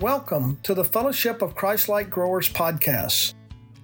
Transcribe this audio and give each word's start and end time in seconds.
Welcome 0.00 0.58
to 0.62 0.72
the 0.72 0.82
Fellowship 0.82 1.42
of 1.42 1.54
Christ-like 1.54 2.08
Growers 2.08 2.48
podcast. 2.48 3.34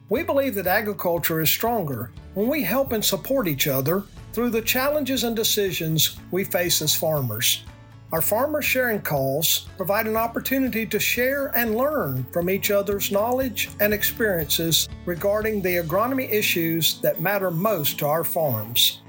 We 0.08 0.22
believe 0.22 0.54
that 0.54 0.66
agriculture 0.66 1.42
is 1.42 1.50
stronger 1.50 2.10
when 2.32 2.48
we 2.48 2.62
help 2.62 2.92
and 2.92 3.04
support 3.04 3.46
each 3.46 3.69
other 3.69 4.03
through 4.33 4.48
the 4.48 4.62
challenges 4.62 5.24
and 5.24 5.37
decisions 5.37 6.16
we 6.30 6.42
face 6.42 6.80
as 6.80 6.94
farmers. 6.94 7.65
Our 8.12 8.22
farmer 8.22 8.62
sharing 8.62 9.02
calls 9.02 9.69
provide 9.76 10.06
an 10.06 10.16
opportunity 10.16 10.87
to 10.87 10.98
share 10.98 11.48
and 11.54 11.76
learn 11.76 12.24
from 12.33 12.48
each 12.48 12.71
other's 12.71 13.12
knowledge 13.12 13.69
and 13.80 13.92
experiences 13.92 14.88
regarding 15.04 15.60
the 15.60 15.76
agronomy 15.76 16.33
issues 16.33 16.98
that 17.02 17.20
matter 17.20 17.51
most 17.51 17.98
to 17.98 18.06
our 18.06 18.24
farms. 18.24 19.02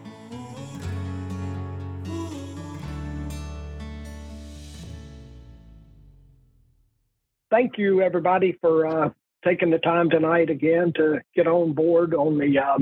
Thank 7.58 7.80
you, 7.80 8.04
everybody, 8.04 8.56
for 8.62 8.86
uh, 8.86 9.10
taking 9.44 9.72
the 9.72 9.80
time 9.80 10.12
tonight 10.12 10.52
again 10.52 10.94
to 10.96 11.22
get 11.36 11.48
on 11.48 11.74
board 11.74 12.14
on 12.14 12.38
the 12.38 12.60
uh, 12.60 12.78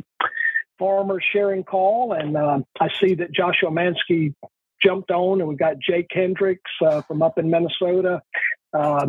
farmer 0.78 1.22
sharing 1.32 1.64
call. 1.64 2.12
And 2.12 2.36
uh, 2.36 2.60
I 2.78 2.90
see 3.00 3.16
that 3.16 3.32
Joshua 3.32 3.70
Mansky 3.70 4.36
jumped 4.84 5.12
on, 5.12 5.40
and 5.40 5.48
we've 5.48 5.58
got 5.58 5.80
Jake 5.80 6.08
Hendricks 6.12 6.70
uh, 6.86 7.04
from 7.04 7.22
up 7.22 7.38
in 7.38 7.50
Minnesota. 7.50 8.22
Uh, 8.78 9.06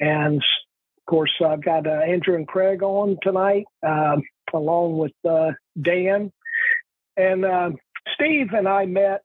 and 0.00 0.38
of 0.38 1.06
course, 1.08 1.30
I've 1.40 1.62
got 1.62 1.86
uh, 1.86 2.00
Andrew 2.00 2.34
and 2.34 2.48
Craig 2.48 2.82
on 2.82 3.16
tonight, 3.22 3.66
um, 3.86 4.22
along 4.52 4.98
with 4.98 5.12
uh, 5.24 5.52
Dan. 5.80 6.32
And 7.16 7.78
Steve 8.14 8.48
and 8.52 8.66
I 8.66 8.86
met, 8.86 9.22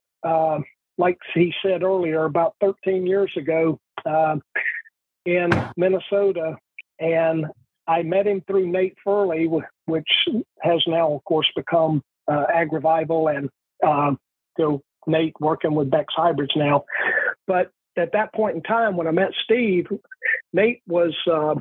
like 1.00 1.18
he 1.34 1.56
said 1.66 1.82
earlier, 1.82 2.26
about 2.26 2.54
13 2.62 3.08
years 3.08 3.32
ago 3.36 3.80
in 5.26 5.50
Minnesota. 5.78 6.58
And 7.00 7.46
I 7.88 8.04
met 8.04 8.28
him 8.28 8.42
through 8.48 8.68
Nate 8.68 8.96
Furley, 9.04 9.50
which 9.86 10.10
has 10.62 10.82
now, 10.88 11.14
of 11.14 11.24
course, 11.24 11.50
become 11.56 12.02
uh, 12.28 12.46
AgriVival 12.56 13.36
and 13.36 13.50
uh, 13.86 14.16
so 14.58 14.82
Nate 15.08 15.34
working 15.40 15.74
with 15.74 15.90
Beck's 15.90 16.14
Hybrids 16.16 16.54
now. 16.56 16.86
But 17.48 17.72
at 17.98 18.14
that 18.14 18.34
point 18.34 18.56
in 18.56 18.64
time, 18.64 18.96
when 18.96 19.08
I 19.08 19.12
met 19.12 19.32
Steve, 19.44 19.88
Nate 20.54 20.82
was 20.88 21.16
uh, 21.32 21.56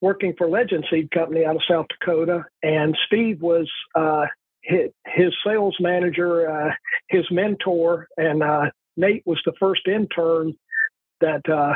working 0.00 0.34
for 0.36 0.48
Legend 0.48 0.84
Seed 0.90 1.10
Company 1.10 1.44
out 1.44 1.56
of 1.56 1.62
South 1.68 1.86
Dakota, 1.88 2.44
and 2.62 2.96
Steve 3.06 3.40
was 3.40 3.70
uh, 3.94 4.26
his, 4.62 4.90
his, 5.06 5.32
sales 5.46 5.76
manager, 5.80 6.50
uh, 6.50 6.72
his 7.08 7.24
mentor, 7.30 8.08
and 8.16 8.42
uh, 8.42 8.70
Nate 8.96 9.22
was 9.24 9.40
the 9.46 9.52
first 9.58 9.86
intern 9.86 10.54
that 11.20 11.48
uh, 11.48 11.74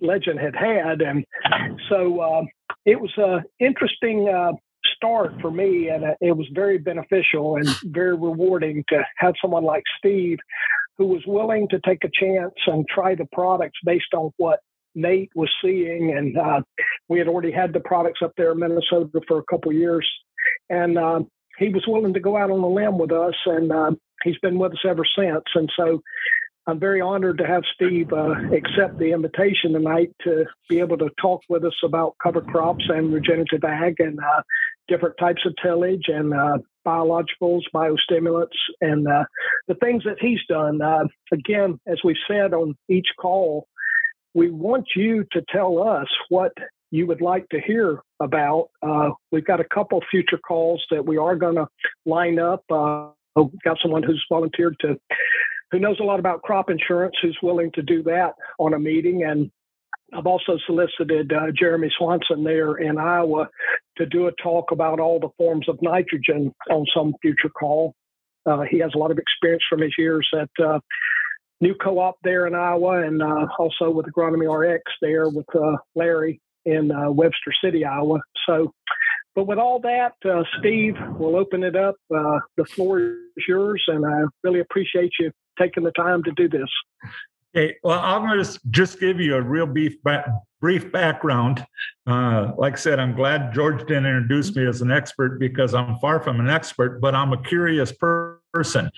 Legend 0.00 0.38
had 0.38 0.54
had, 0.54 1.00
and 1.00 1.24
so 1.88 2.20
uh, 2.20 2.42
it 2.84 3.00
was 3.00 3.12
an 3.16 3.44
interesting 3.60 4.28
uh, 4.28 4.52
start 4.94 5.32
for 5.40 5.50
me, 5.50 5.88
and 5.88 6.04
it 6.20 6.36
was 6.36 6.46
very 6.54 6.78
beneficial 6.78 7.56
and 7.56 7.68
very 7.84 8.14
rewarding 8.14 8.84
to 8.88 9.02
have 9.18 9.34
someone 9.40 9.64
like 9.64 9.84
Steve 9.98 10.38
who 10.98 11.06
was 11.06 11.22
willing 11.26 11.68
to 11.68 11.80
take 11.86 12.04
a 12.04 12.10
chance 12.12 12.54
and 12.66 12.86
try 12.88 13.14
the 13.14 13.26
products 13.32 13.78
based 13.84 14.14
on 14.14 14.30
what 14.38 14.60
Nate 14.94 15.30
was 15.34 15.50
seeing. 15.62 16.14
And 16.16 16.38
uh, 16.38 16.62
we 17.08 17.18
had 17.18 17.28
already 17.28 17.52
had 17.52 17.72
the 17.72 17.80
products 17.80 18.20
up 18.24 18.32
there 18.36 18.52
in 18.52 18.60
Minnesota 18.60 19.20
for 19.28 19.38
a 19.38 19.44
couple 19.44 19.72
years. 19.72 20.08
And 20.70 20.96
uh, 20.96 21.20
he 21.58 21.68
was 21.68 21.84
willing 21.86 22.14
to 22.14 22.20
go 22.20 22.36
out 22.36 22.50
on 22.50 22.60
a 22.60 22.68
limb 22.68 22.98
with 22.98 23.12
us, 23.12 23.34
and 23.44 23.70
uh, 23.70 23.90
he's 24.24 24.38
been 24.38 24.58
with 24.58 24.72
us 24.72 24.84
ever 24.88 25.04
since. 25.18 25.44
And 25.54 25.70
so 25.76 26.02
I'm 26.68 26.80
very 26.80 27.00
honored 27.00 27.38
to 27.38 27.46
have 27.46 27.62
Steve 27.74 28.12
uh, 28.12 28.34
accept 28.52 28.98
the 28.98 29.12
invitation 29.12 29.72
tonight 29.72 30.10
to 30.24 30.46
be 30.68 30.80
able 30.80 30.98
to 30.98 31.10
talk 31.20 31.42
with 31.48 31.64
us 31.64 31.76
about 31.84 32.16
cover 32.20 32.40
crops 32.40 32.84
and 32.88 33.14
regenerative 33.14 33.62
ag 33.62 34.00
and 34.00 34.18
uh, 34.18 34.42
different 34.88 35.16
types 35.16 35.42
of 35.46 35.54
tillage 35.62 36.06
and 36.08 36.34
uh, 36.34 36.58
biologicals, 36.84 37.62
biostimulants, 37.72 38.56
and 38.80 39.06
uh, 39.06 39.24
the 39.68 39.76
things 39.76 40.02
that 40.04 40.16
he's 40.20 40.40
done. 40.48 40.82
Uh, 40.82 41.04
again, 41.32 41.78
as 41.86 41.98
we 42.02 42.16
said 42.28 42.52
on 42.52 42.76
each 42.88 43.08
call, 43.20 43.68
we 44.34 44.50
want 44.50 44.88
you 44.96 45.24
to 45.32 45.42
tell 45.48 45.86
us 45.86 46.08
what 46.30 46.52
you 46.90 47.06
would 47.06 47.20
like 47.20 47.48
to 47.50 47.60
hear 47.60 48.00
about. 48.20 48.70
Uh, 48.82 49.10
we've 49.30 49.44
got 49.46 49.60
a 49.60 49.66
couple 49.72 50.02
future 50.10 50.38
calls 50.38 50.84
that 50.90 51.06
we 51.06 51.16
are 51.16 51.36
going 51.36 51.56
to 51.56 51.68
line 52.06 52.40
up. 52.40 52.64
we've 53.36 53.62
got 53.64 53.78
someone 53.80 54.02
who's 54.02 54.24
volunteered 54.28 54.76
to 54.80 54.98
who 55.70 55.78
knows 55.78 55.98
a 56.00 56.04
lot 56.04 56.20
about 56.20 56.42
crop 56.42 56.70
insurance 56.70 57.16
who's 57.20 57.38
willing 57.42 57.70
to 57.74 57.82
do 57.82 58.02
that 58.04 58.34
on 58.58 58.74
a 58.74 58.78
meeting. 58.78 59.24
And 59.24 59.50
I've 60.12 60.26
also 60.26 60.58
solicited 60.66 61.32
uh, 61.32 61.50
Jeremy 61.58 61.90
Swanson 61.98 62.44
there 62.44 62.76
in 62.76 62.98
Iowa 62.98 63.48
to 63.98 64.06
do 64.06 64.28
a 64.28 64.32
talk 64.42 64.70
about 64.70 65.00
all 65.00 65.18
the 65.18 65.30
forms 65.36 65.68
of 65.68 65.78
nitrogen 65.82 66.52
on 66.70 66.86
some 66.94 67.14
future 67.20 67.48
call. 67.48 67.94
Uh, 68.44 68.62
he 68.70 68.78
has 68.78 68.92
a 68.94 68.98
lot 68.98 69.10
of 69.10 69.18
experience 69.18 69.64
from 69.68 69.80
his 69.80 69.92
years 69.98 70.28
at 70.32 70.64
uh, 70.64 70.78
New 71.60 71.74
Co-op 71.74 72.16
there 72.22 72.46
in 72.46 72.54
Iowa, 72.54 73.04
and 73.04 73.20
uh, 73.20 73.46
also 73.58 73.90
with 73.90 74.06
Agronomy 74.06 74.46
RX 74.46 74.82
there 75.02 75.28
with 75.28 75.46
uh, 75.54 75.76
Larry 75.96 76.40
in 76.64 76.92
uh, 76.92 77.10
Webster 77.10 77.52
City, 77.64 77.84
Iowa. 77.84 78.20
So, 78.46 78.72
but 79.34 79.48
with 79.48 79.58
all 79.58 79.80
that, 79.80 80.12
Steve, 80.60 80.94
we'll 81.18 81.36
open 81.36 81.64
it 81.64 81.74
up. 81.74 81.96
the 82.08 82.64
floor 82.68 83.00
is 83.00 83.44
yours, 83.48 83.82
and 83.88 84.06
I 84.06 84.22
really 84.44 84.60
appreciate 84.60 85.10
you 85.18 85.32
taking 85.58 85.84
the 85.84 85.92
time 85.92 86.22
to 86.24 86.32
do 86.32 86.48
this. 86.48 86.68
Okay, 87.56 87.76
well, 87.82 87.98
I'm 88.00 88.22
going 88.26 88.44
to 88.44 88.60
just 88.70 89.00
give 89.00 89.18
you 89.18 89.34
a 89.34 89.40
real 89.40 89.66
brief, 89.66 89.96
brief 90.60 90.92
background. 90.92 91.64
Uh, 92.06 92.52
like 92.58 92.74
I 92.74 92.76
said, 92.76 93.00
I'm 93.00 93.16
glad 93.16 93.54
George 93.54 93.80
didn't 93.86 94.04
introduce 94.04 94.54
me 94.54 94.66
as 94.66 94.82
an 94.82 94.90
expert 94.90 95.38
because 95.38 95.72
I'm 95.72 95.96
far 95.96 96.20
from 96.20 96.38
an 96.38 96.50
expert, 96.50 97.00
but 97.00 97.14
I'm 97.14 97.32
a 97.32 97.42
curious 97.42 97.92
per- 97.92 98.40
person. 98.52 98.90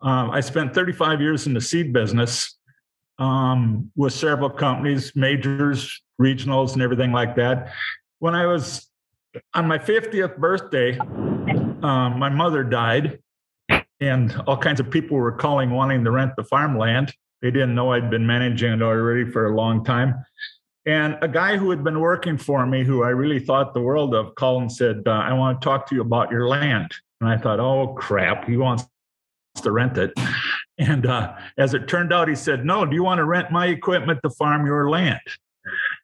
Um, 0.00 0.30
I 0.30 0.40
spent 0.40 0.74
35 0.74 1.20
years 1.20 1.48
in 1.48 1.54
the 1.54 1.60
seed 1.60 1.92
business 1.92 2.56
um, 3.18 3.90
with 3.96 4.12
several 4.12 4.50
companies, 4.50 5.12
majors, 5.16 6.00
regionals, 6.20 6.74
and 6.74 6.82
everything 6.82 7.10
like 7.10 7.34
that. 7.36 7.72
When 8.20 8.36
I 8.36 8.46
was 8.46 8.88
on 9.54 9.66
my 9.66 9.78
50th 9.78 10.36
birthday, 10.36 10.96
um, 10.98 12.18
my 12.18 12.28
mother 12.28 12.62
died 12.62 13.18
and 14.08 14.34
all 14.46 14.56
kinds 14.56 14.80
of 14.80 14.90
people 14.90 15.16
were 15.16 15.32
calling 15.32 15.70
wanting 15.70 16.04
to 16.04 16.10
rent 16.10 16.32
the 16.36 16.44
farmland. 16.44 17.14
They 17.42 17.50
didn't 17.50 17.74
know 17.74 17.92
I'd 17.92 18.10
been 18.10 18.26
managing 18.26 18.72
it 18.72 18.82
already 18.82 19.30
for 19.30 19.46
a 19.46 19.54
long 19.54 19.84
time. 19.84 20.14
And 20.86 21.16
a 21.22 21.28
guy 21.28 21.56
who 21.56 21.70
had 21.70 21.82
been 21.82 22.00
working 22.00 22.36
for 22.36 22.66
me, 22.66 22.84
who 22.84 23.04
I 23.04 23.08
really 23.08 23.40
thought 23.40 23.72
the 23.72 23.80
world 23.80 24.14
of, 24.14 24.34
called 24.34 24.62
and 24.62 24.72
said, 24.72 25.02
uh, 25.06 25.10
I 25.10 25.32
want 25.32 25.60
to 25.60 25.64
talk 25.64 25.86
to 25.88 25.94
you 25.94 26.02
about 26.02 26.30
your 26.30 26.46
land. 26.46 26.92
And 27.20 27.30
I 27.30 27.38
thought, 27.38 27.58
oh, 27.60 27.94
crap, 27.94 28.46
he 28.46 28.56
wants 28.56 28.84
to 29.62 29.70
rent 29.70 29.98
it. 29.98 30.12
And 30.76 31.06
uh, 31.06 31.36
as 31.56 31.72
it 31.72 31.86
turned 31.86 32.12
out, 32.12 32.26
he 32.26 32.34
said, 32.34 32.64
no, 32.64 32.84
do 32.84 32.96
you 32.96 33.04
want 33.04 33.18
to 33.18 33.24
rent 33.24 33.52
my 33.52 33.66
equipment 33.66 34.18
to 34.24 34.30
farm 34.30 34.66
your 34.66 34.90
land? 34.90 35.20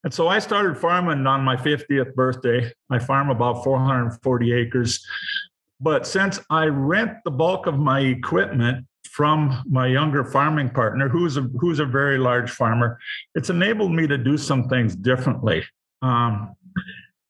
And 0.04 0.14
so 0.14 0.28
I 0.28 0.38
started 0.38 0.78
farming 0.78 1.26
on 1.26 1.42
my 1.42 1.56
50th 1.56 2.14
birthday. 2.14 2.72
I 2.88 3.00
farm 3.00 3.30
about 3.30 3.64
440 3.64 4.52
acres. 4.52 5.04
But 5.80 6.06
since 6.06 6.40
I 6.50 6.66
rent 6.66 7.12
the 7.24 7.30
bulk 7.30 7.66
of 7.66 7.78
my 7.78 8.00
equipment 8.00 8.86
from 9.08 9.62
my 9.68 9.86
younger 9.86 10.24
farming 10.24 10.70
partner, 10.70 11.08
who's 11.08 11.36
a 11.36 11.42
who's 11.58 11.80
a 11.80 11.86
very 11.86 12.18
large 12.18 12.50
farmer, 12.50 12.98
it's 13.34 13.50
enabled 13.50 13.92
me 13.92 14.06
to 14.06 14.18
do 14.18 14.36
some 14.36 14.68
things 14.68 14.94
differently. 14.94 15.64
Um, 16.02 16.54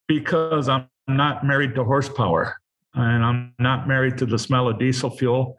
because 0.08 0.68
I'm 0.68 0.88
not 1.06 1.44
married 1.44 1.74
to 1.76 1.84
horsepower, 1.84 2.56
and 2.94 3.24
I'm 3.24 3.54
not 3.58 3.86
married 3.86 4.18
to 4.18 4.26
the 4.26 4.38
smell 4.38 4.68
of 4.68 4.78
diesel 4.78 5.10
fuel, 5.10 5.56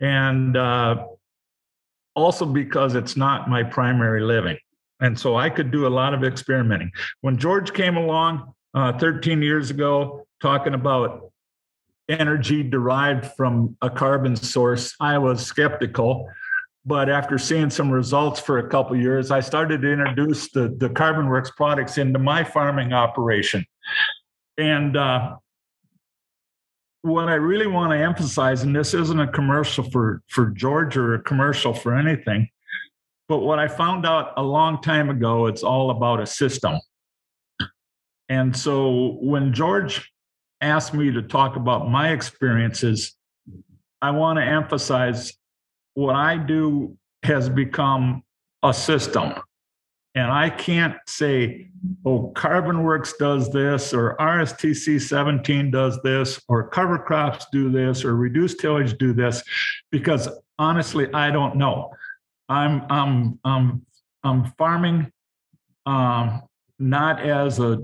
and 0.00 0.56
uh, 0.56 1.04
also 2.14 2.46
because 2.46 2.94
it's 2.94 3.16
not 3.16 3.50
my 3.50 3.62
primary 3.62 4.22
living. 4.22 4.58
And 5.00 5.18
so 5.18 5.36
I 5.36 5.50
could 5.50 5.72
do 5.72 5.86
a 5.86 5.88
lot 5.88 6.14
of 6.14 6.22
experimenting. 6.22 6.92
When 7.22 7.36
George 7.36 7.72
came 7.72 7.96
along 7.96 8.54
uh, 8.74 8.96
13 8.98 9.42
years 9.42 9.70
ago, 9.70 10.24
talking 10.40 10.74
about 10.74 11.31
energy 12.08 12.62
derived 12.62 13.26
from 13.36 13.76
a 13.82 13.90
carbon 13.90 14.36
source, 14.36 14.94
I 15.00 15.18
was 15.18 15.44
skeptical. 15.44 16.28
But 16.84 17.08
after 17.08 17.38
seeing 17.38 17.70
some 17.70 17.90
results 17.90 18.40
for 18.40 18.58
a 18.58 18.68
couple 18.68 18.96
years, 18.96 19.30
I 19.30 19.40
started 19.40 19.82
to 19.82 19.92
introduce 19.92 20.50
the, 20.50 20.74
the 20.78 20.88
CarbonWorks 20.88 21.54
products 21.56 21.96
into 21.96 22.18
my 22.18 22.42
farming 22.42 22.92
operation. 22.92 23.64
And 24.58 24.96
uh, 24.96 25.36
what 27.02 27.28
I 27.28 27.34
really 27.34 27.68
want 27.68 27.92
to 27.92 27.98
emphasize, 27.98 28.64
and 28.64 28.74
this 28.74 28.94
isn't 28.94 29.20
a 29.20 29.28
commercial 29.28 29.88
for, 29.90 30.22
for 30.28 30.46
George 30.46 30.96
or 30.96 31.14
a 31.14 31.22
commercial 31.22 31.72
for 31.72 31.94
anything, 31.94 32.48
but 33.28 33.38
what 33.38 33.58
I 33.58 33.68
found 33.68 34.04
out 34.04 34.32
a 34.36 34.42
long 34.42 34.82
time 34.82 35.08
ago, 35.08 35.46
it's 35.46 35.62
all 35.62 35.90
about 35.90 36.20
a 36.20 36.26
system. 36.26 36.78
And 38.28 38.56
so 38.56 39.18
when 39.20 39.52
George 39.52 40.11
asked 40.62 40.94
me 40.94 41.10
to 41.10 41.22
talk 41.22 41.56
about 41.56 41.90
my 41.90 42.12
experiences, 42.12 43.16
I 44.00 44.12
want 44.12 44.38
to 44.38 44.44
emphasize 44.44 45.32
what 45.94 46.14
I 46.14 46.38
do 46.38 46.96
has 47.22 47.48
become 47.48 48.22
a 48.62 48.72
system. 48.72 49.34
and 50.14 50.30
I 50.30 50.50
can't 50.50 50.96
say, 51.06 51.70
oh, 52.04 52.32
CarbonWorks 52.36 53.16
does 53.18 53.50
this, 53.50 53.94
or 53.94 54.16
RSTC 54.20 55.00
17 55.00 55.70
does 55.70 55.98
this, 56.02 56.40
or 56.48 56.68
cover 56.68 56.98
crops 56.98 57.46
do 57.50 57.70
this, 57.70 58.04
or 58.04 58.14
reduced 58.14 58.60
tillage 58.60 58.98
do 58.98 59.14
this, 59.14 59.42
because 59.90 60.28
honestly, 60.58 61.12
I 61.14 61.30
don't 61.30 61.56
know. 61.56 61.94
I'm 62.48 62.84
I'm 62.90 63.38
I'm 63.44 63.86
I'm 64.22 64.52
farming 64.58 65.10
um, 65.86 66.42
not 66.78 67.20
as 67.22 67.58
a 67.58 67.82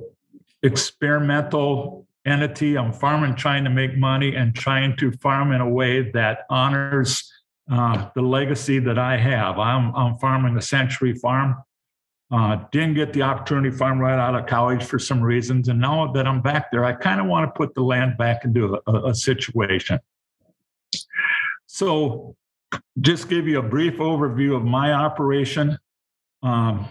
experimental 0.62 2.06
entity. 2.28 2.76
I'm 2.76 2.92
farming 2.92 3.34
trying 3.36 3.64
to 3.64 3.70
make 3.70 3.96
money 3.96 4.34
and 4.34 4.54
trying 4.54 4.96
to 4.98 5.10
farm 5.12 5.52
in 5.52 5.60
a 5.60 5.68
way 5.68 6.10
that 6.12 6.40
honors 6.50 7.30
uh, 7.70 8.08
the 8.14 8.22
legacy 8.22 8.78
that 8.78 8.98
I 8.98 9.16
have. 9.16 9.58
I'm 9.58 9.94
I'm 9.94 10.16
farming 10.18 10.56
a 10.56 10.62
century 10.62 11.14
farm. 11.14 11.56
Uh, 12.30 12.64
didn't 12.72 12.94
get 12.94 13.12
the 13.14 13.22
opportunity 13.22 13.70
to 13.70 13.76
farm 13.76 13.98
right 13.98 14.18
out 14.18 14.34
of 14.34 14.46
college 14.46 14.84
for 14.84 14.98
some 14.98 15.22
reasons, 15.22 15.68
and 15.68 15.80
now 15.80 16.12
that 16.12 16.26
I'm 16.26 16.42
back 16.42 16.70
there, 16.70 16.84
I 16.84 16.92
kind 16.92 17.20
of 17.20 17.26
want 17.26 17.48
to 17.48 17.56
put 17.56 17.74
the 17.74 17.82
land 17.82 18.18
back 18.18 18.44
into 18.44 18.78
a, 18.86 18.92
a 19.08 19.14
situation. 19.14 19.98
So 21.66 22.36
just 23.00 23.28
give 23.28 23.46
you 23.46 23.58
a 23.58 23.62
brief 23.62 23.94
overview 23.94 24.56
of 24.56 24.64
my 24.64 24.92
operation. 24.92 25.78
Um, 26.42 26.88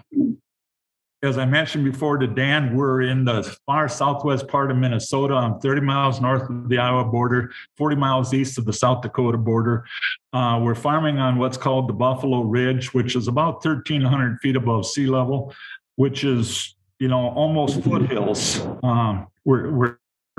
as 1.28 1.38
I 1.38 1.46
mentioned 1.46 1.84
before 1.84 2.18
to 2.18 2.26
Dan, 2.26 2.76
we're 2.76 3.02
in 3.02 3.26
the 3.26 3.44
far 3.66 3.90
southwest 3.90 4.48
part 4.48 4.72
of 4.72 4.78
Minnesota. 4.78 5.34
I'm 5.34 5.60
30 5.60 5.82
miles 5.82 6.22
north 6.22 6.50
of 6.50 6.70
the 6.70 6.78
Iowa 6.78 7.04
border, 7.04 7.52
40 7.76 7.98
miles 7.98 8.34
east 8.34 8.58
of 8.58 8.66
the 8.66 8.74
South 8.74 9.02
Dakota 9.02 9.38
border. 9.38 9.86
Uh, 10.32 10.60
we're 10.64 10.74
farming 10.74 11.20
on 11.20 11.38
what's 11.38 11.58
called 11.58 11.90
the 11.90 11.94
Buffalo 11.94 12.42
Ridge, 12.42 12.94
which 12.94 13.16
is 13.16 13.28
about 13.28 13.64
1,300 13.66 14.40
feet 14.40 14.56
above 14.56 14.86
sea 14.86 15.08
level, 15.08 15.54
which 15.98 16.24
is, 16.24 16.76
you 17.00 17.10
know, 17.10 17.30
almost 17.30 17.84
foothills. 17.84 18.62
Um, 18.82 19.28
we're, 19.44 19.72
we're 19.72 19.98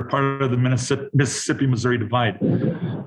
part 0.09 0.41
of 0.41 0.49
the 0.49 0.57
Mississippi 1.13 1.67
Missouri 1.67 1.99
divide. 1.99 2.41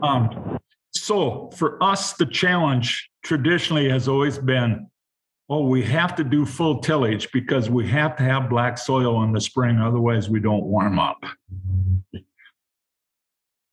Um, 0.02 0.58
so 0.94 1.50
for 1.56 1.82
us, 1.82 2.12
the 2.12 2.26
challenge 2.26 3.10
traditionally 3.24 3.88
has 3.88 4.06
always 4.06 4.38
been 4.38 4.86
oh, 5.52 5.66
we 5.66 5.82
have 5.82 6.16
to 6.16 6.24
do 6.24 6.46
full 6.46 6.78
tillage 6.78 7.30
because 7.30 7.68
we 7.68 7.86
have 7.86 8.16
to 8.16 8.22
have 8.22 8.48
black 8.48 8.78
soil 8.78 9.22
in 9.22 9.32
the 9.32 9.40
spring, 9.40 9.78
otherwise, 9.78 10.30
we 10.30 10.40
don't 10.40 10.64
warm 10.64 10.98
up. 10.98 11.22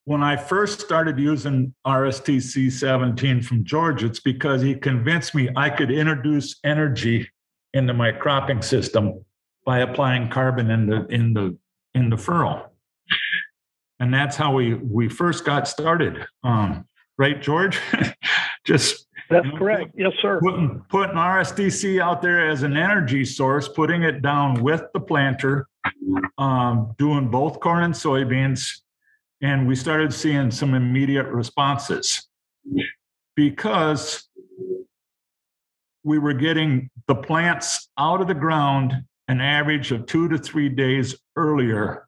When 0.03 0.21
I 0.21 0.35
first 0.35 0.81
started 0.81 1.17
using 1.17 1.73
RSTC 1.87 2.69
17 2.69 3.41
from 3.41 3.63
George, 3.63 4.03
it's 4.03 4.19
because 4.19 4.61
he 4.61 4.75
convinced 4.75 5.33
me 5.33 5.47
I 5.55 5.69
could 5.69 5.89
introduce 5.89 6.59
energy 6.65 7.29
into 7.73 7.93
my 7.93 8.11
cropping 8.11 8.61
system 8.61 9.23
by 9.65 9.79
applying 9.79 10.29
carbon 10.29 10.71
in 10.71 10.85
the 10.85 11.05
in 11.05 11.33
the 11.33 11.57
in 11.93 12.09
the 12.09 12.17
furrow. 12.17 12.71
And 14.01 14.13
that's 14.13 14.35
how 14.35 14.53
we 14.53 14.73
we 14.73 15.07
first 15.07 15.45
got 15.45 15.65
started. 15.65 16.25
Um, 16.43 16.85
right, 17.17 17.41
George? 17.41 17.79
Just 18.65 19.07
that's 19.29 19.45
you 19.45 19.51
know, 19.51 19.57
correct. 19.57 19.91
Yes, 19.95 20.13
sir. 20.21 20.39
Putting, 20.41 20.83
putting 20.89 21.15
RSTC 21.15 22.01
out 22.01 22.21
there 22.21 22.49
as 22.49 22.63
an 22.63 22.75
energy 22.75 23.23
source, 23.23 23.67
putting 23.67 24.03
it 24.03 24.21
down 24.21 24.61
with 24.63 24.83
the 24.93 24.99
planter, 24.99 25.67
um, 26.37 26.95
doing 26.97 27.29
both 27.29 27.59
corn 27.59 27.83
and 27.83 27.93
soybeans, 27.93 28.81
and 29.41 29.67
we 29.67 29.75
started 29.75 30.13
seeing 30.13 30.51
some 30.51 30.73
immediate 30.73 31.27
responses 31.27 32.27
because 33.35 34.27
we 36.03 36.17
were 36.17 36.33
getting 36.33 36.89
the 37.07 37.15
plants 37.15 37.89
out 37.97 38.21
of 38.21 38.27
the 38.27 38.33
ground 38.33 38.93
an 39.27 39.41
average 39.41 39.91
of 39.91 40.07
two 40.07 40.27
to 40.27 40.37
three 40.37 40.69
days 40.69 41.15
earlier 41.35 42.07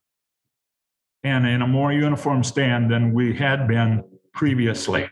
and 1.23 1.45
in 1.45 1.61
a 1.61 1.67
more 1.67 1.93
uniform 1.93 2.43
stand 2.43 2.89
than 2.89 3.13
we 3.13 3.31
had 3.31 3.67
been 3.67 4.03
previously 4.33 5.07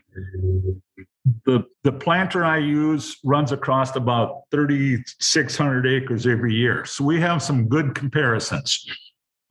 the 1.44 1.64
the 1.84 1.92
planter 1.92 2.44
I 2.44 2.58
use 2.58 3.18
runs 3.24 3.52
across 3.52 3.94
about 3.94 4.42
3,600 4.50 5.86
acres 5.86 6.26
every 6.26 6.54
year. 6.54 6.84
So 6.84 7.04
we 7.04 7.20
have 7.20 7.42
some 7.42 7.68
good 7.68 7.94
comparisons 7.94 8.86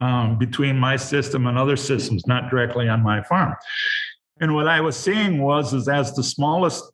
um, 0.00 0.38
between 0.38 0.78
my 0.78 0.96
system 0.96 1.46
and 1.46 1.56
other 1.56 1.76
systems, 1.76 2.26
not 2.26 2.50
directly 2.50 2.88
on 2.88 3.02
my 3.02 3.22
farm. 3.22 3.54
And 4.40 4.54
what 4.54 4.68
I 4.68 4.80
was 4.80 4.96
seeing 4.96 5.42
was, 5.42 5.74
is 5.74 5.88
as 5.88 6.14
the 6.14 6.22
smallest 6.22 6.84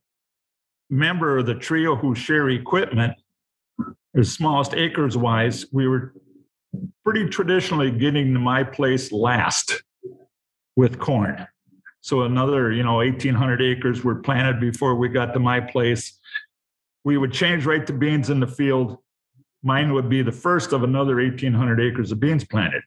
member 0.90 1.38
of 1.38 1.46
the 1.46 1.54
trio 1.54 1.94
who 1.96 2.14
share 2.14 2.50
equipment, 2.50 3.14
the 4.14 4.24
smallest 4.24 4.74
acres 4.74 5.16
wise, 5.16 5.66
we 5.72 5.86
were 5.86 6.14
pretty 7.04 7.28
traditionally 7.28 7.90
getting 7.90 8.32
to 8.34 8.40
my 8.40 8.64
place 8.64 9.12
last 9.12 9.82
with 10.74 10.98
corn. 10.98 11.46
So 12.06 12.22
another, 12.22 12.70
you 12.70 12.84
know, 12.84 12.94
1,800 12.98 13.60
acres 13.60 14.04
were 14.04 14.14
planted 14.14 14.60
before 14.60 14.94
we 14.94 15.08
got 15.08 15.34
to 15.34 15.40
my 15.40 15.58
place. 15.58 16.20
We 17.02 17.18
would 17.18 17.32
change 17.32 17.66
right 17.66 17.84
to 17.84 17.92
beans 17.92 18.30
in 18.30 18.38
the 18.38 18.46
field. 18.46 18.98
Mine 19.64 19.92
would 19.92 20.08
be 20.08 20.22
the 20.22 20.30
first 20.30 20.72
of 20.72 20.84
another 20.84 21.16
1,800 21.16 21.80
acres 21.80 22.12
of 22.12 22.20
beans 22.20 22.44
planted. 22.44 22.84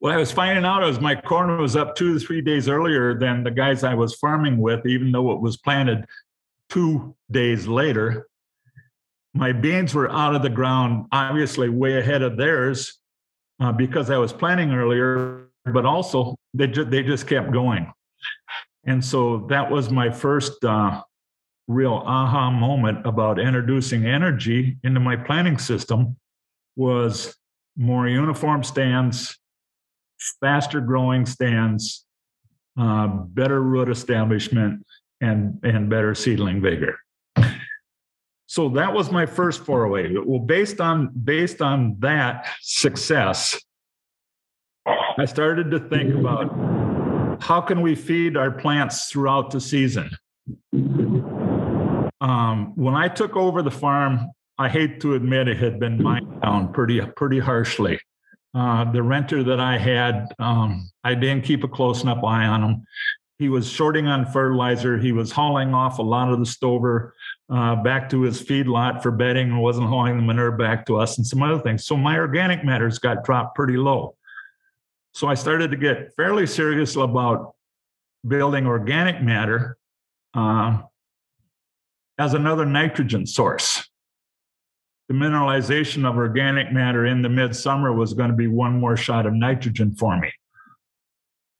What 0.00 0.12
I 0.12 0.16
was 0.16 0.32
finding 0.32 0.64
out 0.64 0.82
was 0.82 0.98
my 0.98 1.14
corn 1.14 1.56
was 1.60 1.76
up 1.76 1.94
two 1.94 2.18
to 2.18 2.26
three 2.26 2.40
days 2.40 2.68
earlier 2.68 3.16
than 3.16 3.44
the 3.44 3.52
guys 3.52 3.84
I 3.84 3.94
was 3.94 4.16
farming 4.16 4.58
with, 4.58 4.84
even 4.84 5.12
though 5.12 5.30
it 5.30 5.40
was 5.40 5.56
planted 5.56 6.06
two 6.70 7.14
days 7.30 7.68
later. 7.68 8.26
My 9.32 9.52
beans 9.52 9.94
were 9.94 10.10
out 10.10 10.34
of 10.34 10.42
the 10.42 10.50
ground, 10.50 11.06
obviously 11.12 11.68
way 11.68 12.00
ahead 12.00 12.22
of 12.22 12.36
theirs 12.36 12.98
uh, 13.60 13.70
because 13.70 14.10
I 14.10 14.18
was 14.18 14.32
planting 14.32 14.72
earlier 14.72 15.43
but 15.72 15.86
also 15.86 16.36
they 16.52 16.66
just 16.66 16.90
they 16.90 17.02
just 17.02 17.26
kept 17.26 17.52
going. 17.52 17.92
And 18.86 19.04
so 19.04 19.46
that 19.48 19.70
was 19.70 19.90
my 19.90 20.10
first 20.10 20.62
uh, 20.64 21.02
real 21.68 22.02
aha 22.04 22.50
moment 22.50 23.06
about 23.06 23.38
introducing 23.38 24.06
energy 24.06 24.76
into 24.84 25.00
my 25.00 25.16
planning 25.16 25.58
system 25.58 26.16
was 26.76 27.34
more 27.76 28.08
uniform 28.08 28.62
stands, 28.62 29.38
faster 30.40 30.80
growing 30.80 31.24
stands, 31.24 32.04
uh, 32.78 33.06
better 33.06 33.62
root 33.62 33.88
establishment, 33.88 34.84
and, 35.20 35.58
and 35.62 35.88
better 35.88 36.14
seedling 36.14 36.60
vigor. 36.60 36.98
So 38.46 38.68
that 38.70 38.92
was 38.92 39.10
my 39.10 39.26
first 39.26 39.64
foray. 39.64 40.14
Well, 40.16 40.38
based 40.38 40.80
on 40.80 41.10
based 41.24 41.60
on 41.60 41.96
that 42.00 42.46
success, 42.60 43.60
I 44.86 45.24
started 45.26 45.70
to 45.70 45.78
think 45.78 46.14
about 46.14 47.42
how 47.42 47.60
can 47.60 47.80
we 47.80 47.94
feed 47.94 48.36
our 48.36 48.50
plants 48.50 49.10
throughout 49.10 49.50
the 49.50 49.60
season. 49.60 50.10
Um, 52.20 52.72
when 52.74 52.94
I 52.94 53.08
took 53.08 53.36
over 53.36 53.62
the 53.62 53.70
farm, 53.70 54.30
I 54.58 54.68
hate 54.68 55.00
to 55.00 55.14
admit 55.14 55.48
it 55.48 55.58
had 55.58 55.80
been 55.80 56.02
mined 56.02 56.42
down 56.42 56.72
pretty 56.72 57.00
pretty 57.16 57.38
harshly. 57.38 58.00
Uh, 58.54 58.90
the 58.92 59.02
renter 59.02 59.42
that 59.42 59.58
I 59.58 59.78
had, 59.78 60.28
um, 60.38 60.88
I 61.02 61.14
didn't 61.14 61.44
keep 61.44 61.64
a 61.64 61.68
close 61.68 62.02
enough 62.04 62.22
eye 62.22 62.46
on 62.46 62.62
him. 62.62 62.86
He 63.38 63.48
was 63.48 63.68
shorting 63.68 64.06
on 64.06 64.26
fertilizer. 64.26 64.96
He 64.96 65.10
was 65.10 65.32
hauling 65.32 65.74
off 65.74 65.98
a 65.98 66.02
lot 66.02 66.32
of 66.32 66.38
the 66.38 66.46
stover 66.46 67.14
uh, 67.50 67.74
back 67.76 68.08
to 68.10 68.22
his 68.22 68.40
feed 68.40 68.68
lot 68.68 69.02
for 69.02 69.10
bedding 69.10 69.50
and 69.50 69.60
wasn't 69.60 69.88
hauling 69.88 70.16
the 70.16 70.22
manure 70.22 70.52
back 70.52 70.86
to 70.86 70.96
us 70.98 71.18
and 71.18 71.26
some 71.26 71.42
other 71.42 71.60
things. 71.60 71.84
So 71.84 71.96
my 71.96 72.16
organic 72.16 72.64
matters 72.64 73.00
got 73.00 73.24
dropped 73.24 73.56
pretty 73.56 73.76
low. 73.76 74.14
So 75.14 75.28
I 75.28 75.34
started 75.34 75.70
to 75.70 75.76
get 75.76 76.12
fairly 76.16 76.44
serious 76.44 76.96
about 76.96 77.54
building 78.26 78.66
organic 78.66 79.22
matter 79.22 79.78
uh, 80.34 80.82
as 82.18 82.34
another 82.34 82.66
nitrogen 82.66 83.24
source. 83.24 83.88
The 85.08 85.14
mineralization 85.14 86.08
of 86.08 86.16
organic 86.16 86.72
matter 86.72 87.06
in 87.06 87.22
the 87.22 87.28
midsummer 87.28 87.92
was 87.92 88.14
going 88.14 88.30
to 88.30 88.36
be 88.36 88.48
one 88.48 88.80
more 88.80 88.96
shot 88.96 89.24
of 89.24 89.34
nitrogen 89.34 89.94
for 89.94 90.18
me. 90.18 90.32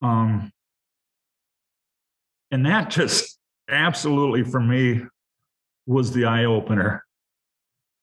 Um, 0.02 0.50
and 2.50 2.66
that 2.66 2.90
just 2.90 3.38
absolutely 3.68 4.42
for 4.42 4.60
me 4.60 5.02
was 5.86 6.10
the 6.10 6.24
eye 6.24 6.46
opener. 6.46 7.04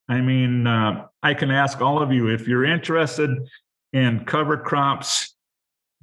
I 0.07 0.21
mean, 0.21 0.65
uh, 0.65 1.07
I 1.21 1.33
can 1.33 1.51
ask 1.51 1.81
all 1.81 2.01
of 2.01 2.13
you 2.13 2.27
if 2.27 2.47
you're 2.47 2.63
interested 2.63 3.31
in 3.91 4.23
cover 4.23 4.55
crops 4.55 5.30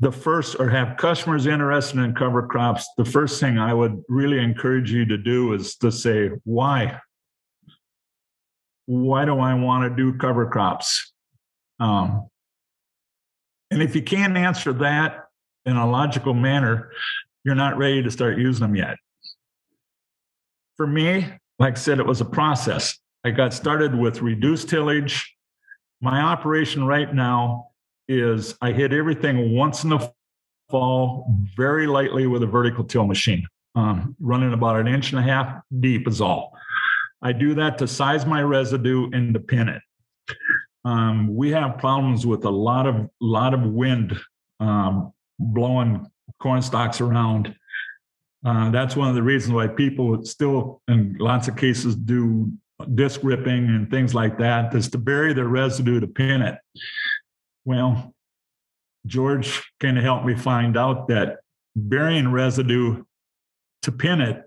the 0.00 0.12
first 0.12 0.57
or 0.61 0.69
have 0.69 0.97
customers 0.97 1.47
interested 1.47 1.99
in 1.99 2.14
cover 2.14 2.47
crops, 2.47 2.88
the 2.97 3.05
first 3.05 3.40
thing 3.40 3.59
I 3.59 3.75
would 3.75 4.02
really 4.09 4.38
encourage 4.38 4.93
you 4.93 5.05
to 5.07 5.19
do 5.19 5.55
is 5.55 5.76
to 5.76 5.90
say, 5.90 6.31
why? 6.45 7.00
Why 8.87 9.25
do 9.25 9.38
I 9.38 9.55
want 9.55 9.90
to 9.90 9.97
do 9.97 10.17
cover 10.17 10.47
crops? 10.49 11.12
Um, 11.81 12.28
and 13.71 13.83
if 13.83 13.95
you 13.95 14.02
can't 14.02 14.37
answer 14.37 14.73
that 14.75 15.26
in 15.67 15.76
a 15.76 15.88
logical 15.88 16.33
manner, 16.33 16.90
you're 17.45 17.55
not 17.55 17.76
ready 17.76 18.02
to 18.02 18.11
start 18.11 18.38
using 18.38 18.61
them 18.61 18.76
yet. 18.76 18.97
For 20.76 20.87
me, 20.87 21.26
like 21.59 21.75
I 21.75 21.78
said, 21.78 21.99
it 21.99 22.07
was 22.07 22.21
a 22.21 22.25
process. 22.25 22.99
I 23.25 23.31
got 23.31 23.52
started 23.52 23.95
with 23.95 24.23
reduced 24.23 24.69
tillage. 24.69 25.35
My 26.00 26.21
operation 26.21 26.85
right 26.85 27.12
now 27.12 27.71
is 28.09 28.57
I 28.61 28.73
hit 28.73 28.93
everything 28.93 29.55
once 29.55 29.85
in 29.85 29.91
the 29.91 30.12
fall 30.71 31.27
very 31.57 31.87
lightly 31.87 32.27
with 32.27 32.43
a 32.43 32.47
vertical 32.47 32.85
till 32.85 33.07
machine, 33.07 33.47
um, 33.75 34.17
running 34.21 34.53
about 34.53 34.79
an 34.79 34.88
inch 34.88 35.12
and 35.12 35.19
a 35.19 35.23
half 35.23 35.62
deep 35.81 36.09
is 36.09 36.21
all. 36.21 36.53
I 37.23 37.33
do 37.33 37.55
that 37.55 37.79
to 37.79 37.88
size 37.88 38.27
my 38.27 38.43
residue 38.43 39.11
and 39.12 39.35
to 39.35 39.41
pin 39.41 39.69
it. 39.69 39.83
Um, 40.85 41.35
we 41.35 41.50
have 41.50 41.79
problems 41.79 42.25
with 42.25 42.45
a 42.45 42.50
lot 42.50 42.87
of 42.87 43.09
lot 43.21 43.55
of 43.55 43.62
wind 43.62 44.19
um, 44.61 45.12
blowing 45.38 46.07
corn 46.41 46.62
stalks 46.62 47.00
around. 47.00 47.55
Uh, 48.47 48.71
that's 48.71 48.95
one 48.95 49.09
of 49.09 49.15
the 49.15 49.23
reasons 49.23 49.53
why 49.53 49.67
people 49.67 50.25
still, 50.25 50.81
in 50.87 51.17
lots 51.19 51.49
of 51.49 51.57
cases, 51.57 51.97
do 51.97 52.53
disc 52.95 53.21
ripping 53.25 53.67
and 53.67 53.91
things 53.91 54.15
like 54.15 54.38
that, 54.38 54.73
is 54.75 54.88
to 54.88 54.99
bury 54.99 55.35
their 55.35 55.49
residue 55.49 55.99
to 55.99 56.07
pin 56.07 56.43
it. 56.43 56.57
Well, 57.65 58.15
George 59.07 59.62
kind 59.81 59.99
of 59.99 60.05
helped 60.05 60.27
me 60.27 60.35
find 60.35 60.77
out 60.77 61.09
that 61.09 61.38
burying 61.75 62.33
residue 62.33 63.05
to 63.83 63.93
pin 63.93 64.21
it 64.21 64.45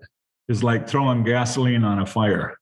is 0.48 0.62
like 0.62 0.88
throwing 0.88 1.24
gasoline 1.24 1.84
on 1.84 1.98
a 1.98 2.06
fire. 2.06 2.56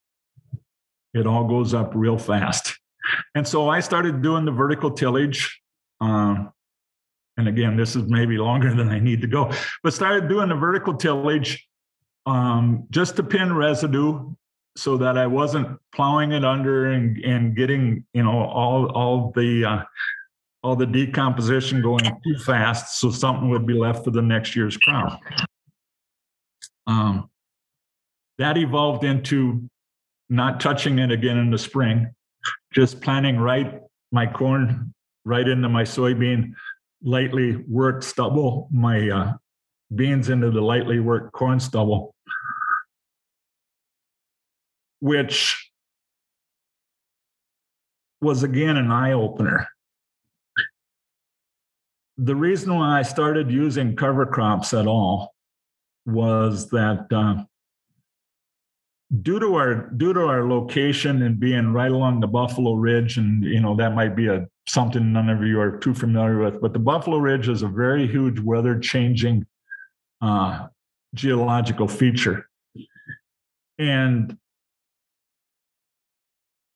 It 1.14 1.26
all 1.26 1.46
goes 1.46 1.74
up 1.74 1.92
real 1.94 2.18
fast. 2.18 2.78
And 3.34 3.46
so 3.46 3.68
I 3.68 3.80
started 3.80 4.22
doing 4.22 4.44
the 4.44 4.52
vertical 4.52 4.90
tillage. 4.90 5.60
Um, 6.00 6.52
and 7.36 7.48
again, 7.48 7.76
this 7.76 7.96
is 7.96 8.04
maybe 8.06 8.38
longer 8.38 8.74
than 8.74 8.88
I 8.88 8.98
need 8.98 9.22
to 9.22 9.26
go, 9.26 9.50
but 9.82 9.92
started 9.92 10.28
doing 10.28 10.48
the 10.48 10.54
vertical 10.54 10.94
tillage 10.94 11.66
um, 12.26 12.86
just 12.90 13.16
to 13.16 13.22
pin 13.22 13.52
residue 13.54 14.32
so 14.76 14.96
that 14.98 15.18
I 15.18 15.26
wasn't 15.26 15.78
plowing 15.94 16.32
it 16.32 16.44
under 16.44 16.92
and, 16.92 17.16
and 17.24 17.56
getting, 17.56 18.04
you 18.12 18.22
know, 18.22 18.44
all, 18.44 18.86
all 18.92 19.32
the, 19.34 19.64
uh, 19.64 19.82
all 20.62 20.76
the 20.76 20.86
decomposition 20.86 21.80
going 21.80 22.04
too 22.04 22.38
fast. 22.44 23.00
So 23.00 23.10
something 23.10 23.48
would 23.50 23.66
be 23.66 23.74
left 23.74 24.04
for 24.04 24.10
the 24.10 24.22
next 24.22 24.54
year's 24.54 24.76
crop. 24.76 25.20
Um, 26.86 27.30
that 28.38 28.56
evolved 28.56 29.04
into 29.04 29.68
not 30.28 30.60
touching 30.60 30.98
it 30.98 31.10
again 31.10 31.38
in 31.38 31.50
the 31.50 31.58
spring, 31.58 32.12
just 32.72 33.00
planting 33.00 33.38
right 33.38 33.80
my 34.12 34.26
corn 34.26 34.92
right 35.24 35.46
into 35.46 35.68
my 35.68 35.82
soybean, 35.82 36.52
lightly 37.02 37.56
worked 37.68 38.04
stubble, 38.04 38.68
my 38.72 39.08
uh, 39.10 39.32
beans 39.94 40.28
into 40.28 40.50
the 40.50 40.60
lightly 40.60 41.00
worked 41.00 41.32
corn 41.32 41.60
stubble, 41.60 42.14
which 45.00 45.70
was 48.20 48.42
again 48.42 48.76
an 48.76 48.90
eye 48.90 49.12
opener. 49.12 49.68
The 52.22 52.36
reason 52.36 52.74
why 52.74 52.98
I 52.98 53.02
started 53.02 53.50
using 53.50 53.96
cover 53.96 54.26
crops 54.26 54.74
at 54.74 54.86
all 54.86 55.34
was 56.04 56.68
that 56.68 57.06
uh, 57.10 57.44
due 59.22 59.40
to 59.40 59.54
our 59.54 59.90
due 59.96 60.12
to 60.12 60.20
our 60.26 60.46
location 60.46 61.22
and 61.22 61.40
being 61.40 61.72
right 61.72 61.90
along 61.90 62.20
the 62.20 62.26
Buffalo 62.26 62.74
Ridge, 62.74 63.16
and 63.16 63.42
you 63.42 63.60
know 63.60 63.74
that 63.76 63.94
might 63.94 64.14
be 64.14 64.26
a 64.26 64.46
something 64.68 65.14
none 65.14 65.30
of 65.30 65.42
you 65.42 65.58
are 65.58 65.78
too 65.78 65.94
familiar 65.94 66.38
with, 66.38 66.60
but 66.60 66.74
the 66.74 66.78
Buffalo 66.78 67.16
Ridge 67.16 67.48
is 67.48 67.62
a 67.62 67.68
very 67.68 68.06
huge 68.06 68.38
weather 68.38 68.78
changing 68.78 69.46
uh, 70.20 70.66
geological 71.14 71.88
feature, 71.88 72.50
and 73.78 74.36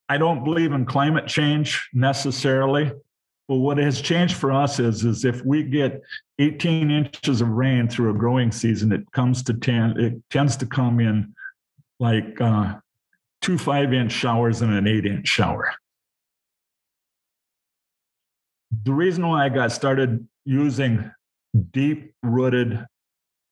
I 0.08 0.16
don't 0.16 0.42
believe 0.42 0.72
in 0.72 0.86
climate 0.86 1.26
change 1.26 1.86
necessarily. 1.92 2.92
But 3.46 3.56
what 3.56 3.76
has 3.78 4.00
changed 4.00 4.36
for 4.36 4.52
us 4.52 4.78
is, 4.78 5.04
is 5.04 5.24
if 5.24 5.44
we 5.44 5.62
get 5.62 6.00
18 6.38 6.90
inches 6.90 7.40
of 7.40 7.48
rain 7.48 7.88
through 7.88 8.10
a 8.10 8.18
growing 8.18 8.50
season, 8.50 8.90
it 8.90 9.10
comes 9.12 9.42
to 9.44 9.54
10, 9.54 10.00
it 10.00 10.14
tends 10.30 10.56
to 10.56 10.66
come 10.66 10.98
in 10.98 11.34
like 12.00 12.40
uh, 12.40 12.74
two 13.42 13.58
five 13.58 13.92
inch 13.92 14.12
showers 14.12 14.62
and 14.62 14.72
an 14.72 14.86
eight 14.86 15.04
inch 15.04 15.28
shower. 15.28 15.72
The 18.84 18.92
reason 18.92 19.26
why 19.26 19.44
I 19.44 19.48
got 19.50 19.70
started 19.70 20.26
using 20.44 21.10
deep 21.72 22.14
rooted 22.22 22.84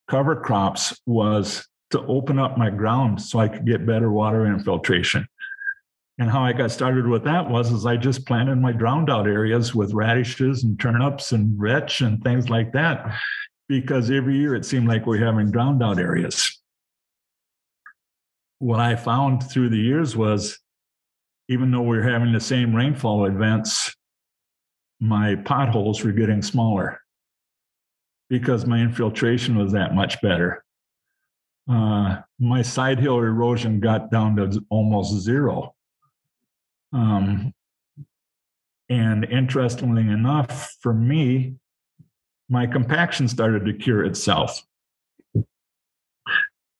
cover 0.08 0.36
crops 0.36 0.98
was 1.06 1.68
to 1.90 2.00
open 2.06 2.38
up 2.38 2.56
my 2.56 2.70
ground 2.70 3.20
so 3.20 3.38
I 3.38 3.48
could 3.48 3.66
get 3.66 3.86
better 3.86 4.10
water 4.10 4.46
infiltration. 4.46 5.26
And 6.18 6.30
how 6.30 6.42
I 6.42 6.52
got 6.52 6.70
started 6.70 7.06
with 7.06 7.24
that 7.24 7.48
was 7.48 7.72
is 7.72 7.86
I 7.86 7.96
just 7.96 8.26
planted 8.26 8.56
my 8.56 8.72
drowned 8.72 9.10
out 9.10 9.26
areas 9.26 9.74
with 9.74 9.94
radishes 9.94 10.62
and 10.62 10.78
turnips 10.78 11.32
and 11.32 11.58
vetch 11.58 12.00
and 12.00 12.22
things 12.22 12.50
like 12.50 12.72
that. 12.72 13.18
Because 13.68 14.10
every 14.10 14.36
year 14.36 14.54
it 14.54 14.66
seemed 14.66 14.88
like 14.88 15.06
we're 15.06 15.24
having 15.24 15.50
drowned 15.50 15.82
out 15.82 15.98
areas 15.98 16.62
what 18.62 18.78
I 18.78 18.94
found 18.94 19.42
through 19.50 19.70
the 19.70 19.76
years 19.76 20.16
was 20.16 20.56
even 21.48 21.72
though 21.72 21.82
we 21.82 21.98
are 21.98 22.08
having 22.08 22.32
the 22.32 22.40
same 22.40 22.72
rainfall 22.72 23.26
events, 23.26 23.92
my 25.00 25.34
potholes 25.34 26.04
were 26.04 26.12
getting 26.12 26.42
smaller 26.42 27.00
because 28.30 28.64
my 28.64 28.78
infiltration 28.78 29.58
was 29.58 29.72
that 29.72 29.96
much 29.96 30.22
better. 30.22 30.64
Uh, 31.68 32.18
my 32.38 32.62
side 32.62 33.00
hill 33.00 33.18
erosion 33.18 33.80
got 33.80 34.12
down 34.12 34.36
to 34.36 34.64
almost 34.70 35.12
zero. 35.12 35.74
Um, 36.92 37.52
and 38.88 39.24
interestingly 39.24 40.02
enough, 40.02 40.76
for 40.80 40.92
me, 40.92 41.54
my 42.48 42.66
compaction 42.66 43.28
started 43.28 43.64
to 43.64 43.72
cure 43.72 44.04
itself 44.04 44.62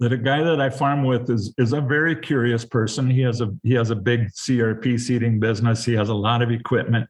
that 0.02 0.12
a 0.12 0.16
guy 0.16 0.42
that 0.42 0.60
I 0.60 0.68
farm 0.68 1.04
with 1.04 1.30
is 1.30 1.54
is 1.58 1.72
a 1.72 1.80
very 1.80 2.16
curious 2.16 2.64
person. 2.64 3.08
He 3.08 3.20
has 3.20 3.40
a 3.40 3.54
he 3.62 3.72
has 3.74 3.90
a 3.90 3.94
big 3.94 4.32
CRP 4.32 4.98
seeding 4.98 5.38
business. 5.38 5.84
He 5.84 5.94
has 5.94 6.08
a 6.08 6.14
lot 6.14 6.42
of 6.42 6.50
equipment. 6.50 7.08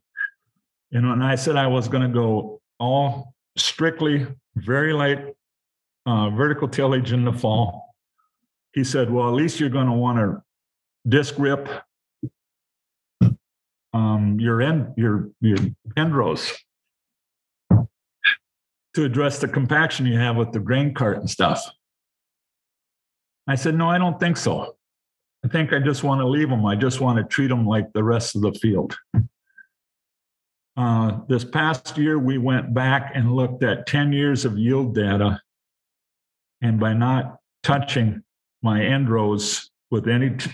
And 0.92 1.24
I 1.24 1.36
said 1.36 1.56
I 1.56 1.66
was 1.66 1.88
going 1.88 2.02
to 2.02 2.14
go 2.14 2.60
all 2.78 3.34
strictly 3.56 4.26
very 4.56 4.92
light 4.92 5.24
uh, 6.04 6.28
vertical 6.30 6.68
tillage 6.68 7.12
in 7.12 7.24
the 7.24 7.32
fall. 7.32 7.94
He 8.74 8.84
said, 8.84 9.10
"Well, 9.10 9.26
at 9.26 9.34
least 9.34 9.58
you're 9.58 9.70
going 9.70 9.86
to 9.86 9.92
want 9.92 10.18
to 10.18 10.42
disc 11.08 11.36
rip 11.38 11.66
um, 13.92 14.38
your 14.40 14.62
end 14.62 14.94
your 14.96 15.30
your 15.40 15.58
rows 15.96 16.52
to 17.70 19.04
address 19.04 19.38
the 19.38 19.48
compaction 19.48 20.06
you 20.06 20.18
have 20.18 20.36
with 20.36 20.52
the 20.52 20.60
grain 20.60 20.94
cart 20.94 21.18
and 21.18 21.28
stuff." 21.28 21.70
I 23.46 23.54
said, 23.54 23.74
No, 23.74 23.88
I 23.88 23.98
don't 23.98 24.18
think 24.20 24.36
so. 24.36 24.76
I 25.44 25.48
think 25.48 25.72
I 25.72 25.80
just 25.80 26.04
want 26.04 26.20
to 26.20 26.26
leave 26.26 26.48
them. 26.48 26.64
I 26.64 26.76
just 26.76 27.00
want 27.00 27.18
to 27.18 27.24
treat 27.24 27.48
them 27.48 27.66
like 27.66 27.92
the 27.92 28.04
rest 28.04 28.36
of 28.36 28.42
the 28.42 28.52
field. 28.52 28.96
Uh, 30.76 31.18
this 31.28 31.44
past 31.44 31.98
year, 31.98 32.18
we 32.18 32.38
went 32.38 32.72
back 32.72 33.12
and 33.14 33.34
looked 33.34 33.62
at 33.62 33.86
10 33.86 34.12
years 34.12 34.44
of 34.44 34.56
yield 34.56 34.94
data. 34.94 35.40
And 36.62 36.78
by 36.78 36.94
not 36.94 37.38
touching 37.64 38.22
my 38.62 38.84
end 38.84 39.10
rows 39.10 39.70
with 39.90 40.08
any 40.08 40.30
t- 40.30 40.52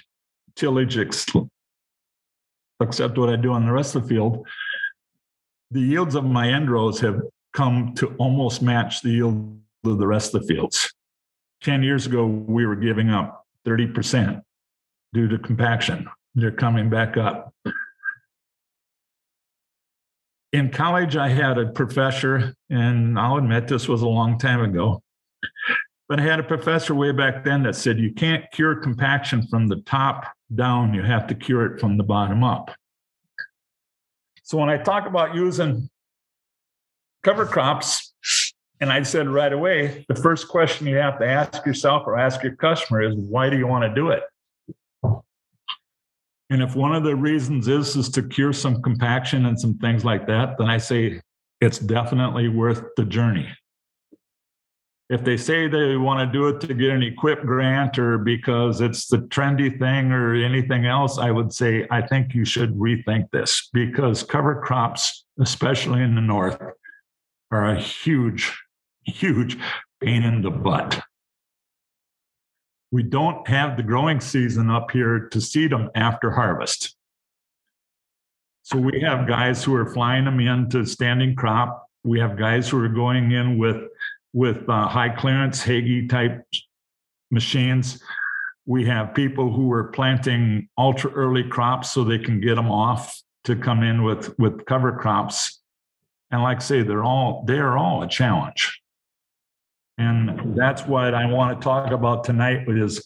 tillage 0.57 0.97
ex- 0.97 1.27
except 2.81 3.19
what 3.19 3.29
I 3.29 3.37
do 3.37 3.53
on 3.53 3.67
the 3.67 3.73
rest 3.73 3.95
of 3.95 4.03
the 4.03 4.09
field, 4.09 4.47
the 5.71 5.81
yields 5.81 6.15
of 6.15 6.25
my 6.25 6.49
end 6.49 6.71
rows 6.71 7.01
have 7.01 7.21
come 7.53 7.95
to 7.97 8.15
almost 8.19 8.63
match 8.63 9.03
the 9.03 9.11
yield 9.11 9.61
of 9.85 9.99
the 9.99 10.07
rest 10.07 10.35
of 10.35 10.43
the 10.43 10.55
fields. 10.55 10.93
10 11.63 11.83
years 11.83 12.07
ago, 12.07 12.27
we 12.27 12.67
were 12.67 12.77
giving 12.77 13.11
up 13.11 13.45
30% 13.67 14.43
due 15.13 15.29
to 15.29 15.39
compaction. 15.39 16.09
They're 16.35 16.51
coming 16.53 16.89
back 16.89 17.17
up. 17.17 17.53
In 20.53 20.71
college, 20.71 21.17
I 21.17 21.29
had 21.29 21.59
a 21.59 21.67
professor, 21.67 22.55
and 22.71 23.19
I'll 23.19 23.37
admit 23.37 23.69
this 23.69 23.89
was 23.89 24.03
a 24.03 24.09
long 24.09 24.39
time 24.39 24.63
ago, 24.63 25.03
but 26.09 26.19
I 26.19 26.23
had 26.23 26.41
a 26.41 26.45
professor 26.45 26.95
way 26.95 27.13
back 27.13 27.45
then 27.45 27.63
that 27.65 27.77
said 27.77 27.99
you 27.99 28.13
can't 28.13 28.51
cure 28.53 28.75
compaction 28.75 29.47
from 29.47 29.69
the 29.69 29.83
top 29.83 30.25
down, 30.55 30.95
you 30.95 31.03
have 31.03 31.27
to 31.27 31.35
cure 31.35 31.67
it 31.67 31.81
from 31.81 31.97
the 31.97 32.05
bottom 32.05 32.43
up. 32.43 32.71
So 34.43 34.57
when 34.57 34.71
I 34.71 34.79
talk 34.79 35.07
about 35.07 35.35
using 35.35 35.91
cover 37.23 37.45
crops, 37.45 38.15
and 38.81 38.93
I 38.93 39.03
said 39.03 39.29
right 39.29 39.53
away, 39.53 40.07
the 40.09 40.15
first 40.15 40.49
question 40.49 40.87
you 40.87 40.97
have 40.97 41.19
to 41.19 41.27
ask 41.27 41.67
yourself 41.67 42.05
or 42.07 42.17
ask 42.17 42.43
your 42.43 42.55
customer 42.57 43.03
is, 43.03 43.15
why 43.17 43.51
do 43.51 43.59
you 43.59 43.67
want 43.67 43.83
to 43.83 43.95
do 43.95 44.11
it? 44.11 44.23
And 46.51 46.63
if 46.63 46.75
one 46.75 46.95
of 46.95 47.03
the 47.03 47.15
reasons 47.15 47.69
is 47.69 47.97
is 47.97 48.09
to 48.11 48.23
cure 48.23 48.53
some 48.53 48.81
compaction 48.81 49.47
and 49.47 49.61
some 49.61 49.77
things 49.79 50.05
like 50.05 50.27
that, 50.29 50.57
then 50.59 50.71
I 50.71 50.79
say 50.79 51.21
it's 51.61 51.79
definitely 51.79 52.49
worth 52.49 52.83
the 52.97 53.05
journey. 53.05 53.49
If 55.11 55.25
they 55.25 55.39
say 55.39 55.69
they 55.69 55.97
want 55.97 56.21
to 56.21 56.31
do 56.31 56.49
it 56.49 56.61
to 56.61 56.75
get 56.75 56.91
an 56.91 57.01
EQIP 57.01 57.47
grant 57.47 57.99
or 57.99 58.19
because 58.19 58.83
it's 58.83 59.07
the 59.07 59.19
trendy 59.19 59.79
thing 59.79 60.13
or 60.13 60.35
anything 60.35 60.85
else, 60.85 61.19
I 61.19 61.31
would 61.31 61.53
say 61.53 61.87
I 61.91 62.03
think 62.03 62.35
you 62.35 62.45
should 62.45 62.75
rethink 62.75 63.31
this 63.31 63.71
because 63.73 64.23
cover 64.23 64.61
crops, 64.61 65.25
especially 65.41 66.03
in 66.03 66.15
the 66.15 66.21
north, 66.21 66.59
are 67.51 67.71
a 67.71 67.81
huge, 67.81 68.55
huge 69.05 69.57
pain 70.03 70.25
in 70.25 70.43
the 70.43 70.51
butt. 70.51 71.01
We 72.91 73.03
don't 73.03 73.47
have 73.49 73.79
the 73.79 73.83
growing 73.83 74.21
season 74.21 74.71
up 74.71 74.91
here 74.91 75.29
to 75.29 75.41
seed 75.41 75.73
them 75.73 75.91
after 75.95 76.31
harvest. 76.31 76.97
So 78.63 78.77
we 78.77 79.01
have 79.01 79.27
guys 79.27 79.65
who 79.65 79.75
are 79.75 79.87
flying 79.87 80.27
them 80.27 80.41
into 80.41 80.85
standing 80.85 81.35
crop. 81.35 81.87
We 82.05 82.21
have 82.21 82.37
guys 82.37 82.69
who 82.69 82.83
are 82.83 82.89
going 82.89 83.33
in 83.33 83.57
with 83.57 83.77
with 84.33 84.69
uh, 84.69 84.89
high 84.89 85.09
clearance 85.09 85.63
Hagie 85.63 86.09
type 86.09 86.45
machines. 87.31 88.03
We 88.67 88.85
have 88.87 89.15
people 89.15 89.53
who 89.53 89.73
are 89.73 89.85
planting 89.85 90.69
ultra 90.77 91.11
early 91.13 91.45
crops 91.45 91.91
so 91.91 92.05
they 92.05 92.19
can 92.19 92.41
get 92.41 92.57
them 92.57 92.71
off 92.71 93.21
to 93.45 93.57
come 93.57 93.83
in 93.83 94.03
with 94.03 94.39
with 94.39 94.67
cover 94.67 94.93
crops. 94.93 95.61
And 96.31 96.43
like 96.43 96.59
I 96.59 96.61
say, 96.61 96.83
they're 96.83 97.05
all 97.05 97.45
they're 97.47 97.79
all 97.79 98.03
a 98.03 98.09
challenge. 98.09 98.81
And 99.97 100.57
that's 100.57 100.87
what 100.87 101.15
I 101.15 101.27
want 101.27 101.59
to 101.59 101.65
talk 101.65 101.91
about 101.91 102.23
tonight 102.23 102.69
is 102.69 103.05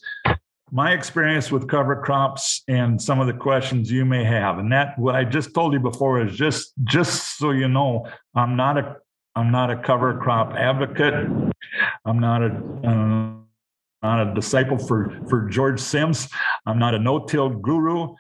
my 0.71 0.93
experience 0.93 1.53
with 1.53 1.69
cover 1.69 1.97
crops 1.97 2.63
and 2.67 3.01
some 3.01 3.21
of 3.21 3.27
the 3.27 3.33
questions 3.33 3.91
you 3.91 4.05
may 4.05 4.25
have. 4.25 4.59
And 4.59 4.73
that 4.73 4.99
what 4.99 5.15
I 5.15 5.25
just 5.25 5.55
told 5.55 5.75
you 5.75 5.81
before 5.81 6.21
is 6.21 6.37
just 6.37 6.73
just 6.85 7.39
so 7.39 7.51
you 7.51 7.69
know, 7.69 8.07
I'm 8.35 8.57
not 8.57 8.79
a 8.79 8.97
I'm 9.35 9.51
not 9.51 9.71
a 9.71 9.77
cover 9.77 10.19
crop 10.19 10.55
advocate. 10.55 11.15
I'm 12.05 12.19
not 12.19 12.43
a 12.43 12.47
uh, 12.85 13.33
not 14.03 14.29
a 14.29 14.35
disciple 14.35 14.79
for 14.79 15.17
for 15.29 15.49
George 15.49 15.81
Sims. 15.81 16.29
I'm 16.67 16.79
not 16.79 16.95
a 16.95 16.99
no-till 16.99 17.51
guru. 17.51 18.15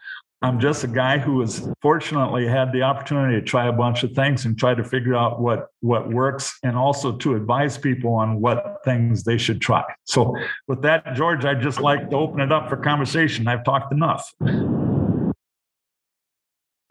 I'm 0.44 0.58
just 0.58 0.82
a 0.82 0.88
guy 0.88 1.18
who 1.18 1.40
has 1.40 1.68
fortunately 1.80 2.48
had 2.48 2.72
the 2.72 2.82
opportunity 2.82 3.38
to 3.38 3.46
try 3.46 3.68
a 3.68 3.72
bunch 3.72 4.02
of 4.02 4.12
things 4.12 4.44
and 4.44 4.58
try 4.58 4.74
to 4.74 4.82
figure 4.82 5.14
out 5.14 5.40
what 5.40 5.68
what 5.80 6.10
works 6.10 6.58
and 6.64 6.76
also 6.76 7.16
to 7.18 7.36
advise 7.36 7.78
people 7.78 8.14
on 8.14 8.40
what 8.40 8.78
things 8.84 9.22
they 9.22 9.38
should 9.38 9.60
try. 9.60 9.84
So 10.04 10.34
with 10.66 10.82
that, 10.82 11.14
George, 11.14 11.44
I'd 11.44 11.60
just 11.60 11.80
like 11.80 12.10
to 12.10 12.16
open 12.16 12.40
it 12.40 12.50
up 12.50 12.68
for 12.68 12.76
conversation. 12.76 13.46
I've 13.46 13.64
talked 13.64 13.92
enough. 13.92 14.32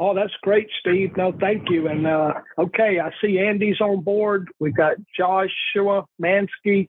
Oh, 0.04 0.16
that's 0.16 0.34
great, 0.42 0.68
Steve. 0.80 1.16
No, 1.16 1.32
thank 1.40 1.70
you. 1.70 1.88
And 1.88 2.08
uh, 2.08 2.34
okay, 2.58 3.00
I 3.00 3.12
see 3.24 3.38
Andy's 3.38 3.80
on 3.80 4.02
board. 4.02 4.48
We've 4.60 4.76
got 4.76 4.96
Joshua 5.16 6.06
Mansky. 6.20 6.88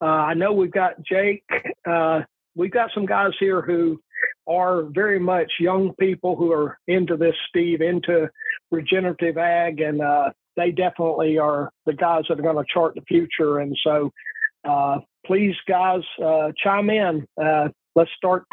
Uh, 0.00 0.06
I 0.06 0.32
know 0.32 0.54
we've 0.54 0.72
got 0.72 1.02
Jake. 1.02 1.44
Uh, 1.86 2.22
we've 2.54 2.70
got 2.70 2.88
some 2.94 3.04
guys 3.04 3.32
here 3.38 3.60
who 3.60 4.00
are 4.48 4.84
very 4.84 5.18
much 5.18 5.52
young 5.60 5.92
people 6.00 6.34
who 6.34 6.50
are 6.50 6.78
into 6.88 7.18
this, 7.18 7.34
Steve, 7.50 7.82
into 7.82 8.30
regenerative 8.70 9.36
ag, 9.36 9.80
and 9.80 10.00
uh, 10.00 10.30
they 10.56 10.70
definitely 10.70 11.36
are 11.36 11.70
the 11.84 11.92
guys 11.92 12.22
that 12.30 12.38
are 12.38 12.42
going 12.42 12.56
to 12.56 12.64
chart 12.72 12.94
the 12.94 13.02
future. 13.02 13.58
And 13.58 13.76
so, 13.84 14.10
uh, 14.66 15.00
please, 15.26 15.54
guys, 15.68 16.00
uh, 16.24 16.52
chime 16.56 16.88
in. 16.88 17.26
let's 17.94 18.10
start 18.16 18.44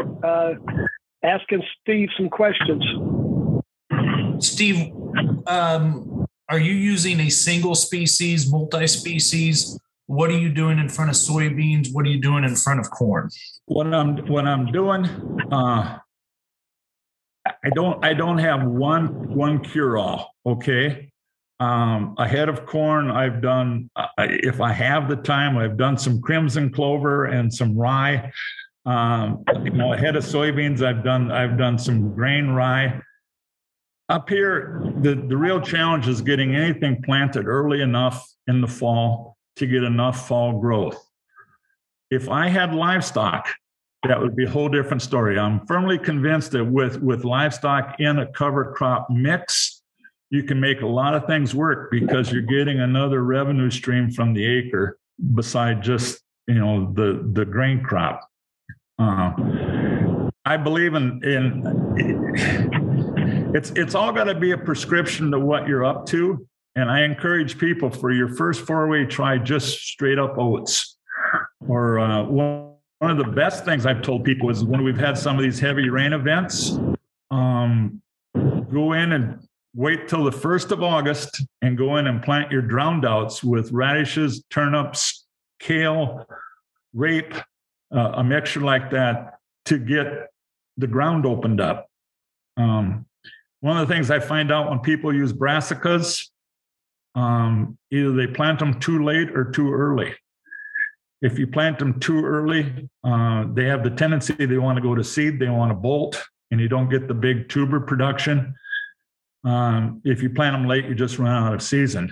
asking 1.23 1.63
Steve 1.81 2.09
some 2.17 2.29
questions. 2.29 2.83
Steve, 4.43 4.91
um, 5.47 6.25
are 6.49 6.59
you 6.59 6.73
using 6.73 7.19
a 7.21 7.29
single 7.29 7.75
species, 7.75 8.51
multi 8.51 8.87
species? 8.87 9.79
What 10.07 10.29
are 10.29 10.37
you 10.37 10.49
doing 10.49 10.79
in 10.79 10.89
front 10.89 11.09
of 11.09 11.15
soybeans? 11.15 11.93
What 11.93 12.05
are 12.05 12.09
you 12.09 12.19
doing 12.19 12.43
in 12.43 12.55
front 12.55 12.79
of 12.79 12.89
corn? 12.91 13.29
What 13.65 13.91
I'm 13.93 14.17
what 14.27 14.45
I'm 14.45 14.65
doing, 14.71 15.05
uh, 15.51 15.97
I 17.45 17.69
don't 17.73 18.03
I 18.03 18.13
don't 18.13 18.37
have 18.37 18.63
one 18.63 19.33
one 19.33 19.63
cure 19.63 19.97
all. 19.97 20.35
Okay, 20.45 21.09
um, 21.61 22.15
ahead 22.17 22.49
of 22.49 22.65
corn, 22.65 23.09
I've 23.09 23.41
done 23.41 23.89
uh, 23.95 24.07
if 24.19 24.59
I 24.59 24.73
have 24.73 25.07
the 25.07 25.15
time, 25.15 25.57
I've 25.57 25.77
done 25.77 25.97
some 25.97 26.21
crimson 26.21 26.69
clover 26.69 27.25
and 27.25 27.51
some 27.53 27.77
rye. 27.77 28.31
Um, 28.85 29.45
you 29.63 29.71
know, 29.71 29.93
ahead 29.93 30.17
of 30.17 30.25
soybeans, 30.25 30.85
I've 30.85 31.05
done 31.05 31.31
I've 31.31 31.57
done 31.57 31.79
some 31.79 32.13
grain 32.13 32.49
rye 32.49 33.01
up 34.09 34.29
here, 34.29 34.81
the, 34.97 35.15
the 35.15 35.37
real 35.37 35.61
challenge 35.61 36.07
is 36.07 36.21
getting 36.21 36.55
anything 36.55 37.01
planted 37.03 37.47
early 37.47 37.81
enough 37.81 38.27
in 38.47 38.61
the 38.61 38.67
fall 38.67 39.37
to 39.55 39.67
get 39.67 39.83
enough 39.83 40.27
fall 40.27 40.59
growth. 40.59 41.03
If 42.11 42.29
I 42.29 42.47
had 42.47 42.73
livestock, 42.73 43.47
that 44.07 44.19
would 44.19 44.35
be 44.35 44.45
a 44.45 44.49
whole 44.49 44.69
different 44.69 45.01
story. 45.01 45.39
I'm 45.39 45.65
firmly 45.65 45.97
convinced 45.97 46.51
that 46.51 46.65
with, 46.65 47.01
with 47.01 47.23
livestock 47.23 47.95
in 47.99 48.19
a 48.19 48.31
cover 48.33 48.73
crop 48.73 49.09
mix, 49.09 49.81
you 50.29 50.43
can 50.43 50.59
make 50.59 50.81
a 50.81 50.87
lot 50.87 51.13
of 51.13 51.25
things 51.25 51.55
work 51.55 51.91
because 51.91 52.31
you're 52.31 52.41
getting 52.41 52.79
another 52.81 53.23
revenue 53.23 53.69
stream 53.69 54.11
from 54.11 54.33
the 54.33 54.45
acre 54.45 54.97
beside 55.35 55.81
just 55.81 56.21
you 56.47 56.55
know 56.55 56.91
the 56.93 57.29
the 57.33 57.45
grain 57.45 57.83
crop. 57.83 58.27
Uh, 58.99 59.31
I 60.45 60.57
believe 60.57 60.93
in 60.93 61.23
in 61.23 62.82
it's 63.53 63.71
it's 63.71 63.95
all 63.95 64.11
got 64.11 64.25
to 64.25 64.35
be 64.35 64.51
a 64.51 64.57
prescription 64.57 65.31
to 65.31 65.39
what 65.39 65.67
you're 65.67 65.85
up 65.85 66.05
to. 66.07 66.45
And 66.75 66.89
I 66.89 67.03
encourage 67.03 67.59
people 67.59 67.89
for 67.91 68.11
your 68.11 68.27
first 68.27 68.65
four 68.65 68.87
way 68.87 69.05
try 69.05 69.37
just 69.37 69.79
straight 69.79 70.17
up 70.17 70.37
oats. 70.37 70.97
Or 71.67 71.99
uh, 71.99 72.23
one, 72.23 72.71
of 73.01 73.17
the 73.17 73.31
best 73.31 73.65
things 73.65 73.85
I've 73.85 74.01
told 74.01 74.23
people 74.23 74.49
is 74.49 74.63
when 74.63 74.83
we've 74.83 74.97
had 74.97 75.17
some 75.17 75.37
of 75.37 75.43
these 75.43 75.59
heavy 75.59 75.89
rain 75.89 76.13
events, 76.13 76.77
um, 77.31 78.01
go 78.33 78.93
in 78.93 79.11
and 79.11 79.45
wait 79.75 80.07
till 80.07 80.23
the 80.23 80.31
first 80.31 80.71
of 80.71 80.81
August 80.81 81.43
and 81.61 81.77
go 81.77 81.97
in 81.97 82.07
and 82.07 82.23
plant 82.23 82.51
your 82.51 82.61
drowned 82.61 83.05
outs 83.05 83.43
with 83.43 83.71
radishes, 83.71 84.43
turnips, 84.49 85.25
kale, 85.59 86.25
rape, 86.93 87.33
uh, 87.93 88.13
a 88.15 88.23
mixture 88.23 88.61
like 88.61 88.89
that 88.91 89.39
to 89.65 89.77
get 89.77 90.29
the 90.77 90.87
ground 90.87 91.25
opened 91.25 91.59
up. 91.59 91.87
Um, 92.57 93.05
one 93.63 93.77
of 93.77 93.87
the 93.87 93.93
things 93.93 94.11
I 94.11 94.19
find 94.19 94.51
out 94.51 94.69
when 94.69 94.79
people 94.79 95.15
use 95.15 95.31
brassicas, 95.31 96.27
um, 97.15 97.77
either 97.91 98.11
they 98.11 98.27
plant 98.27 98.59
them 98.59 98.77
too 98.77 99.05
late 99.05 99.29
or 99.29 99.51
too 99.51 99.71
early. 99.71 100.13
If 101.21 101.39
you 101.39 101.47
plant 101.47 101.79
them 101.79 101.97
too 102.01 102.25
early, 102.25 102.89
uh, 103.05 103.45
they 103.53 103.63
have 103.63 103.85
the 103.85 103.91
tendency 103.91 104.33
they 104.33 104.57
want 104.57 104.75
to 104.75 104.81
go 104.81 104.95
to 104.95 105.03
seed, 105.03 105.39
they 105.39 105.47
want 105.47 105.69
to 105.69 105.75
bolt, 105.75 106.21
and 106.51 106.59
you 106.59 106.67
don't 106.67 106.89
get 106.89 107.07
the 107.07 107.13
big 107.13 107.47
tuber 107.47 107.79
production. 107.79 108.53
Um, 109.45 110.01
if 110.03 110.21
you 110.21 110.29
plant 110.29 110.55
them 110.55 110.67
late, 110.67 110.83
you 110.83 110.93
just 110.93 111.17
run 111.17 111.31
out 111.31 111.53
of 111.53 111.61
season. 111.61 112.11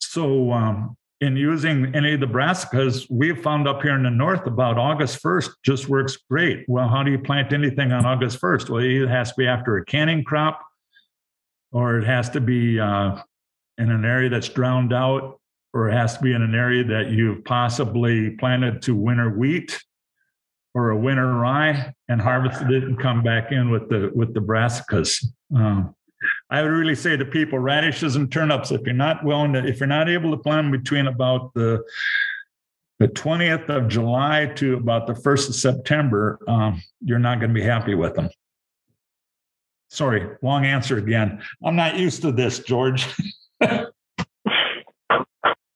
So 0.00 0.50
um, 0.50 0.96
in 1.20 1.36
using 1.36 1.94
any 1.94 2.14
of 2.14 2.20
the 2.20 2.26
brassicas, 2.26 3.06
we've 3.10 3.42
found 3.42 3.66
up 3.66 3.82
here 3.82 3.94
in 3.94 4.04
the 4.04 4.10
north 4.10 4.46
about 4.46 4.78
August 4.78 5.22
1st 5.22 5.50
just 5.64 5.88
works 5.88 6.16
great. 6.30 6.64
Well, 6.68 6.88
how 6.88 7.02
do 7.02 7.10
you 7.10 7.18
plant 7.18 7.52
anything 7.52 7.90
on 7.90 8.06
August 8.06 8.40
1st? 8.40 8.70
Well, 8.70 8.82
it 8.82 9.08
has 9.08 9.30
to 9.30 9.34
be 9.36 9.46
after 9.46 9.76
a 9.78 9.84
canning 9.84 10.22
crop, 10.22 10.60
or 11.72 11.98
it 11.98 12.04
has 12.04 12.30
to 12.30 12.40
be 12.40 12.78
uh, 12.78 13.20
in 13.78 13.90
an 13.90 14.04
area 14.04 14.28
that's 14.28 14.48
drowned 14.48 14.92
out, 14.92 15.40
or 15.74 15.88
it 15.88 15.92
has 15.92 16.16
to 16.16 16.22
be 16.22 16.32
in 16.32 16.42
an 16.42 16.54
area 16.54 16.84
that 16.84 17.10
you've 17.10 17.44
possibly 17.44 18.30
planted 18.30 18.80
to 18.82 18.94
winter 18.94 19.30
wheat 19.30 19.78
or 20.74 20.90
a 20.90 20.96
winter 20.96 21.34
rye 21.34 21.92
and 22.08 22.20
harvested 22.20 22.70
it 22.70 22.84
and 22.84 22.98
come 23.00 23.22
back 23.22 23.50
in 23.50 23.70
with 23.70 23.88
the 23.88 24.12
with 24.14 24.34
the 24.34 24.40
brassicas. 24.40 25.24
Um, 25.54 25.94
I 26.50 26.62
would 26.62 26.68
really 26.68 26.94
say 26.94 27.16
to 27.16 27.24
people, 27.24 27.58
radishes 27.58 28.16
and 28.16 28.32
turnips, 28.32 28.70
if 28.70 28.80
you're 28.82 28.94
not 28.94 29.22
willing 29.24 29.52
to, 29.52 29.66
if 29.66 29.80
you're 29.80 29.86
not 29.86 30.08
able 30.08 30.30
to 30.30 30.38
plant 30.38 30.72
between 30.72 31.06
about 31.06 31.52
the 31.54 31.84
the 32.98 33.08
20th 33.08 33.68
of 33.68 33.86
July 33.88 34.46
to 34.56 34.74
about 34.74 35.06
the 35.06 35.12
1st 35.12 35.50
of 35.50 35.54
September, 35.54 36.40
um, 36.48 36.82
you're 37.00 37.20
not 37.20 37.38
going 37.38 37.50
to 37.50 37.54
be 37.54 37.62
happy 37.62 37.94
with 37.94 38.14
them. 38.14 38.28
Sorry, 39.88 40.28
long 40.42 40.64
answer 40.66 40.98
again. 40.98 41.40
I'm 41.64 41.76
not 41.76 41.96
used 41.96 42.22
to 42.22 42.32
this, 42.32 42.58
George. 42.58 43.06
hey, 43.60 43.86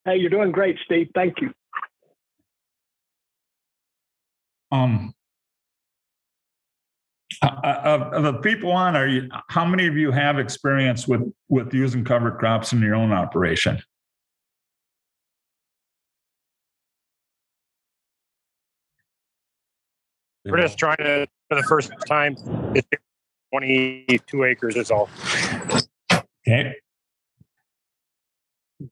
you're 0.06 0.30
doing 0.30 0.50
great, 0.50 0.78
Steve. 0.84 1.10
Thank 1.14 1.40
you. 1.40 1.52
Um, 4.72 5.14
uh, 7.42 8.10
of, 8.12 8.22
the 8.22 8.34
people 8.34 8.70
on, 8.70 8.94
are 8.96 9.06
you? 9.06 9.28
How 9.48 9.64
many 9.64 9.86
of 9.86 9.96
you 9.96 10.10
have 10.12 10.38
experience 10.38 11.08
with 11.08 11.22
with 11.48 11.74
using 11.74 12.04
cover 12.04 12.30
crops 12.30 12.72
in 12.72 12.80
your 12.80 12.94
own 12.94 13.12
operation? 13.12 13.82
We're 20.44 20.60
just 20.60 20.78
trying 20.78 20.96
to 20.98 21.26
for 21.48 21.56
the 21.56 21.62
first 21.62 21.92
time. 22.08 22.36
22 23.52 24.44
acres 24.44 24.76
is 24.76 24.90
all. 24.90 25.10
Okay. 26.48 26.74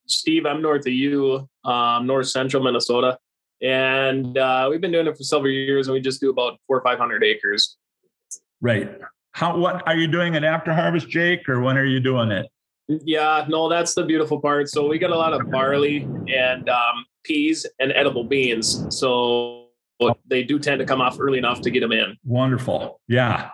Steve, 0.06 0.46
I'm 0.46 0.62
north 0.62 0.86
of 0.86 0.92
you, 0.92 1.48
um, 1.64 2.06
north 2.06 2.28
central 2.28 2.62
Minnesota, 2.62 3.18
and 3.62 4.36
uh, 4.38 4.68
we've 4.70 4.80
been 4.80 4.92
doing 4.92 5.06
it 5.06 5.16
for 5.16 5.24
several 5.24 5.50
years, 5.50 5.88
and 5.88 5.94
we 5.94 6.00
just 6.00 6.20
do 6.20 6.30
about 6.30 6.58
four 6.66 6.78
or 6.78 6.82
five 6.82 6.98
hundred 6.98 7.24
acres. 7.24 7.76
Right. 8.60 8.90
How? 9.32 9.56
What 9.56 9.86
are 9.86 9.96
you 9.96 10.06
doing 10.06 10.34
it 10.34 10.44
after 10.44 10.72
harvest, 10.72 11.08
Jake, 11.08 11.48
or 11.48 11.60
when 11.60 11.78
are 11.78 11.84
you 11.84 12.00
doing 12.00 12.30
it? 12.30 12.46
Yeah, 12.88 13.46
no, 13.48 13.68
that's 13.68 13.94
the 13.94 14.04
beautiful 14.04 14.40
part. 14.40 14.68
So 14.68 14.88
we 14.88 14.98
get 14.98 15.10
a 15.10 15.16
lot 15.16 15.32
of 15.32 15.48
barley 15.50 16.08
and 16.28 16.68
um, 16.68 17.04
peas 17.24 17.64
and 17.78 17.92
edible 17.92 18.24
beans. 18.24 18.84
So 18.90 19.68
they 20.26 20.42
do 20.42 20.58
tend 20.58 20.80
to 20.80 20.84
come 20.84 21.00
off 21.00 21.18
early 21.20 21.38
enough 21.38 21.60
to 21.62 21.70
get 21.70 21.80
them 21.80 21.92
in. 21.92 22.16
Wonderful. 22.24 23.00
Yeah. 23.06 23.50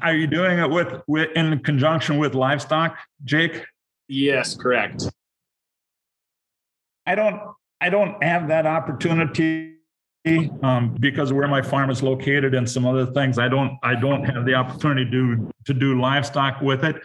Are 0.00 0.14
you 0.14 0.26
doing 0.26 0.58
it 0.58 0.70
with, 0.70 1.02
with 1.06 1.30
in 1.36 1.58
conjunction 1.58 2.16
with 2.16 2.34
livestock, 2.34 2.96
Jake? 3.24 3.64
Yes, 4.08 4.54
correct. 4.54 5.04
I 7.06 7.14
don't 7.14 7.40
I 7.80 7.90
don't 7.90 8.22
have 8.22 8.48
that 8.48 8.64
opportunity 8.64 9.76
um, 10.24 10.96
because 11.00 11.32
where 11.32 11.48
my 11.48 11.62
farm 11.62 11.90
is 11.90 12.02
located 12.02 12.54
and 12.54 12.68
some 12.68 12.86
other 12.86 13.06
things. 13.06 13.38
I 13.38 13.48
don't 13.48 13.76
I 13.82 13.94
don't 13.94 14.24
have 14.24 14.44
the 14.44 14.54
opportunity 14.54 15.10
to 15.10 15.50
to 15.66 15.74
do 15.74 16.00
livestock 16.00 16.60
with 16.60 16.84
it. 16.84 16.96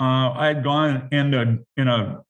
Uh, 0.00 0.30
I 0.32 0.46
had 0.48 0.62
gone 0.64 1.08
in 1.12 1.34
a 1.34 1.58
in 1.80 1.88
a 1.88 2.22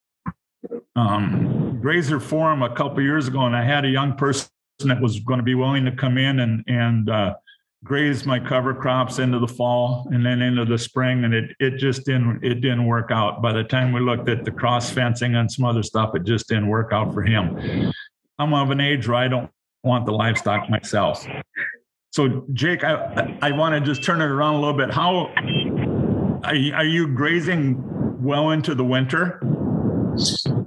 um, 0.97 1.81
grazer 1.81 2.21
forum 2.21 2.63
a 2.63 2.75
couple 2.75 3.03
years 3.03 3.29
ago, 3.29 3.47
and 3.47 3.57
I 3.57 3.65
had 3.65 3.85
a 3.85 3.89
young 3.89 4.15
person 4.15 4.49
that 4.85 5.01
was 5.01 5.21
going 5.21 5.39
to 5.39 5.45
be 5.45 5.55
willing 5.55 5.85
to 5.85 5.93
come 5.93 6.19
in 6.19 6.41
and 6.41 6.63
and 6.69 7.11
uh, 7.11 7.35
graze 7.83 8.25
my 8.25 8.39
cover 8.39 8.73
crops 8.73 9.19
into 9.19 9.39
the 9.39 9.49
fall 9.49 10.09
and 10.13 10.25
then 10.25 10.43
into 10.43 10.65
the 10.65 10.79
spring, 10.79 11.25
and 11.25 11.35
it 11.35 11.51
it 11.59 11.77
just 11.79 12.05
didn't 12.05 12.45
it 12.45 12.61
didn't 12.61 12.87
work 12.87 13.11
out. 13.11 13.43
By 13.43 13.53
the 13.53 13.65
time 13.65 13.93
we 13.93 14.01
looked 14.01 14.29
at 14.29 14.45
the 14.45 14.53
cross 14.53 14.91
fencing 14.91 15.35
and 15.35 15.51
some 15.51 15.65
other 15.65 15.83
stuff, 15.83 16.15
it 16.15 16.25
just 16.25 16.49
didn't 16.49 16.69
work 16.69 16.93
out 16.93 17.13
for 17.13 17.23
him. 17.23 17.93
I'm 18.39 18.53
of 18.53 18.71
an 18.71 18.81
age 18.81 19.09
where 19.09 19.17
I 19.17 19.29
don't 19.29 19.51
want 19.85 20.07
the 20.07 20.13
livestock 20.13 20.69
myself. 20.71 21.27
So, 22.11 22.47
Jake, 22.53 22.85
I 22.85 23.37
I 23.43 23.53
want 23.53 23.75
to 23.75 23.81
just 23.81 24.03
turn 24.05 24.21
it 24.21 24.27
around 24.27 24.55
a 24.55 24.61
little 24.61 24.77
bit. 24.77 24.91
How 24.91 25.33
are 26.45 26.55
you, 26.55 26.75
are 26.75 26.85
you 26.85 27.09
grazing 27.09 27.83
well 28.23 28.51
into 28.51 28.75
the 28.75 28.85
winter? 28.85 29.41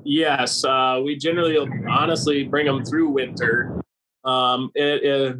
Yes, 0.03 0.63
uh, 0.63 1.01
we 1.03 1.17
generally 1.17 1.57
honestly 1.89 2.43
bring 2.43 2.65
them 2.65 2.83
through 2.83 3.09
winter. 3.09 3.81
Um, 4.25 4.71
it, 4.75 5.03
it, 5.03 5.37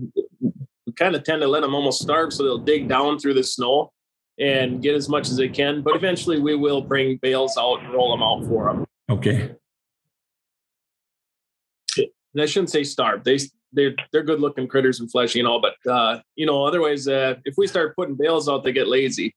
we 0.85 0.93
kind 0.93 1.15
of 1.15 1.23
tend 1.23 1.41
to 1.41 1.47
let 1.47 1.61
them 1.61 1.75
almost 1.75 2.01
starve, 2.01 2.31
so 2.33 2.43
they'll 2.43 2.57
dig 2.57 2.87
down 2.87 3.19
through 3.19 3.33
the 3.33 3.43
snow 3.43 3.91
and 4.39 4.81
get 4.81 4.95
as 4.95 5.09
much 5.09 5.27
as 5.29 5.35
they 5.35 5.49
can. 5.49 5.81
But 5.81 5.95
eventually, 5.95 6.39
we 6.39 6.55
will 6.55 6.81
bring 6.81 7.17
bales 7.17 7.57
out 7.57 7.81
and 7.81 7.93
roll 7.93 8.11
them 8.11 8.23
out 8.23 8.45
for 8.47 8.71
them. 8.71 8.85
Okay. 9.09 9.55
And 11.97 12.41
I 12.41 12.45
shouldn't 12.45 12.69
say 12.69 12.83
starve. 12.83 13.23
They 13.23 13.39
they're 13.77 13.95
they're 14.11 14.23
good 14.23 14.41
looking 14.41 14.67
critters 14.67 14.99
and 14.99 15.09
fleshy 15.09 15.39
and 15.39 15.47
all, 15.47 15.61
but 15.61 15.75
uh, 15.89 16.19
you 16.35 16.45
know, 16.45 16.65
otherwise, 16.65 17.07
uh, 17.07 17.35
if 17.45 17.55
we 17.57 17.67
start 17.67 17.95
putting 17.95 18.15
bales 18.15 18.49
out, 18.49 18.63
they 18.63 18.73
get 18.73 18.87
lazy. 18.87 19.33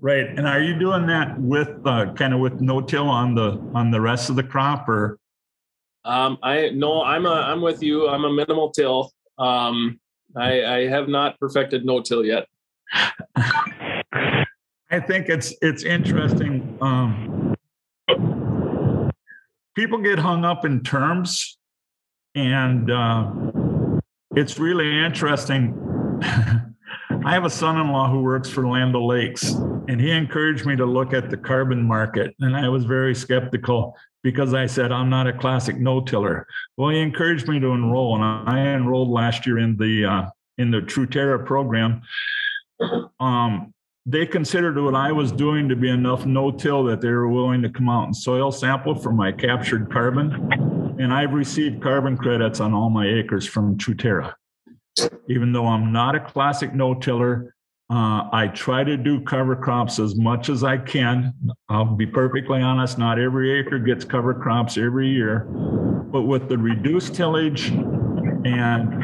Right. 0.00 0.26
And 0.26 0.48
are 0.48 0.62
you 0.62 0.78
doing 0.78 1.06
that 1.08 1.38
with 1.38 1.68
uh, 1.84 2.12
kind 2.14 2.32
of 2.32 2.40
with 2.40 2.60
no 2.62 2.80
till 2.80 3.08
on 3.08 3.34
the 3.34 3.60
on 3.74 3.90
the 3.90 4.00
rest 4.00 4.30
of 4.30 4.36
the 4.36 4.42
crop 4.42 4.88
or? 4.88 5.18
Um, 6.04 6.38
I 6.42 6.70
no, 6.70 7.02
I'm 7.02 7.26
a 7.26 7.34
I'm 7.34 7.60
with 7.60 7.82
you. 7.82 8.08
I'm 8.08 8.24
a 8.24 8.32
minimal 8.32 8.70
till. 8.70 9.12
Um, 9.38 10.00
I, 10.36 10.64
I 10.64 10.88
have 10.88 11.08
not 11.08 11.38
perfected 11.38 11.84
no 11.84 12.00
till 12.00 12.24
yet. 12.24 12.46
I 14.92 14.98
think 15.06 15.28
it's 15.28 15.54
it's 15.60 15.82
interesting. 15.82 16.78
Um, 16.80 17.54
people 19.74 19.98
get 19.98 20.18
hung 20.18 20.44
up 20.44 20.64
in 20.64 20.82
terms, 20.82 21.58
and 22.34 22.90
uh, 22.90 23.32
it's 24.36 24.58
really 24.58 25.04
interesting. 25.04 25.74
I 26.22 27.34
have 27.34 27.44
a 27.44 27.50
son-in-law 27.50 28.10
who 28.10 28.22
works 28.22 28.48
for 28.48 28.66
Land 28.66 28.96
O'Lakes, 28.96 29.50
and 29.52 30.00
he 30.00 30.10
encouraged 30.10 30.64
me 30.64 30.76
to 30.76 30.86
look 30.86 31.12
at 31.12 31.28
the 31.28 31.36
carbon 31.36 31.82
market, 31.82 32.34
and 32.40 32.56
I 32.56 32.68
was 32.68 32.84
very 32.84 33.14
skeptical 33.14 33.96
because 34.22 34.54
I 34.54 34.66
said 34.66 34.92
I'm 34.92 35.10
not 35.10 35.26
a 35.26 35.32
classic 35.32 35.78
no-tiller. 35.78 36.46
Well, 36.76 36.90
he 36.90 37.00
encouraged 37.00 37.48
me 37.48 37.60
to 37.60 37.68
enroll, 37.68 38.14
and 38.14 38.24
I 38.24 38.58
enrolled 38.74 39.10
last 39.10 39.46
year 39.46 39.58
in 39.58 39.76
the 39.76 40.04
uh, 40.04 40.26
in 40.58 40.70
the 40.70 40.80
Truterra 40.80 41.44
program. 41.44 42.02
Um, 43.18 43.74
they 44.06 44.26
considered 44.26 44.80
what 44.82 44.94
I 44.94 45.12
was 45.12 45.30
doing 45.30 45.68
to 45.68 45.76
be 45.76 45.90
enough 45.90 46.24
no-till 46.24 46.84
that 46.84 47.00
they 47.00 47.10
were 47.10 47.28
willing 47.28 47.62
to 47.62 47.68
come 47.68 47.88
out 47.88 48.04
and 48.04 48.16
soil 48.16 48.50
sample 48.50 48.94
for 48.94 49.12
my 49.12 49.30
captured 49.30 49.90
carbon, 49.90 50.69
and 51.00 51.12
I've 51.12 51.32
received 51.32 51.82
carbon 51.82 52.16
credits 52.16 52.60
on 52.60 52.74
all 52.74 52.90
my 52.90 53.06
acres 53.06 53.46
from 53.46 53.76
Truterra 53.76 54.34
even 55.28 55.52
though 55.52 55.66
I'm 55.66 55.92
not 55.92 56.14
a 56.14 56.20
classic 56.20 56.74
no-tiller, 56.74 57.54
uh, 57.90 58.28
I 58.32 58.50
try 58.54 58.84
to 58.84 58.96
do 58.96 59.20
cover 59.20 59.56
crops 59.56 59.98
as 59.98 60.16
much 60.16 60.48
as 60.48 60.62
I 60.62 60.76
can. 60.78 61.34
I'll 61.68 61.84
be 61.96 62.06
perfectly 62.06 62.60
honest, 62.60 62.98
not 62.98 63.18
every 63.18 63.58
acre 63.58 63.78
gets 63.78 64.04
cover 64.04 64.34
crops 64.34 64.78
every 64.78 65.08
year, 65.08 65.46
but 66.12 66.22
with 66.22 66.48
the 66.48 66.58
reduced 66.58 67.14
tillage 67.14 67.68
and 67.68 69.02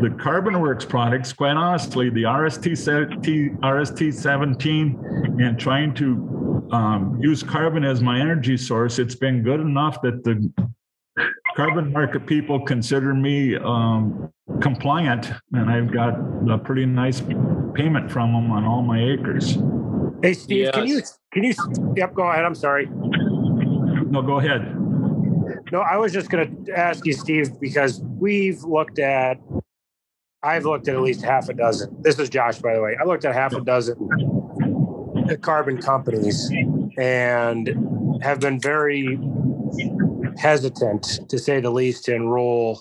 the 0.00 0.08
CarbonWorks 0.10 0.88
products, 0.88 1.32
quite 1.32 1.56
honestly, 1.56 2.10
the 2.10 2.22
RST, 2.22 3.58
RST 3.60 4.14
17 4.14 5.36
and 5.40 5.58
trying 5.58 5.92
to 5.94 6.68
um, 6.70 7.18
use 7.20 7.42
carbon 7.42 7.84
as 7.84 8.00
my 8.00 8.20
energy 8.20 8.56
source, 8.56 9.00
it's 9.00 9.16
been 9.16 9.42
good 9.42 9.58
enough 9.58 10.00
that 10.02 10.22
the 10.22 10.52
carbon 11.56 11.92
market 11.92 12.26
people 12.26 12.60
consider 12.60 13.14
me 13.14 13.56
um, 13.56 14.32
compliant, 14.60 15.32
and 15.52 15.70
I've 15.70 15.92
got 15.92 16.14
a 16.50 16.58
pretty 16.58 16.86
nice 16.86 17.20
payment 17.74 18.10
from 18.10 18.32
them 18.32 18.50
on 18.50 18.64
all 18.64 18.82
my 18.82 19.02
acres. 19.02 19.58
Hey, 20.22 20.34
Steve, 20.34 20.64
yes. 20.64 20.74
can 20.74 20.86
you 20.86 21.02
can 21.32 21.44
you? 21.44 21.54
Yep, 21.96 22.14
go 22.14 22.30
ahead. 22.30 22.44
I'm 22.44 22.54
sorry. 22.54 22.88
No, 22.90 24.22
go 24.22 24.38
ahead. 24.38 24.74
No, 25.70 25.80
I 25.80 25.96
was 25.96 26.12
just 26.12 26.30
going 26.30 26.64
to 26.64 26.72
ask 26.72 27.04
you, 27.04 27.12
Steve, 27.12 27.60
because 27.60 28.00
we've 28.02 28.62
looked 28.62 28.98
at. 28.98 29.38
I've 30.42 30.64
looked 30.64 30.86
at 30.86 30.94
at 30.94 31.00
least 31.00 31.22
half 31.22 31.48
a 31.48 31.52
dozen. 31.54 31.96
This 32.00 32.18
is 32.18 32.28
Josh, 32.30 32.58
by 32.60 32.74
the 32.74 32.80
way. 32.80 32.96
I 33.00 33.04
looked 33.04 33.24
at 33.24 33.34
half 33.34 33.54
a 33.54 33.60
dozen 33.60 33.96
carbon 35.36 35.82
companies 35.82 36.50
and 36.96 38.22
have 38.22 38.40
been 38.40 38.60
very 38.60 39.18
hesitant, 40.38 41.28
to 41.28 41.38
say 41.38 41.60
the 41.60 41.70
least, 41.70 42.04
to 42.04 42.14
enroll 42.14 42.80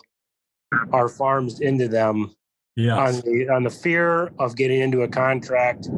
our 0.94 1.10
farms 1.10 1.60
into 1.60 1.88
them 1.88 2.36
yes. 2.76 2.98
on 2.98 3.22
the 3.22 3.50
on 3.50 3.64
the 3.64 3.70
fear 3.70 4.32
of 4.40 4.56
getting 4.56 4.82
into 4.82 5.02
a 5.02 5.08
contract 5.08 5.90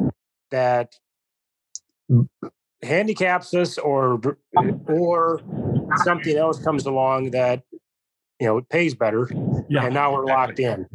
that 0.52 0.94
handicaps 2.82 3.54
us 3.54 3.78
or 3.78 4.20
or 4.88 5.42
something 6.04 6.38
else 6.38 6.64
comes 6.64 6.86
along 6.86 7.32
that 7.32 7.64
you 8.40 8.48
know 8.48 8.58
it 8.58 8.70
pays 8.70 8.96
better 8.96 9.28
yeah, 9.70 9.86
and 9.86 9.94
now 9.94 10.14
we're 10.14 10.24
exactly. 10.24 10.66
locked 10.66 10.82
in 10.82 10.88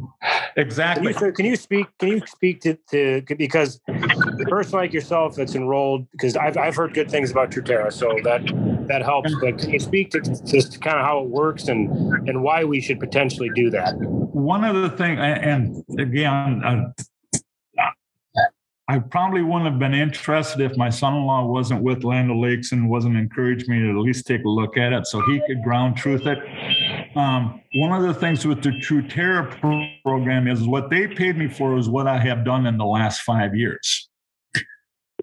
exactly 0.57 1.13
can 1.13 1.25
you, 1.27 1.31
can 1.33 1.45
you, 1.45 1.55
speak 1.55 1.87
can 1.99 2.09
you 2.09 2.21
speak 2.25 2.61
to, 2.61 2.75
to 2.89 3.21
because 3.37 3.79
a 4.39 4.45
person 4.45 4.79
like 4.79 4.93
yourself 4.93 5.35
that's 5.35 5.55
enrolled 5.55 6.09
because 6.11 6.35
I've, 6.35 6.57
I've 6.57 6.75
heard 6.75 6.93
good 6.93 7.09
things 7.09 7.31
about 7.31 7.51
Truterra 7.51 7.91
so 7.91 8.15
that 8.23 8.41
that 8.87 9.01
helps 9.01 9.33
but 9.41 9.57
can 9.57 9.71
you 9.71 9.79
speak 9.79 10.11
to 10.11 10.21
just 10.21 10.81
kind 10.81 10.97
of 10.97 11.05
how 11.05 11.19
it 11.23 11.29
works 11.29 11.67
and 11.67 11.89
and 12.29 12.43
why 12.43 12.63
we 12.63 12.81
should 12.81 12.99
potentially 12.99 13.49
do 13.55 13.69
that 13.71 13.95
one 13.97 14.63
of 14.63 14.75
the 14.75 14.89
things 14.89 15.19
and 15.19 15.83
again 15.99 16.63
uh, 16.63 16.91
I 18.87 18.99
probably 18.99 19.41
wouldn't 19.41 19.65
have 19.65 19.79
been 19.79 19.95
interested 19.95 20.61
if 20.61 20.77
my 20.77 20.91
son-in-law 20.91 21.47
wasn't 21.47 21.81
with 21.81 22.03
Land 22.03 22.29
O'Lakes 22.29 22.71
and 22.71 22.87
wasn't 22.87 23.17
encouraged 23.17 23.67
me 23.67 23.79
to 23.79 23.89
at 23.89 23.95
least 23.95 24.27
take 24.27 24.43
a 24.43 24.47
look 24.47 24.77
at 24.77 24.93
it 24.93 25.07
so 25.07 25.23
he 25.25 25.41
could 25.47 25.63
ground 25.63 25.97
truth 25.97 26.27
it. 26.27 26.37
Um, 27.17 27.61
one 27.75 27.91
of 27.91 28.03
the 28.03 28.13
things 28.13 28.45
with 28.45 28.61
the 28.61 28.69
Truterra 28.69 29.59
program 30.03 30.47
is 30.47 30.67
what 30.67 30.91
they 30.91 31.07
paid 31.07 31.35
me 31.35 31.47
for 31.47 31.75
is 31.77 31.89
what 31.89 32.05
I 32.05 32.19
have 32.19 32.45
done 32.45 32.67
in 32.67 32.77
the 32.77 32.85
last 32.85 33.21
five 33.21 33.55
years. 33.55 34.07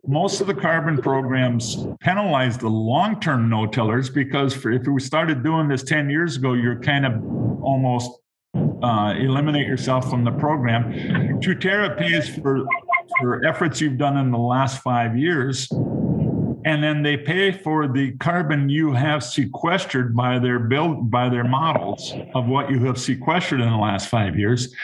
Most 0.07 0.41
of 0.41 0.49
the 0.49 0.55
carbon 0.55 0.99
programs 0.99 1.87
penalize 2.01 2.59
the 2.59 2.69
long-term 2.69 3.49
no-tillers 3.49 4.11
because 4.11 4.53
for, 4.53 4.73
if 4.73 4.87
we 4.87 5.01
started 5.01 5.45
doing 5.45 5.69
this 5.69 5.85
10 5.85 6.11
years 6.11 6.37
ago, 6.37 6.55
you're 6.55 6.81
kind 6.81 7.07
of 7.07 7.23
almost 7.63 8.11
uh, 8.83 9.15
eliminate 9.17 9.67
yourself 9.67 10.11
from 10.11 10.25
the 10.25 10.33
program. 10.33 10.93
Truterra 11.41 11.97
pays 11.97 12.29
for 12.37 12.67
for 13.21 13.45
efforts 13.47 13.81
you've 13.81 13.99
done 13.99 14.17
in 14.17 14.31
the 14.31 14.39
last 14.39 14.83
five 14.83 15.17
years. 15.17 15.71
And 16.65 16.83
then 16.83 17.03
they 17.03 17.17
pay 17.17 17.53
for 17.53 17.89
the 17.89 18.13
carbon 18.19 18.69
you 18.69 18.93
have 18.93 19.23
sequestered 19.23 20.17
by 20.17 20.39
their 20.39 20.59
build 20.59 21.11
by 21.11 21.29
their 21.29 21.45
models 21.45 22.13
of 22.35 22.47
what 22.47 22.71
you 22.71 22.85
have 22.87 22.99
sequestered 22.99 23.61
in 23.61 23.69
the 23.69 23.77
last 23.77 24.09
five 24.09 24.39
years. 24.39 24.75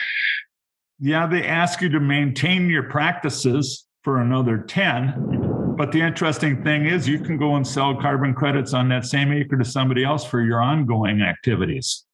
Yeah, 1.01 1.27
they 1.27 1.45
ask 1.45 1.81
you 1.81 1.89
to 1.91 2.01
maintain 2.01 2.69
your 2.69 2.85
practices 2.85 3.88
for 4.09 4.23
another 4.23 4.57
10 4.57 5.75
but 5.77 5.93
the 5.93 6.01
interesting 6.01 6.65
thing 6.65 6.87
is 6.87 7.07
you 7.07 7.19
can 7.19 7.37
go 7.37 7.57
and 7.57 7.67
sell 7.67 7.95
carbon 7.95 8.33
credits 8.33 8.73
on 8.73 8.89
that 8.89 9.05
same 9.05 9.31
acre 9.35 9.59
to 9.59 9.67
somebody 9.67 10.03
else 10.03 10.25
for 10.25 10.41
your 10.41 10.63
ongoing 10.63 11.21
activities, 11.21 12.07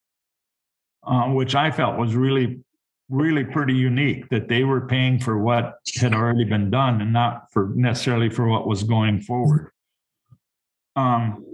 uh, 1.07 1.29
which 1.29 1.55
I 1.55 1.71
felt 1.71 1.97
was 1.97 2.17
really, 2.17 2.59
really 3.09 3.45
pretty 3.45 3.75
unique 3.75 4.29
that 4.31 4.49
they 4.49 4.65
were 4.65 4.89
paying 4.89 5.21
for 5.21 5.39
what 5.39 5.77
had 5.99 6.13
already 6.15 6.43
been 6.43 6.69
done 6.69 7.01
and 7.01 7.13
not 7.13 7.51
for 7.53 7.71
necessarily 7.77 8.29
for 8.29 8.49
what 8.49 8.67
was 8.67 8.83
going 8.83 9.21
forward. 9.21 9.71
Um, 10.97 11.47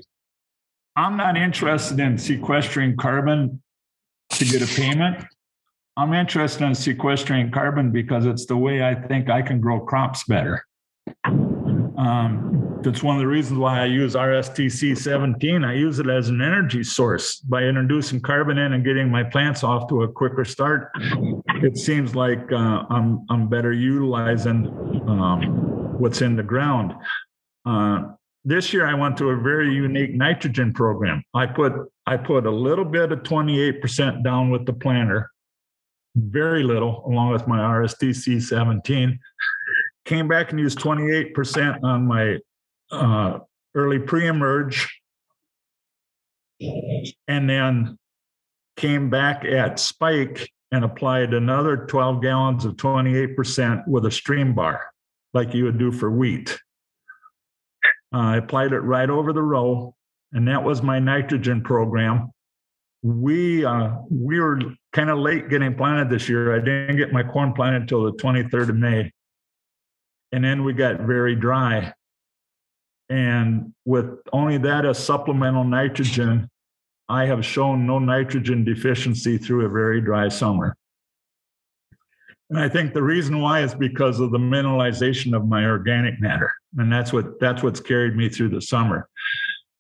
I'm 0.97 1.19
not 1.19 1.37
interested 1.37 2.01
in 2.01 2.17
sequestering 2.17 2.97
carbon 2.97 3.63
to 4.31 4.45
get 4.47 4.63
a 4.63 4.75
payment. 4.75 5.23
I'm 6.01 6.15
interested 6.15 6.65
in 6.65 6.75
sequestering 6.75 7.51
carbon 7.51 7.91
because 7.91 8.25
it's 8.25 8.47
the 8.47 8.57
way 8.57 8.83
I 8.83 8.95
think 8.95 9.29
I 9.29 9.43
can 9.43 9.61
grow 9.61 9.81
crops 9.81 10.25
better. 10.25 10.65
Um, 11.27 12.79
that's 12.81 13.03
one 13.03 13.17
of 13.17 13.21
the 13.21 13.27
reasons 13.27 13.59
why 13.59 13.83
I 13.83 13.85
use 13.85 14.15
RSTC 14.15 14.97
17. 14.97 15.63
I 15.63 15.75
use 15.75 15.99
it 15.99 16.09
as 16.09 16.31
an 16.31 16.41
energy 16.41 16.83
source 16.83 17.41
by 17.41 17.65
introducing 17.65 18.19
carbon 18.19 18.57
in 18.57 18.73
and 18.73 18.83
getting 18.83 19.11
my 19.11 19.23
plants 19.23 19.63
off 19.63 19.91
to 19.91 20.05
a 20.05 20.09
quicker 20.11 20.43
start. 20.43 20.91
It 21.57 21.77
seems 21.77 22.15
like 22.15 22.51
uh, 22.51 22.85
I'm, 22.89 23.27
I'm 23.29 23.51
better 23.51 23.75
utilizing 23.75 24.69
um, 25.07 25.99
what's 26.01 26.23
in 26.23 26.35
the 26.35 26.43
ground. 26.43 26.95
Uh, 27.67 28.13
this 28.47 28.73
year 28.73 28.87
I 28.87 28.95
went 28.95 29.19
to 29.19 29.29
a 29.29 29.37
very 29.37 29.71
unique 29.71 30.15
nitrogen 30.15 30.73
program. 30.73 31.23
I 31.35 31.45
put 31.45 31.75
I 32.07 32.17
put 32.17 32.47
a 32.47 32.51
little 32.51 32.87
bit 32.87 33.13
of 33.13 33.19
28% 33.21 34.25
down 34.25 34.49
with 34.49 34.65
the 34.65 34.73
planter, 34.73 35.31
very 36.17 36.63
little, 36.63 37.05
along 37.07 37.33
with 37.33 37.47
my 37.47 37.59
RSTC 37.59 38.43
17 38.43 39.19
came 40.05 40.27
back 40.27 40.51
and 40.51 40.59
used 40.59 40.79
28% 40.79 41.85
on 41.85 42.07
my 42.07 42.39
uh, 42.91 43.39
early 43.75 43.99
pre-emerge. 43.99 44.89
And 47.29 47.49
then 47.49 47.97
came 48.77 49.09
back 49.09 49.45
at 49.45 49.79
spike 49.79 50.51
and 50.73 50.85
applied 50.85 51.33
another 51.33 51.87
12 51.87 52.23
gallons 52.23 52.65
of 52.65 52.75
28% 52.77 53.87
with 53.87 54.05
a 54.07 54.11
stream 54.11 54.55
bar 54.55 54.87
like 55.33 55.55
you 55.55 55.65
would 55.65 55.79
do 55.79 55.93
for 55.93 56.11
wheat. 56.11 56.59
Uh, 58.13 58.19
i 58.19 58.37
applied 58.37 58.73
it 58.73 58.81
right 58.81 59.09
over 59.09 59.33
the 59.33 59.43
row 59.43 59.95
and 60.33 60.49
that 60.49 60.65
was 60.65 60.83
my 60.83 60.99
nitrogen 60.99 61.63
program 61.63 62.33
we 63.03 63.65
uh, 63.65 63.91
we 64.11 64.39
were 64.39 64.61
kind 64.93 65.11
of 65.11 65.19
late 65.19 65.49
getting 65.49 65.75
planted 65.75 66.11
this 66.11 66.29
year 66.29 66.55
i 66.55 66.59
didn't 66.59 66.97
get 66.97 67.13
my 67.13 67.23
corn 67.23 67.53
planted 67.53 67.83
until 67.83 68.05
the 68.05 68.13
23rd 68.13 68.69
of 68.69 68.77
may 68.77 69.11
and 70.33 70.45
then 70.45 70.65
we 70.65 70.73
got 70.73 71.01
very 71.01 71.35
dry. 71.35 71.93
And 73.09 73.73
with 73.85 74.19
only 74.33 74.59
that 74.59 74.87
as 74.87 74.99
supplemental 74.99 75.65
nitrogen, 75.65 76.49
I 77.09 77.27
have 77.27 77.45
shown 77.45 77.87
no 77.87 77.99
nitrogen 77.99 78.65
deficiency 78.65 79.37
through 79.37 79.67
a 79.67 79.69
very 79.69 80.01
dry 80.01 80.29
summer. 80.29 80.77
And 82.51 82.59
I 82.59 82.69
think 82.69 82.95
the 82.95 83.03
reason 83.03 83.41
why 83.41 83.63
is 83.63 83.75
because 83.75 84.21
of 84.21 84.31
the 84.31 84.39
mineralization 84.39 85.37
of 85.37 85.47
my 85.47 85.65
organic 85.65 86.21
matter. 86.21 86.53
And 86.79 86.93
that's 86.93 87.13
what 87.13 87.41
that's 87.41 87.63
what's 87.63 87.81
carried 87.81 88.17
me 88.17 88.29
through 88.29 88.51
the 88.51 88.61
summer. 88.61 89.09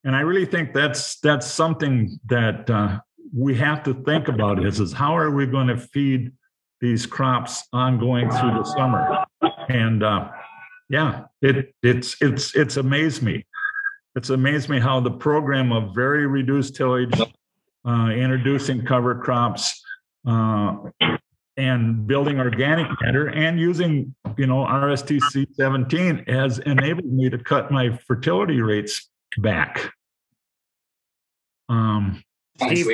And 0.02 0.16
I 0.16 0.20
really 0.20 0.46
think 0.46 0.72
that's 0.72 1.20
that's 1.20 1.46
something 1.46 2.18
that 2.26 2.68
uh, 2.68 2.98
we 3.34 3.54
have 3.56 3.82
to 3.84 3.94
think 3.94 4.28
about 4.28 4.64
is, 4.64 4.80
is 4.80 4.92
how 4.92 5.16
are 5.16 5.30
we 5.30 5.46
going 5.46 5.68
to 5.68 5.76
feed 5.76 6.32
these 6.80 7.06
crops 7.06 7.64
ongoing 7.72 8.30
through 8.30 8.52
the 8.52 8.64
summer? 8.64 9.24
And 9.68 10.02
uh, 10.02 10.30
yeah, 10.88 11.24
it 11.40 11.74
it's 11.82 12.16
it's 12.20 12.54
it's 12.56 12.76
amazed 12.76 13.22
me. 13.22 13.46
It's 14.16 14.30
amazed 14.30 14.68
me 14.68 14.80
how 14.80 15.00
the 15.00 15.10
program 15.10 15.72
of 15.72 15.94
very 15.94 16.26
reduced 16.26 16.74
tillage, 16.74 17.18
uh, 17.86 18.08
introducing 18.08 18.84
cover 18.84 19.14
crops, 19.14 19.82
uh, 20.26 20.76
and 21.56 22.06
building 22.06 22.40
organic 22.40 22.88
matter, 23.02 23.28
and 23.28 23.60
using 23.60 24.14
you 24.36 24.46
know 24.46 24.64
RSTC 24.64 25.54
17 25.54 26.24
has 26.26 26.58
enabled 26.60 27.12
me 27.12 27.30
to 27.30 27.38
cut 27.38 27.70
my 27.70 27.96
fertility 28.08 28.60
rates 28.60 29.08
back. 29.38 29.92
Um, 31.68 32.24
Steve, 32.66 32.88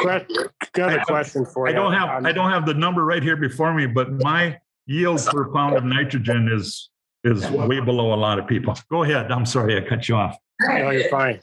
got 0.73 0.93
a 0.93 1.05
question 1.07 1.45
for 1.45 1.67
you. 1.67 1.73
I 1.73 1.77
don't 1.77 1.93
have 1.93 2.25
I 2.25 2.33
don't 2.33 2.51
have 2.51 2.67
the 2.67 2.75
number 2.75 3.05
right 3.05 3.23
here 3.23 3.37
before 3.37 3.75
me, 3.75 3.87
but 3.87 4.13
my 4.13 4.59
yield 4.87 5.25
per 5.27 5.53
pound 5.53 5.77
of 5.77 5.85
nitrogen 5.85 6.49
is 6.53 6.91
is 7.25 7.49
way 7.51 7.81
below 7.81 8.15
a 8.15 8.17
lot 8.17 8.39
of 8.39 8.47
people. 8.47 8.77
Go 8.91 9.03
ahead. 9.03 9.33
I'm 9.33 9.47
sorry 9.47 9.77
I 9.77 9.87
cut 9.87 10.09
you 10.09 10.15
off. 10.15 10.37
No, 10.61 10.91
you're 10.91 11.09
fine. 11.09 11.41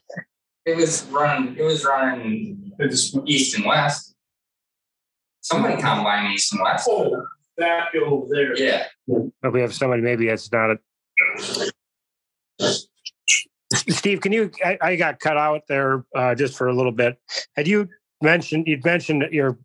It 0.66 0.78
was 0.78 1.06
running. 1.06 1.58
It 1.58 1.64
was 1.64 1.86
running 1.86 2.72
east 3.26 3.58
and 3.58 3.66
west. 3.66 4.16
Somebody 5.42 5.82
combine 5.82 6.32
east 6.32 6.54
and 6.54 6.62
west. 6.64 6.88
Oh, 6.90 7.26
that 7.58 7.90
over 7.96 8.28
there. 8.30 8.58
Yeah. 8.58 8.86
But 9.42 9.52
we 9.52 9.60
have 9.60 9.74
somebody. 9.74 10.02
Maybe 10.02 10.30
it's 10.30 10.50
not 10.52 10.72
a. 10.72 11.72
Steve, 13.74 14.22
can 14.22 14.32
you? 14.32 14.52
I, 14.64 14.78
I 14.82 14.96
got 14.96 15.20
cut 15.20 15.36
out 15.36 15.64
there 15.68 16.06
uh, 16.16 16.34
just 16.36 16.58
for 16.58 16.68
a 16.68 16.74
little 16.74 16.92
bit. 16.94 17.18
Had 17.58 17.68
you 17.68 17.90
mentioned? 18.24 18.68
You'd 18.68 18.84
mentioned 18.84 19.26
your 19.32 19.58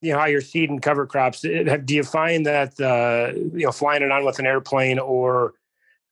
you 0.00 0.12
know 0.12 0.18
how 0.18 0.26
you're 0.26 0.40
seeding 0.40 0.80
cover 0.80 1.06
crops 1.06 1.40
do 1.40 1.94
you 1.94 2.02
find 2.02 2.46
that 2.46 2.78
uh, 2.80 3.32
you 3.34 3.64
know 3.64 3.72
flying 3.72 4.02
it 4.02 4.10
on 4.10 4.24
with 4.24 4.38
an 4.38 4.46
airplane 4.46 4.98
or 4.98 5.54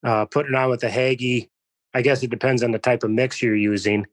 uh, 0.05 0.25
putting 0.27 0.55
it 0.55 0.57
on 0.57 0.71
with 0.71 0.83
a 0.83 0.91
Hagie 0.91 1.51
i 1.95 2.03
guess 2.03 2.23
it 2.23 2.31
depends 2.31 2.63
on 2.63 2.71
the 2.71 2.79
type 2.79 3.03
of 3.03 3.11
mix 3.11 3.43
you're 3.43 3.57
using 3.57 4.07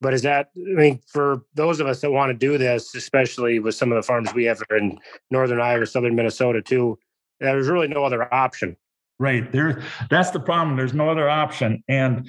but 0.00 0.14
is 0.14 0.22
that 0.22 0.50
i 0.56 0.80
mean 0.80 1.00
for 1.06 1.42
those 1.54 1.80
of 1.80 1.86
us 1.86 2.00
that 2.00 2.10
want 2.10 2.30
to 2.30 2.34
do 2.34 2.56
this 2.56 2.94
especially 2.94 3.58
with 3.58 3.74
some 3.74 3.92
of 3.92 3.96
the 3.96 4.02
farms 4.02 4.32
we 4.32 4.44
have 4.44 4.62
in 4.70 4.98
northern 5.30 5.60
iowa 5.60 5.86
southern 5.86 6.14
minnesota 6.14 6.62
too 6.62 6.98
there's 7.40 7.68
really 7.68 7.88
no 7.88 8.04
other 8.04 8.32
option 8.32 8.76
right 9.18 9.52
there 9.52 9.82
that's 10.10 10.30
the 10.30 10.40
problem 10.40 10.76
there's 10.76 10.94
no 10.94 11.10
other 11.10 11.28
option 11.28 11.82
and 11.88 12.28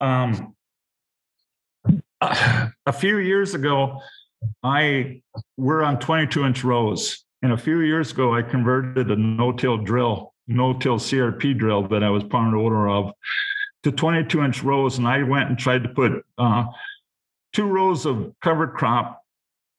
um, 0.00 0.54
a 2.20 2.92
few 2.92 3.18
years 3.18 3.54
ago 3.54 4.00
I 4.62 5.22
we're 5.56 5.82
on 5.82 5.98
22 5.98 6.44
inch 6.44 6.64
rows. 6.64 7.24
And 7.42 7.52
a 7.52 7.56
few 7.56 7.80
years 7.80 8.12
ago, 8.12 8.34
I 8.34 8.42
converted 8.42 9.10
a 9.10 9.16
no-till 9.16 9.78
drill, 9.78 10.34
no-till 10.48 10.98
CRP 10.98 11.56
drill 11.58 11.86
that 11.88 12.02
I 12.02 12.10
was 12.10 12.24
part 12.24 12.54
owner 12.54 12.88
of, 12.88 13.12
to 13.82 13.92
22 13.92 14.42
inch 14.42 14.62
rows. 14.62 14.98
And 14.98 15.06
I 15.06 15.22
went 15.22 15.50
and 15.50 15.58
tried 15.58 15.82
to 15.82 15.88
put 15.90 16.24
uh, 16.38 16.64
two 17.52 17.66
rows 17.66 18.06
of 18.06 18.32
cover 18.42 18.66
crop 18.66 19.22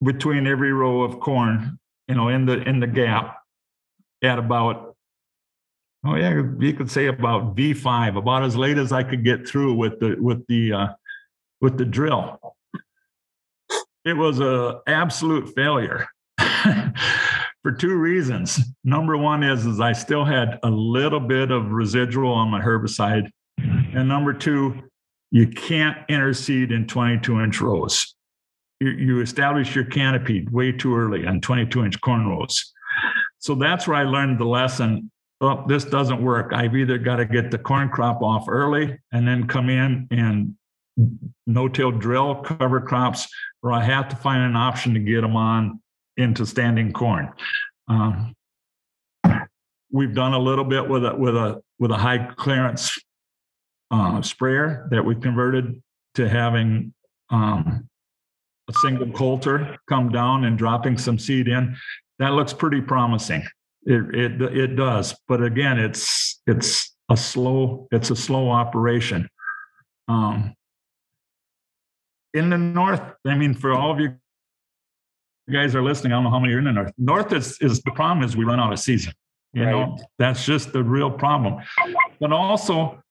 between 0.04 0.48
every 0.48 0.72
row 0.72 1.02
of 1.02 1.20
corn, 1.20 1.80
you 2.08 2.16
know, 2.16 2.30
in 2.30 2.46
the 2.46 2.62
in 2.62 2.80
the 2.80 2.88
gap 2.88 3.40
at 4.22 4.38
about 4.38 4.96
oh 6.06 6.16
yeah, 6.16 6.42
you 6.60 6.74
could 6.74 6.92
say 6.92 7.08
about 7.08 7.56
V5, 7.56 8.18
about 8.18 8.44
as 8.44 8.56
late 8.56 8.78
as 8.78 8.92
I 8.92 9.04
could 9.04 9.26
get 9.26 9.48
through 9.48 9.74
with 9.74 10.00
the 10.00 10.16
with 10.20 10.46
the 10.48 10.74
uh, 10.74 10.88
with 11.60 11.78
the 11.78 11.86
drill 11.86 12.56
it 14.08 14.16
was 14.16 14.40
a 14.40 14.80
absolute 14.88 15.54
failure 15.54 16.08
for 17.62 17.74
two 17.78 17.96
reasons. 17.96 18.58
Number 18.86 19.18
one 19.18 19.44
is, 19.44 19.66
is 19.66 19.82
I 19.82 19.92
still 19.92 20.24
had 20.24 20.60
a 20.64 20.70
little 20.70 21.20
bit 21.20 21.52
of 21.52 21.72
residual 21.72 22.32
on 22.32 22.50
my 22.50 22.62
herbicide. 22.62 23.30
And 23.58 24.08
number 24.08 24.32
two, 24.32 24.82
you 25.32 25.48
can't 25.48 26.08
interseed 26.08 26.72
in 26.72 26.88
22 26.88 27.42
inch 27.42 27.60
rows. 27.60 28.16
You, 28.80 28.92
you 28.92 29.22
establish 29.22 29.76
your 29.76 29.84
canopy 29.84 30.48
way 30.52 30.72
too 30.72 30.96
early 30.96 31.28
on 31.28 31.42
22 31.42 31.84
inch 31.84 32.00
corn 32.00 32.28
rows. 32.28 32.74
So 33.40 33.56
that's 33.56 33.88
where 33.88 33.98
I 33.98 34.04
learned 34.04 34.40
the 34.40 34.46
lesson. 34.46 35.12
Oh, 35.42 35.66
this 35.68 35.84
doesn't 35.84 36.22
work. 36.22 36.54
I've 36.54 36.78
either 36.78 36.98
got 36.98 37.18
to 37.18 37.26
get 37.26 37.52
the 37.52 37.58
corn 37.58 37.90
crop 37.90 38.22
off 38.22 38.46
early 38.48 38.98
and 39.12 39.28
then 39.28 39.48
come 39.48 39.70
in 39.70 40.08
and 40.12 40.56
no-till 41.46 41.92
drill 41.92 42.36
cover 42.36 42.82
crops, 42.82 43.28
or 43.68 43.74
I 43.74 43.84
have 43.84 44.08
to 44.10 44.16
find 44.16 44.42
an 44.44 44.56
option 44.56 44.94
to 44.94 45.00
get 45.02 45.22
them 45.22 45.36
on 45.36 45.82
into 46.16 46.46
standing 46.46 46.94
corn. 46.94 47.34
Um, 47.90 48.34
we've 49.92 50.16
done 50.16 50.34
a 50.34 50.40
little 50.40 50.64
bit 50.64 50.88
with 50.88 51.04
a 51.04 51.14
with 51.14 51.36
a 51.36 51.62
with 51.78 51.92
a 51.92 51.98
high 51.98 52.32
clearance 52.38 52.98
uh, 53.92 54.22
sprayer 54.22 54.88
that 54.92 55.04
we 55.04 55.16
converted 55.16 55.82
to 56.16 56.30
having 56.30 56.94
um, 57.30 57.90
a 58.70 58.74
single 58.82 59.12
coulter 59.12 59.78
come 59.90 60.12
down 60.12 60.46
and 60.46 60.58
dropping 60.58 60.98
some 60.98 61.20
seed 61.20 61.50
in. 61.50 61.76
That 62.20 62.34
looks 62.34 62.54
pretty 62.54 62.80
promising. 62.80 63.44
It 63.84 64.16
it 64.16 64.42
it 64.42 64.76
does, 64.78 65.14
but 65.28 65.44
again, 65.44 65.78
it's 65.78 66.42
it's 66.48 66.96
a 67.10 67.18
slow 67.18 67.90
it's 67.92 68.12
a 68.12 68.16
slow 68.16 68.50
operation. 68.50 69.28
Um, 70.08 70.56
in 72.38 72.50
the 72.50 72.58
north, 72.58 73.02
I 73.26 73.36
mean, 73.36 73.54
for 73.54 73.74
all 73.74 73.92
of 73.92 74.00
you 74.00 74.16
guys 75.52 75.76
are 75.76 75.84
listening, 75.84 76.14
I 76.14 76.18
don't 76.18 76.26
know 76.26 76.30
how 76.30 76.40
many 76.40 76.54
are 76.54 76.60
in 76.60 76.66
the 76.66 76.72
north. 76.72 76.92
North 76.98 77.34
is, 77.34 77.58
is 77.62 77.82
the 77.82 77.92
problem 77.92 78.24
is 78.26 78.38
we 78.38 78.46
run 78.46 78.60
out 78.60 78.72
of 78.72 78.80
season. 78.80 79.14
You 79.54 79.64
right. 79.64 79.72
know, 79.72 79.98
that's 80.20 80.46
just 80.46 80.74
the 80.74 80.84
real 80.84 81.10
problem. 81.10 81.64
But 82.20 82.32
also, 82.32 83.02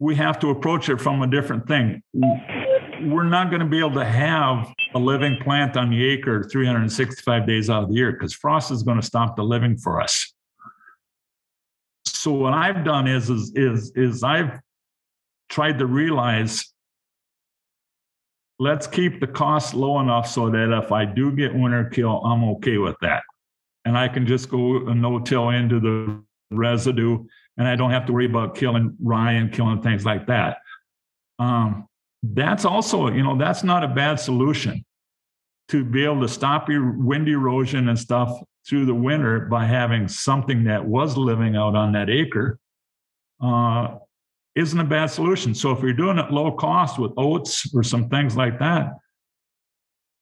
we 0.00 0.14
have 0.16 0.38
to 0.40 0.50
approach 0.50 0.88
it 0.88 1.00
from 1.00 1.22
a 1.22 1.26
different 1.26 1.66
thing. 1.66 2.02
We're 2.12 3.24
not 3.24 3.50
going 3.50 3.60
to 3.60 3.66
be 3.66 3.78
able 3.78 3.94
to 3.94 4.04
have 4.04 4.72
a 4.94 4.98
living 4.98 5.38
plant 5.40 5.76
on 5.76 5.90
the 5.90 6.04
acre 6.04 6.42
365 6.44 7.46
days 7.46 7.70
out 7.70 7.84
of 7.84 7.88
the 7.88 7.94
year 7.94 8.12
because 8.12 8.34
frost 8.34 8.70
is 8.70 8.82
going 8.82 9.00
to 9.00 9.06
stop 9.06 9.36
the 9.36 9.42
living 9.42 9.76
for 9.76 10.00
us. 10.00 10.32
So 12.06 12.32
what 12.32 12.52
I've 12.52 12.84
done 12.84 13.06
is 13.06 13.30
is 13.30 13.52
is, 13.54 13.92
is 13.94 14.22
I've 14.24 14.58
tried 15.48 15.78
to 15.78 15.86
realize 15.86 16.72
let's 18.58 18.86
keep 18.86 19.20
the 19.20 19.26
cost 19.26 19.74
low 19.74 20.00
enough 20.00 20.28
so 20.28 20.50
that 20.50 20.76
if 20.76 20.92
I 20.92 21.04
do 21.04 21.32
get 21.32 21.54
winter 21.54 21.84
kill, 21.84 22.24
I'm 22.24 22.44
okay 22.56 22.78
with 22.78 22.96
that. 23.02 23.22
And 23.84 23.96
I 23.96 24.08
can 24.08 24.26
just 24.26 24.48
go 24.48 24.86
a 24.88 24.94
no-till 24.94 25.50
into 25.50 25.80
the 25.80 26.22
residue 26.50 27.24
and 27.56 27.66
I 27.66 27.76
don't 27.76 27.90
have 27.90 28.06
to 28.06 28.12
worry 28.12 28.26
about 28.26 28.54
killing 28.54 28.96
rye 29.02 29.32
and 29.32 29.52
killing 29.52 29.82
things 29.82 30.04
like 30.04 30.26
that. 30.26 30.58
Um, 31.38 31.86
that's 32.22 32.64
also, 32.64 33.08
you 33.08 33.22
know, 33.22 33.36
that's 33.36 33.62
not 33.62 33.84
a 33.84 33.88
bad 33.88 34.18
solution 34.18 34.84
to 35.68 35.84
be 35.84 36.04
able 36.04 36.20
to 36.20 36.28
stop 36.28 36.68
your 36.68 36.92
wind 36.98 37.28
erosion 37.28 37.88
and 37.88 37.98
stuff 37.98 38.32
through 38.68 38.86
the 38.86 38.94
winter 38.94 39.40
by 39.40 39.64
having 39.64 40.08
something 40.08 40.64
that 40.64 40.84
was 40.84 41.16
living 41.16 41.56
out 41.56 41.76
on 41.76 41.92
that 41.92 42.10
acre 42.10 42.58
uh, 43.40 43.96
isn't 44.58 44.80
a 44.80 44.84
bad 44.84 45.06
solution. 45.06 45.54
So 45.54 45.70
if 45.70 45.80
you're 45.82 45.92
doing 45.92 46.18
it 46.18 46.32
low 46.32 46.50
cost 46.50 46.98
with 46.98 47.12
oats 47.16 47.72
or 47.74 47.82
some 47.82 48.08
things 48.08 48.36
like 48.36 48.58
that, 48.58 48.94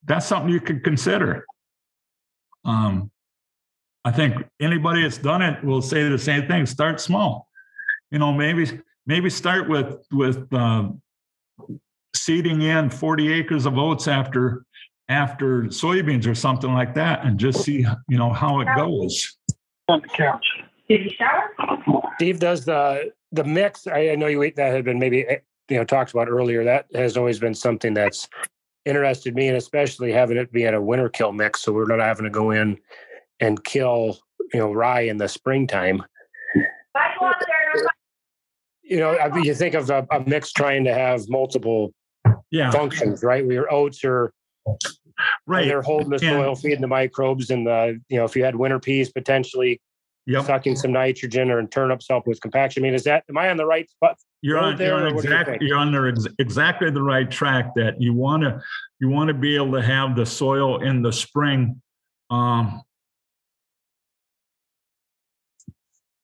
that's 0.05 0.27
something 0.27 0.53
you 0.53 0.61
could 0.61 0.85
consider. 0.85 1.47
Um, 2.65 3.11
I 4.05 4.13
think 4.13 4.37
anybody 4.61 5.03
that's 5.03 5.19
done 5.19 5.43
it 5.43 5.65
will 5.65 5.83
say 5.83 6.09
the 6.09 6.19
same 6.19 6.47
thing. 6.47 6.67
Start 6.67 7.01
small. 7.01 7.49
You 8.11 8.19
know, 8.19 8.33
maybe 8.33 8.81
maybe 9.07 9.31
start 9.31 9.69
with 9.69 9.97
with 10.13 10.53
uh, 10.53 10.91
seeding 12.15 12.63
in 12.63 12.91
40 12.91 13.33
acres 13.33 13.67
of 13.67 13.79
oats 13.79 14.07
after 14.07 14.65
after 15.09 15.63
soybeans 15.65 16.27
or 16.27 16.35
something 16.35 16.73
like 16.73 16.95
that, 16.95 17.25
and 17.25 17.39
just 17.39 17.63
see 17.63 17.87
you 18.09 18.19
know 18.19 18.33
how 18.33 18.61
it 18.61 18.69
goes. 18.77 19.39
On 19.89 20.01
the 20.01 20.09
couch. 20.09 20.47
Did 20.89 21.05
you 21.05 21.11
shower? 21.11 21.51
Steve 22.17 22.39
does 22.39 22.65
the 22.65 23.13
the 23.33 23.45
mix. 23.45 23.87
I, 23.87 24.11
I 24.11 24.15
know 24.17 24.27
you 24.27 24.41
that 24.57 24.73
had 24.73 24.85
been 24.85 24.99
maybe 24.99 25.27
eh, 25.27 25.39
you 25.69 25.77
know 25.77 25.85
talked 25.85 26.13
about 26.13 26.29
earlier. 26.29 26.65
That 26.65 26.87
has 26.95 27.17
always 27.17 27.39
been 27.39 27.55
something 27.55 27.95
that's 27.95 28.29
interested 28.85 29.35
me, 29.35 29.49
and 29.49 29.57
especially 29.57 30.13
having 30.13 30.37
it 30.37 30.53
be 30.53 30.65
at 30.65 30.75
a 30.75 30.81
winter 30.81 31.09
kill 31.09 31.33
mix, 31.33 31.63
so 31.63 31.73
we're 31.73 31.87
not 31.87 32.01
having 32.01 32.25
to 32.25 32.31
go 32.31 32.51
in 32.51 32.79
and 33.41 33.63
kill 33.65 34.19
you 34.55 34.61
know 34.61 34.73
rye 34.73 35.03
in 35.03 35.17
the 35.19 35.29
springtime. 35.29 36.03
You 38.83 38.99
know, 39.01 39.19
I 39.19 39.29
mean, 39.31 39.43
you 39.45 39.55
think 39.55 39.75
of 39.75 39.91
a, 39.91 40.07
a 40.13 40.21
mix 40.21 40.53
trying 40.53 40.85
to 40.85 40.95
have 40.95 41.29
multiple 41.29 41.93
Yeah, 42.51 42.71
functions, 42.71 43.25
right? 43.25 43.45
Where 43.45 43.55
your 43.55 43.73
oats 43.73 44.05
are 44.05 44.33
right. 45.47 45.67
they're 45.67 45.83
holding 45.83 46.11
the 46.11 46.15
And- 46.17 46.23
soil, 46.23 46.55
feeding 46.55 46.81
the 46.83 46.87
microbes, 46.87 47.51
and 47.51 47.67
the 47.67 48.01
you 48.09 48.17
know 48.19 48.25
if 48.25 48.37
you 48.37 48.45
had 48.45 48.55
winter 48.55 48.79
peas 48.79 49.11
potentially 49.11 49.81
Yep. 50.27 50.45
sucking 50.47 50.75
some 50.77 50.93
nitrogen 50.93 51.51
or 51.51 51.65
turnips 51.69 52.07
help 52.09 52.27
with 52.27 52.41
compaction. 52.41 52.83
I 52.83 52.85
mean, 52.85 52.95
is 52.95 53.05
that 53.05 53.25
am 53.29 53.39
I 53.39 53.49
on 53.49 53.57
the 53.57 53.65
right 53.65 53.89
spot? 53.89 54.19
You're 54.43 54.59
on, 54.59 54.77
there, 54.77 54.89
you're 54.89 54.97
on 54.97 55.09
do 55.09 55.15
you 55.15 55.19
exactly 55.19 55.59
you're 55.67 55.79
on 55.79 55.93
the 55.93 56.09
ex- 56.09 56.35
exactly 56.39 56.91
the 56.91 57.03
right 57.03 57.31
track 57.31 57.75
that 57.77 58.01
you 58.01 58.13
want 58.13 58.43
to 58.43 58.61
you 59.01 59.09
want 59.09 59.29
to 59.29 59.35
be 59.35 59.55
able 59.55 59.73
to 59.73 59.83
have 59.83 60.17
the 60.17 60.27
soil 60.27 60.83
in 60.83 61.03
the 61.03 61.13
spring 61.13 61.81
um 62.31 62.83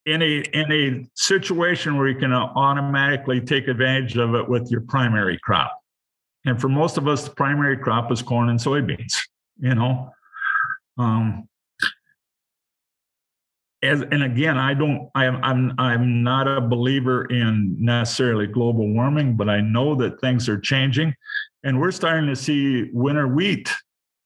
in 0.05 0.21
a 0.21 0.38
in 0.53 0.73
a 0.73 1.09
situation 1.15 1.97
where 1.97 2.09
you 2.09 2.19
can 2.19 2.33
automatically 2.33 3.41
take 3.41 3.69
advantage 3.69 4.17
of 4.17 4.35
it 4.35 4.49
with 4.49 4.69
your 4.71 4.81
primary 4.83 5.38
crop 5.43 5.81
and 6.45 6.61
for 6.61 6.69
most 6.69 6.99
of 6.99 7.07
us 7.07 7.25
the 7.25 7.31
primary 7.31 7.77
crop 7.77 8.11
is 8.11 8.21
corn 8.21 8.49
and 8.49 8.59
soybeans 8.59 9.15
you 9.59 9.75
know 9.75 10.11
um 10.99 11.49
as, 13.83 14.03
and 14.03 14.23
again, 14.23 14.59
I 14.59 14.75
don't, 14.75 15.11
I'm, 15.14 15.42
I'm, 15.42 15.75
I'm 15.79 16.23
not 16.23 16.47
a 16.47 16.61
believer 16.61 17.25
in 17.25 17.77
necessarily 17.79 18.47
global 18.47 18.88
warming, 18.88 19.37
but 19.37 19.49
I 19.49 19.61
know 19.61 19.95
that 19.97 20.21
things 20.21 20.49
are 20.49 20.59
changing, 20.59 21.14
and 21.64 21.81
we're 21.81 21.90
starting 21.90 22.29
to 22.29 22.37
see 22.37 22.90
winter 22.92 23.27
wheat 23.27 23.71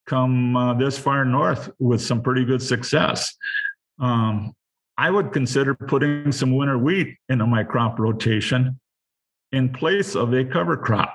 come 0.07 0.57
uh, 0.57 0.75
this 0.75 0.99
far 0.99 1.25
north 1.25 1.71
with 1.79 2.01
some 2.01 2.23
pretty 2.23 2.45
good 2.45 2.63
success. 2.63 3.35
Um, 3.99 4.55
I 4.99 5.11
would 5.11 5.33
consider 5.33 5.75
putting 5.75 6.33
some 6.33 6.55
winter 6.55 6.79
wheat 6.79 7.17
into 7.29 7.47
my 7.47 7.65
crop 7.65 7.99
rotation 7.99 8.79
in 9.53 9.73
place 9.73 10.15
of 10.15 10.33
a 10.33 10.45
cover 10.45 10.77
crop. 10.77 11.15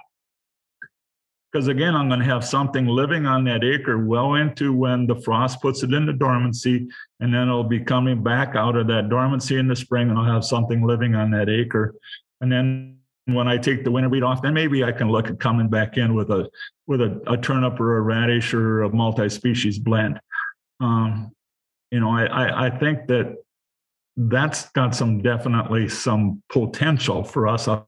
Because 1.52 1.68
again, 1.68 1.96
I'm 1.96 2.08
going 2.08 2.22
to 2.22 2.26
have 2.26 2.46
something 2.46 2.86
living 2.86 3.26
on 3.26 3.44
that 3.44 3.64
acre 3.64 3.98
well 3.98 4.36
into 4.36 4.74
when 4.74 5.06
the 5.06 5.16
frost 5.16 5.62
puts 5.62 5.84
it 5.84 5.94
into 5.94 6.14
dormancy, 6.14 6.88
and 7.20 7.34
then 7.34 7.50
it'll 7.50 7.66
be 7.66 7.82
coming 7.82 8.24
back 8.24 8.56
out 8.56 8.78
of 8.78 8.88
that 8.88 9.10
dormancy 9.10 9.58
in 9.58 9.68
the 9.68 9.76
spring, 9.76 10.10
and 10.10 10.18
I'll 10.18 10.34
have 10.34 10.46
something 10.46 10.86
living 10.86 11.14
on 11.14 11.30
that 11.32 11.50
acre. 11.50 11.96
And 12.40 12.52
then 12.52 13.00
when 13.26 13.48
I 13.48 13.58
take 13.58 13.84
the 13.84 13.92
winter 13.92 14.10
wheat 14.10 14.24
off, 14.24 14.42
then 14.42 14.54
maybe 14.54 14.84
I 14.84 14.94
can 14.94 15.10
look 15.10 15.30
at 15.30 15.40
coming 15.40 15.68
back 15.68 15.98
in 15.98 16.16
with 16.16 16.32
a 16.32 16.50
with 16.88 17.02
a, 17.02 17.22
a 17.28 17.38
turnip 17.38 17.80
or 17.80 17.98
a 17.98 18.02
radish 18.02 18.54
or 18.54 18.84
a 18.84 18.90
multi-species 18.90 19.78
blend. 19.78 20.20
Um, 20.80 21.32
you 21.92 22.00
know, 22.00 22.10
I, 22.10 22.26
I 22.26 22.66
I 22.68 22.70
think 22.70 23.08
that 23.08 23.36
that's 24.16 24.70
got 24.72 24.96
some 24.96 25.22
definitely 25.22 25.90
some 25.90 26.42
potential 26.50 27.24
for 27.24 27.48
us 27.48 27.68
up 27.68 27.88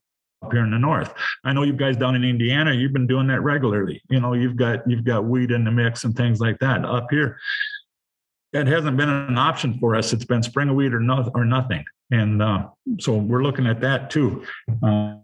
here 0.52 0.64
in 0.64 0.72
the 0.72 0.80
north. 0.80 1.14
I 1.44 1.54
know 1.54 1.64
you 1.64 1.74
guys 1.74 1.98
down 1.98 2.16
in 2.16 2.24
Indiana, 2.24 2.74
you've 2.74 2.94
been 2.94 3.08
doing 3.08 3.28
that 3.28 3.42
regularly. 3.42 4.02
You 4.10 4.20
know, 4.20 4.34
you've 4.34 4.56
got 4.56 4.90
you've 4.90 5.06
got 5.06 5.26
weed 5.26 5.52
in 5.52 5.64
the 5.64 5.72
mix 5.72 6.04
and 6.04 6.16
things 6.16 6.40
like 6.40 6.60
that. 6.60 6.86
Up 6.86 7.08
here, 7.10 7.38
that 8.54 8.68
hasn't 8.68 8.98
been 8.98 9.10
an 9.10 9.38
option 9.38 9.78
for 9.80 9.96
us. 9.96 10.14
It's 10.14 10.26
been 10.26 10.44
spring 10.44 10.74
wheat 10.76 10.94
or 10.94 11.00
no, 11.00 11.30
or 11.36 11.46
nothing. 11.46 11.84
And 12.12 12.42
uh, 12.42 12.68
so 13.00 13.18
we're 13.18 13.44
looking 13.44 13.68
at 13.68 13.82
that 13.82 14.10
too. 14.10 14.46
Um, 14.82 15.22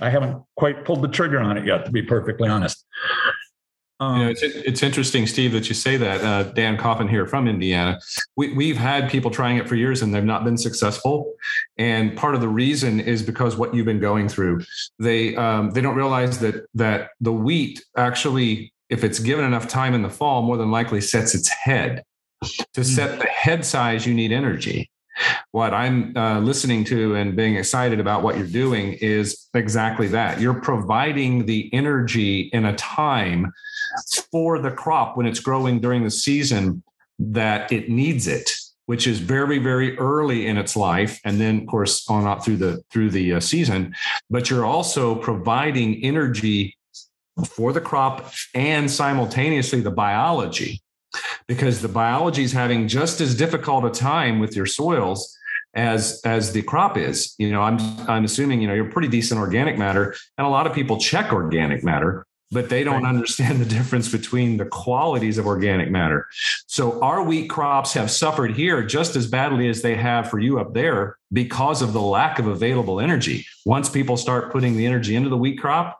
I 0.00 0.10
haven't 0.10 0.42
quite 0.56 0.84
pulled 0.84 1.02
the 1.02 1.08
trigger 1.08 1.40
on 1.40 1.56
it 1.56 1.66
yet, 1.66 1.84
to 1.86 1.90
be 1.90 2.02
perfectly 2.02 2.48
honest. 2.48 2.84
Um, 4.00 4.18
You 4.18 4.24
know, 4.24 4.30
it's, 4.30 4.42
it's 4.42 4.82
interesting, 4.82 5.26
Steve, 5.26 5.52
that 5.52 5.68
you 5.68 5.74
say 5.74 5.96
that. 5.96 6.22
Uh, 6.22 6.42
Dan 6.52 6.76
Coffin 6.76 7.08
here 7.08 7.26
from 7.26 7.48
Indiana. 7.48 7.98
We, 8.36 8.52
we've 8.54 8.76
had 8.76 9.10
people 9.10 9.30
trying 9.30 9.56
it 9.56 9.68
for 9.68 9.74
years 9.74 10.02
and 10.02 10.14
they've 10.14 10.24
not 10.24 10.44
been 10.44 10.56
successful. 10.56 11.34
And 11.76 12.16
part 12.16 12.34
of 12.34 12.40
the 12.40 12.48
reason 12.48 13.00
is 13.00 13.22
because 13.22 13.56
what 13.56 13.74
you've 13.74 13.86
been 13.86 14.00
going 14.00 14.28
through. 14.28 14.60
They 14.98 15.34
um, 15.36 15.70
they 15.70 15.80
don't 15.80 15.96
realize 15.96 16.38
that 16.40 16.66
that 16.74 17.10
the 17.20 17.32
wheat 17.32 17.84
actually, 17.96 18.72
if 18.88 19.04
it's 19.04 19.18
given 19.18 19.44
enough 19.44 19.68
time 19.68 19.94
in 19.94 20.02
the 20.02 20.10
fall, 20.10 20.42
more 20.42 20.56
than 20.56 20.70
likely 20.70 21.00
sets 21.00 21.34
its 21.34 21.48
head. 21.48 22.04
To 22.74 22.84
set 22.84 23.18
the 23.18 23.26
head 23.26 23.64
size, 23.64 24.06
you 24.06 24.14
need 24.14 24.30
energy. 24.30 24.90
What 25.52 25.74
I'm 25.74 26.16
uh, 26.16 26.40
listening 26.40 26.84
to 26.84 27.14
and 27.14 27.34
being 27.34 27.56
excited 27.56 28.00
about 28.00 28.22
what 28.22 28.36
you're 28.36 28.46
doing 28.46 28.94
is 28.94 29.48
exactly 29.54 30.08
that. 30.08 30.40
You're 30.40 30.60
providing 30.60 31.46
the 31.46 31.72
energy 31.72 32.42
in 32.52 32.66
a 32.66 32.76
time 32.76 33.52
for 34.30 34.58
the 34.58 34.70
crop 34.70 35.16
when 35.16 35.26
it's 35.26 35.40
growing 35.40 35.80
during 35.80 36.04
the 36.04 36.10
season 36.10 36.82
that 37.18 37.72
it 37.72 37.88
needs 37.88 38.26
it 38.26 38.50
which 38.88 39.06
is 39.06 39.18
very 39.18 39.58
very 39.58 39.98
early 39.98 40.46
in 40.46 40.56
its 40.56 40.74
life 40.74 41.20
and 41.24 41.38
then 41.40 41.60
of 41.60 41.66
course 41.66 42.08
on 42.08 42.26
out 42.26 42.44
through 42.44 42.56
the 42.56 42.82
through 42.90 43.10
the 43.10 43.34
uh, 43.34 43.40
season 43.40 43.94
but 44.30 44.48
you're 44.48 44.64
also 44.64 45.14
providing 45.14 46.02
energy 46.02 46.76
for 47.46 47.72
the 47.72 47.80
crop 47.80 48.32
and 48.54 48.90
simultaneously 48.90 49.80
the 49.80 49.90
biology 49.90 50.80
because 51.46 51.80
the 51.82 51.88
biology 51.88 52.42
is 52.42 52.52
having 52.52 52.88
just 52.88 53.20
as 53.20 53.34
difficult 53.34 53.84
a 53.84 53.90
time 53.90 54.38
with 54.38 54.54
your 54.54 54.66
soils 54.66 55.36
as 55.74 56.20
as 56.24 56.52
the 56.52 56.62
crop 56.62 56.96
is 56.96 57.34
you 57.38 57.50
know 57.50 57.60
i'm 57.60 57.78
i'm 58.08 58.24
assuming 58.24 58.60
you 58.60 58.66
know 58.66 58.74
you're 58.74 58.90
pretty 58.90 59.08
decent 59.08 59.38
organic 59.38 59.76
matter 59.76 60.14
and 60.38 60.46
a 60.46 60.50
lot 60.50 60.66
of 60.66 60.72
people 60.72 60.98
check 60.98 61.30
organic 61.32 61.84
matter 61.84 62.26
but 62.50 62.68
they 62.68 62.82
don't 62.82 63.04
understand 63.06 63.60
the 63.60 63.64
difference 63.64 64.10
between 64.10 64.56
the 64.56 64.64
qualities 64.64 65.38
of 65.38 65.46
organic 65.46 65.90
matter. 65.90 66.26
So 66.66 67.00
our 67.02 67.22
wheat 67.22 67.48
crops 67.50 67.92
have 67.92 68.10
suffered 68.10 68.52
here 68.52 68.82
just 68.82 69.16
as 69.16 69.26
badly 69.26 69.68
as 69.68 69.82
they 69.82 69.96
have 69.96 70.30
for 70.30 70.38
you 70.38 70.58
up 70.58 70.72
there 70.72 71.18
because 71.32 71.82
of 71.82 71.92
the 71.92 72.00
lack 72.00 72.38
of 72.38 72.46
available 72.46 73.00
energy. 73.00 73.46
Once 73.66 73.88
people 73.88 74.16
start 74.16 74.50
putting 74.50 74.76
the 74.76 74.86
energy 74.86 75.14
into 75.14 75.28
the 75.28 75.36
wheat 75.36 75.58
crop, 75.60 75.98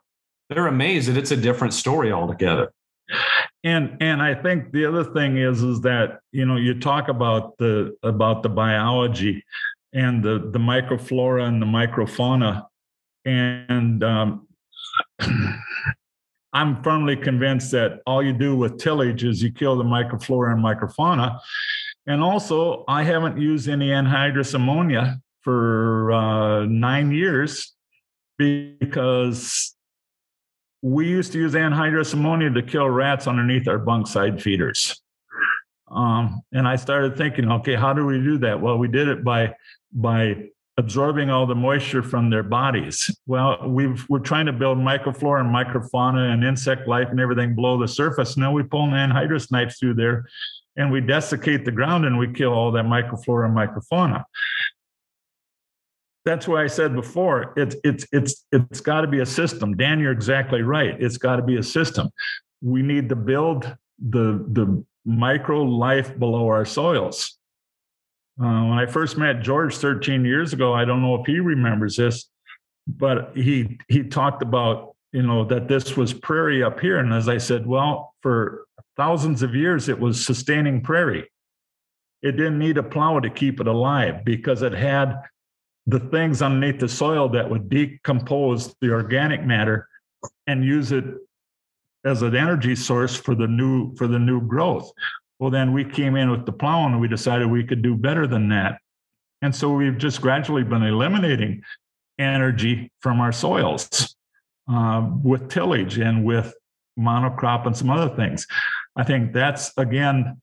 they're 0.49 0.67
amazed 0.67 1.07
that 1.07 1.17
it's 1.17 1.31
a 1.31 1.37
different 1.37 1.73
story 1.73 2.11
altogether. 2.11 2.71
And 3.63 3.97
and 4.01 4.21
I 4.21 4.35
think 4.35 4.71
the 4.71 4.85
other 4.85 5.03
thing 5.03 5.37
is 5.37 5.61
is 5.63 5.81
that 5.81 6.19
you 6.31 6.45
know 6.45 6.57
you 6.57 6.79
talk 6.79 7.07
about 7.07 7.57
the 7.57 7.97
about 8.03 8.43
the 8.43 8.49
biology 8.49 9.43
and 9.93 10.23
the 10.23 10.49
the 10.51 10.59
microflora 10.59 11.47
and 11.47 11.61
the 11.61 11.65
microfauna 11.65 12.65
and 13.25 14.03
um, 14.03 14.47
I'm 16.53 16.81
firmly 16.81 17.15
convinced 17.15 17.71
that 17.71 18.01
all 18.07 18.23
you 18.23 18.33
do 18.33 18.55
with 18.55 18.79
tillage 18.79 19.23
is 19.23 19.43
you 19.43 19.51
kill 19.51 19.77
the 19.77 19.83
microflora 19.83 20.53
and 20.53 20.63
microfauna. 20.63 21.39
And 22.07 22.23
also, 22.23 22.85
I 22.87 23.03
haven't 23.03 23.39
used 23.39 23.69
any 23.69 23.89
anhydrous 23.89 24.55
ammonia 24.55 25.21
for 25.41 26.11
uh, 26.11 26.65
nine 26.65 27.11
years 27.11 27.73
because 28.37 29.75
we 30.81 31.07
used 31.07 31.31
to 31.33 31.39
use 31.39 31.53
anhydrous 31.53 32.13
ammonia 32.13 32.49
to 32.51 32.61
kill 32.61 32.89
rats 32.89 33.27
underneath 33.27 33.67
our 33.67 33.77
bunk 33.77 34.07
side 34.07 34.41
feeders. 34.41 35.01
Um, 35.91 36.41
and 36.51 36.67
I 36.67 36.75
started 36.75 37.17
thinking, 37.17 37.51
okay, 37.51 37.75
how 37.75 37.93
do 37.93 38.05
we 38.05 38.19
do 38.19 38.37
that? 38.39 38.61
Well, 38.61 38.77
we 38.77 38.87
did 38.87 39.07
it 39.07 39.23
by 39.23 39.55
by 39.91 40.49
absorbing 40.77 41.29
all 41.29 41.45
the 41.45 41.55
moisture 41.55 42.01
from 42.01 42.29
their 42.29 42.43
bodies. 42.43 43.13
Well, 43.27 43.67
we've, 43.67 44.05
we're 44.07 44.19
trying 44.19 44.45
to 44.45 44.53
build 44.53 44.77
microflora 44.77 45.41
and 45.41 45.53
microfauna 45.53 46.31
and 46.33 46.41
insect 46.43 46.87
life 46.87 47.09
and 47.11 47.19
everything 47.19 47.53
below 47.53 47.77
the 47.77 47.87
surface. 47.87 48.37
Now 48.37 48.53
we 48.53 48.63
pull 48.63 48.85
an 48.85 48.91
anhydrous 48.91 49.51
knife 49.51 49.75
through 49.77 49.95
there 49.95 50.25
and 50.77 50.89
we 50.89 51.01
desiccate 51.01 51.65
the 51.65 51.71
ground 51.71 52.05
and 52.05 52.17
we 52.17 52.31
kill 52.31 52.53
all 52.53 52.71
that 52.71 52.85
microflora 52.85 53.47
and 53.47 53.57
microfauna. 53.57 54.23
That's 56.29 56.47
why 56.47 56.63
I 56.63 56.67
said 56.67 56.93
before, 56.93 57.53
it's 57.57 57.75
it's 57.83 58.05
it's 58.11 58.45
it's 58.51 58.81
got 58.81 59.01
to 59.01 59.07
be 59.07 59.21
a 59.21 59.25
system. 59.25 59.75
Dan, 59.75 59.99
you're 59.99 60.11
exactly 60.11 60.61
right. 60.61 60.95
It's 61.01 61.17
got 61.17 61.37
to 61.37 61.41
be 61.41 61.57
a 61.57 61.63
system. 61.63 62.11
We 62.61 62.83
need 62.83 63.09
to 63.09 63.15
build 63.15 63.75
the 63.97 64.45
the 64.51 64.85
micro 65.05 65.63
life 65.63 66.19
below 66.19 66.47
our 66.49 66.65
soils. 66.65 67.35
Uh, 68.39 68.61
when 68.65 68.77
I 68.77 68.85
first 68.85 69.17
met 69.17 69.41
George 69.41 69.75
13 69.77 70.23
years 70.23 70.53
ago, 70.53 70.71
I 70.71 70.85
don't 70.85 71.01
know 71.01 71.15
if 71.15 71.25
he 71.25 71.39
remembers 71.39 71.95
this, 71.95 72.29
but 72.85 73.31
he 73.33 73.79
he 73.87 74.03
talked 74.03 74.43
about 74.43 74.95
you 75.11 75.23
know 75.23 75.45
that 75.45 75.67
this 75.67 75.97
was 75.97 76.13
prairie 76.13 76.61
up 76.61 76.79
here, 76.79 76.99
and 76.99 77.11
as 77.11 77.27
I 77.27 77.39
said, 77.39 77.65
well, 77.65 78.13
for 78.21 78.65
thousands 78.95 79.41
of 79.41 79.55
years 79.55 79.89
it 79.89 79.99
was 79.99 80.23
sustaining 80.23 80.81
prairie. 80.81 81.27
It 82.21 82.33
didn't 82.33 82.59
need 82.59 82.77
a 82.77 82.83
plow 82.83 83.19
to 83.19 83.31
keep 83.31 83.59
it 83.59 83.65
alive 83.65 84.23
because 84.23 84.61
it 84.61 84.73
had 84.73 85.15
the 85.87 85.99
things 85.99 86.41
underneath 86.41 86.79
the 86.79 86.87
soil 86.87 87.29
that 87.29 87.49
would 87.49 87.69
decompose 87.69 88.75
the 88.81 88.91
organic 88.91 89.45
matter 89.45 89.87
and 90.47 90.63
use 90.63 90.91
it 90.91 91.05
as 92.05 92.21
an 92.21 92.35
energy 92.35 92.75
source 92.75 93.15
for 93.15 93.35
the 93.35 93.47
new 93.47 93.95
for 93.95 94.07
the 94.07 94.19
new 94.19 94.41
growth. 94.41 94.91
Well, 95.39 95.49
then 95.49 95.73
we 95.73 95.85
came 95.85 96.15
in 96.15 96.29
with 96.29 96.45
the 96.45 96.51
plow 96.51 96.85
and 96.85 96.99
we 96.99 97.07
decided 97.07 97.49
we 97.49 97.63
could 97.63 97.81
do 97.81 97.95
better 97.95 98.27
than 98.27 98.49
that. 98.49 98.79
And 99.41 99.55
so 99.55 99.71
we've 99.71 99.97
just 99.97 100.21
gradually 100.21 100.63
been 100.63 100.83
eliminating 100.83 101.61
energy 102.17 102.91
from 102.99 103.21
our 103.21 103.31
soils 103.31 104.15
uh, 104.69 105.09
with 105.23 105.49
tillage 105.49 105.97
and 105.97 106.25
with 106.25 106.53
monocrop 106.99 107.65
and 107.65 107.75
some 107.75 107.89
other 107.89 108.13
things. 108.15 108.45
I 108.95 109.03
think 109.03 109.31
that's 109.31 109.71
again, 109.77 110.41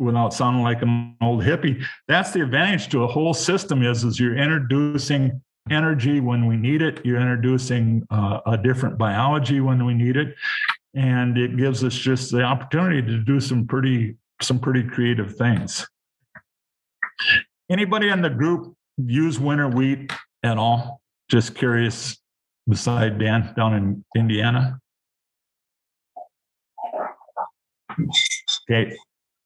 without 0.00 0.34
sounding 0.34 0.62
like 0.62 0.82
an 0.82 1.14
old 1.20 1.42
hippie, 1.42 1.84
that's 2.08 2.32
the 2.32 2.42
advantage 2.42 2.88
to 2.88 3.04
a 3.04 3.06
whole 3.06 3.34
system 3.34 3.82
is, 3.82 4.02
is 4.02 4.18
you're 4.18 4.36
introducing 4.36 5.40
energy 5.70 6.20
when 6.20 6.46
we 6.46 6.56
need 6.56 6.82
it. 6.82 7.04
You're 7.04 7.20
introducing 7.20 8.06
uh, 8.10 8.40
a 8.46 8.56
different 8.56 8.98
biology 8.98 9.60
when 9.60 9.84
we 9.84 9.94
need 9.94 10.16
it. 10.16 10.34
And 10.94 11.38
it 11.38 11.56
gives 11.56 11.84
us 11.84 11.94
just 11.94 12.32
the 12.32 12.42
opportunity 12.42 13.02
to 13.02 13.18
do 13.18 13.38
some 13.38 13.66
pretty 13.66 14.16
some 14.42 14.58
pretty 14.58 14.82
creative 14.82 15.36
things. 15.36 15.86
Anybody 17.70 18.08
in 18.08 18.22
the 18.22 18.30
group 18.30 18.74
use 18.96 19.38
winter 19.38 19.68
wheat 19.68 20.10
at 20.42 20.56
all? 20.56 21.00
Just 21.30 21.54
curious, 21.54 22.18
beside 22.66 23.18
Dan 23.18 23.52
down 23.54 23.74
in 23.74 24.04
Indiana. 24.16 24.80
Okay. 28.68 28.96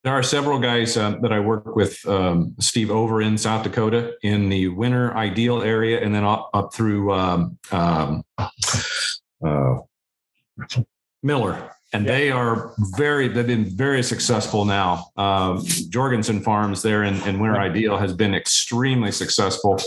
There 0.04 0.12
are 0.12 0.22
several 0.22 0.58
guys 0.58 0.98
uh, 0.98 1.16
that 1.22 1.32
I 1.32 1.40
work 1.40 1.74
with, 1.74 2.06
um, 2.06 2.54
Steve, 2.60 2.90
over 2.90 3.22
in 3.22 3.38
South 3.38 3.62
Dakota 3.64 4.16
in 4.22 4.50
the 4.50 4.68
Winner 4.68 5.16
ideal 5.16 5.62
area, 5.62 6.04
and 6.04 6.14
then 6.14 6.24
up, 6.24 6.50
up 6.52 6.74
through 6.74 7.10
um, 7.14 7.58
um, 7.72 8.22
uh, 8.38 9.76
Miller. 11.22 11.70
And 11.94 12.06
they 12.06 12.30
are 12.30 12.74
very 12.98 13.28
they've 13.28 13.46
been 13.46 13.64
very 13.64 14.02
successful 14.02 14.66
now. 14.66 15.06
Um, 15.16 15.64
jorgensen 15.88 16.40
farms 16.40 16.82
there 16.82 17.04
in, 17.04 17.14
in 17.22 17.38
Winner 17.38 17.58
ideal 17.58 17.96
has 17.96 18.12
been 18.12 18.34
extremely 18.34 19.10
successful 19.10 19.78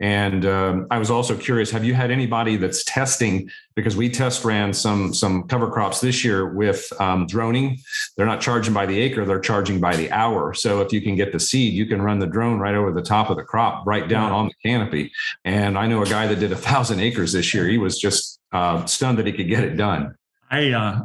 and 0.00 0.46
um, 0.46 0.86
i 0.90 0.98
was 0.98 1.10
also 1.10 1.36
curious 1.36 1.70
have 1.70 1.84
you 1.84 1.94
had 1.94 2.10
anybody 2.10 2.56
that's 2.56 2.84
testing? 2.84 3.50
Because 3.74 3.96
we 3.96 4.10
test 4.10 4.44
ran 4.44 4.72
some 4.72 5.14
some 5.14 5.44
cover 5.44 5.70
crops 5.70 6.00
this 6.00 6.24
year 6.24 6.52
with 6.52 6.92
um, 7.00 7.26
droning. 7.26 7.78
They're 8.16 8.26
not 8.26 8.40
charging 8.40 8.74
by 8.74 8.86
the 8.86 8.98
acre 8.98 9.24
they're 9.24 9.38
charging 9.38 9.78
by 9.80 9.94
the 9.94 10.10
hour. 10.10 10.52
So 10.52 10.80
if 10.80 10.92
you 10.92 11.00
can 11.00 11.14
get 11.14 11.32
the 11.32 11.38
seed 11.38 11.74
you 11.74 11.86
can 11.86 12.02
run 12.02 12.18
the 12.18 12.26
drone 12.26 12.58
right 12.58 12.74
over 12.74 12.92
the 12.92 13.02
top 13.02 13.30
of 13.30 13.36
the 13.36 13.44
crop 13.44 13.86
right 13.86 14.08
down 14.08 14.32
on 14.32 14.46
the 14.48 14.54
canopy. 14.68 15.12
And 15.44 15.78
i 15.78 15.86
know 15.86 16.02
a 16.02 16.06
guy 16.06 16.26
that 16.26 16.40
did 16.40 16.52
a 16.52 16.56
thousand 16.56 17.00
acres 17.00 17.32
this 17.32 17.54
year. 17.54 17.68
He 17.68 17.78
was 17.78 17.98
just 17.98 18.40
uh, 18.52 18.84
stunned 18.86 19.18
that 19.18 19.26
he 19.26 19.32
could 19.32 19.48
get 19.48 19.62
it 19.62 19.76
done. 19.76 20.14
I 20.50 20.70
uh, 20.72 21.00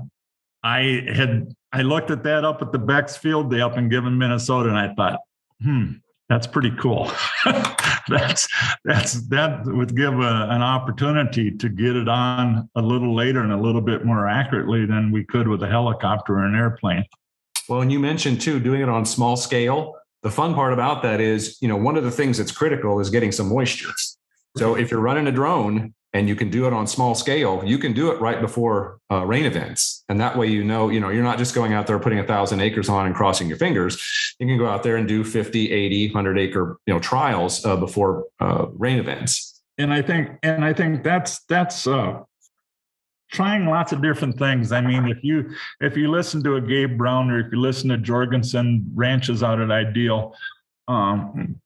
I 0.63 1.05
had 1.13 1.53
I 1.71 1.81
looked 1.81 2.11
at 2.11 2.23
that 2.23 2.45
up 2.45 2.61
at 2.61 2.71
the 2.71 2.79
Beck's 2.79 3.17
Field 3.17 3.51
Day 3.51 3.61
up 3.61 3.77
in 3.77 3.89
Gibbon, 3.89 4.17
Minnesota, 4.17 4.69
and 4.69 4.77
I 4.77 4.93
thought, 4.93 5.19
hmm, 5.61 5.93
that's 6.33 6.47
pretty 6.47 6.71
cool. 6.81 7.11
that's 8.07 8.47
that's 8.85 9.13
that 9.27 9.65
would 9.67 9.95
give 9.95 10.13
a, 10.13 10.47
an 10.49 10.63
opportunity 10.63 11.51
to 11.51 11.69
get 11.69 11.95
it 11.95 12.09
on 12.09 12.67
a 12.75 12.81
little 12.81 13.13
later 13.13 13.41
and 13.41 13.53
a 13.53 13.57
little 13.57 13.81
bit 13.81 14.03
more 14.03 14.27
accurately 14.27 14.87
than 14.87 15.11
we 15.11 15.23
could 15.23 15.47
with 15.47 15.61
a 15.61 15.67
helicopter 15.67 16.39
or 16.39 16.45
an 16.45 16.55
airplane. 16.55 17.05
Well, 17.69 17.81
and 17.81 17.91
you 17.91 17.99
mentioned 17.99 18.41
too 18.41 18.59
doing 18.59 18.81
it 18.81 18.89
on 18.89 19.05
small 19.05 19.37
scale. 19.37 19.95
The 20.23 20.31
fun 20.31 20.55
part 20.55 20.73
about 20.73 21.03
that 21.03 21.21
is, 21.21 21.59
you 21.61 21.67
know, 21.67 21.77
one 21.77 21.97
of 21.97 22.03
the 22.03 22.11
things 22.11 22.39
that's 22.39 22.51
critical 22.51 22.99
is 22.99 23.11
getting 23.11 23.31
some 23.31 23.49
moisture. 23.49 23.91
So 24.57 24.75
if 24.75 24.89
you're 24.89 25.01
running 25.01 25.27
a 25.27 25.31
drone, 25.31 25.93
and 26.13 26.29
you 26.29 26.35
can 26.35 26.49
do 26.49 26.67
it 26.67 26.73
on 26.73 26.85
small 26.85 27.15
scale 27.15 27.63
you 27.65 27.77
can 27.77 27.91
do 27.91 28.11
it 28.11 28.21
right 28.21 28.39
before 28.39 28.99
uh, 29.11 29.25
rain 29.25 29.45
events. 29.45 30.03
And 30.09 30.19
that 30.19 30.37
way 30.37 30.47
you 30.47 30.63
know 30.63 30.89
you 30.89 30.99
know 30.99 31.09
you're 31.09 31.23
not 31.23 31.37
just 31.37 31.55
going 31.55 31.73
out 31.73 31.87
there 31.87 31.99
putting 31.99 32.19
a 32.19 32.23
thousand 32.23 32.61
acres 32.61 32.89
on 32.89 33.05
and 33.05 33.15
crossing 33.15 33.47
your 33.47 33.57
fingers. 33.57 34.01
You 34.39 34.47
can 34.47 34.57
go 34.57 34.67
out 34.67 34.83
there 34.83 34.95
and 34.97 35.07
do 35.07 35.23
50 35.23 35.71
80 35.71 36.07
100 36.07 36.39
acre 36.39 36.77
you 36.85 36.93
know 36.93 36.99
trials 36.99 37.65
uh, 37.65 37.75
before 37.75 38.25
uh, 38.39 38.67
rain 38.73 38.99
events. 38.99 39.61
And 39.77 39.91
i 39.91 40.01
think 40.01 40.29
and 40.43 40.63
i 40.63 40.71
think 40.71 41.03
that's 41.03 41.43
that's 41.45 41.87
uh, 41.87 42.21
trying 43.31 43.65
lots 43.65 43.91
of 43.91 44.01
different 44.01 44.37
things. 44.37 44.71
I 44.71 44.81
mean 44.81 45.07
if 45.07 45.23
you 45.23 45.49
if 45.81 45.97
you 45.97 46.11
listen 46.11 46.43
to 46.43 46.55
a 46.55 46.61
gabe 46.61 46.97
brown 46.97 47.31
or 47.31 47.39
if 47.39 47.51
you 47.51 47.59
listen 47.59 47.89
to 47.89 47.97
jorgensen 47.97 48.85
ranches 48.93 49.41
out 49.41 49.59
at 49.59 49.71
ideal 49.71 50.35
um, 50.87 51.59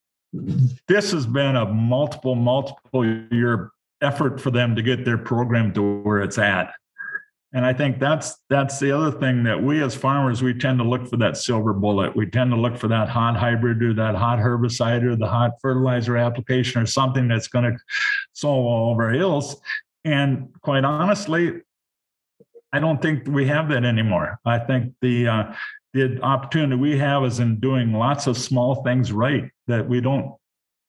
this 0.87 1.11
has 1.11 1.25
been 1.25 1.55
a 1.55 1.65
multiple 1.65 2.35
multiple 2.35 3.05
year 3.31 3.71
effort 4.01 4.39
for 4.39 4.51
them 4.51 4.75
to 4.75 4.81
get 4.81 5.05
their 5.05 5.17
program 5.17 5.73
to 5.73 6.01
where 6.01 6.21
it's 6.21 6.37
at. 6.37 6.73
And 7.53 7.65
I 7.65 7.73
think 7.73 7.99
that's 7.99 8.35
that's 8.49 8.77
the 8.79 8.91
other 8.91 9.17
thing 9.19 9.43
that 9.43 9.61
we 9.61 9.81
as 9.81 9.95
farmers 9.95 10.43
we 10.43 10.53
tend 10.53 10.79
to 10.79 10.83
look 10.83 11.07
for 11.07 11.17
that 11.17 11.37
silver 11.37 11.73
bullet. 11.73 12.15
We 12.15 12.25
tend 12.25 12.51
to 12.51 12.57
look 12.57 12.77
for 12.77 12.89
that 12.89 13.07
hot 13.07 13.37
hybrid 13.37 13.81
or 13.81 13.93
that 13.93 14.15
hot 14.15 14.39
herbicide 14.39 15.03
or 15.03 15.15
the 15.15 15.27
hot 15.27 15.51
fertilizer 15.61 16.17
application 16.17 16.81
or 16.81 16.85
something 16.85 17.27
that's 17.27 17.47
going 17.47 17.65
to 17.65 17.77
solve 18.33 18.65
all 18.65 18.91
of 18.91 18.99
our 18.99 19.13
ills. 19.13 19.55
And 20.03 20.49
quite 20.61 20.83
honestly, 20.83 21.61
I 22.73 22.79
don't 22.79 23.01
think 23.01 23.27
we 23.27 23.47
have 23.47 23.69
that 23.69 23.85
anymore. 23.85 24.39
I 24.45 24.59
think 24.59 24.93
the 25.01 25.27
uh, 25.27 25.53
the 25.93 26.21
opportunity 26.21 26.75
we 26.75 26.97
have 26.97 27.23
is 27.23 27.39
in 27.39 27.59
doing 27.59 27.93
lots 27.93 28.27
of 28.27 28.37
small 28.37 28.83
things 28.83 29.13
right. 29.13 29.49
That 29.67 29.87
we 29.87 30.01
don't 30.01 30.35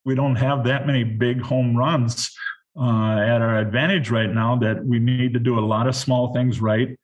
we 0.05 0.17
don't 0.17 0.37
have 0.37 0.65
that 0.65 0.87
many 0.87 1.05
big 1.05 1.41
home 1.41 1.77
runs 1.77 2.37
uh, 2.79 3.19
at 3.19 3.43
our 3.43 3.59
advantage 3.59 4.11
right 4.11 4.31
now 4.31 4.57
that 4.57 4.85
we 4.85 4.99
need 4.99 5.33
to 5.33 5.41
do 5.41 5.59
a 5.59 5.61
lot 5.61 5.89
of 5.89 5.97
small 5.97 6.33
things 6.33 6.61
right 6.61 6.97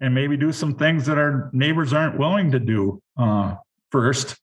and 0.00 0.14
maybe 0.14 0.36
do 0.36 0.52
some 0.52 0.74
things 0.74 1.06
that 1.06 1.16
our 1.16 1.48
neighbors 1.52 1.92
aren't 1.92 2.18
willing 2.18 2.50
to 2.50 2.58
do 2.58 3.00
uh, 3.16 3.54
first. 3.90 4.36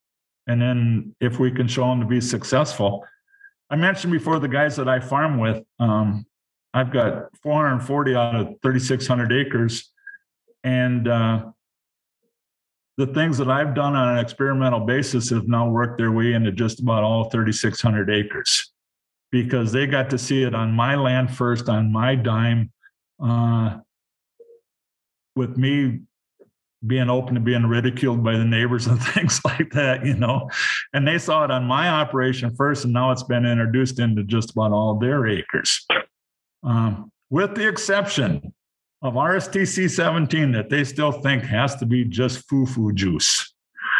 And 0.48 0.60
then 0.60 1.16
if 1.20 1.38
we 1.38 1.52
can 1.52 1.68
show 1.68 1.84
them 1.90 2.00
to 2.00 2.06
be 2.06 2.22
successful. 2.22 3.06
I 3.70 3.76
mentioned 3.76 4.14
before 4.14 4.40
the 4.40 4.48
guys 4.48 4.78
that 4.78 4.88
I 4.88 5.00
farm 5.00 5.38
with, 5.38 5.64
um, 5.80 6.26
I've 6.74 6.92
got 6.92 7.38
440 7.44 8.16
out 8.16 8.36
of 8.36 8.48
3,600 8.64 9.34
acres. 9.34 9.92
And 10.64 11.08
uh, 11.08 11.52
the 12.98 13.08
things 13.08 13.38
that 13.38 13.50
I've 13.50 13.76
done 13.76 13.96
on 13.96 14.18
an 14.18 14.24
experimental 14.24 14.80
basis 14.80 15.30
have 15.30 15.48
now 15.48 15.70
worked 15.70 15.98
their 15.98 16.12
way 16.12 16.34
into 16.34 16.52
just 16.52 16.80
about 16.80 17.04
all 17.04 17.30
3,600 17.30 18.10
acres 18.10 18.72
because 19.32 19.72
they 19.72 19.86
got 19.86 20.10
to 20.10 20.18
see 20.18 20.44
it 20.44 20.56
on 20.56 20.72
my 20.72 20.96
land 20.96 21.36
first, 21.36 21.70
on 21.70 21.92
my 21.92 22.16
dime, 22.16 22.72
uh, 23.24 23.78
with 25.36 25.58
me 25.58 26.00
being 26.86 27.10
open 27.10 27.36
to 27.36 27.40
being 27.40 27.66
ridiculed 27.66 28.24
by 28.24 28.38
the 28.38 28.46
neighbors 28.46 28.88
and 28.88 29.02
things 29.02 29.42
like 29.46 29.72
that, 29.72 30.06
you 30.06 30.16
know. 30.16 30.50
And 30.94 31.08
they 31.08 31.18
saw 31.18 31.44
it 31.44 31.52
on 31.52 31.66
my 31.66 31.90
operation 31.90 32.56
first, 32.56 32.86
and 32.86 32.94
now 32.94 33.12
it's 33.12 33.24
been 33.24 33.46
introduced 33.46 34.00
into 34.00 34.24
just 34.24 34.52
about 34.52 34.72
all 34.72 34.96
their 34.96 35.28
acres, 35.28 35.86
um, 36.64 37.12
with 37.30 37.56
the 37.56 37.68
exception 37.68 38.54
of 39.02 39.14
RSTC 39.14 39.90
17 39.90 40.52
that 40.52 40.70
they 40.70 40.84
still 40.84 41.12
think 41.12 41.44
has 41.44 41.76
to 41.78 41.86
be 41.86 42.04
just 42.04 42.48
foo 42.50 42.66
foo 42.66 42.92
juice. 42.92 43.54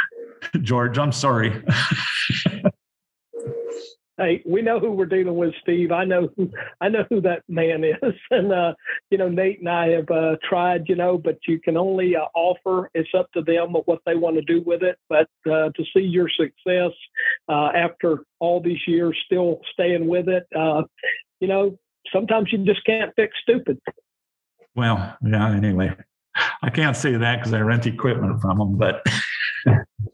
George, 0.62 0.98
I'm 0.98 1.12
sorry. 1.12 1.64
hey, 4.20 4.44
we 4.46 4.62
know 4.62 4.80
who 4.80 4.92
we're 4.92 5.06
dealing 5.06 5.36
with, 5.36 5.54
Steve. 5.62 5.92
I 5.92 6.04
know 6.04 6.30
who 6.36 6.52
I 6.82 6.90
know 6.90 7.06
who 7.10 7.22
that 7.22 7.44
man 7.48 7.84
is, 7.84 8.14
and 8.32 8.52
uh, 8.52 8.74
you 9.10 9.18
know 9.18 9.30
Nate 9.30 9.60
and 9.60 9.70
I 9.70 9.90
have 9.90 10.10
uh, 10.12 10.36
tried, 10.48 10.88
you 10.88 10.96
know, 10.96 11.18
but 11.18 11.38
you 11.48 11.60
can 11.60 11.78
only 11.78 12.16
uh, 12.16 12.26
offer. 12.36 12.90
It's 12.94 13.10
up 13.18 13.32
to 13.34 13.42
them 13.42 13.74
what 13.86 14.02
they 14.06 14.16
want 14.16 14.36
to 14.36 14.42
do 14.42 14.62
with 14.62 14.84
it. 14.84 14.98
But 15.08 15.28
uh, 15.50 15.70
to 15.76 15.84
see 15.94 16.02
your 16.02 16.30
success 16.30 16.92
uh, 17.48 17.70
after 17.76 18.24
all 18.40 18.62
these 18.62 18.82
years, 18.86 19.18
still 19.26 19.62
staying 19.74 20.08
with 20.08 20.28
it, 20.28 20.46
uh, 20.56 20.84
you 21.40 21.48
know, 21.48 21.80
sometimes 22.12 22.52
you 22.52 22.60
just 22.60 22.86
can't 22.86 23.12
fix 23.16 23.36
stupid. 23.42 23.80
Well, 24.76 25.18
yeah. 25.26 25.52
Anyway, 25.52 25.96
I 26.62 26.70
can't 26.70 26.96
say 26.96 27.16
that 27.16 27.38
because 27.38 27.54
I 27.54 27.62
rent 27.62 27.88
equipment 27.88 28.42
from 28.42 28.60
them, 28.60 28.78
but. 28.78 29.06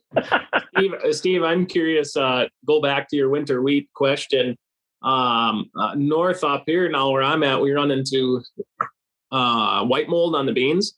Steve, 0.75 0.93
uh, 0.93 1.13
Steve, 1.13 1.43
I'm 1.43 1.65
curious. 1.65 2.15
Uh, 2.15 2.45
go 2.65 2.81
back 2.81 3.09
to 3.09 3.15
your 3.15 3.29
winter 3.29 3.61
wheat 3.61 3.89
question. 3.93 4.57
Um, 5.01 5.69
uh, 5.77 5.93
north 5.95 6.43
up 6.43 6.63
here 6.65 6.89
now, 6.89 7.11
where 7.11 7.23
I'm 7.23 7.43
at, 7.43 7.61
we 7.61 7.71
run 7.71 7.91
into 7.91 8.41
uh, 9.31 9.85
white 9.85 10.09
mold 10.09 10.35
on 10.35 10.45
the 10.45 10.53
beans. 10.53 10.95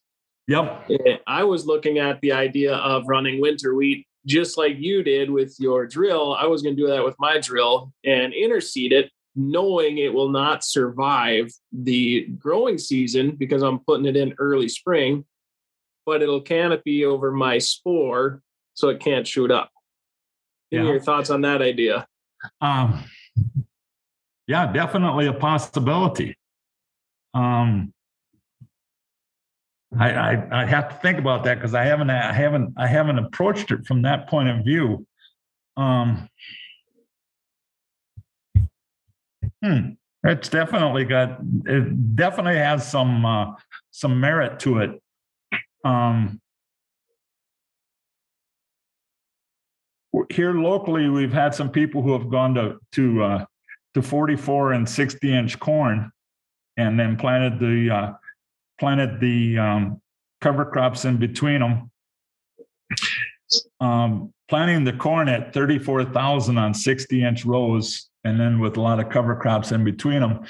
Yep. 0.48 0.90
Eh, 0.90 1.18
I 1.28 1.44
was 1.44 1.66
looking 1.66 2.00
at 2.00 2.22
the 2.22 2.32
idea 2.32 2.76
of 2.76 3.04
running 3.08 3.42
winter 3.42 3.76
wheat 3.76 4.08
just 4.26 4.58
like 4.58 4.76
you 4.78 5.04
did 5.04 5.30
with 5.30 5.56
your 5.60 5.88
drill. 5.88 6.36
I 6.36 6.46
was 6.46 6.62
going 6.62 6.76
to 6.76 6.82
do 6.82 6.88
that 6.88 7.04
with 7.04 7.16
my 7.20 7.40
drill 7.40 7.94
and 8.06 8.34
interseed 8.34 8.92
it, 8.92 9.10
knowing 9.36 9.98
it 9.98 10.14
will 10.14 10.30
not 10.30 10.64
survive 10.64 11.50
the 11.72 12.28
growing 12.38 12.78
season 12.78 13.36
because 13.36 13.62
I'm 13.62 13.80
putting 13.80 14.06
it 14.06 14.18
in 14.18 14.36
early 14.38 14.68
spring, 14.68 15.26
but 16.06 16.22
it'll 16.22 16.42
canopy 16.42 17.06
over 17.06 17.32
my 17.32 17.58
spore 17.58 18.42
so 18.78 18.90
it 18.90 19.00
can't 19.00 19.28
shoot 19.28 19.50
up. 19.50 19.72
Give 20.72 20.84
Yeah. 20.84 20.92
your 20.92 21.00
thoughts 21.00 21.32
on 21.32 21.42
that 21.42 21.64
idea. 21.64 22.08
Um, 22.62 23.04
yeah, 24.46 24.72
definitely 24.72 25.26
a 25.26 25.34
possibility. 25.34 26.38
Um, 27.34 27.92
I, 29.98 30.12
I 30.12 30.62
I 30.62 30.66
have 30.66 30.90
to 30.90 30.96
think 30.98 31.18
about 31.18 31.44
that 31.46 31.56
because 31.56 31.74
I 31.74 31.86
haven't 31.86 32.12
I 32.12 32.32
haven't 32.32 32.76
I 32.78 32.86
haven't 32.86 33.18
approached 33.18 33.72
it 33.72 33.88
from 33.88 34.04
that 34.04 34.28
point 34.30 34.50
of 34.50 34.64
view. 34.64 35.08
Um, 35.76 36.30
hmm, 39.64 39.80
it's 40.24 40.50
definitely 40.50 41.06
got 41.06 41.40
it 41.66 42.16
definitely 42.16 42.58
has 42.58 42.88
some 42.90 43.26
uh, 43.26 43.56
some 43.90 44.20
merit 44.20 44.60
to 44.60 44.80
it. 44.80 45.02
Um, 45.84 46.42
here 50.30 50.54
locally, 50.54 51.10
we've 51.10 51.34
had 51.34 51.54
some 51.54 51.70
people 51.70 52.02
who 52.02 52.14
have 52.14 52.30
gone 52.30 52.54
to 52.56 52.80
to 52.94 53.24
uh, 53.24 53.46
to 53.94 54.02
44 54.02 54.74
and 54.74 54.88
60 54.88 55.34
inch 55.34 55.60
corn, 55.60 56.12
and 56.78 57.00
then 57.00 57.18
planted 57.18 57.60
the 57.60 57.94
uh, 57.94 58.14
planted 58.80 59.20
the 59.20 59.58
um, 59.58 60.02
cover 60.42 60.66
crops 60.66 61.06
in 61.06 61.18
between 61.18 61.60
them. 61.60 61.92
Um, 63.80 64.34
planting 64.50 64.84
the 64.84 64.94
corn 64.94 65.30
at 65.30 65.54
34,000 65.54 66.58
on 66.58 66.74
60 66.74 67.24
inch 67.24 67.46
rows, 67.46 68.10
and 68.24 68.40
then 68.40 68.60
with 68.60 68.78
a 68.78 68.82
lot 68.82 69.00
of 69.00 69.10
cover 69.10 69.36
crops 69.36 69.72
in 69.72 69.84
between 69.84 70.22
them, 70.22 70.44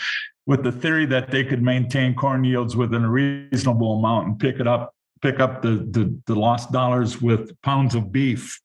with 0.46 0.64
the 0.64 0.72
theory 0.72 1.06
that 1.08 1.32
they 1.32 1.44
could 1.44 1.62
maintain 1.62 2.16
corn 2.16 2.44
yields 2.44 2.76
within 2.76 3.04
a 3.04 3.10
reasonable 3.10 4.00
amount 4.00 4.28
and 4.28 4.40
pick 4.40 4.60
it 4.60 4.68
up, 4.68 4.94
pick 5.22 5.40
up 5.40 5.62
the 5.62 5.88
the, 5.92 6.20
the 6.28 6.36
lost 6.36 6.72
dollars 6.72 7.22
with 7.22 7.60
pounds 7.62 7.96
of 7.96 8.12
beef 8.12 8.60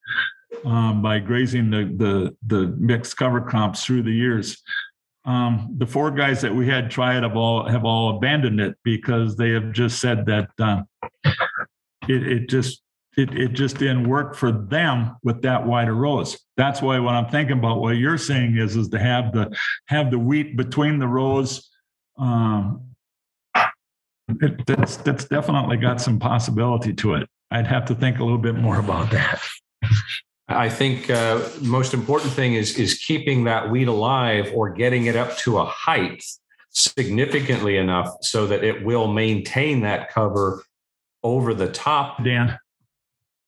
um, 0.65 1.03
by 1.03 1.19
grazing 1.19 1.71
the, 1.71 1.93
the 1.97 2.37
the 2.47 2.75
mixed 2.79 3.17
cover 3.17 3.41
crops 3.41 3.85
through 3.85 4.03
the 4.03 4.13
years. 4.13 4.63
Um, 5.25 5.75
the 5.79 5.87
four 5.87 6.11
guys 6.11 6.41
that 6.41 6.55
we 6.55 6.67
had 6.69 6.91
try 6.91 7.17
it 7.17 7.23
have 7.23 7.37
all 7.37 7.69
have 7.69 7.85
all 7.85 8.17
abandoned 8.17 8.61
it 8.61 8.77
because 8.83 9.37
they 9.37 9.51
have 9.51 9.73
just 9.73 10.01
said 10.01 10.27
that 10.27 10.51
uh, 10.61 10.83
it, 12.09 12.27
it 12.27 12.49
just 12.49 12.83
it, 13.17 13.37
it 13.37 13.53
just 13.53 13.77
didn't 13.77 14.09
work 14.09 14.35
for 14.35 14.51
them 14.51 15.17
with 15.23 15.43
that 15.43 15.67
wider 15.67 15.95
rows. 15.95 16.39
That's 16.57 16.81
why 16.81 16.99
what 16.99 17.15
I'm 17.15 17.29
thinking 17.29 17.59
about 17.59 17.81
what 17.81 17.97
you're 17.97 18.19
saying 18.19 18.57
is 18.57 18.75
is 18.75 18.89
to 18.89 18.99
have 18.99 19.33
the 19.33 19.57
have 19.87 20.11
the 20.11 20.19
wheat 20.19 20.57
between 20.57 20.99
the 20.99 21.09
rows. 21.09 21.69
Um, 22.19 22.89
it, 24.41 24.67
that's 24.67 24.97
that's 24.99 25.25
definitely 25.27 25.77
got 25.77 26.01
some 26.01 26.19
possibility 26.19 26.93
to 26.95 27.15
it. 27.15 27.29
I'd 27.51 27.67
have 27.67 27.85
to 27.87 27.95
think 27.95 28.19
a 28.19 28.25
little 28.25 28.39
bit 28.39 28.55
more 28.55 28.79
about 28.79 29.11
that. 29.11 29.43
I 30.53 30.69
think 30.69 31.11
uh, 31.11 31.49
most 31.61 31.95
important 31.95 32.33
thing 32.33 32.55
is 32.55 32.79
is 32.79 32.95
keeping 32.99 33.45
that 33.45 33.71
weed 33.71 33.89
alive 33.89 34.51
or 34.55 34.71
getting 34.71 35.07
it 35.07 35.17
up 35.17 35.37
to 35.39 35.59
a 35.59 35.65
height 35.65 36.25
significantly 36.71 37.77
enough 37.77 38.17
so 38.23 38.47
that 38.47 38.65
it 38.65 38.85
will 38.85 39.07
maintain 39.07 39.83
that 39.83 40.11
cover 40.11 40.63
over 41.23 41.55
the 41.55 41.71
top. 41.71 42.23
Dan, 42.25 42.59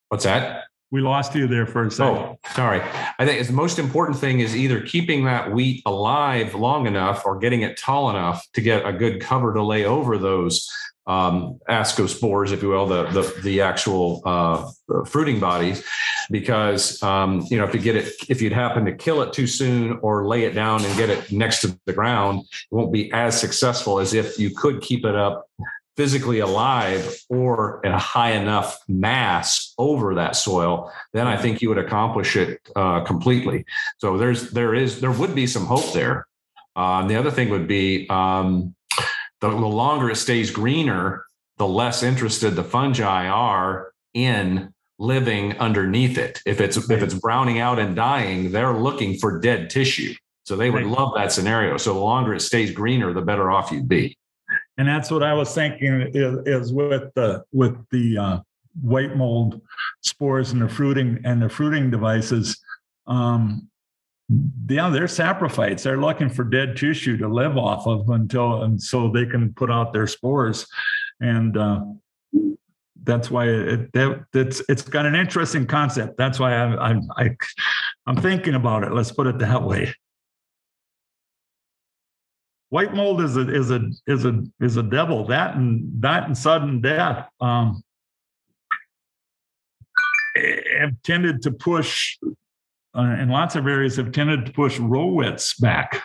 What's 0.09 0.25
that? 0.25 0.65
we 0.95 1.01
lost 1.01 1.35
you 1.35 1.49
there 1.49 1.67
for 1.67 1.85
a 1.85 1.91
second. 1.91 2.19
Oh, 2.19 2.39
sorry. 2.53 2.81
I 3.19 3.27
think 3.27 3.45
the 3.45 3.53
most 3.53 3.81
important 3.81 4.17
thing 4.17 4.39
is 4.39 4.57
either 4.57 4.81
keeping 4.81 5.25
that 5.25 5.51
wheat 5.51 5.83
alive 5.87 6.55
long 6.55 6.87
enough 6.87 7.27
or 7.27 7.37
getting 7.37 7.63
it 7.63 7.77
tall 7.77 8.11
enough 8.11 8.47
to 8.53 8.61
get 8.61 8.87
a 8.87 8.93
good 8.93 9.21
cover 9.21 9.53
to 9.55 9.61
lay 9.61 9.85
over 9.85 10.17
those 10.19 10.71
um, 11.07 11.61
ascospores, 11.69 12.53
if 12.53 12.63
you 12.63 12.69
will, 12.69 12.87
the 12.87 13.05
the, 13.11 13.41
the 13.43 13.61
actual 13.61 14.23
uh, 14.25 14.71
fruiting 15.07 15.41
bodies. 15.41 15.85
Because 16.31 17.03
um, 17.03 17.47
you 17.51 17.59
know, 17.59 17.65
if 17.65 17.75
you 17.75 17.81
get 17.81 17.97
it, 17.97 18.13
if 18.29 18.41
you'd 18.41 18.53
happen 18.53 18.85
to 18.87 18.95
kill 18.95 19.23
it 19.23 19.33
too 19.33 19.47
soon 19.47 19.99
or 20.03 20.27
lay 20.27 20.45
it 20.45 20.55
down 20.55 20.85
and 20.85 20.97
get 20.97 21.11
it 21.11 21.31
next 21.31 21.61
to 21.61 21.79
the 21.85 21.93
ground, 21.93 22.41
it 22.41 22.75
won't 22.75 22.93
be 22.93 23.13
as 23.13 23.39
successful 23.39 23.99
as 23.99 24.15
if 24.15 24.39
you 24.39 24.51
could 24.55 24.81
keep 24.81 25.05
it 25.05 25.15
up 25.15 25.47
physically 25.97 26.41
alive 26.41 27.17
or 27.29 27.81
in 27.85 27.93
a 27.93 27.99
high 27.99 28.33
enough 28.33 28.79
mass 28.89 29.75
over 29.79 30.15
that 30.17 30.35
soil, 30.37 30.93
then 31.13 31.27
I 31.27 31.37
think 31.37 31.63
you 31.63 31.69
would 31.69 31.79
accomplish 31.79 32.37
it 32.37 32.61
uh, 32.75 33.01
completely. 33.03 33.65
So 33.99 34.19
there's 34.19 34.51
there 34.51 34.75
is 34.75 35.01
there 35.01 35.13
would 35.13 35.35
be 35.35 35.47
some 35.47 35.67
hope 35.67 35.93
there. 35.93 36.27
Uh, 36.77 37.07
the 37.07 37.17
other 37.17 37.31
thing 37.31 37.51
would 37.51 37.69
be 37.69 38.09
um, 38.11 38.75
the, 39.41 39.49
the 39.49 39.55
longer 39.55 40.11
it 40.11 40.17
stays 40.17 40.51
greener, 40.51 41.25
the 41.59 41.67
less 41.67 42.03
interested 42.03 42.51
the 42.51 42.65
fungi 42.65 43.27
are 43.29 43.93
in 44.15 44.73
living 44.99 45.59
underneath 45.59 46.19
it. 46.19 46.41
If 46.47 46.61
it's 46.61 46.77
if 46.77 47.03
it's 47.03 47.15
browning 47.15 47.59
out 47.59 47.79
and 47.79 47.97
dying, 47.97 48.53
they're 48.53 48.73
looking 48.73 49.19
for 49.19 49.41
dead 49.41 49.71
tissue. 49.71 50.15
So 50.45 50.57
they 50.57 50.71
would 50.71 50.85
love 50.85 51.13
that 51.17 51.33
scenario. 51.33 51.79
So 51.79 51.95
the 51.95 52.01
longer 52.01 52.35
it 52.35 52.41
stays 52.41 52.71
greener, 52.71 53.13
the 53.13 53.23
better 53.23 53.51
off 53.51 53.73
you'd 53.73 53.89
be. 53.89 54.17
And 54.77 54.87
that's 54.87 55.11
what 55.11 55.23
I 55.23 55.33
was 55.33 55.55
thinking 55.55 56.11
is, 56.13 56.47
is 56.47 56.73
with 56.73 57.13
the 57.15 57.45
with 57.53 57.77
the 57.91 58.19
uh, 58.19 58.41
white 58.83 59.17
mold 59.17 59.61
spores 60.03 60.53
and 60.53 60.61
the 60.61 60.69
fruiting 60.69 61.21
and 61.25 61.41
the 61.41 61.49
fruiting 61.49 61.91
devices. 61.91 62.61
Um, 63.07 63.69
yeah, 64.69 64.89
they're 64.89 65.05
saprophytes. 65.05 65.83
They're 65.83 66.01
looking 66.01 66.29
for 66.29 66.45
dead 66.45 66.77
tissue 66.77 67.17
to 67.19 67.29
live 67.29 67.57
off 67.57 67.87
of 67.87 68.09
until 68.09 68.63
and 68.63 68.81
so 68.83 69.11
they 69.11 69.27
can 69.27 69.53
put 69.55 69.71
out 69.71 69.93
their 69.93 70.07
spores, 70.07 70.67
and 71.21 71.57
uh, 71.57 71.85
that's 73.03 73.31
why 73.31 73.49
it 73.49 73.93
that 73.93 74.25
it's 74.33 74.63
it's 74.69 74.83
got 74.83 75.07
an 75.07 75.15
interesting 75.15 75.67
concept. 75.67 76.17
That's 76.17 76.41
why 76.41 76.55
I'm 76.55 76.79
I'm 76.79 77.09
I, 77.17 77.37
I'm 78.07 78.17
thinking 78.17 78.55
about 78.55 78.83
it. 78.85 78.93
Let's 78.93 79.13
put 79.13 79.27
it 79.27 79.39
that 79.39 79.63
way. 79.63 79.95
White 82.71 82.95
mold 82.95 83.21
is 83.21 83.37
a 83.37 83.49
is 83.55 83.71
a 83.71 83.91
is 84.07 84.25
a 84.25 84.43
is 84.61 84.77
a 84.79 84.83
devil. 84.83 85.27
That 85.27 85.55
and 85.55 86.03
that 86.03 86.25
and 86.25 86.37
sudden 86.37 86.81
death 86.81 87.29
um, 87.41 87.83
have 90.35 91.01
tended 91.03 91.43
to 91.43 91.53
push, 91.53 92.19
uh, 92.97 93.17
in 93.21 93.29
lots 93.29 93.57
of 93.57 93.67
areas, 93.67 93.97
have 93.97 94.13
tended 94.13 94.47
to 94.47 94.53
push 94.53 94.79
row 94.79 95.07
widths 95.07 95.59
back, 95.59 96.03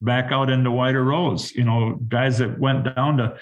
back 0.00 0.32
out 0.32 0.50
into 0.50 0.70
wider 0.70 1.04
rows. 1.04 1.52
You 1.52 1.64
know, 1.64 1.98
guys 2.08 2.38
that 2.38 2.58
went 2.58 2.94
down 2.94 3.18
to 3.18 3.36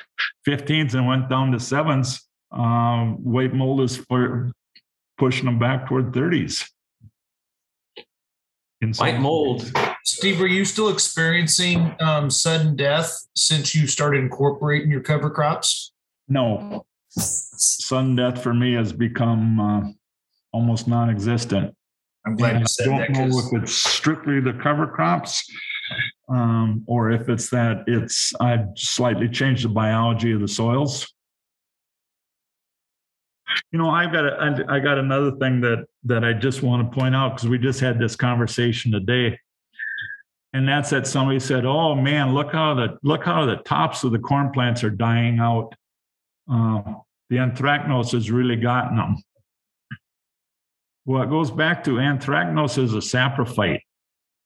15s 0.47 0.95
and 0.95 1.07
went 1.07 1.29
down 1.29 1.53
to 1.53 1.61
sevens, 1.61 2.27
um, 2.51 3.23
white 3.23 3.55
mold 3.55 3.83
is 3.83 3.97
for 3.97 4.51
pushing 5.19 5.45
them 5.45 5.59
back 5.59 5.87
toward 5.87 6.13
30s. 6.13 6.69
In 8.81 8.95
some- 8.95 9.07
White 9.07 9.21
mold 9.21 9.71
Steve, 10.05 10.41
are 10.41 10.47
you 10.47 10.65
still 10.65 10.89
experiencing 10.89 11.95
um, 12.01 12.31
sudden 12.31 12.75
death 12.75 13.27
since 13.37 13.75
you 13.75 13.87
started 13.87 14.23
incorporating 14.25 14.91
your 14.91 15.03
cover 15.03 15.31
crops? 15.31 15.93
No, 16.29 16.85
sudden 17.11 18.17
death 18.17 18.43
for 18.43 18.55
me 18.55 18.73
has 18.75 18.93
become 18.93 19.61
uh, 19.61 19.91
almost 20.53 20.89
non-existent. 20.89 21.75
I'm 22.27 22.37
glad 22.37 22.57
And 22.57 22.67
you 22.69 22.85
I 22.85 22.87
don't 22.87 22.99
that 22.99 23.29
know 23.31 23.39
if 23.39 23.63
it's 23.63 23.73
strictly 23.73 24.41
the 24.41 24.53
cover 24.53 24.87
crops, 24.87 25.51
um, 26.29 26.85
or 26.87 27.11
if 27.11 27.29
it's 27.29 27.51
that 27.51 27.85
it's 27.87 28.33
I've 28.41 28.67
slightly 28.77 29.29
changed 29.29 29.65
the 29.65 29.69
biology 29.71 30.33
of 30.33 30.41
the 30.41 30.49
soils. 30.49 31.13
You 33.73 33.79
know, 33.79 33.91
I've 33.91 34.13
got 34.13 34.27
a, 34.27 34.65
I 34.69 34.77
I 34.77 34.81
got 34.81 34.99
another 34.99 35.33
thing 35.33 35.61
that 35.63 35.87
that 36.05 36.25
I 36.25 36.33
just 36.35 36.63
want 36.63 36.91
to 36.91 36.99
point 36.99 37.15
out 37.17 37.37
because 37.37 37.49
we 37.49 37.59
just 37.59 37.81
had 37.81 37.99
this 37.99 38.17
conversation 38.17 38.93
today. 38.93 39.39
and 40.53 40.69
that's 40.69 40.91
that 40.91 41.07
somebody 41.07 41.41
said, 41.41 41.65
"Oh 41.65 41.95
man, 41.95 42.35
look 42.35 42.53
how 42.53 42.75
the 42.75 42.99
look 43.03 43.25
how 43.25 43.47
the 43.47 43.57
tops 43.57 44.05
of 44.05 44.13
the 44.13 44.19
corn 44.19 44.51
plants 44.53 44.85
are 44.85 44.91
dying 44.91 45.39
out. 45.39 45.75
Uh, 46.51 46.83
the 47.29 47.37
anthracnose 47.37 48.13
has 48.13 48.31
really 48.31 48.57
gotten 48.57 48.97
them." 48.97 49.17
Well, 51.07 51.23
it 51.23 51.31
goes 51.31 51.51
back 51.51 51.85
to 51.85 51.93
anthracnose 51.93 52.79
is 52.79 52.95
a 52.95 52.99
saprophyte. 52.99 53.81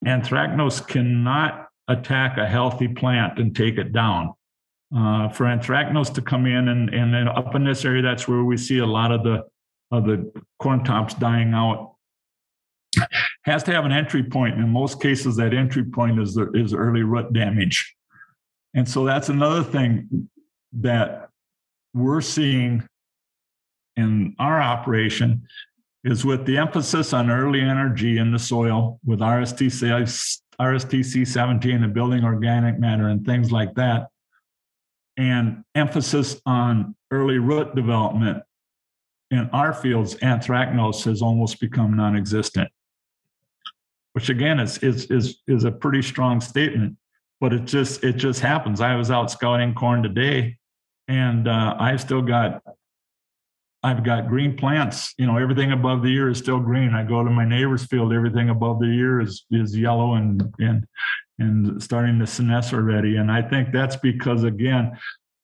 Anthracnose 0.06 0.86
cannot 0.86 1.68
attack 1.88 2.38
a 2.38 2.46
healthy 2.46 2.88
plant 2.88 3.38
and 3.38 3.54
take 3.54 3.78
it 3.78 3.92
down. 3.92 4.32
Uh, 4.96 5.28
for 5.28 5.46
anthracnose 5.46 6.14
to 6.14 6.22
come 6.22 6.46
in 6.46 6.68
and, 6.68 6.92
and 6.94 7.12
then 7.12 7.26
up 7.26 7.54
in 7.54 7.64
this 7.64 7.84
area, 7.84 8.02
that's 8.02 8.28
where 8.28 8.44
we 8.44 8.56
see 8.56 8.78
a 8.78 8.86
lot 8.86 9.10
of 9.10 9.24
the 9.24 9.44
of 9.90 10.06
the 10.06 10.32
corn 10.58 10.82
tops 10.84 11.14
dying 11.14 11.52
out. 11.52 11.94
Has 13.44 13.62
to 13.64 13.72
have 13.72 13.84
an 13.84 13.92
entry 13.92 14.22
point. 14.22 14.54
In 14.54 14.68
most 14.68 15.00
cases, 15.02 15.36
that 15.36 15.52
entry 15.52 15.84
point 15.84 16.20
is 16.20 16.34
the, 16.34 16.50
is 16.52 16.72
early 16.72 17.02
root 17.02 17.32
damage, 17.32 17.94
and 18.74 18.88
so 18.88 19.04
that's 19.04 19.28
another 19.28 19.64
thing 19.64 20.28
that 20.72 21.28
we're 21.92 22.20
seeing 22.20 22.86
in 23.96 24.34
our 24.38 24.60
operation 24.62 25.42
is 26.04 26.24
with 26.24 26.44
the 26.44 26.58
emphasis 26.58 27.12
on 27.12 27.30
early 27.30 27.60
energy 27.60 28.18
in 28.18 28.30
the 28.30 28.38
soil 28.38 29.00
with 29.04 29.20
RSTC, 29.20 30.30
RSTC 30.60 31.26
17 31.26 31.82
and 31.82 31.94
building 31.94 32.24
organic 32.24 32.78
matter 32.78 33.08
and 33.08 33.24
things 33.24 33.50
like 33.50 33.74
that, 33.74 34.08
and 35.16 35.64
emphasis 35.74 36.40
on 36.44 36.94
early 37.10 37.38
root 37.38 37.74
development 37.74 38.42
in 39.30 39.48
our 39.50 39.72
fields, 39.72 40.14
anthracnose 40.16 41.04
has 41.04 41.22
almost 41.22 41.58
become 41.60 41.96
non-existent, 41.96 42.68
which 44.12 44.28
again 44.28 44.60
is 44.60 44.78
is 44.78 45.10
is 45.10 45.42
is 45.46 45.64
a 45.64 45.72
pretty 45.72 46.02
strong 46.02 46.40
statement. 46.40 46.96
But 47.40 47.52
it 47.52 47.64
just 47.64 48.04
it 48.04 48.14
just 48.14 48.40
happens. 48.40 48.80
I 48.80 48.94
was 48.94 49.10
out 49.10 49.30
scouting 49.30 49.74
corn 49.74 50.02
today, 50.02 50.58
and 51.08 51.48
uh, 51.48 51.76
I've 51.78 52.00
still 52.00 52.22
got 52.22 52.62
I've 53.84 54.02
got 54.02 54.28
green 54.28 54.56
plants. 54.56 55.12
You 55.18 55.26
know, 55.26 55.36
everything 55.36 55.72
above 55.72 56.02
the 56.02 56.08
ear 56.08 56.30
is 56.30 56.38
still 56.38 56.58
green. 56.58 56.94
I 56.94 57.04
go 57.04 57.22
to 57.22 57.28
my 57.28 57.44
neighbor's 57.44 57.84
field, 57.84 58.14
everything 58.14 58.48
above 58.48 58.80
the 58.80 58.86
ear 58.86 59.20
is 59.20 59.44
is 59.50 59.76
yellow 59.76 60.14
and 60.14 60.42
and 60.58 60.86
and 61.38 61.82
starting 61.82 62.18
to 62.20 62.24
senesce 62.24 62.72
already. 62.72 63.16
And 63.16 63.30
I 63.30 63.42
think 63.42 63.72
that's 63.72 63.96
because 63.96 64.42
again, 64.42 64.98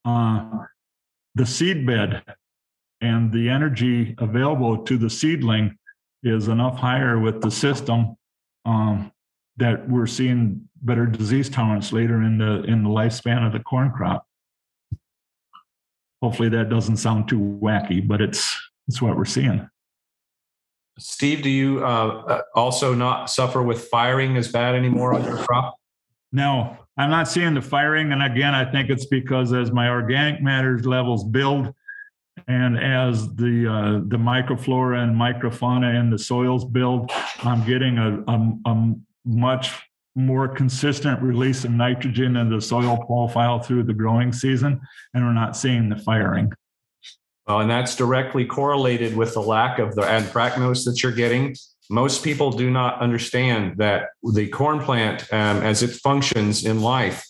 uh, 0.07 0.49
the 1.35 1.45
seed 1.45 1.87
bed 1.87 2.23
and 3.03 3.31
the 3.31 3.51
energy 3.51 4.15
available 4.19 4.85
to 4.85 4.97
the 4.97 5.11
seedling 5.11 5.77
is 6.23 6.49
enough 6.49 6.79
higher 6.79 7.19
with 7.19 7.43
the 7.43 7.51
system 7.51 8.17
um, 8.65 9.13
that 9.59 9.87
we're 9.87 10.07
seeing 10.07 10.67
better 10.81 11.05
disease 11.05 11.51
tolerance 11.51 11.93
later 11.93 12.23
in 12.23 12.39
the 12.39 12.63
in 12.65 12.85
the 12.85 12.89
lifespan 12.89 13.47
of 13.47 13.53
the 13.53 13.61
corn 13.61 13.91
crop 13.91 14.27
hopefully 16.23 16.49
that 16.51 16.69
doesn't 16.69 16.99
sound 16.99 17.29
too 17.29 17.59
wacky, 17.63 18.07
but 18.07 18.21
it's 18.21 18.57
it's 18.89 19.01
what 19.01 19.17
we're 19.17 19.25
seeing. 19.25 19.69
Steve, 20.99 21.43
do 21.43 21.49
you 21.51 21.85
uh, 21.85 22.25
uh, 22.29 22.41
also 22.55 22.95
not 22.95 23.31
suffer 23.31 23.63
with 23.63 23.85
firing 23.85 24.37
as 24.37 24.49
bad 24.49 24.75
anymore 24.75 25.15
on 25.15 25.25
your 25.25 25.39
crop? 25.39 25.77
No, 26.33 26.77
I'm 26.97 27.11
not 27.11 27.29
seeing 27.29 27.55
the 27.55 27.63
firing. 27.63 28.13
And 28.13 28.23
again, 28.23 28.55
I 28.55 28.71
think 28.71 28.91
it's 28.91 29.07
because 29.07 29.53
as 29.53 29.73
my 29.73 29.89
organic 29.89 30.43
matters 30.43 30.85
levels 30.85 31.25
build 31.25 31.73
and 32.49 32.79
as 32.79 33.35
the 33.35 33.67
uh, 33.67 33.93
the 34.09 34.17
microflora 34.17 35.03
and 35.03 35.15
microfauna 35.15 35.99
in 35.99 36.11
the 36.11 36.19
soils 36.19 36.65
build, 36.65 37.11
I'm 37.43 37.65
getting 37.67 37.99
a, 37.99 38.23
a, 38.29 38.53
a 38.67 38.95
much 39.25 39.73
more 40.15 40.49
consistent 40.49 41.21
release 41.23 41.65
of 41.65 41.71
nitrogen 41.71 42.37
in 42.37 42.51
the 42.51 42.61
soil 42.61 42.97
profile 43.07 43.61
through 43.61 43.85
the 43.85 43.95
growing 43.95 44.33
season, 44.33 44.81
and 45.15 45.25
we're 45.25 45.33
not 45.33 45.57
seeing 45.57 45.89
the 45.89 45.97
firing. 45.97 46.53
Well, 47.47 47.61
and 47.61 47.71
that's 47.71 47.97
directly 47.97 48.45
correlated 48.45 49.17
with 49.17 49.35
the 49.35 49.41
lack 49.41 49.79
of 49.79 49.95
the 49.95 50.03
anthracnose 50.03 50.85
that 50.85 51.03
you're 51.03 51.13
getting. 51.13 51.57
Most 51.89 52.23
people 52.23 52.51
do 52.51 52.71
not 52.71 53.01
understand 53.01 53.79
that 53.79 54.11
the 54.23 54.47
corn 54.49 54.81
plant, 54.81 55.23
um, 55.33 55.63
as 55.63 55.83
it 55.83 55.91
functions 55.91 56.65
in 56.65 56.81
life, 56.81 57.25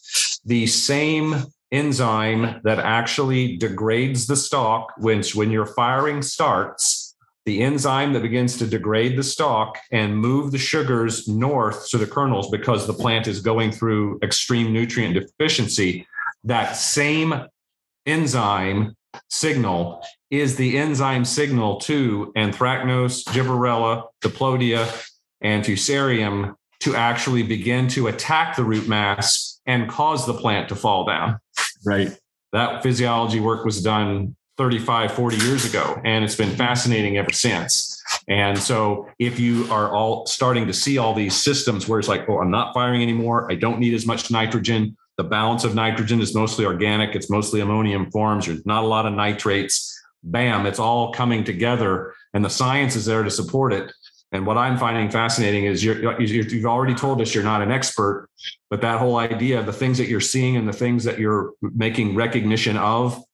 the 0.45 0.67
same 0.67 1.45
enzyme 1.73 2.61
that 2.65 2.79
actually 2.79 3.57
degrades 3.57 4.27
the 4.27 4.37
stalk, 4.37 4.93
which 4.99 5.35
when 5.35 5.51
your 5.51 5.67
firing 5.67 6.21
starts, 6.21 7.10
the 7.47 7.63
enzyme 7.63 8.13
that 8.13 8.23
begins 8.23 8.59
to 8.59 8.67
degrade 8.67 9.17
the 9.17 9.23
stalk 9.23 9.79
and 9.91 10.17
move 10.17 10.53
the 10.53 10.59
sugars 10.59 11.27
north 11.27 11.89
to 11.89 11.99
the 11.99 12.07
kernels 12.07 12.51
because 12.51 12.87
the 12.87 12.93
plant 12.93 13.27
is 13.27 13.41
going 13.41 13.73
through 13.73 14.19
extreme 14.23 14.73
nutrient 14.73 15.15
deficiency. 15.15 16.07
That 16.45 16.73
same 16.77 17.47
enzyme 18.07 18.95
signal 19.29 20.05
is 20.31 20.57
the 20.57 20.79
enzyme 20.79 21.25
signal 21.25 21.81
to 21.81 22.33
anthracnose, 22.37 23.25
gibberella, 23.25 24.05
diplodia, 24.21 24.89
and 25.41 25.65
fusarium 25.65 26.55
to 26.81 26.95
actually 26.95 27.43
begin 27.43 27.89
to 27.89 28.07
attack 28.07 28.57
the 28.57 28.65
root 28.65 28.89
mass 28.89 29.61
and 29.67 29.89
cause 29.89 30.27
the 30.27 30.35
plant 30.35 30.69
to 30.69 30.77
fall 30.77 31.05
down. 31.05 31.39
Right. 31.85 32.17
That 32.53 32.83
physiology 32.83 33.41
work 33.41 33.65
was 33.65 33.83
done 33.83 34.37
35, 34.61 35.13
40 35.13 35.37
years 35.39 35.65
ago. 35.65 35.99
And 36.05 36.23
it's 36.23 36.35
been 36.35 36.55
fascinating 36.55 37.17
ever 37.17 37.33
since. 37.33 37.99
And 38.29 38.59
so 38.59 39.09
if 39.19 39.41
you 39.41 39.65
are 39.73 39.91
all 39.91 40.27
starting 40.27 40.67
to 40.67 40.75
see 40.75 40.99
all 40.99 41.15
these 41.15 41.35
systems 41.35 41.89
where 41.89 41.99
it's 41.99 42.09
like, 42.09 42.29
oh, 42.29 42.41
I'm 42.41 42.51
not 42.51 42.75
firing 42.75 43.01
anymore, 43.01 43.51
I 43.51 43.55
don't 43.55 43.79
need 43.79 43.95
as 43.95 44.05
much 44.05 44.31
nitrogen. 44.31 44.99
The 45.17 45.25
balance 45.25 45.65
of 45.65 45.75
nitrogen 45.75 46.21
is 46.21 46.35
mostly 46.35 46.67
organic, 46.67 47.15
it's 47.15 47.31
mostly 47.31 47.61
ammonium 47.61 48.11
forms, 48.11 48.45
there's 48.45 48.67
not 48.67 48.85
a 48.85 48.87
lot 48.87 49.07
of 49.07 49.15
nitrates. 49.15 49.99
Bam, 50.25 50.67
it's 50.67 50.79
all 50.79 51.15
coming 51.15 51.43
together, 51.43 52.13
and 52.35 52.45
the 52.45 52.51
science 52.51 52.97
is 52.97 53.07
there 53.07 53.23
to 53.23 53.31
support 53.31 53.73
it. 53.73 53.91
And 54.31 54.47
what 54.47 54.59
I'm 54.59 54.77
finding 54.77 55.11
fascinating 55.11 55.65
is 55.65 55.83
you're, 55.83 56.21
you've 56.21 56.67
already 56.67 56.95
told 56.95 57.23
us 57.23 57.35
you're 57.35 57.45
not 57.45 57.63
an 57.63 57.71
expert, 57.71 58.29
but 58.69 58.83
that 58.83 58.99
whole 58.99 59.17
idea, 59.17 59.59
of 59.59 59.65
the 59.65 59.73
things 59.73 59.97
that 59.97 60.09
you're 60.09 60.21
seeing 60.21 60.59
and 60.59 60.69
the 60.69 60.75
things 60.75 61.05
that 61.05 61.19
you're 61.19 61.55
making 61.63 62.15
recognition 62.15 62.77
of, 62.77 63.25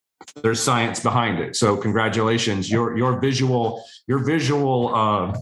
there's 0.43 0.63
science 0.63 1.01
behind 1.01 1.39
it. 1.39 1.57
So 1.57 1.77
congratulations, 1.77 2.71
your 2.71 2.97
your 2.97 3.19
visual 3.19 3.85
your 4.07 4.19
visual 4.19 4.95
uh, 4.95 5.39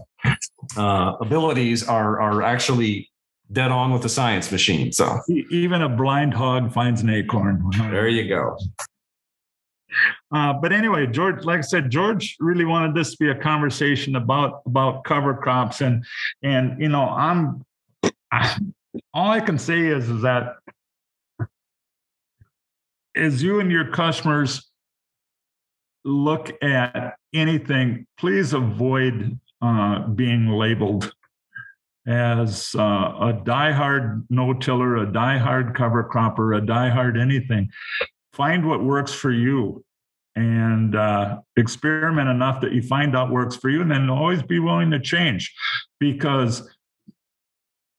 uh, 0.77 1.17
abilities 1.19 1.87
are 1.87 2.19
are 2.19 2.41
actually 2.41 3.09
dead 3.51 3.71
on 3.71 3.91
with 3.91 4.01
the 4.01 4.09
science 4.09 4.51
machine. 4.51 4.91
So 4.91 5.19
even 5.29 5.81
a 5.81 5.89
blind 5.89 6.33
hog 6.33 6.73
finds 6.73 7.01
an 7.01 7.09
acorn. 7.09 7.69
There 7.77 8.07
you 8.07 8.27
go. 8.27 8.57
Uh, 10.31 10.53
but 10.53 10.73
anyway, 10.73 11.07
George, 11.07 11.45
like 11.45 11.59
I 11.59 11.61
said, 11.61 11.89
George 11.89 12.35
really 12.39 12.65
wanted 12.65 12.95
this 12.95 13.11
to 13.11 13.17
be 13.17 13.29
a 13.29 13.35
conversation 13.35 14.15
about 14.15 14.61
about 14.65 15.03
cover 15.03 15.33
crops, 15.33 15.81
and 15.81 16.05
and 16.41 16.81
you 16.81 16.89
know, 16.89 17.03
I'm 17.03 17.63
I, 18.31 18.57
all 19.13 19.29
I 19.29 19.41
can 19.41 19.57
say 19.57 19.85
is 19.85 20.09
is 20.09 20.21
that 20.21 20.55
as 23.15 23.41
you 23.41 23.59
and 23.59 23.71
your 23.71 23.91
customers 23.91 24.69
look 26.05 26.51
at 26.63 27.15
anything, 27.33 28.05
please 28.17 28.53
avoid 28.53 29.37
uh, 29.61 30.07
being 30.09 30.47
labeled 30.47 31.11
as 32.07 32.75
uh, 32.77 32.81
a 32.81 33.33
diehard 33.43 34.23
no-tiller, 34.29 34.97
a 34.97 35.07
diehard 35.07 35.73
cover 35.73 36.03
cropper, 36.03 36.53
a 36.53 36.61
diehard 36.61 37.19
anything. 37.19 37.69
Find 38.33 38.67
what 38.67 38.83
works 38.83 39.11
for 39.11 39.31
you 39.31 39.83
and 40.35 40.95
uh, 40.95 41.39
experiment 41.55 42.29
enough 42.29 42.61
that 42.61 42.73
you 42.73 42.81
find 42.81 43.15
out 43.15 43.31
works 43.31 43.55
for 43.55 43.69
you, 43.69 43.81
and 43.81 43.89
then 43.89 44.09
always 44.09 44.43
be 44.43 44.59
willing 44.59 44.91
to 44.91 44.99
change 44.99 45.53
because 45.99 46.69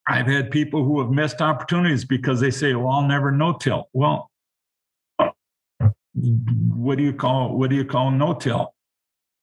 I've 0.07 0.27
had 0.27 0.51
people 0.51 0.85
who 0.85 1.01
have 1.01 1.11
missed 1.11 1.41
opportunities 1.41 2.05
because 2.05 2.39
they 2.41 2.51
say, 2.51 2.75
"Well, 2.75 2.91
I'll 2.91 3.09
never 3.09 3.33
no-till." 3.33 3.89
Well, 3.93 4.31
what 6.17 6.97
do 6.97 7.05
you 7.05 7.13
call 7.13 7.57
what 7.57 7.71
do 7.71 7.77
you 7.77 7.85
call 7.85 8.11
no-till? 8.11 8.73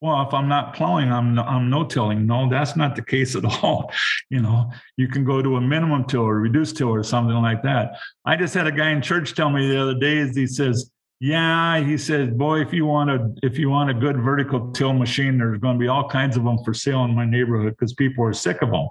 Well, 0.01 0.21
if 0.28 0.34
I'm 0.34 0.49
not 0.49 0.74
plowing, 0.74 1.11
I'm 1.11 1.38
I'm 1.39 1.69
no-tilling. 1.69 2.26
No, 2.26 2.49
that's 2.49 2.76
not 2.76 2.95
the 2.95 3.01
case 3.01 3.36
at 3.36 3.45
all. 3.63 3.91
You 4.30 4.41
know, 4.41 4.71
you 4.97 5.07
can 5.07 5.24
go 5.24 5.41
to 5.41 5.55
a 5.55 5.61
minimum 5.61 6.05
till 6.05 6.21
or 6.21 6.39
reduced 6.39 6.78
till 6.78 6.89
or 6.89 7.03
something 7.03 7.36
like 7.36 7.63
that. 7.63 7.97
I 8.26 8.36
just 8.36 8.53
had 8.53 8.67
a 8.67 8.71
guy 8.71 8.89
in 8.89 9.01
church 9.01 9.36
tell 9.36 9.49
me 9.49 9.67
the 9.69 9.82
other 9.82 9.93
day. 9.93 10.28
He 10.28 10.47
says, 10.47 10.91
"Yeah," 11.19 11.80
he 11.80 11.97
says, 11.97 12.30
"Boy, 12.32 12.61
if 12.61 12.74
you 12.74 12.86
want 12.86 13.11
a 13.11 13.34
if 13.43 13.57
you 13.57 13.69
want 13.69 13.91
a 13.91 13.93
good 13.93 14.17
vertical 14.17 14.71
till 14.71 14.93
machine, 14.93 15.38
there's 15.38 15.59
going 15.59 15.76
to 15.76 15.80
be 15.80 15.88
all 15.88 16.09
kinds 16.09 16.36
of 16.36 16.43
them 16.43 16.57
for 16.65 16.74
sale 16.74 17.05
in 17.05 17.15
my 17.15 17.26
neighborhood 17.26 17.74
because 17.78 17.93
people 17.93 18.26
are 18.26 18.34
sick 18.34 18.61
of 18.61 18.71
them." 18.71 18.88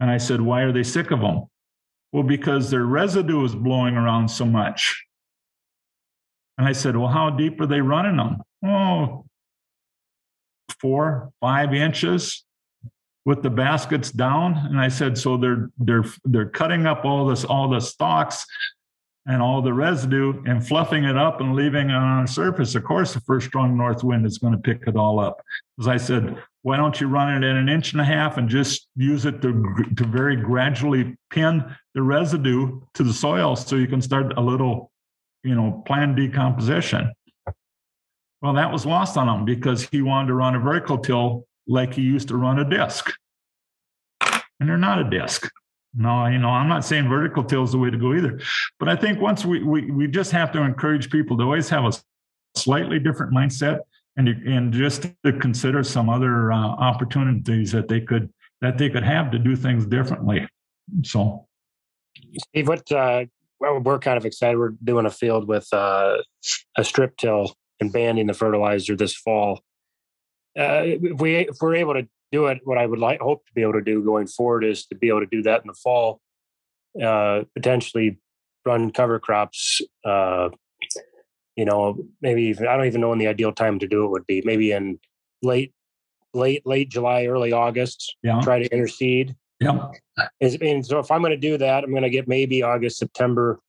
And 0.00 0.10
I 0.10 0.16
said, 0.16 0.40
"Why 0.40 0.62
are 0.62 0.72
they 0.72 0.82
sick 0.82 1.10
of 1.10 1.20
them?" 1.20 1.44
Well, 2.12 2.24
because 2.24 2.70
their 2.70 2.84
residue 2.84 3.44
is 3.44 3.54
blowing 3.54 3.96
around 3.96 4.28
so 4.28 4.44
much. 4.44 5.06
And 6.62 6.68
I 6.68 6.74
said, 6.74 6.96
Well, 6.96 7.08
how 7.08 7.30
deep 7.30 7.60
are 7.60 7.66
they 7.66 7.80
running 7.80 8.18
them? 8.18 8.36
Oh, 8.64 9.24
four, 10.80 11.32
five 11.40 11.74
inches. 11.74 12.44
with 13.24 13.42
the 13.42 13.50
baskets 13.50 14.12
down. 14.12 14.54
And 14.66 14.80
I 14.80 14.88
said, 14.88 15.18
so 15.18 15.36
they're 15.36 15.70
they're 15.78 16.04
they're 16.24 16.48
cutting 16.48 16.86
up 16.86 17.04
all 17.04 17.26
this, 17.26 17.44
all 17.44 17.68
the 17.68 17.80
stalks 17.80 18.46
and 19.26 19.42
all 19.42 19.62
the 19.62 19.74
residue 19.74 20.42
and 20.46 20.66
fluffing 20.66 21.04
it 21.04 21.16
up 21.16 21.40
and 21.40 21.54
leaving 21.54 21.90
it 21.90 21.94
on 21.94 22.24
the 22.24 22.28
surface. 22.30 22.74
Of 22.76 22.84
course, 22.84 23.14
the 23.14 23.20
first 23.20 23.48
strong 23.48 23.76
north 23.76 24.04
wind 24.04 24.26
is 24.26 24.38
going 24.38 24.54
to 24.54 24.58
pick 24.60 24.84
it 24.88 24.96
all 24.96 25.20
up. 25.20 25.42
As 25.80 25.88
I 25.88 25.96
said, 25.96 26.38
why 26.62 26.76
don't 26.76 27.00
you 27.00 27.08
run 27.08 27.32
it 27.42 27.46
in 27.48 27.56
an 27.56 27.68
inch 27.68 27.92
and 27.92 28.00
a 28.00 28.04
half 28.04 28.38
and 28.38 28.48
just 28.48 28.88
use 28.96 29.26
it 29.26 29.42
to, 29.42 29.84
to 29.96 30.04
very 30.04 30.36
gradually 30.36 31.16
pin 31.30 31.64
the 31.94 32.02
residue 32.02 32.80
to 32.94 33.04
the 33.04 33.12
soil 33.12 33.56
so 33.56 33.76
you 33.76 33.88
can 33.88 34.02
start 34.02 34.38
a 34.38 34.40
little, 34.40 34.91
you 35.44 35.54
know, 35.54 35.82
planned 35.86 36.16
decomposition. 36.16 37.12
Well, 38.40 38.54
that 38.54 38.72
was 38.72 38.84
lost 38.84 39.16
on 39.16 39.28
him 39.28 39.44
because 39.44 39.88
he 39.88 40.02
wanted 40.02 40.28
to 40.28 40.34
run 40.34 40.54
a 40.54 40.58
vertical 40.58 40.98
till 40.98 41.46
like 41.66 41.94
he 41.94 42.02
used 42.02 42.28
to 42.28 42.36
run 42.36 42.58
a 42.58 42.68
disc. 42.68 43.10
And 44.20 44.68
they're 44.68 44.76
not 44.76 44.98
a 44.98 45.08
disc. 45.08 45.48
No, 45.94 46.26
you 46.26 46.38
know, 46.38 46.48
I'm 46.48 46.68
not 46.68 46.84
saying 46.84 47.08
vertical 47.08 47.44
till 47.44 47.64
is 47.64 47.72
the 47.72 47.78
way 47.78 47.90
to 47.90 47.98
go 47.98 48.14
either. 48.14 48.40
But 48.78 48.88
I 48.88 48.96
think 48.96 49.20
once 49.20 49.44
we 49.44 49.62
we 49.62 49.90
we 49.90 50.06
just 50.06 50.30
have 50.32 50.50
to 50.52 50.62
encourage 50.62 51.10
people 51.10 51.36
to 51.36 51.44
always 51.44 51.68
have 51.68 51.84
a 51.84 51.92
slightly 52.56 52.98
different 52.98 53.34
mindset 53.34 53.80
and 54.16 54.28
and 54.28 54.72
just 54.72 55.02
to 55.02 55.32
consider 55.38 55.82
some 55.82 56.08
other 56.08 56.50
uh, 56.50 56.56
opportunities 56.56 57.72
that 57.72 57.88
they 57.88 58.00
could 58.00 58.32
that 58.60 58.78
they 58.78 58.88
could 58.88 59.02
have 59.02 59.30
to 59.32 59.38
do 59.38 59.54
things 59.54 59.84
differently. 59.84 60.48
So, 61.04 61.46
Steve, 62.38 62.68
what 62.68 62.90
uh, 62.90 63.26
well, 63.62 63.78
we're 63.78 63.98
kind 64.00 64.16
of 64.18 64.26
excited. 64.26 64.58
We're 64.58 64.74
doing 64.82 65.06
a 65.06 65.10
field 65.10 65.46
with 65.46 65.68
uh, 65.72 66.16
a 66.76 66.84
strip 66.84 67.16
till 67.16 67.54
and 67.80 67.92
banding 67.92 68.26
the 68.26 68.34
fertilizer 68.34 68.96
this 68.96 69.14
fall. 69.14 69.60
Uh, 70.58 70.82
if 70.84 71.20
we 71.20 71.36
if 71.36 71.56
we're 71.60 71.76
able 71.76 71.94
to 71.94 72.06
do 72.32 72.46
it, 72.46 72.60
what 72.64 72.76
I 72.76 72.86
would 72.86 72.98
like 72.98 73.20
hope 73.20 73.46
to 73.46 73.52
be 73.54 73.62
able 73.62 73.74
to 73.74 73.82
do 73.82 74.02
going 74.02 74.26
forward 74.26 74.64
is 74.64 74.86
to 74.86 74.96
be 74.96 75.08
able 75.08 75.20
to 75.20 75.26
do 75.26 75.42
that 75.42 75.62
in 75.62 75.68
the 75.68 75.74
fall, 75.74 76.20
uh, 77.02 77.42
potentially 77.54 78.18
run 78.66 78.90
cover 78.90 79.20
crops. 79.20 79.80
Uh, 80.04 80.48
you 81.56 81.64
know, 81.64 81.98
maybe 82.20 82.44
even, 82.44 82.66
I 82.66 82.76
don't 82.76 82.86
even 82.86 83.00
know 83.00 83.10
when 83.10 83.18
the 83.18 83.26
ideal 83.28 83.52
time 83.52 83.78
to 83.78 83.86
do 83.86 84.04
it 84.04 84.08
would 84.08 84.26
be. 84.26 84.42
Maybe 84.44 84.72
in 84.72 84.98
late, 85.42 85.72
late, 86.34 86.66
late 86.66 86.88
July, 86.88 87.26
early 87.26 87.52
August. 87.52 88.16
Yeah. 88.22 88.40
Try 88.42 88.62
to 88.62 88.68
interseed. 88.70 89.36
Yeah, 89.62 90.26
and 90.60 90.84
so 90.84 90.98
if 90.98 91.10
I'm 91.10 91.20
going 91.20 91.32
to 91.32 91.36
do 91.36 91.58
that, 91.58 91.84
I'm 91.84 91.90
going 91.90 92.02
to 92.02 92.10
get 92.10 92.28
maybe 92.28 92.62
August, 92.62 92.98
September, 92.98 93.60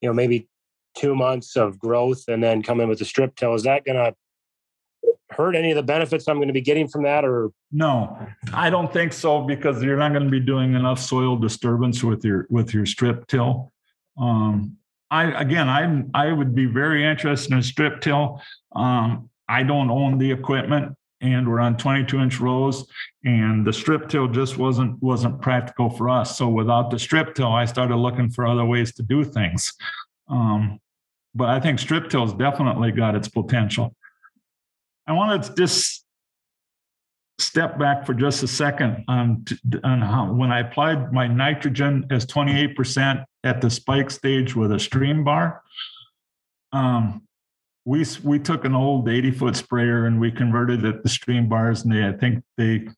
you 0.00 0.08
know, 0.08 0.12
maybe 0.14 0.48
two 0.96 1.14
months 1.14 1.56
of 1.56 1.78
growth, 1.78 2.24
and 2.28 2.42
then 2.42 2.62
come 2.62 2.80
in 2.80 2.88
with 2.88 3.00
a 3.00 3.04
strip 3.04 3.36
till. 3.36 3.54
Is 3.54 3.62
that 3.64 3.84
going 3.84 3.96
to 3.96 4.14
hurt 5.30 5.56
any 5.56 5.70
of 5.70 5.76
the 5.76 5.82
benefits 5.82 6.28
I'm 6.28 6.36
going 6.36 6.48
to 6.48 6.54
be 6.54 6.60
getting 6.60 6.88
from 6.88 7.02
that, 7.04 7.24
or 7.24 7.50
no, 7.70 8.18
I 8.52 8.70
don't 8.70 8.92
think 8.92 9.12
so 9.12 9.42
because 9.42 9.82
you're 9.82 9.96
not 9.96 10.12
going 10.12 10.24
to 10.24 10.30
be 10.30 10.40
doing 10.40 10.74
enough 10.74 11.00
soil 11.00 11.36
disturbance 11.36 12.02
with 12.02 12.24
your 12.24 12.46
with 12.50 12.74
your 12.74 12.86
strip 12.86 13.26
till. 13.26 13.72
Um, 14.18 14.76
I 15.10 15.24
again, 15.40 15.68
I 15.68 16.04
I 16.14 16.32
would 16.32 16.54
be 16.54 16.66
very 16.66 17.04
interested 17.04 17.52
in 17.52 17.62
strip 17.62 18.00
till. 18.00 18.42
Um, 18.74 19.30
I 19.48 19.62
don't 19.62 19.90
own 19.90 20.18
the 20.18 20.30
equipment, 20.30 20.96
and 21.22 21.48
we're 21.48 21.60
on 21.60 21.76
22 21.76 22.18
inch 22.18 22.40
rows, 22.40 22.86
and 23.24 23.66
the 23.66 23.72
strip 23.72 24.08
till 24.08 24.28
just 24.28 24.58
wasn't 24.58 25.00
wasn't 25.02 25.40
practical 25.40 25.88
for 25.88 26.10
us. 26.10 26.36
So 26.36 26.48
without 26.48 26.90
the 26.90 26.98
strip 26.98 27.34
till, 27.34 27.52
I 27.52 27.64
started 27.64 27.96
looking 27.96 28.30
for 28.30 28.46
other 28.46 28.64
ways 28.64 28.92
to 28.94 29.02
do 29.02 29.24
things. 29.24 29.72
Um, 30.28 30.80
but 31.34 31.48
I 31.48 31.60
think 31.60 31.78
strip 31.78 32.10
till's 32.10 32.34
definitely 32.34 32.92
got 32.92 33.14
its 33.14 33.28
potential. 33.28 33.94
I 35.06 35.12
want 35.12 35.42
to 35.42 35.54
just 35.54 36.04
step 37.38 37.78
back 37.78 38.06
for 38.06 38.14
just 38.14 38.42
a 38.42 38.48
second 38.48 39.04
on, 39.08 39.44
on 39.82 40.00
how 40.00 40.32
when 40.32 40.52
I 40.52 40.60
applied 40.60 41.12
my 41.12 41.26
nitrogen 41.26 42.06
as 42.10 42.26
28% 42.26 43.24
at 43.44 43.60
the 43.60 43.70
spike 43.70 44.10
stage 44.10 44.54
with 44.54 44.72
a 44.72 44.78
stream 44.78 45.24
bar. 45.24 45.62
Um, 46.72 47.26
we 47.84 48.04
we 48.22 48.38
took 48.38 48.64
an 48.64 48.74
old 48.74 49.08
80 49.08 49.30
foot 49.32 49.56
sprayer 49.56 50.06
and 50.06 50.20
we 50.20 50.30
converted 50.30 50.84
it 50.84 51.02
to 51.02 51.08
stream 51.08 51.48
bars, 51.48 51.82
and 51.82 51.92
they 51.92 52.06
I 52.06 52.12
think 52.12 52.44
they 52.56 52.88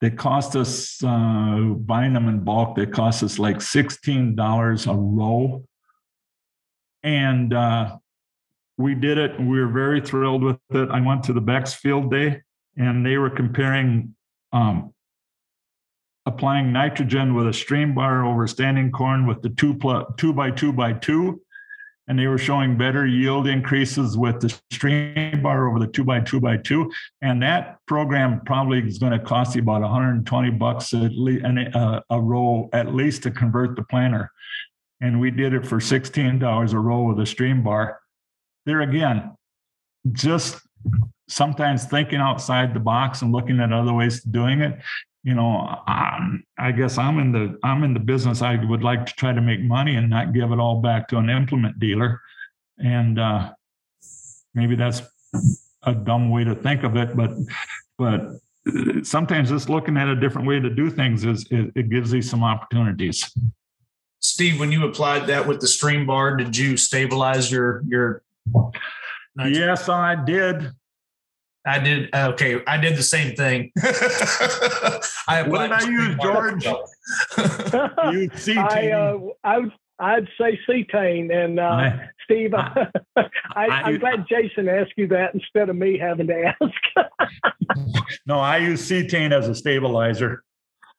they 0.00 0.10
cost 0.10 0.56
us 0.56 1.02
uh, 1.02 1.74
buying 1.78 2.12
them 2.12 2.28
in 2.28 2.40
bulk. 2.40 2.76
They 2.76 2.86
cost 2.86 3.22
us 3.22 3.38
like 3.38 3.62
sixteen 3.62 4.34
dollars 4.34 4.86
a 4.86 4.94
row, 4.94 5.64
and 7.02 7.54
uh, 7.54 7.96
we 8.76 8.94
did 8.94 9.18
it. 9.18 9.38
We 9.38 9.60
were 9.60 9.68
very 9.68 10.00
thrilled 10.00 10.42
with 10.42 10.58
it. 10.70 10.90
I 10.90 11.00
went 11.00 11.22
to 11.24 11.32
the 11.32 11.40
Beck's 11.40 11.74
Field 11.74 12.10
Day, 12.10 12.42
and 12.76 13.06
they 13.06 13.16
were 13.16 13.30
comparing 13.30 14.14
um, 14.52 14.92
applying 16.26 16.72
nitrogen 16.72 17.34
with 17.34 17.46
a 17.46 17.52
stream 17.52 17.94
bar 17.94 18.24
over 18.24 18.46
standing 18.48 18.90
corn 18.90 19.26
with 19.26 19.42
the 19.42 19.50
two 19.50 19.74
plus 19.74 20.04
two 20.16 20.32
by 20.32 20.50
two 20.50 20.72
by 20.72 20.92
two, 20.92 21.40
and 22.06 22.18
they 22.18 22.26
were 22.26 22.38
showing 22.38 22.76
better 22.76 23.06
yield 23.06 23.46
increases 23.46 24.16
with 24.16 24.40
the 24.40 24.54
stream 24.70 25.42
bar 25.42 25.68
over 25.68 25.78
the 25.78 25.86
two 25.86 26.04
by 26.04 26.20
two 26.20 26.40
by 26.40 26.56
two. 26.56 26.90
And 27.22 27.42
that 27.42 27.78
program 27.86 28.42
probably 28.44 28.80
is 28.80 28.98
going 28.98 29.12
to 29.12 29.18
cost 29.18 29.56
you 29.56 29.62
about 29.62 29.80
120 29.80 30.50
bucks 30.50 30.92
at 30.92 31.12
least 31.12 31.44
uh, 31.74 32.00
a 32.10 32.20
row 32.20 32.68
at 32.72 32.94
least 32.94 33.22
to 33.22 33.30
convert 33.30 33.76
the 33.76 33.84
planter. 33.84 34.30
And 35.00 35.20
we 35.20 35.30
did 35.30 35.54
it 35.54 35.66
for 35.66 35.78
$16 35.78 36.72
a 36.72 36.78
row 36.78 37.02
with 37.04 37.20
a 37.20 37.26
stream 37.26 37.62
bar. 37.62 38.00
There 38.66 38.80
again, 38.80 39.36
just 40.12 40.60
sometimes 41.28 41.86
thinking 41.86 42.20
outside 42.20 42.74
the 42.74 42.80
box 42.80 43.22
and 43.22 43.32
looking 43.32 43.60
at 43.60 43.72
other 43.72 43.92
ways 43.92 44.24
of 44.24 44.32
doing 44.32 44.60
it 44.60 44.78
you 45.24 45.34
know 45.34 45.82
um, 45.88 46.44
i 46.58 46.70
guess 46.70 46.98
i'm 46.98 47.18
in 47.18 47.32
the 47.32 47.58
i'm 47.64 47.82
in 47.82 47.94
the 47.94 48.00
business. 48.00 48.42
I 48.42 48.62
would 48.62 48.84
like 48.84 49.06
to 49.06 49.12
try 49.14 49.32
to 49.32 49.40
make 49.40 49.60
money 49.60 49.96
and 49.96 50.08
not 50.08 50.32
give 50.32 50.52
it 50.52 50.60
all 50.60 50.80
back 50.80 51.08
to 51.08 51.16
an 51.16 51.30
implement 51.30 51.78
dealer. 51.80 52.20
And 52.78 53.18
uh, 53.18 53.52
maybe 54.54 54.76
that's 54.76 55.02
a 55.84 55.94
dumb 55.94 56.30
way 56.30 56.44
to 56.44 56.54
think 56.54 56.84
of 56.84 56.96
it 56.96 57.16
but 57.16 57.30
but 57.98 58.20
sometimes 59.02 59.50
just 59.50 59.68
looking 59.68 59.96
at 59.96 60.08
a 60.08 60.16
different 60.16 60.46
way 60.46 60.60
to 60.60 60.70
do 60.70 60.90
things 60.90 61.24
is 61.24 61.46
it, 61.50 61.72
it 61.74 61.90
gives 61.90 62.12
you 62.12 62.22
some 62.22 62.42
opportunities. 62.42 63.30
Steve, 64.20 64.58
when 64.58 64.72
you 64.72 64.86
applied 64.86 65.26
that 65.26 65.46
with 65.46 65.60
the 65.60 65.68
stream 65.68 66.06
bar, 66.06 66.36
did 66.36 66.56
you 66.56 66.76
stabilize 66.76 67.50
your 67.50 67.82
your? 67.86 68.22
yes 69.36 69.88
i 69.88 70.14
did 70.14 70.70
I 71.66 71.78
did. 71.78 72.14
Okay, 72.14 72.60
I 72.66 72.76
did 72.76 72.96
the 72.96 73.02
same 73.02 73.34
thing. 73.34 73.72
I 75.28 75.42
what 75.42 75.62
did 75.62 75.72
I 75.72 75.88
use, 75.88 76.16
George? 76.20 76.64
you 78.14 78.60
I, 78.60 78.90
uh, 78.90 79.18
I 79.42 79.58
would, 79.58 79.72
I'd 79.98 80.28
say 80.38 80.58
cetane, 80.68 81.32
and 81.32 81.58
uh, 81.60 81.62
I, 81.62 82.08
Steve, 82.24 82.52
I, 82.54 82.88
I, 83.56 83.90
am 83.90 83.98
glad 83.98 84.26
Jason 84.28 84.68
asked 84.68 84.92
you 84.96 85.06
that 85.08 85.34
instead 85.34 85.70
of 85.70 85.76
me 85.76 85.98
having 85.98 86.26
to 86.26 86.52
ask. 86.60 87.78
no, 88.26 88.40
I 88.40 88.58
use 88.58 88.88
cetane 88.88 89.32
as 89.32 89.48
a 89.48 89.54
stabilizer. 89.54 90.42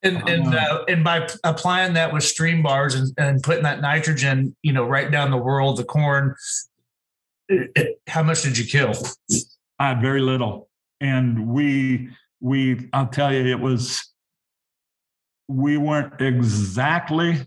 And 0.01 0.17
and 0.29 0.53
uh, 0.53 0.85
and 0.87 1.03
by 1.03 1.27
applying 1.43 1.93
that 1.93 2.13
with 2.13 2.23
stream 2.23 2.61
bars 2.61 2.95
and, 2.95 3.11
and 3.17 3.41
putting 3.41 3.63
that 3.63 3.81
nitrogen, 3.81 4.55
you 4.61 4.71
know, 4.71 4.85
right 4.85 5.11
down 5.11 5.31
the 5.31 5.37
whorl 5.37 5.71
of 5.71 5.77
the 5.77 5.83
corn, 5.83 6.35
it, 7.49 7.71
it, 7.75 8.01
how 8.07 8.21
much 8.21 8.43
did 8.43 8.57
you 8.57 8.65
kill? 8.65 8.93
Uh, 9.79 9.95
very 10.01 10.21
little. 10.21 10.69
And 11.01 11.47
we, 11.47 12.09
we, 12.39 12.89
I'll 12.93 13.07
tell 13.07 13.33
you, 13.33 13.45
it 13.45 13.59
was, 13.59 14.11
we 15.47 15.77
weren't 15.77 16.21
exactly 16.21 17.45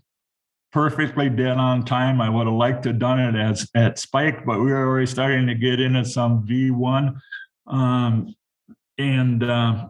perfectly 0.71 1.29
dead 1.29 1.57
on 1.57 1.83
time. 1.83 2.21
I 2.21 2.29
would 2.29 2.45
have 2.45 2.55
liked 2.55 2.83
to 2.83 2.89
have 2.89 2.99
done 2.99 3.19
it 3.19 3.35
as 3.35 3.67
at 3.75 3.97
Spike, 3.97 4.45
but 4.45 4.59
we 4.59 4.71
were 4.71 4.85
already 4.85 5.07
starting 5.07 5.47
to 5.47 5.55
get 5.55 5.79
into 5.79 6.05
some 6.05 6.45
V1. 6.45 7.15
Um, 7.67 8.35
and 8.97 9.43
uh, 9.43 9.87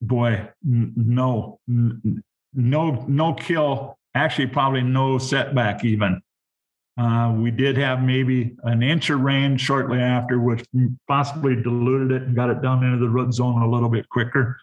boy, 0.00 0.48
n- 0.64 0.92
no, 0.96 1.60
n- 1.68 2.22
no, 2.54 3.04
no 3.06 3.34
kill. 3.34 3.98
Actually, 4.14 4.46
probably 4.46 4.82
no 4.82 5.18
setback 5.18 5.84
even. 5.84 6.22
Uh, 6.98 7.34
we 7.36 7.50
did 7.50 7.76
have 7.76 8.02
maybe 8.02 8.56
an 8.64 8.82
inch 8.82 9.10
of 9.10 9.20
rain 9.20 9.58
shortly 9.58 9.98
after, 9.98 10.40
which 10.40 10.64
possibly 11.06 11.54
diluted 11.54 12.10
it 12.10 12.22
and 12.26 12.34
got 12.34 12.48
it 12.48 12.62
down 12.62 12.82
into 12.82 12.98
the 12.98 13.08
root 13.08 13.34
zone 13.34 13.60
a 13.60 13.70
little 13.70 13.90
bit 13.90 14.08
quicker. 14.08 14.58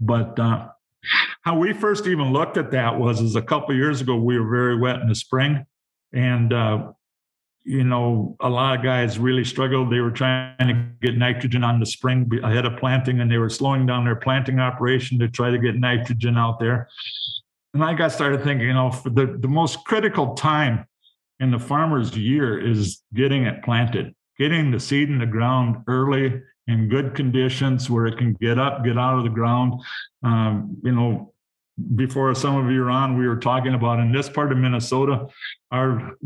But 0.00 0.38
uh, 0.38 0.68
how 1.42 1.58
we 1.58 1.72
first 1.72 2.06
even 2.06 2.32
looked 2.32 2.56
at 2.56 2.70
that 2.70 2.98
was 2.98 3.20
is 3.20 3.34
a 3.34 3.42
couple 3.42 3.74
years 3.74 4.00
ago 4.00 4.16
we 4.16 4.38
were 4.38 4.48
very 4.48 4.78
wet 4.78 5.00
in 5.00 5.08
the 5.08 5.16
spring, 5.16 5.66
and 6.12 6.52
uh, 6.52 6.92
you 7.64 7.82
know 7.82 8.36
a 8.38 8.48
lot 8.48 8.78
of 8.78 8.84
guys 8.84 9.18
really 9.18 9.44
struggled. 9.44 9.90
They 9.90 10.00
were 10.00 10.12
trying 10.12 10.56
to 10.60 10.86
get 11.02 11.16
nitrogen 11.16 11.64
on 11.64 11.80
the 11.80 11.86
spring 11.86 12.30
ahead 12.44 12.66
of 12.66 12.78
planting, 12.78 13.20
and 13.20 13.28
they 13.28 13.38
were 13.38 13.50
slowing 13.50 13.84
down 13.84 14.04
their 14.04 14.16
planting 14.16 14.60
operation 14.60 15.18
to 15.18 15.28
try 15.28 15.50
to 15.50 15.58
get 15.58 15.74
nitrogen 15.74 16.36
out 16.36 16.60
there. 16.60 16.88
And 17.74 17.82
I 17.82 17.94
got 17.94 18.12
started 18.12 18.44
thinking, 18.44 18.68
you 18.68 18.74
know, 18.74 18.90
the, 19.04 19.36
the 19.38 19.48
most 19.48 19.84
critical 19.84 20.34
time 20.34 20.86
in 21.40 21.50
the 21.50 21.58
farmer's 21.58 22.16
year 22.16 22.58
is 22.58 23.02
getting 23.14 23.44
it 23.44 23.62
planted, 23.62 24.14
getting 24.38 24.70
the 24.70 24.80
seed 24.80 25.08
in 25.08 25.18
the 25.18 25.26
ground 25.26 25.84
early 25.86 26.40
in 26.66 26.88
good 26.88 27.14
conditions 27.14 27.88
where 27.88 28.06
it 28.06 28.18
can 28.18 28.34
get 28.34 28.58
up, 28.58 28.84
get 28.84 28.98
out 28.98 29.18
of 29.18 29.24
the 29.24 29.30
ground. 29.30 29.80
Um, 30.22 30.76
you 30.82 30.92
know, 30.92 31.32
before 31.94 32.34
some 32.34 32.56
of 32.56 32.70
you 32.70 32.82
are 32.82 32.90
on, 32.90 33.16
we 33.16 33.26
were 33.26 33.36
talking 33.36 33.74
about 33.74 34.00
in 34.00 34.12
this 34.12 34.28
part 34.28 34.52
of 34.52 34.58
Minnesota, 34.58 35.26
our 35.70 36.16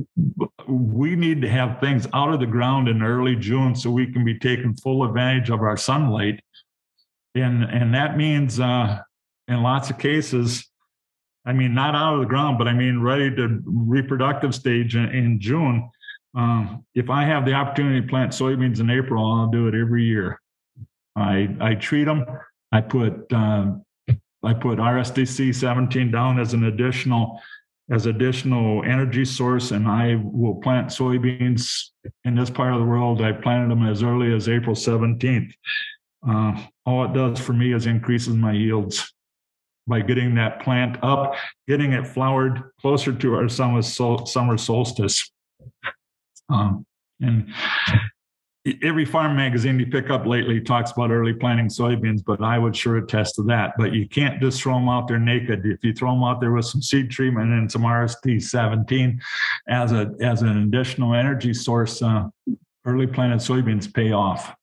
we 0.67 1.15
need 1.15 1.43
to 1.43 1.49
have 1.49 1.81
things 1.81 2.07
out 2.15 2.33
of 2.33 2.41
the 2.41 2.47
ground 2.47 2.89
in 2.89 3.03
early 3.03 3.37
June 3.37 3.75
so 3.75 3.91
we 3.91 4.11
can 4.11 4.25
be 4.25 4.39
taking 4.39 4.75
full 4.75 5.05
advantage 5.05 5.51
of 5.51 5.61
our 5.61 5.77
sunlight. 5.77 6.41
And 7.35 7.65
and 7.65 7.95
that 7.95 8.17
means 8.17 8.61
uh, 8.61 9.01
in 9.49 9.63
lots 9.63 9.91
of 9.91 9.99
cases, 9.99 10.71
I 11.45 11.53
mean 11.53 11.75
not 11.75 11.95
out 11.95 12.15
of 12.15 12.21
the 12.21 12.27
ground, 12.27 12.59
but 12.59 12.69
I 12.69 12.73
mean 12.73 13.01
ready 13.01 13.35
to 13.35 13.61
reproductive 13.65 14.55
stage 14.55 14.97
in, 14.97 15.09
in 15.09 15.41
June. 15.41 15.91
Um, 16.35 16.85
if 16.95 17.11
I 17.11 17.25
have 17.25 17.45
the 17.45 17.53
opportunity 17.53 18.01
to 18.01 18.07
plant 18.07 18.33
soybeans 18.33 18.81
in 18.81 18.91
April, 18.91 19.25
I'll 19.25 19.49
do 19.49 19.69
it 19.69 19.75
every 19.75 20.05
year. 20.05 20.41
I 21.17 21.55
I 21.61 21.75
treat 21.75 22.05
them. 22.05 22.25
I 22.71 22.81
put 22.81 23.31
um, 23.33 23.85
I 24.43 24.55
put 24.55 24.79
RSTC 24.79 25.55
17 25.55 26.11
down 26.11 26.39
as 26.39 26.55
an 26.55 26.65
additional 26.65 27.41
as 27.91 28.07
additional 28.07 28.83
energy 28.85 29.25
source, 29.25 29.73
and 29.73 29.87
I 29.87 30.19
will 30.23 30.55
plant 30.55 30.89
soybeans 30.89 31.91
in 32.25 32.37
this 32.37 32.49
part 32.49 32.73
of 32.73 32.81
the 32.81 32.87
world. 32.87 33.21
I 33.21 33.33
planted 33.33 33.71
them 33.71 33.87
as 33.87 34.03
early 34.03 34.33
as 34.35 34.49
April 34.49 34.75
17th. 34.75 35.53
Uh, 36.27 36.63
all 36.87 37.05
it 37.05 37.13
does 37.13 37.41
for 37.41 37.53
me 37.53 37.75
is 37.75 37.87
increases 37.87 38.35
my 38.35 38.53
yields 38.53 39.13
by 39.87 40.01
getting 40.01 40.35
that 40.37 40.61
plant 40.63 40.97
up, 41.03 41.35
getting 41.67 41.93
it 41.93 42.07
flowered 42.07 42.63
closer 42.81 43.13
to 43.13 43.35
our 43.35 43.49
summer, 43.49 43.83
summer 43.83 44.57
solstice. 44.57 45.31
Um, 46.49 46.87
and 47.21 47.53
every 48.83 49.05
farm 49.05 49.35
magazine 49.35 49.79
you 49.79 49.87
pick 49.87 50.11
up 50.11 50.27
lately 50.27 50.61
talks 50.61 50.93
about 50.93 51.11
early 51.11 51.33
planting 51.33 51.69
soybeans, 51.69 52.23
but 52.25 52.41
I 52.43 52.59
would 52.59 52.77
sure 52.77 52.99
attest 52.99 53.35
to 53.37 53.43
that. 53.45 53.73
But 53.77 53.93
you 53.93 54.09
can't 54.09 54.41
just 54.41 54.63
throw 54.63 54.75
them 54.75 54.89
out 54.89 55.09
there 55.09 55.19
naked. 55.19 55.65
If 55.65 55.83
you 55.83 55.93
throw 55.93 56.13
them 56.13 56.23
out 56.23 56.41
there 56.41 56.53
with 56.53 56.67
some 56.67 56.83
seed 56.83 57.11
treatment 57.11 57.51
and 57.51 57.71
some 57.71 57.83
RSD 57.83 58.43
17 58.43 59.21
as 59.69 59.93
a 59.93 60.13
as 60.21 60.43
an 60.43 60.63
additional 60.63 61.15
energy 61.15 61.55
source, 61.55 62.03
uh, 62.03 62.29
early 62.85 63.07
planted 63.07 63.39
soybeans 63.39 63.93
pay 63.93 64.13
off. 64.13 64.55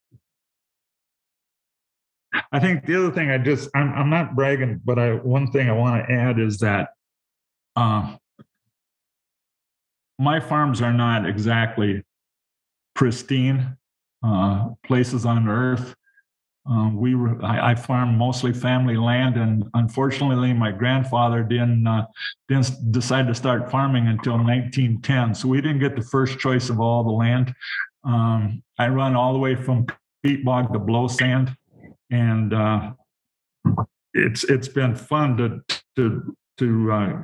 I 2.52 2.60
think 2.60 2.86
the 2.86 2.98
other 2.98 3.12
thing 3.12 3.30
I 3.30 3.38
just 3.38 3.70
I'm, 3.76 3.94
I'm 3.94 4.10
not 4.10 4.36
bragging, 4.36 4.82
but 4.84 5.00
I 5.00 5.14
one 5.14 5.52
thing 5.52 5.70
I 5.70 5.74
want 5.74 6.06
to 6.06 6.14
add 6.14 6.40
is 6.40 6.60
that 6.60 6.90
uh, 7.76 8.16
my 10.18 10.40
farms 10.40 10.82
are 10.82 10.94
not 10.94 11.28
exactly 11.28 12.04
pristine 12.94 13.78
uh, 14.24 14.70
places 14.86 15.26
on 15.26 15.48
earth. 15.48 15.96
Um, 16.70 16.98
we 16.98 17.16
I, 17.42 17.72
I 17.72 17.76
farmed 17.76 18.18
mostly 18.18 18.54
family 18.54 18.98
land, 18.98 19.38
and 19.38 19.64
unfortunately, 19.74 20.54
my 20.54 20.72
grandfather 20.72 21.42
didn't 21.42 21.88
uh, 21.88 22.06
didn't 22.48 22.92
decide 22.92 23.28
to 23.28 23.34
start 23.34 23.72
farming 23.72 24.08
until 24.08 24.34
1910. 24.34 25.34
So 25.34 25.48
we 25.48 25.62
didn't 25.62 25.80
get 25.80 25.96
the 25.96 26.04
first 26.04 26.38
choice 26.38 26.70
of 26.70 26.80
all 26.80 27.04
the 27.04 27.12
land. 27.12 27.56
Um, 28.04 28.62
I 28.78 28.90
run 28.90 29.16
all 29.16 29.34
the 29.34 29.40
way 29.40 29.56
from 29.56 29.88
peat 30.24 30.44
bog 30.44 30.74
to 30.74 30.80
blow 30.80 31.08
sand, 31.08 31.56
and 32.12 32.54
uh, 32.54 32.92
it's 34.14 34.44
it's 34.46 34.68
been 34.68 34.96
fun 34.96 35.38
to 35.38 35.62
to 35.96 36.36
to 36.58 36.92
uh, 36.92 37.22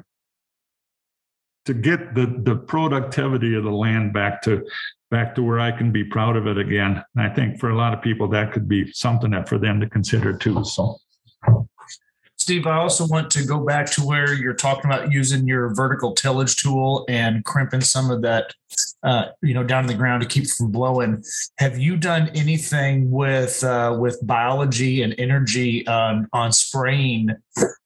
to 1.65 1.73
get 1.73 2.15
the 2.15 2.41
the 2.43 2.55
productivity 2.55 3.55
of 3.55 3.63
the 3.63 3.71
land 3.71 4.13
back 4.13 4.41
to 4.43 4.65
back 5.11 5.35
to 5.35 5.43
where 5.43 5.59
I 5.59 5.71
can 5.71 5.91
be 5.91 6.03
proud 6.03 6.35
of 6.35 6.47
it 6.47 6.57
again. 6.57 7.03
And 7.15 7.25
I 7.25 7.33
think 7.33 7.59
for 7.59 7.69
a 7.69 7.75
lot 7.75 7.93
of 7.93 8.01
people, 8.01 8.27
that 8.29 8.51
could 8.51 8.67
be 8.67 8.91
something 8.91 9.31
that 9.31 9.47
for 9.47 9.57
them 9.57 9.79
to 9.79 9.89
consider 9.89 10.37
too. 10.37 10.63
So. 10.63 10.97
Steve, 12.45 12.67
I 12.67 12.77
also 12.77 13.07
want 13.07 13.31
to 13.31 13.43
go 13.43 13.65
back 13.65 13.89
to 13.93 14.05
where 14.05 14.31
you're 14.35 14.53
talking 14.53 14.85
about 14.85 15.11
using 15.11 15.47
your 15.47 15.73
vertical 15.73 16.13
tillage 16.13 16.57
tool 16.57 17.03
and 17.09 17.43
crimping 17.43 17.81
some 17.81 18.11
of 18.11 18.21
that, 18.21 18.53
uh, 19.01 19.29
you 19.41 19.55
know, 19.55 19.63
down 19.63 19.85
in 19.85 19.87
the 19.87 19.95
ground 19.95 20.21
to 20.21 20.27
keep 20.27 20.47
from 20.51 20.69
blowing. 20.69 21.23
Have 21.57 21.79
you 21.79 21.97
done 21.97 22.29
anything 22.35 23.09
with 23.09 23.63
uh, 23.63 23.97
with 23.99 24.19
biology 24.27 25.01
and 25.01 25.15
energy 25.17 25.87
on 25.87 26.27
on 26.33 26.51
spraying 26.51 27.31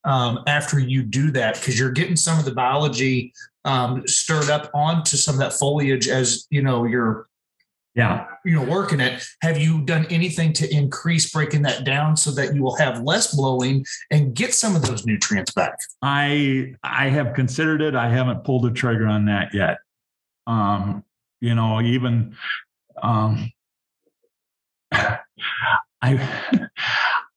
um, 0.03 0.43
after 0.45 0.77
you 0.77 1.03
do 1.03 1.31
that? 1.31 1.55
Because 1.55 1.79
you're 1.79 1.91
getting 1.91 2.17
some 2.17 2.37
of 2.37 2.43
the 2.43 2.51
biology 2.51 3.31
um, 3.63 4.05
stirred 4.07 4.49
up 4.49 4.69
onto 4.73 5.15
some 5.15 5.35
of 5.35 5.39
that 5.39 5.53
foliage 5.53 6.09
as 6.09 6.47
you 6.49 6.61
know 6.61 6.83
you're 6.83 7.28
yeah. 7.95 8.27
You 8.45 8.55
know 8.55 8.63
working 8.63 8.99
it 8.99 9.23
have 9.41 9.57
you 9.57 9.81
done 9.81 10.05
anything 10.09 10.53
to 10.53 10.73
increase 10.73 11.31
breaking 11.31 11.63
that 11.63 11.83
down 11.85 12.15
so 12.15 12.31
that 12.31 12.53
you 12.53 12.61
will 12.61 12.75
have 12.75 13.01
less 13.01 13.35
blowing 13.35 13.85
and 14.11 14.33
get 14.33 14.53
some 14.53 14.75
of 14.75 14.83
those 14.83 15.05
nutrients 15.05 15.51
back? 15.51 15.73
I 16.01 16.75
i 16.83 17.09
have 17.09 17.33
considered 17.33 17.81
it. 17.81 17.95
I 17.95 18.09
haven't 18.09 18.43
pulled 18.43 18.63
the 18.63 18.71
trigger 18.71 19.07
on 19.07 19.25
that 19.25 19.53
yet. 19.53 19.77
Um 20.45 21.03
you 21.41 21.55
know 21.55 21.81
even 21.81 22.35
um 23.01 23.51
i 24.91 25.19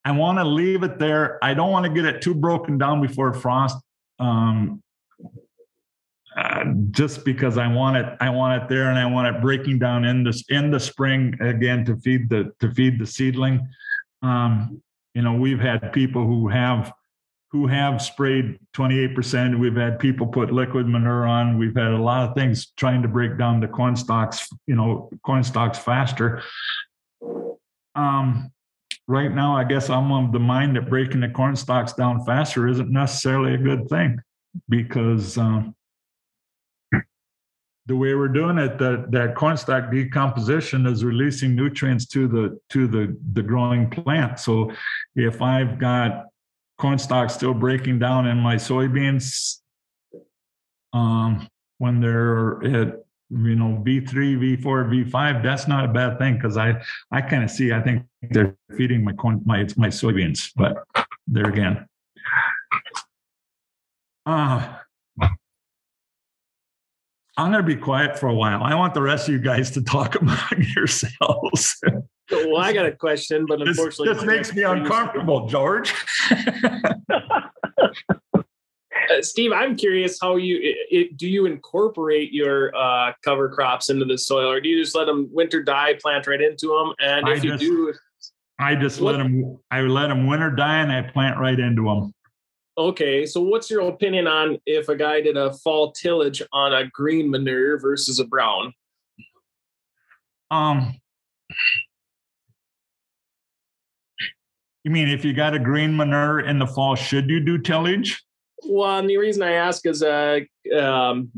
i 0.04 0.12
want 0.12 0.38
to 0.38 0.44
leave 0.44 0.82
it 0.82 0.98
there. 0.98 1.42
I 1.42 1.54
don't 1.54 1.70
want 1.70 1.86
to 1.86 1.92
get 1.92 2.04
it 2.04 2.20
too 2.20 2.34
broken 2.34 2.76
down 2.76 3.00
before 3.00 3.32
frost. 3.32 3.78
Um 4.18 4.81
uh, 6.36 6.64
just 6.90 7.24
because 7.24 7.58
I 7.58 7.66
want 7.66 7.96
it, 7.96 8.06
I 8.20 8.30
want 8.30 8.62
it 8.62 8.68
there, 8.68 8.88
and 8.90 8.98
I 8.98 9.06
want 9.06 9.34
it 9.34 9.40
breaking 9.42 9.78
down 9.78 10.04
in 10.04 10.24
this 10.24 10.44
in 10.48 10.70
the 10.70 10.80
spring 10.80 11.36
again 11.40 11.84
to 11.86 11.96
feed 11.96 12.28
the 12.30 12.52
to 12.60 12.70
feed 12.72 12.98
the 12.98 13.06
seedling. 13.06 13.68
Um, 14.22 14.82
you 15.14 15.22
know, 15.22 15.34
we've 15.34 15.60
had 15.60 15.92
people 15.92 16.26
who 16.26 16.48
have 16.48 16.92
who 17.50 17.66
have 17.66 18.00
sprayed 18.00 18.58
28%. 18.74 19.58
We've 19.58 19.76
had 19.76 19.98
people 19.98 20.26
put 20.26 20.50
liquid 20.50 20.88
manure 20.88 21.26
on. 21.26 21.58
We've 21.58 21.76
had 21.76 21.88
a 21.88 21.98
lot 21.98 22.26
of 22.26 22.34
things 22.34 22.72
trying 22.78 23.02
to 23.02 23.08
break 23.08 23.36
down 23.36 23.60
the 23.60 23.68
corn 23.68 23.94
stalks, 23.94 24.48
you 24.66 24.74
know, 24.74 25.10
corn 25.22 25.44
stalks 25.44 25.78
faster. 25.78 26.42
Um, 27.94 28.50
right 29.06 29.30
now, 29.30 29.54
I 29.54 29.64
guess 29.64 29.90
I'm 29.90 30.10
of 30.10 30.32
the 30.32 30.38
mind 30.38 30.76
that 30.76 30.88
breaking 30.88 31.20
the 31.20 31.28
corn 31.28 31.54
stalks 31.54 31.92
down 31.92 32.24
faster 32.24 32.68
isn't 32.68 32.90
necessarily 32.90 33.54
a 33.54 33.58
good 33.58 33.86
thing 33.90 34.18
because 34.70 35.36
um, 35.36 35.74
the 37.86 37.96
way 37.96 38.14
we're 38.14 38.28
doing 38.28 38.58
it, 38.58 38.78
that 38.78 39.10
that 39.10 39.34
cornstalk 39.34 39.90
decomposition 39.90 40.86
is 40.86 41.04
releasing 41.04 41.54
nutrients 41.56 42.06
to 42.06 42.28
the 42.28 42.60
to 42.70 42.86
the 42.86 43.16
the 43.32 43.42
growing 43.42 43.90
plant. 43.90 44.38
So 44.38 44.72
if 45.16 45.42
I've 45.42 45.78
got 45.78 46.26
cornstalk 46.78 47.30
still 47.30 47.54
breaking 47.54 47.98
down 47.98 48.26
in 48.26 48.38
my 48.38 48.56
soybeans, 48.56 49.58
um, 50.92 51.48
when 51.78 52.00
they're 52.00 52.64
at 52.64 52.98
you 53.30 53.56
know 53.56 53.82
V3, 53.84 54.60
V4, 54.60 55.10
V5, 55.10 55.42
that's 55.42 55.66
not 55.66 55.84
a 55.84 55.88
bad 55.88 56.18
thing 56.18 56.34
because 56.34 56.56
I 56.56 56.80
I 57.10 57.20
kind 57.20 57.42
of 57.42 57.50
see 57.50 57.72
I 57.72 57.80
think 57.80 58.04
they're 58.30 58.56
feeding 58.76 59.02
my 59.02 59.12
corn 59.12 59.42
my 59.44 59.66
my 59.76 59.88
soybeans, 59.88 60.50
but 60.54 60.84
there 61.26 61.48
again. 61.48 61.86
Uh, 64.24 64.76
I'm 67.36 67.50
going 67.50 67.64
to 67.64 67.66
be 67.66 67.80
quiet 67.80 68.18
for 68.18 68.28
a 68.28 68.34
while. 68.34 68.62
I 68.62 68.74
want 68.74 68.94
the 68.94 69.02
rest 69.02 69.28
of 69.28 69.34
you 69.34 69.40
guys 69.40 69.70
to 69.72 69.82
talk 69.82 70.14
among 70.20 70.38
yourselves. 70.76 71.76
well, 72.30 72.58
I 72.58 72.72
got 72.72 72.86
a 72.86 72.92
question, 72.92 73.46
but 73.46 73.60
unfortunately, 73.62 74.08
this, 74.08 74.18
this 74.18 74.26
makes 74.26 74.54
me 74.54 74.62
uncomfortable, 74.62 75.46
George. 75.46 75.94
Uh, 79.10 79.20
Steve, 79.20 79.52
I'm 79.52 79.76
curious 79.76 80.18
how 80.20 80.36
you 80.36 80.58
it, 80.62 80.76
it, 80.90 81.16
do 81.16 81.28
you 81.28 81.46
incorporate 81.46 82.32
your 82.32 82.74
uh, 82.76 83.12
cover 83.24 83.48
crops 83.48 83.90
into 83.90 84.04
the 84.04 84.16
soil, 84.16 84.50
or 84.50 84.60
do 84.60 84.68
you 84.68 84.82
just 84.82 84.94
let 84.94 85.06
them 85.06 85.28
winter 85.32 85.62
die, 85.62 85.94
plant 86.00 86.26
right 86.26 86.40
into 86.40 86.68
them? 86.68 86.94
And 87.00 87.28
if 87.28 87.40
I 87.40 87.42
you 87.42 87.50
just, 87.50 87.60
do, 87.60 87.94
I 88.58 88.74
just 88.74 89.00
what, 89.00 89.16
let 89.16 89.22
them. 89.22 89.58
I 89.70 89.80
let 89.80 90.08
them 90.08 90.26
winter 90.26 90.50
die, 90.50 90.78
and 90.78 90.92
I 90.92 91.02
plant 91.02 91.38
right 91.38 91.58
into 91.58 91.82
them. 91.84 92.14
Okay, 92.78 93.26
so 93.26 93.42
what's 93.42 93.70
your 93.70 93.82
opinion 93.82 94.26
on 94.26 94.58
if 94.64 94.88
a 94.88 94.96
guy 94.96 95.20
did 95.20 95.36
a 95.36 95.52
fall 95.52 95.92
tillage 95.92 96.42
on 96.52 96.72
a 96.72 96.88
green 96.88 97.30
manure 97.30 97.78
versus 97.78 98.18
a 98.18 98.24
brown? 98.24 98.72
Um, 100.50 100.94
you 104.84 104.90
mean 104.90 105.08
if 105.08 105.24
you 105.24 105.34
got 105.34 105.54
a 105.54 105.58
green 105.58 105.94
manure 105.94 106.40
in 106.40 106.58
the 106.58 106.66
fall, 106.66 106.94
should 106.94 107.28
you 107.28 107.40
do 107.40 107.58
tillage? 107.58 108.22
Well, 108.64 108.98
and 108.98 109.08
the 109.08 109.18
reason 109.18 109.42
I 109.42 109.52
ask 109.52 109.84
is 109.86 110.02
uh, 110.02 110.40
um, 110.78 111.30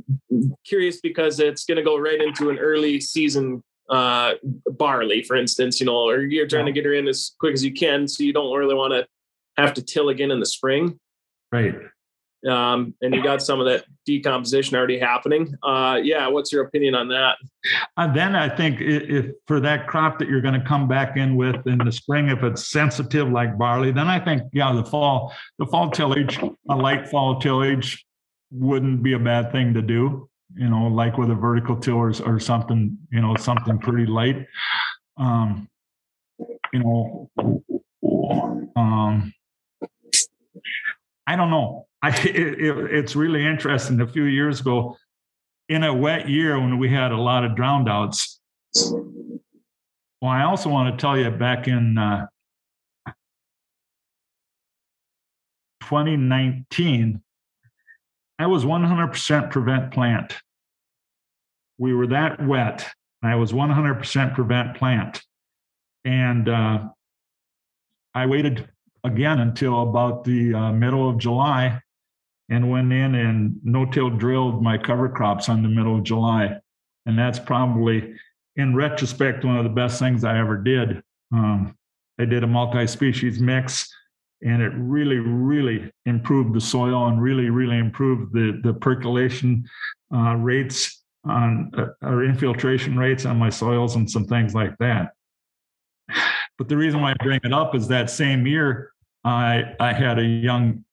curious 0.65 1.01
because 1.01 1.41
it's 1.41 1.65
going 1.65 1.77
to 1.77 1.83
go 1.83 1.97
right 1.99 2.21
into 2.21 2.51
an 2.51 2.59
early 2.59 3.01
season 3.01 3.63
uh, 3.89 4.35
barley, 4.67 5.23
for 5.23 5.35
instance, 5.37 5.81
you 5.81 5.87
know, 5.87 6.09
or 6.09 6.21
you're 6.21 6.47
trying 6.47 6.67
to 6.67 6.73
get 6.73 6.85
her 6.85 6.95
in 6.95 7.09
as 7.09 7.33
quick 7.41 7.55
as 7.55 7.65
you 7.65 7.73
can, 7.73 8.07
so 8.07 8.23
you 8.23 8.33
don't 8.33 8.57
really 8.57 8.75
want 8.75 8.93
to 8.93 9.07
have 9.57 9.75
to 9.75 9.83
till 9.83 10.11
again 10.11 10.31
in 10.31 10.39
the 10.39 10.47
spring. 10.47 10.99
Right. 11.55 11.77
um, 12.51 12.95
and 13.01 13.15
you 13.15 13.23
got 13.23 13.41
some 13.41 13.61
of 13.61 13.67
that 13.67 13.85
decomposition 14.05 14.77
already 14.77 14.99
happening. 14.99 15.55
Uh, 15.63 16.01
yeah, 16.03 16.27
what's 16.27 16.53
your 16.53 16.65
opinion 16.65 16.97
on 16.97 17.07
that? 17.09 17.37
And 17.97 18.11
uh, 18.11 18.15
then 18.15 18.35
I 18.35 18.49
think 18.55 18.81
if, 18.81 19.03
if 19.09 19.27
for 19.47 19.61
that 19.61 19.87
crop 19.87 20.19
that 20.19 20.29
you're 20.29 20.41
going 20.41 20.61
to 20.61 20.67
come 20.67 20.89
back 20.89 21.17
in 21.17 21.37
with 21.37 21.65
in 21.69 21.79
the 21.79 21.93
spring, 21.93 22.29
if 22.29 22.43
it's 22.43 22.67
sensitive 22.67 23.31
like 23.31 23.57
barley, 23.57 23.93
then 23.93 24.09
I 24.09 24.19
think 24.19 24.43
yeah, 24.53 24.73
the 24.73 24.85
fall, 24.85 25.33
the 25.61 25.67
fall 25.67 25.91
tillage, 25.91 26.41
a 26.69 26.75
light 26.75 27.09
fall 27.09 27.39
tillage 27.39 28.05
wouldn't 28.51 29.05
be 29.05 29.13
a 29.13 29.19
bad 29.19 29.53
thing 29.53 29.73
to 29.75 29.83
do. 29.83 30.29
You 30.57 30.69
know, 30.69 30.89
like 30.89 31.17
with 31.17 31.31
a 31.31 31.37
vertical 31.37 31.77
tillers 31.77 32.21
or 32.21 32.41
something, 32.41 32.99
you 33.13 33.21
know, 33.21 33.37
something 33.37 33.79
pretty 33.79 34.07
light. 34.07 34.47
Um, 35.17 35.69
you 36.73 36.81
know, 36.81 37.31
um, 38.77 39.33
I 41.27 41.37
don't 41.37 41.51
know. 41.51 41.87
I, 42.03 42.09
it, 42.25 42.37
it, 42.37 42.77
it's 42.93 43.17
really 43.17 43.45
interesting. 43.45 44.01
A 44.01 44.07
few 44.07 44.25
years 44.25 44.61
ago, 44.61 44.97
in 45.69 45.83
a 45.83 45.95
wet 45.95 46.29
year 46.29 46.59
when 46.61 46.79
we 46.79 46.91
had 46.91 47.13
a 47.13 47.17
lot 47.17 47.45
of 47.45 47.57
drowned 47.57 47.89
outs. 47.89 48.41
Well, 48.75 50.31
I 50.31 50.45
also 50.45 50.69
want 50.69 50.95
to 50.95 51.01
tell 51.01 51.19
you 51.19 51.31
back 51.31 51.69
in 51.69 51.99
uh, 51.99 52.27
2019, 55.83 57.23
I 58.39 58.47
was 58.47 58.65
100% 58.65 59.51
prevent 59.51 59.93
plant. 59.93 60.37
We 61.79 61.95
were 61.95 62.09
that 62.09 62.45
wet. 62.45 62.89
I 63.23 63.37
was 63.37 63.53
100% 63.53 64.35
prevent 64.35 64.77
plant. 64.77 65.23
And 66.05 66.49
uh, 66.49 66.89
I 68.15 68.27
waited 68.27 68.69
again 69.05 69.41
until 69.41 69.83
about 69.83 70.25
the 70.25 70.55
uh, 70.55 70.73
middle 70.73 71.09
of 71.09 71.19
July 71.19 71.81
and 72.49 72.71
went 72.71 72.93
in 72.93 73.15
and 73.15 73.59
no-till 73.63 74.11
drilled 74.11 74.63
my 74.63 74.77
cover 74.77 75.09
crops 75.09 75.49
on 75.49 75.63
the 75.63 75.69
middle 75.69 75.97
of 75.97 76.05
July. 76.05 76.59
And 77.07 77.19
that's 77.19 77.39
probably, 77.39 78.15
in 78.57 78.75
retrospect, 78.75 79.45
one 79.45 79.57
of 79.57 79.65
the 79.65 79.71
best 79.71 79.99
things 79.99 80.25
I 80.25 80.39
ever 80.39 80.57
did. 80.57 81.03
Um, 81.33 81.77
I 82.19 82.25
did 82.25 82.45
a 82.45 82.47
multi-species 82.47 83.41
mix, 83.41 83.93
and 84.43 84.63
it 84.63 84.73
really, 84.77 85.19
really 85.19 85.91
improved 86.07 86.55
the 86.55 86.61
soil 86.61 87.07
and 87.09 87.21
really, 87.21 87.51
really 87.51 87.79
improved 87.79 88.33
the 88.33 88.61
the 88.63 88.73
percolation 88.73 89.65
uh, 90.15 90.37
rates 90.37 91.03
on 91.25 91.71
uh, 91.77 91.89
or 92.03 92.25
infiltration 92.25 92.99
rates 92.99 93.27
on 93.27 93.39
my 93.39 93.51
soils 93.51 93.97
and 93.97 94.11
some 94.11 94.25
things 94.25 94.55
like 94.55 94.77
that. 94.79 95.13
But 96.57 96.69
the 96.69 96.77
reason 96.77 97.01
why 97.01 97.11
I 97.11 97.15
bring 97.21 97.41
it 97.43 97.53
up 97.53 97.75
is 97.75 97.89
that 97.89 98.09
same 98.09 98.47
year 98.47 98.93
I 99.25 99.75
I 99.81 99.93
had 99.93 100.19
a 100.19 100.25
young 100.25 100.85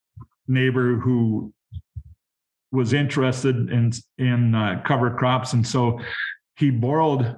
neighbor 0.48 0.96
who 0.96 1.54
was 2.72 2.94
interested 2.94 3.70
in 3.70 3.92
in 4.18 4.56
uh, 4.56 4.82
cover 4.86 5.12
crops, 5.12 5.54
and 5.54 5.66
so 5.66 6.00
he 6.56 6.70
borrowed 6.70 7.38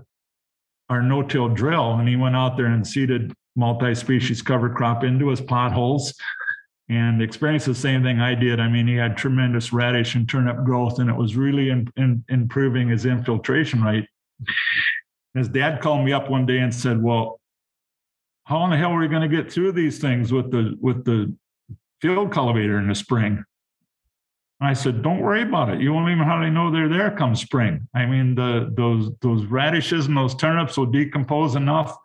our 0.90 1.02
no-till 1.02 1.50
drill, 1.50 1.94
and 1.94 2.08
he 2.08 2.16
went 2.16 2.36
out 2.36 2.58
there 2.58 2.68
and 2.68 2.86
seeded 2.86 3.34
multi-species 3.56 4.42
cover 4.42 4.70
crop 4.70 5.04
into 5.04 5.30
his 5.30 5.42
potholes 5.42 6.14
and 6.90 7.22
experienced 7.22 7.66
the 7.66 7.76
same 7.76 8.04
thing 8.04 8.20
I 8.20 8.36
did. 8.36 8.60
I 8.60 8.68
mean, 8.68 8.88
he 8.88 8.96
had 8.96 9.16
tremendous 9.16 9.72
radish 9.72 10.16
and 10.16 10.28
turnip 10.28 10.64
growth, 10.66 11.00
and 11.00 11.10
it 11.10 11.16
was 11.16 11.36
really 11.36 11.70
in, 11.70 11.88
in, 11.96 12.24
improving 12.30 12.90
his 12.90 13.06
infiltration 13.06 13.82
rate. 13.84 14.06
His 15.34 15.48
dad 15.48 15.82
called 15.82 16.06
me 16.06 16.14
up 16.14 16.30
one 16.30 16.46
day 16.46 16.60
and 16.60 16.74
said, 16.74 17.02
"Well, 17.02 17.40
how 18.46 18.64
in 18.66 18.72
the 18.72 18.78
hell 18.78 18.92
are 18.92 19.00
we 19.00 19.08
going 19.08 19.30
to 19.30 19.44
get 19.44 19.52
through 19.52 19.72
these 19.72 20.00
things 20.00 20.32
with 20.32 20.52
the 20.52 20.78
with 20.82 21.06
the 21.06 21.34
field 22.04 22.34
cultivator 22.34 22.78
in 22.78 22.90
the 22.90 22.96
spring. 22.96 23.44
I 24.60 24.74
said, 24.74 25.02
"Don't 25.02 25.22
worry 25.22 25.42
about 25.42 25.70
it. 25.70 25.82
You 25.82 25.94
won't 25.94 26.12
even 26.12 26.26
hardly 26.26 26.50
know 26.50 26.70
they're 26.70 26.90
there 26.90 27.12
come 27.12 27.36
spring. 27.36 27.88
I 27.94 28.06
mean, 28.06 28.36
the 28.36 28.72
those 28.76 29.10
those 29.22 29.46
radishes 29.46 30.08
and 30.08 30.16
those 30.16 30.36
turnips 30.36 30.78
will 30.78 30.86
decompose 30.86 31.56
enough. 31.56 31.98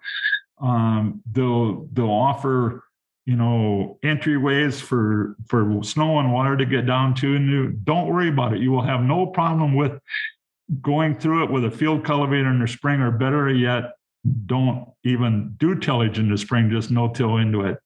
Um, 0.61 1.21
they'll 1.31 1.87
they'll 1.93 2.11
offer 2.11 2.85
you 3.27 3.37
know 3.37 3.99
entryways 4.05 4.81
for 4.81 5.37
for 5.47 5.83
snow 5.83 6.21
and 6.21 6.33
water 6.33 6.57
to 6.57 6.65
get 6.65 6.87
down 6.87 7.15
to. 7.17 7.37
And 7.37 7.49
you, 7.49 7.71
don't 7.85 8.09
worry 8.09 8.29
about 8.29 8.55
it. 8.55 8.61
You 8.61 8.71
will 8.71 8.83
have 8.83 9.03
no 9.03 9.27
problem 9.27 9.75
with 9.75 10.01
going 10.81 11.19
through 11.19 11.45
it 11.45 11.51
with 11.51 11.65
a 11.65 11.71
field 11.71 12.05
cultivator 12.05 12.51
in 12.51 12.61
the 12.61 12.69
spring, 12.69 13.01
or 13.01 13.11
better 13.11 13.51
yet, 13.51 13.93
don't 14.47 14.89
even 15.05 15.55
do 15.59 15.75
tillage 15.75 16.19
in 16.19 16.31
the 16.31 16.39
spring. 16.39 16.71
Just 16.71 16.91
no 16.91 17.09
till 17.09 17.37
into 17.37 17.63
it 17.63 17.79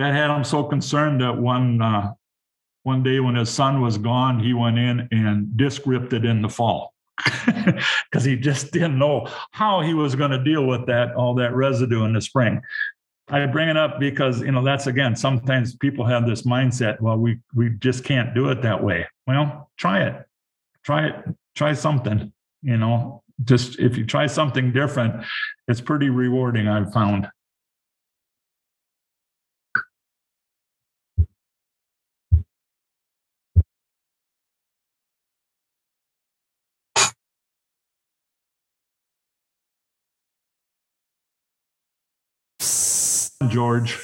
that 0.00 0.14
had 0.14 0.34
him 0.34 0.44
so 0.44 0.64
concerned 0.64 1.20
that 1.20 1.36
one 1.36 1.80
uh, 1.82 2.12
one 2.82 3.02
day 3.02 3.20
when 3.20 3.34
his 3.34 3.50
son 3.50 3.80
was 3.82 3.98
gone, 3.98 4.40
he 4.40 4.54
went 4.54 4.78
in 4.78 5.08
and 5.12 5.56
disc 5.56 5.82
ripped 5.84 6.12
it 6.14 6.24
in 6.24 6.40
the 6.40 6.48
fall 6.48 6.94
because 7.46 8.24
he 8.24 8.36
just 8.36 8.72
didn't 8.72 8.98
know 8.98 9.26
how 9.50 9.82
he 9.82 9.92
was 9.92 10.14
going 10.14 10.30
to 10.30 10.42
deal 10.42 10.66
with 10.66 10.86
that 10.86 11.14
all 11.14 11.34
that 11.34 11.54
residue 11.54 12.04
in 12.04 12.14
the 12.14 12.20
spring. 12.20 12.60
I 13.28 13.44
bring 13.46 13.68
it 13.68 13.76
up 13.76 14.00
because 14.00 14.40
you 14.40 14.52
know 14.52 14.64
that's 14.64 14.86
again 14.86 15.14
sometimes 15.14 15.76
people 15.76 16.06
have 16.06 16.26
this 16.26 16.42
mindset. 16.42 17.00
Well, 17.00 17.18
we 17.18 17.38
we 17.54 17.70
just 17.70 18.02
can't 18.02 18.34
do 18.34 18.48
it 18.48 18.62
that 18.62 18.82
way. 18.82 19.06
Well, 19.26 19.70
try 19.76 20.04
it, 20.04 20.24
try 20.82 21.08
it, 21.08 21.14
try 21.54 21.74
something. 21.74 22.32
You 22.62 22.76
know, 22.78 23.22
just 23.44 23.78
if 23.78 23.96
you 23.96 24.04
try 24.04 24.26
something 24.26 24.72
different, 24.72 25.24
it's 25.68 25.80
pretty 25.80 26.10
rewarding. 26.10 26.68
I've 26.68 26.92
found. 26.92 27.28
George. 43.48 43.98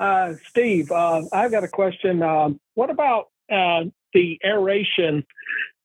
Uh, 0.00 0.32
Steve, 0.48 0.90
uh, 0.90 1.22
I've 1.32 1.50
got 1.50 1.62
a 1.62 1.68
question. 1.68 2.22
Uh, 2.22 2.50
what 2.74 2.90
about 2.90 3.28
uh, 3.52 3.84
the 4.14 4.40
aeration, 4.44 5.24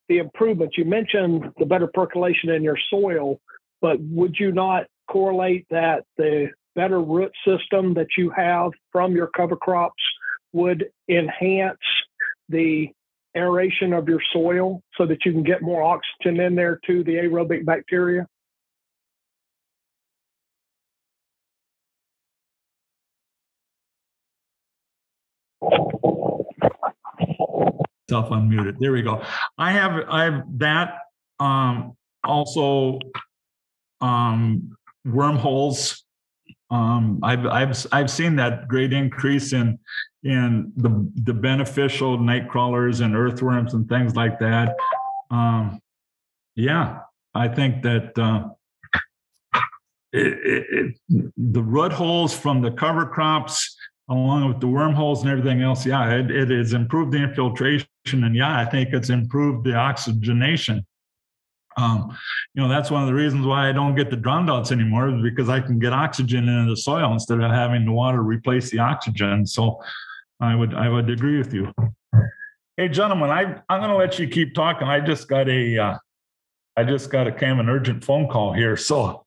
the 0.08 0.20
improvements? 0.20 0.78
You 0.78 0.86
mentioned 0.86 1.52
the 1.58 1.66
better 1.66 1.88
percolation 1.88 2.50
in 2.50 2.64
your 2.64 2.78
soil, 2.90 3.40
but 3.82 4.00
would 4.00 4.36
you 4.40 4.52
not 4.52 4.86
correlate 5.10 5.66
that 5.70 6.04
the 6.18 6.50
better 6.76 7.02
root 7.02 7.32
system 7.48 7.94
that 7.94 8.08
you 8.18 8.30
have 8.32 8.72
from 8.92 9.16
your 9.16 9.28
cover 9.28 9.56
crops 9.56 10.04
would 10.54 10.86
enhance 11.10 11.78
the 12.50 12.90
aeration 13.36 13.94
of 13.94 14.08
your 14.08 14.22
soil 14.32 14.82
so 14.98 15.06
that 15.06 15.26
you 15.26 15.32
can 15.32 15.44
get 15.44 15.62
more 15.62 15.84
oxygen 15.84 16.40
in 16.40 16.56
there 16.56 16.80
to 16.86 17.04
the 17.04 17.14
aerobic 17.14 17.66
bacteria? 17.66 18.28
Self 28.10 28.30
unmuted. 28.30 28.78
There 28.80 28.92
we 28.92 29.02
go. 29.02 29.24
I 29.58 29.72
have 29.72 30.04
I 30.10 30.24
have 30.26 30.44
that. 30.60 31.00
Um, 31.40 31.98
also, 32.24 33.00
um, 34.02 34.78
wormholes. 35.06 36.04
Um, 36.70 37.20
I've 37.24 37.46
I've 37.46 37.88
I've 37.92 38.12
seen 38.12 38.36
that 38.38 38.68
great 38.68 38.94
increase 38.94 39.54
in 39.54 39.80
in 40.24 40.72
the 40.76 41.12
the 41.24 41.34
beneficial 41.34 42.18
night 42.20 42.50
crawlers 42.50 43.00
and 43.00 43.16
earthworms 43.16 43.74
and 43.74 43.88
things 43.90 44.16
like 44.16 44.40
that. 44.40 44.76
Um, 45.32 45.80
yeah, 46.56 47.00
I 47.34 47.48
think 47.48 47.82
that 47.84 48.18
uh, 48.18 48.50
it, 50.14 50.96
it, 51.10 51.32
the 51.38 51.62
root 51.62 51.92
holes 51.92 52.38
from 52.38 52.62
the 52.62 52.72
cover 52.72 53.06
crops 53.06 53.76
along 54.10 54.48
with 54.48 54.60
the 54.60 54.68
wormholes 54.68 55.22
and 55.22 55.32
everything 55.32 55.62
else, 55.62 55.86
yeah, 55.86 56.14
it, 56.14 56.30
it 56.30 56.50
has 56.50 56.74
improved 56.74 57.12
the 57.12 57.24
infiltration. 57.24 57.88
And 58.14 58.36
yeah, 58.36 58.60
I 58.60 58.66
think 58.66 58.90
it's 58.94 59.10
improved 59.10 59.66
the 59.66 59.74
oxygenation. 59.74 60.86
Um, 61.78 62.16
you 62.54 62.62
know, 62.62 62.70
that's 62.70 62.90
one 62.90 63.02
of 63.02 63.08
the 63.08 63.14
reasons 63.14 63.46
why 63.46 63.68
I 63.68 63.72
don't 63.72 63.96
get 63.96 64.10
the 64.10 64.16
drowned 64.16 64.50
outs 64.50 64.72
anymore 64.72 65.10
is 65.10 65.22
because 65.22 65.50
I 65.50 65.60
can 65.60 65.80
get 65.80 65.92
oxygen 65.92 66.48
into 66.48 66.72
the 66.72 66.78
soil 66.78 67.12
instead 67.12 67.42
of 67.42 67.52
having 67.52 67.84
the 67.84 67.92
water 67.92 68.22
replace 68.22 68.70
the 68.70 68.80
oxygen. 68.80 69.46
So 69.46 69.82
I 70.40 70.56
would 70.56 70.74
I 70.74 70.88
would 70.88 71.10
agree 71.10 71.38
with 71.38 71.54
you. 71.54 71.74
Hey, 72.78 72.90
gentlemen, 72.90 73.30
I 73.30 73.62
I'm 73.70 73.82
going 73.82 73.90
to 73.90 73.98
let 73.98 74.20
you 74.20 74.28
keep 74.28 74.54
talking. 74.54 74.88
I 74.88 75.00
just 75.00 75.28
got 75.28 75.50
a 75.50 75.78
uh, 75.78 75.98
I 76.78 76.84
just 76.84 77.10
got 77.10 77.28
a 77.28 77.32
of 77.32 77.60
an 77.60 77.70
urgent 77.70 78.04
phone 78.04 78.30
call 78.30 78.54
here. 78.54 78.78
So 78.78 79.26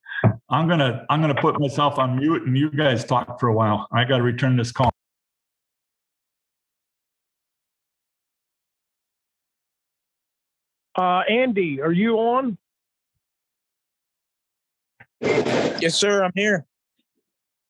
I'm 0.48 0.68
gonna 0.68 1.04
I'm 1.10 1.20
gonna 1.20 1.40
put 1.40 1.60
myself 1.60 1.98
on 1.98 2.16
mute 2.16 2.44
and 2.44 2.56
you 2.56 2.70
guys 2.70 3.04
talk 3.04 3.40
for 3.40 3.48
a 3.48 3.54
while. 3.54 3.88
I 3.92 4.04
got 4.04 4.18
to 4.18 4.22
return 4.22 4.56
this 4.56 4.72
call. 4.72 4.90
Uh, 10.98 11.22
Andy, 11.30 11.80
are 11.80 11.92
you 11.92 12.16
on? 12.16 12.58
Yes, 15.20 15.94
sir. 15.94 16.24
I'm 16.24 16.32
here. 16.34 16.66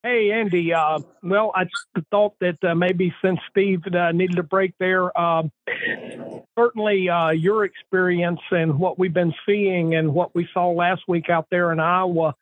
Hey, 0.03 0.33
Andy. 0.33 0.73
Uh, 0.73 1.01
well, 1.23 1.53
I 1.55 1.67
thought 2.11 2.33
that 2.41 2.57
uh, 2.65 2.75
maybe 2.75 3.13
since 3.23 3.39
Steve 3.51 3.83
uh, 3.93 4.13
needed 4.13 4.39
a 4.39 4.43
break 4.43 4.73
there, 4.81 5.17
um, 5.21 5.53
certainly 6.59 7.11
uh, 7.11 7.29
your 7.31 7.67
experience 7.67 8.41
and 8.51 8.79
what 8.79 8.99
we've 8.99 9.13
been 9.13 9.35
seeing 9.45 9.97
and 9.97 10.15
what 10.15 10.35
we 10.35 10.49
saw 10.55 10.71
last 10.71 11.03
week 11.07 11.29
out 11.29 11.49
there 11.51 11.71
in 11.71 11.81
Iowa 11.81 12.35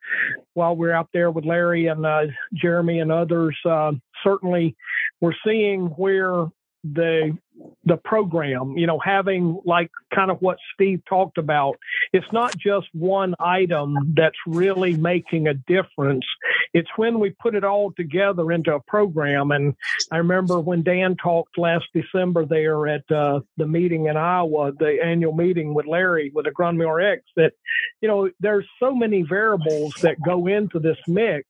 while 0.54 0.76
we 0.76 0.86
are 0.86 0.94
out 0.94 1.08
there 1.12 1.32
with 1.32 1.44
Larry 1.44 1.88
and 1.88 2.06
uh, 2.06 2.26
Jeremy 2.54 3.00
and 3.00 3.10
others, 3.10 3.56
uh, 3.64 3.90
certainly 4.22 4.76
we're 5.20 5.34
seeing 5.44 5.86
where 5.96 6.46
the 6.84 7.36
the 7.84 7.96
program 7.96 8.76
you 8.76 8.86
know 8.86 8.98
having 8.98 9.60
like 9.64 9.90
kind 10.14 10.30
of 10.30 10.38
what 10.40 10.58
steve 10.74 11.00
talked 11.08 11.38
about 11.38 11.76
it's 12.12 12.26
not 12.32 12.56
just 12.56 12.86
one 12.92 13.34
item 13.38 14.14
that's 14.14 14.36
really 14.46 14.96
making 14.96 15.46
a 15.48 15.54
difference. 15.54 16.24
It's 16.72 16.88
when 16.96 17.18
we 17.18 17.30
put 17.30 17.54
it 17.54 17.64
all 17.64 17.92
together 17.92 18.52
into 18.52 18.74
a 18.74 18.80
program. 18.80 19.50
And 19.50 19.74
i 20.10 20.18
remember 20.18 20.60
when 20.60 20.82
dan 20.82 21.16
talked 21.16 21.58
last 21.58 21.84
december 21.94 22.44
there 22.44 22.86
at 22.86 23.10
uh, 23.10 23.40
the 23.56 23.66
meeting 23.66 24.06
in 24.06 24.16
iowa 24.16 24.72
the 24.78 24.98
annual 25.02 25.32
meeting 25.32 25.74
with 25.74 25.86
larry 25.86 26.30
with 26.34 26.46
agronomy 26.46 26.86
rx 26.86 27.22
that 27.36 27.52
you 28.00 28.08
know 28.08 28.30
there's 28.40 28.66
so 28.78 28.94
many 28.94 29.22
variables 29.22 29.94
that 30.02 30.16
go 30.24 30.46
into 30.46 30.78
this 30.78 30.98
mix 31.06 31.46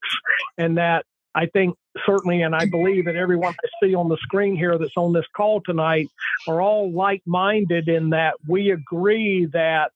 and 0.59 0.79
that 0.79 1.05
I 1.37 1.45
think 1.45 1.77
certainly, 2.07 2.41
and 2.41 2.55
I 2.55 2.65
believe 2.65 3.05
that 3.05 3.15
everyone 3.15 3.53
I 3.53 3.87
see 3.87 3.95
on 3.95 4.09
the 4.09 4.17
screen 4.23 4.57
here 4.57 4.79
that's 4.79 4.97
on 4.97 5.13
this 5.13 5.27
call 5.37 5.61
tonight 5.61 6.09
are 6.49 6.63
all 6.63 6.91
like 6.91 7.23
minded 7.27 7.89
in 7.89 8.11
that 8.11 8.37
we 8.49 8.71
agree 8.71 9.47
that 9.53 9.91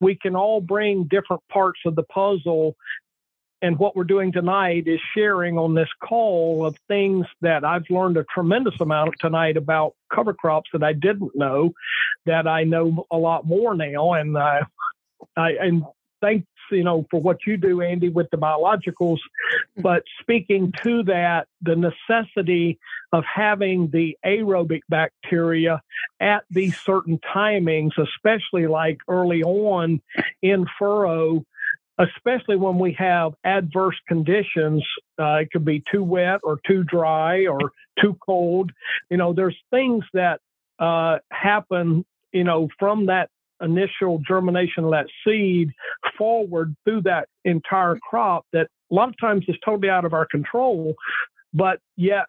we 0.00 0.16
can 0.16 0.34
all 0.34 0.60
bring 0.60 1.04
different 1.04 1.42
parts 1.48 1.78
of 1.86 1.94
the 1.94 2.02
puzzle. 2.02 2.74
And 3.62 3.78
what 3.78 3.94
we're 3.94 4.04
doing 4.04 4.32
tonight 4.32 4.88
is 4.88 5.00
sharing 5.14 5.58
on 5.58 5.74
this 5.74 5.88
call 6.02 6.66
of 6.66 6.76
things 6.88 7.26
that 7.40 7.64
I've 7.64 7.88
learned 7.88 8.16
a 8.16 8.24
tremendous 8.24 8.80
amount 8.80 9.14
tonight 9.20 9.56
about 9.56 9.94
cover 10.12 10.34
crops 10.34 10.70
that 10.72 10.82
I 10.82 10.92
didn't 10.92 11.36
know, 11.36 11.70
that 12.26 12.48
I 12.48 12.64
know 12.64 13.06
a 13.12 13.16
lot 13.16 13.46
more 13.46 13.76
now. 13.76 14.14
And 14.14 14.36
uh, 14.36 14.64
I, 15.36 15.50
and 15.52 15.84
thanks, 16.20 16.46
you 16.70 16.84
know, 16.84 17.06
for 17.10 17.20
what 17.20 17.38
you 17.46 17.56
do, 17.56 17.80
Andy, 17.80 18.08
with 18.08 18.30
the 18.30 18.36
biologicals. 18.36 19.18
But 19.76 20.04
speaking 20.20 20.72
to 20.82 21.02
that, 21.04 21.48
the 21.62 21.76
necessity 21.76 22.78
of 23.12 23.24
having 23.24 23.88
the 23.90 24.16
aerobic 24.24 24.80
bacteria 24.88 25.82
at 26.20 26.44
these 26.50 26.76
certain 26.78 27.18
timings, 27.34 27.92
especially 27.98 28.66
like 28.66 28.98
early 29.08 29.42
on 29.42 30.00
in 30.42 30.66
furrow, 30.78 31.44
especially 31.98 32.56
when 32.56 32.78
we 32.78 32.92
have 32.92 33.34
adverse 33.44 33.96
conditions. 34.06 34.84
Uh, 35.18 35.38
it 35.42 35.50
could 35.50 35.64
be 35.64 35.82
too 35.90 36.04
wet 36.04 36.40
or 36.44 36.60
too 36.66 36.84
dry 36.84 37.46
or 37.46 37.72
too 38.00 38.16
cold. 38.24 38.70
You 39.10 39.16
know, 39.16 39.32
there's 39.32 39.56
things 39.70 40.04
that 40.12 40.40
uh, 40.78 41.18
happen, 41.30 42.04
you 42.32 42.44
know, 42.44 42.68
from 42.78 43.06
that 43.06 43.30
initial 43.60 44.20
germination 44.26 44.84
of 44.84 44.90
that 44.90 45.06
seed 45.24 45.70
forward 46.16 46.74
through 46.84 47.02
that 47.02 47.28
entire 47.44 47.96
crop 47.96 48.46
that 48.52 48.68
a 48.90 48.94
lot 48.94 49.08
of 49.08 49.14
times 49.20 49.44
is 49.48 49.56
totally 49.64 49.90
out 49.90 50.04
of 50.04 50.12
our 50.12 50.26
control, 50.26 50.94
but 51.52 51.80
yet 51.96 52.26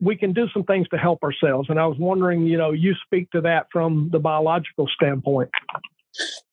we 0.00 0.16
can 0.16 0.32
do 0.32 0.46
some 0.52 0.64
things 0.64 0.88
to 0.88 0.98
help 0.98 1.22
ourselves. 1.22 1.70
And 1.70 1.78
I 1.80 1.86
was 1.86 1.98
wondering, 1.98 2.46
you 2.46 2.58
know, 2.58 2.72
you 2.72 2.94
speak 3.04 3.30
to 3.30 3.40
that 3.42 3.66
from 3.72 4.10
the 4.12 4.18
biological 4.18 4.88
standpoint. 4.88 5.50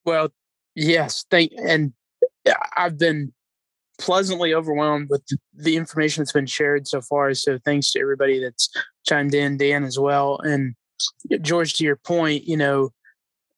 Well, 0.06 0.30
yes, 0.76 1.26
thank 1.30 1.52
and 1.58 1.94
I've 2.76 2.98
been 2.98 3.34
pleasantly 4.00 4.54
overwhelmed 4.54 5.08
with 5.10 5.22
the 5.54 5.76
information 5.76 6.22
that's 6.22 6.32
been 6.32 6.48
shared 6.48 6.88
so 6.88 7.02
far. 7.02 7.34
So 7.36 7.60
thanks 7.64 7.92
to 7.92 8.00
everybody 8.00 8.40
that's 8.40 8.70
chimed 9.06 9.36
in, 9.36 9.58
Dan 9.58 9.84
as 9.84 10.00
well. 10.00 10.40
And 10.40 10.74
George, 11.42 11.74
to 11.76 11.84
your 11.84 11.98
point, 11.98 12.46
you 12.46 12.58
know, 12.58 12.90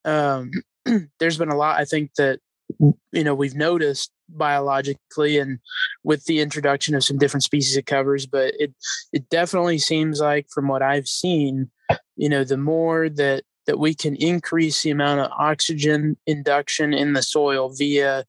um, 0.06 0.52
there's 1.20 1.38
been 1.38 1.50
a 1.50 1.58
lot 1.58 1.80
I 1.80 1.86
think 1.86 2.16
that 2.16 2.40
you 3.12 3.24
know 3.24 3.36
we've 3.36 3.56
noticed 3.56 4.12
biologically 4.30 5.38
and 5.38 5.60
with 6.04 6.26
the 6.26 6.40
introduction 6.40 6.96
of 6.96 7.04
some 7.04 7.18
different 7.18 7.44
species 7.44 7.78
of 7.78 7.86
covers 7.86 8.26
but 8.26 8.54
it 8.58 8.74
it 9.12 9.30
definitely 9.30 9.78
seems 9.78 10.20
like 10.20 10.48
from 10.50 10.68
what 10.68 10.82
I've 10.82 11.08
seen 11.08 11.70
you 12.16 12.30
know 12.30 12.44
the 12.44 12.58
more 12.58 13.10
that 13.10 13.44
that 13.66 13.80
we 13.80 13.94
can 13.94 14.16
increase 14.16 14.82
the 14.82 14.92
amount 14.92 15.22
of 15.22 15.32
oxygen 15.38 16.18
induction 16.26 16.94
in 16.94 17.14
the 17.14 17.22
soil 17.22 17.70
via 17.70 18.26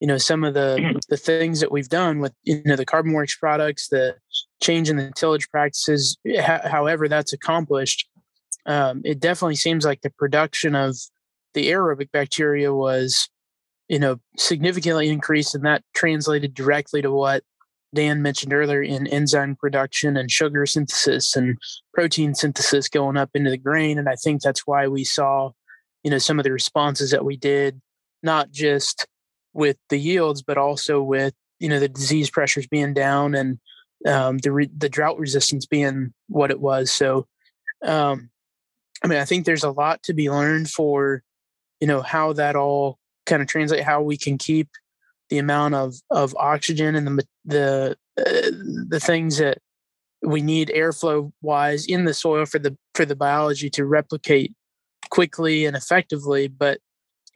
you 0.00 0.06
know 0.06 0.18
some 0.18 0.44
of 0.44 0.54
the 0.54 1.00
the 1.08 1.16
things 1.16 1.60
that 1.60 1.72
we've 1.72 1.88
done 1.88 2.18
with 2.18 2.32
you 2.42 2.62
know 2.64 2.76
the 2.76 2.86
CarbonWorks 2.86 3.38
products 3.38 3.88
the 3.88 4.14
change 4.62 4.90
in 4.90 4.96
the 4.96 5.12
tillage 5.16 5.48
practices 5.50 6.18
however 6.64 7.08
that's 7.08 7.32
accomplished 7.32 8.08
um, 8.66 9.00
it 9.04 9.20
definitely 9.20 9.54
seems 9.54 9.84
like 9.84 10.02
the 10.02 10.10
production 10.10 10.74
of 10.74 10.96
the 11.56 11.70
aerobic 11.70 12.12
bacteria 12.12 12.72
was, 12.72 13.28
you 13.88 13.98
know, 13.98 14.20
significantly 14.36 15.08
increased, 15.08 15.54
and 15.54 15.64
that 15.64 15.82
translated 15.94 16.54
directly 16.54 17.00
to 17.02 17.10
what 17.10 17.42
Dan 17.94 18.20
mentioned 18.20 18.52
earlier 18.52 18.82
in 18.82 19.06
enzyme 19.06 19.56
production 19.56 20.18
and 20.18 20.30
sugar 20.30 20.66
synthesis 20.66 21.34
and 21.34 21.56
protein 21.94 22.34
synthesis 22.34 22.90
going 22.90 23.16
up 23.16 23.30
into 23.32 23.48
the 23.48 23.56
grain. 23.56 23.98
And 23.98 24.08
I 24.08 24.16
think 24.16 24.42
that's 24.42 24.66
why 24.66 24.86
we 24.86 25.02
saw, 25.02 25.52
you 26.04 26.10
know, 26.10 26.18
some 26.18 26.38
of 26.38 26.44
the 26.44 26.52
responses 26.52 27.10
that 27.10 27.24
we 27.24 27.38
did, 27.38 27.80
not 28.22 28.50
just 28.50 29.06
with 29.54 29.78
the 29.88 29.98
yields, 29.98 30.42
but 30.42 30.58
also 30.58 31.02
with, 31.02 31.32
you 31.58 31.70
know, 31.70 31.80
the 31.80 31.88
disease 31.88 32.28
pressures 32.28 32.66
being 32.66 32.92
down 32.92 33.34
and 33.34 33.58
um, 34.06 34.36
the 34.38 34.52
re- 34.52 34.70
the 34.76 34.90
drought 34.90 35.18
resistance 35.18 35.64
being 35.64 36.12
what 36.28 36.50
it 36.50 36.60
was. 36.60 36.90
So, 36.90 37.26
um, 37.82 38.28
I 39.02 39.06
mean, 39.06 39.18
I 39.18 39.24
think 39.24 39.46
there's 39.46 39.64
a 39.64 39.70
lot 39.70 40.02
to 40.02 40.12
be 40.12 40.28
learned 40.28 40.68
for 40.68 41.22
you 41.80 41.86
know 41.86 42.02
how 42.02 42.32
that 42.32 42.56
all 42.56 42.98
kind 43.26 43.42
of 43.42 43.48
translate 43.48 43.82
how 43.82 44.00
we 44.00 44.16
can 44.16 44.38
keep 44.38 44.68
the 45.30 45.38
amount 45.38 45.74
of 45.74 45.94
of 46.10 46.34
oxygen 46.36 46.94
and 46.94 47.06
the 47.06 47.26
the 47.44 47.96
uh, 48.18 48.50
the 48.88 49.00
things 49.00 49.38
that 49.38 49.58
we 50.22 50.40
need 50.40 50.72
airflow 50.74 51.30
wise 51.42 51.86
in 51.86 52.04
the 52.04 52.14
soil 52.14 52.46
for 52.46 52.58
the 52.58 52.76
for 52.94 53.04
the 53.04 53.16
biology 53.16 53.68
to 53.70 53.84
replicate 53.84 54.54
quickly 55.10 55.66
and 55.66 55.76
effectively 55.76 56.48
but 56.48 56.78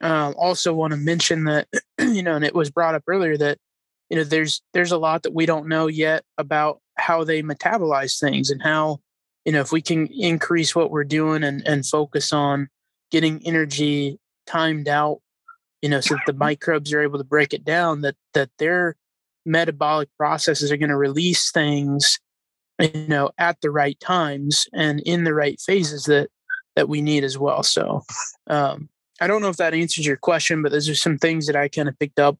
um, 0.01 0.33
also 0.37 0.73
want 0.73 0.91
to 0.91 0.97
mention 0.97 1.43
that 1.43 1.67
you 1.99 2.23
know 2.23 2.35
and 2.35 2.45
it 2.45 2.55
was 2.55 2.71
brought 2.71 2.95
up 2.95 3.03
earlier 3.07 3.37
that 3.37 3.57
you 4.09 4.17
know 4.17 4.23
there's 4.23 4.61
there's 4.73 4.91
a 4.91 4.97
lot 4.97 5.23
that 5.23 5.33
we 5.33 5.45
don't 5.45 5.67
know 5.67 5.87
yet 5.87 6.23
about 6.37 6.79
how 6.97 7.23
they 7.23 7.41
metabolize 7.41 8.19
things 8.19 8.49
and 8.49 8.61
how 8.61 8.99
you 9.45 9.51
know 9.51 9.61
if 9.61 9.71
we 9.71 9.81
can 9.81 10.07
increase 10.07 10.75
what 10.75 10.91
we're 10.91 11.03
doing 11.03 11.43
and 11.43 11.65
and 11.67 11.85
focus 11.85 12.33
on 12.33 12.67
getting 13.11 13.45
energy 13.45 14.17
timed 14.51 14.87
out, 14.87 15.21
you 15.81 15.89
know, 15.89 16.01
so 16.01 16.15
that 16.15 16.23
the 16.25 16.33
microbes 16.33 16.93
are 16.93 17.01
able 17.01 17.17
to 17.17 17.23
break 17.23 17.53
it 17.53 17.63
down, 17.63 18.01
that 18.01 18.15
that 18.33 18.49
their 18.59 18.95
metabolic 19.45 20.09
processes 20.17 20.71
are 20.71 20.77
going 20.77 20.89
to 20.89 20.97
release 20.97 21.51
things, 21.51 22.19
you 22.79 23.07
know, 23.07 23.31
at 23.37 23.59
the 23.61 23.71
right 23.71 23.99
times 23.99 24.67
and 24.73 24.99
in 25.01 25.23
the 25.23 25.33
right 25.33 25.59
phases 25.59 26.03
that 26.05 26.29
that 26.75 26.89
we 26.89 27.01
need 27.01 27.23
as 27.23 27.37
well. 27.37 27.63
So 27.63 28.01
um, 28.47 28.89
I 29.19 29.27
don't 29.27 29.41
know 29.41 29.49
if 29.49 29.57
that 29.57 29.73
answers 29.73 30.05
your 30.05 30.17
question, 30.17 30.61
but 30.61 30.71
those 30.71 30.89
are 30.89 30.95
some 30.95 31.17
things 31.17 31.47
that 31.47 31.55
I 31.55 31.67
kind 31.67 31.89
of 31.89 31.99
picked 31.99 32.19
up 32.19 32.37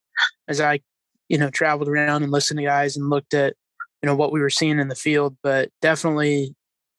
as 0.47 0.61
I, 0.61 0.81
you 1.29 1.37
know, 1.37 1.49
traveled 1.49 1.89
around 1.89 2.23
and 2.23 2.31
listened 2.31 2.59
to 2.59 2.65
guys 2.65 2.95
and 2.95 3.09
looked 3.09 3.33
at, 3.33 3.55
you 4.01 4.07
know, 4.07 4.15
what 4.15 4.31
we 4.31 4.39
were 4.39 4.49
seeing 4.49 4.79
in 4.79 4.87
the 4.87 4.95
field. 4.95 5.37
But 5.43 5.69
definitely, 5.81 6.55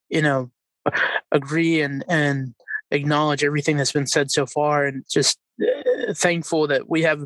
you 0.09 0.22
know, 0.22 0.51
agree 1.32 1.80
and 1.80 2.05
and 2.09 2.55
acknowledge 2.93 3.43
everything 3.43 3.77
that's 3.77 3.93
been 3.93 4.06
said 4.06 4.31
so 4.31 4.47
far 4.47 4.85
and 4.85 5.05
just 5.10 5.39
uh, 5.60 6.12
thankful 6.14 6.66
that 6.69 6.89
we 6.89 7.02
have 7.02 7.24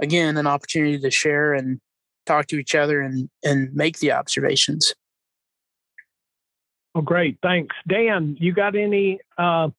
again 0.00 0.36
an 0.36 0.46
opportunity 0.46 0.98
to 0.98 1.10
share 1.10 1.54
and 1.54 1.80
talk 2.26 2.46
to 2.48 2.58
each 2.58 2.74
other 2.74 3.00
and 3.00 3.30
and 3.42 3.74
make 3.74 3.98
the 3.98 4.12
observations. 4.12 4.94
Well 6.94 7.02
great. 7.02 7.38
Thanks. 7.42 7.74
Dan 7.88 8.36
you 8.38 8.52
got 8.52 8.76
any 8.76 9.20
uh, 9.38 9.70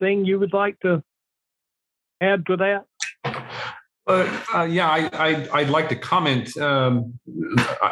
thing 0.00 0.24
you 0.24 0.38
would 0.38 0.52
like 0.52 0.78
to 0.80 1.02
add 2.20 2.46
to 2.46 2.56
that? 2.56 2.84
Uh, 4.06 4.40
uh, 4.54 4.62
yeah, 4.62 4.88
I, 4.88 5.46
I, 5.52 5.62
would 5.62 5.70
like 5.70 5.90
to 5.90 5.96
comment. 5.96 6.56
Um, 6.56 7.18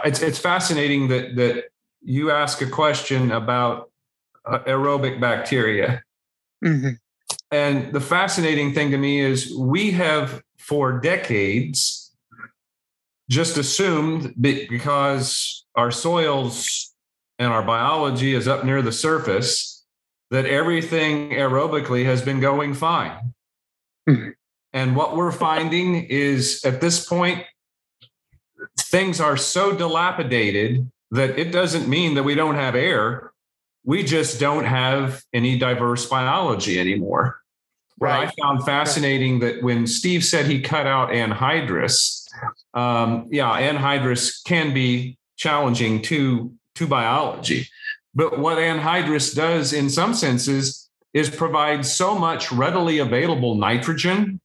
it's, 0.07 0.23
it's 0.23 0.39
fascinating 0.39 1.09
that 1.09 1.37
that 1.37 1.65
you 2.03 2.31
ask 2.31 2.63
a 2.63 2.67
question 2.67 3.33
about 3.33 3.91
uh, 4.47 4.61
aerobic 4.61 5.21
bacteria, 5.21 6.03
Mm-hmm. 6.67 6.91
And 7.51 7.93
the 7.93 8.01
fascinating 8.01 8.75
thing 8.75 8.91
to 8.91 8.99
me 8.99 9.21
is 9.21 9.55
we 9.57 9.93
have 9.93 10.43
for 10.59 10.99
decades 10.99 12.13
just 13.31 13.57
assumed 13.57 14.35
because 14.41 15.65
our 15.75 15.91
soils 15.91 16.95
and 17.39 17.53
our 17.53 17.63
biology 17.63 18.35
is 18.35 18.49
up 18.49 18.65
near 18.65 18.83
the 18.83 18.93
surface 18.93 19.85
that 20.31 20.47
everything 20.47 21.31
aerobically 21.31 22.05
has 22.05 22.23
been 22.23 22.41
going 22.41 22.75
fine. 22.75 23.35
Mm-hmm. 24.09 24.31
And 24.73 24.97
what 24.97 25.17
we're 25.17 25.33
finding 25.33 26.05
is 26.05 26.65
at 26.65 26.81
this 26.81 27.07
point, 27.07 27.45
things 28.79 29.21
are 29.21 29.37
so 29.37 29.75
dilapidated 29.75 30.91
that 31.11 31.39
it 31.39 31.53
doesn't 31.53 31.89
mean 31.89 32.15
that 32.15 32.25
we 32.25 32.35
don't 32.35 32.57
have 32.57 32.75
air. 32.75 33.33
We 33.87 34.03
just 34.03 34.41
don't 34.41 34.65
have 34.65 35.23
any 35.33 35.59
diverse 35.59 36.07
biology 36.07 36.79
anymore. 36.79 37.41
Right. 37.99 38.19
What 38.19 38.29
I 38.29 38.43
found 38.43 38.65
fascinating 38.65 39.39
that 39.41 39.63
when 39.63 39.87
Steve 39.87 40.25
said 40.25 40.47
he 40.47 40.61
cut 40.61 40.87
out 40.87 41.11
anhydrous, 41.11 42.27
um, 42.75 43.29
yeah, 43.31 43.49
anhydrous 43.49 44.45
can 44.45 44.75
be 44.75 45.17
challenging 45.37 46.03
to 46.03 46.53
to 46.75 46.87
biology. 46.87 47.69
But 48.15 48.39
what 48.39 48.59
anhydrous 48.59 49.35
does 49.35 49.73
in 49.73 49.89
some 49.89 50.15
senses 50.15 50.91
is 51.15 51.31
provide 51.31 51.87
so 51.87 52.19
much 52.19 52.53
readily 52.53 52.99
available 52.99 53.55
nitrogen 53.55 54.41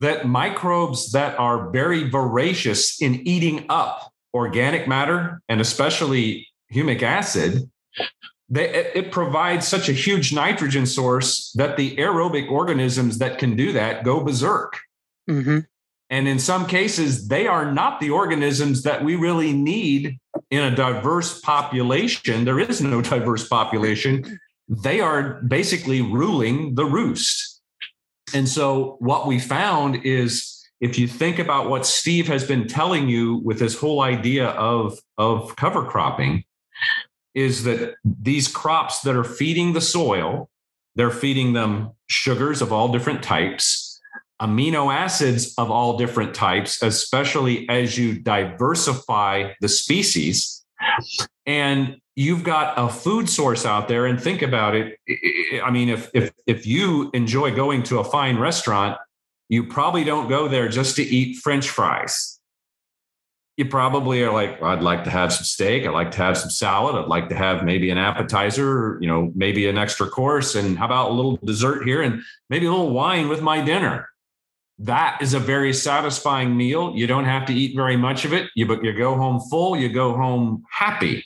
that 0.00 0.26
microbes 0.26 1.12
that 1.12 1.38
are 1.38 1.70
very 1.70 2.08
voracious 2.10 3.00
in 3.00 3.26
eating 3.26 3.64
up 3.68 4.12
organic 4.34 4.86
matter 4.86 5.40
and 5.48 5.60
especially 5.60 6.46
humic 6.72 7.02
acid 7.02 7.70
they, 8.50 8.68
it 8.94 9.12
provides 9.12 9.68
such 9.68 9.88
a 9.88 9.92
huge 9.92 10.32
nitrogen 10.32 10.86
source 10.86 11.52
that 11.52 11.76
the 11.76 11.96
aerobic 11.96 12.50
organisms 12.50 13.18
that 13.18 13.38
can 13.38 13.56
do 13.56 13.72
that 13.72 14.04
go 14.04 14.22
berserk. 14.24 14.78
Mm-hmm. 15.28 15.58
and 16.08 16.26
in 16.26 16.38
some 16.38 16.66
cases 16.66 17.28
they 17.28 17.46
are 17.46 17.70
not 17.70 18.00
the 18.00 18.08
organisms 18.08 18.82
that 18.84 19.04
we 19.04 19.14
really 19.14 19.52
need 19.52 20.18
in 20.50 20.62
a 20.62 20.74
diverse 20.74 21.38
population. 21.40 22.46
There 22.46 22.58
is 22.58 22.80
no 22.80 23.02
diverse 23.14 23.46
population. 23.46 24.40
They 24.68 25.00
are 25.00 25.42
basically 25.42 26.00
ruling 26.00 26.76
the 26.76 26.86
roost. 26.86 27.60
And 28.34 28.48
so 28.48 28.96
what 29.00 29.26
we 29.26 29.38
found 29.38 29.96
is 30.04 30.66
if 30.80 30.98
you 30.98 31.08
think 31.08 31.38
about 31.38 31.68
what 31.68 31.86
Steve 31.86 32.28
has 32.28 32.46
been 32.46 32.66
telling 32.68 33.08
you 33.08 33.36
with 33.44 33.58
this 33.58 33.78
whole 33.78 34.00
idea 34.00 34.48
of, 34.50 34.98
of 35.16 35.56
cover 35.56 35.84
cropping, 35.84 36.44
is 37.34 37.64
that 37.64 37.94
these 38.04 38.48
crops 38.48 39.00
that 39.02 39.16
are 39.16 39.24
feeding 39.24 39.72
the 39.72 39.80
soil, 39.80 40.48
they're 40.94 41.10
feeding 41.10 41.52
them 41.52 41.90
sugars 42.08 42.62
of 42.62 42.72
all 42.72 42.90
different 42.90 43.22
types, 43.22 44.00
amino 44.40 44.92
acids 44.92 45.54
of 45.58 45.70
all 45.70 45.96
different 45.96 46.34
types, 46.34 46.82
especially 46.82 47.68
as 47.68 47.98
you 47.98 48.18
diversify 48.18 49.52
the 49.60 49.68
species. 49.68 50.64
And 51.46 51.96
you've 52.14 52.44
got 52.44 52.74
a 52.78 52.88
food 52.88 53.28
source 53.28 53.64
out 53.64 53.88
there 53.88 54.06
and 54.06 54.20
think 54.20 54.42
about 54.42 54.74
it. 54.74 54.98
I 55.62 55.70
mean, 55.70 55.88
if 55.88 56.10
if 56.14 56.32
if 56.46 56.66
you 56.66 57.10
enjoy 57.14 57.54
going 57.54 57.82
to 57.84 57.98
a 57.98 58.04
fine 58.04 58.38
restaurant, 58.38 58.98
you 59.48 59.64
probably 59.64 60.04
don't 60.04 60.28
go 60.28 60.48
there 60.48 60.68
just 60.68 60.96
to 60.96 61.02
eat 61.02 61.38
french 61.38 61.68
fries 61.68 62.37
you 63.58 63.66
probably 63.66 64.22
are 64.22 64.32
like 64.32 64.62
i'd 64.62 64.82
like 64.82 65.02
to 65.02 65.10
have 65.10 65.32
some 65.32 65.44
steak. 65.44 65.84
I'd 65.84 65.90
like 65.90 66.12
to 66.12 66.18
have 66.18 66.38
some 66.38 66.48
salad. 66.48 66.94
I'd 66.94 67.08
like 67.08 67.28
to 67.30 67.34
have 67.34 67.64
maybe 67.64 67.90
an 67.90 67.98
appetizer 67.98 68.98
you 69.00 69.08
know 69.08 69.32
maybe 69.34 69.68
an 69.68 69.76
extra 69.76 70.08
course. 70.08 70.54
And 70.54 70.78
how 70.78 70.86
about 70.86 71.10
a 71.10 71.14
little 71.14 71.36
dessert 71.44 71.84
here 71.84 72.00
and 72.00 72.22
maybe 72.48 72.66
a 72.66 72.70
little 72.70 72.92
wine 72.92 73.28
with 73.28 73.42
my 73.42 73.60
dinner? 73.60 74.08
That 74.78 75.18
is 75.20 75.34
a 75.34 75.40
very 75.40 75.74
satisfying 75.74 76.56
meal. 76.56 76.94
You 76.94 77.08
don't 77.08 77.24
have 77.24 77.46
to 77.46 77.52
eat 77.52 77.74
very 77.74 77.96
much 77.96 78.24
of 78.24 78.32
it. 78.32 78.48
You 78.54 78.64
but 78.64 78.84
you 78.84 78.92
go 78.96 79.16
home 79.16 79.40
full. 79.50 79.76
You 79.76 79.88
go 79.88 80.14
home 80.14 80.62
happy. 80.70 81.24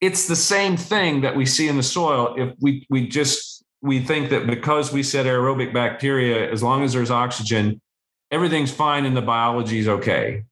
It's 0.00 0.26
the 0.26 0.34
same 0.34 0.76
thing 0.76 1.20
that 1.20 1.36
we 1.36 1.46
see 1.46 1.68
in 1.68 1.76
the 1.76 1.84
soil. 1.84 2.34
If 2.36 2.54
we 2.60 2.84
we 2.90 3.06
just 3.06 3.64
we 3.82 4.00
think 4.00 4.30
that 4.30 4.48
because 4.48 4.92
we 4.92 5.04
said 5.04 5.26
aerobic 5.26 5.72
bacteria, 5.72 6.50
as 6.50 6.60
long 6.60 6.82
as 6.82 6.92
there's 6.92 7.12
oxygen, 7.12 7.80
everything's 8.32 8.72
fine 8.72 9.04
and 9.04 9.16
the 9.16 9.22
biology 9.22 9.78
is 9.78 9.86
okay. 9.86 10.42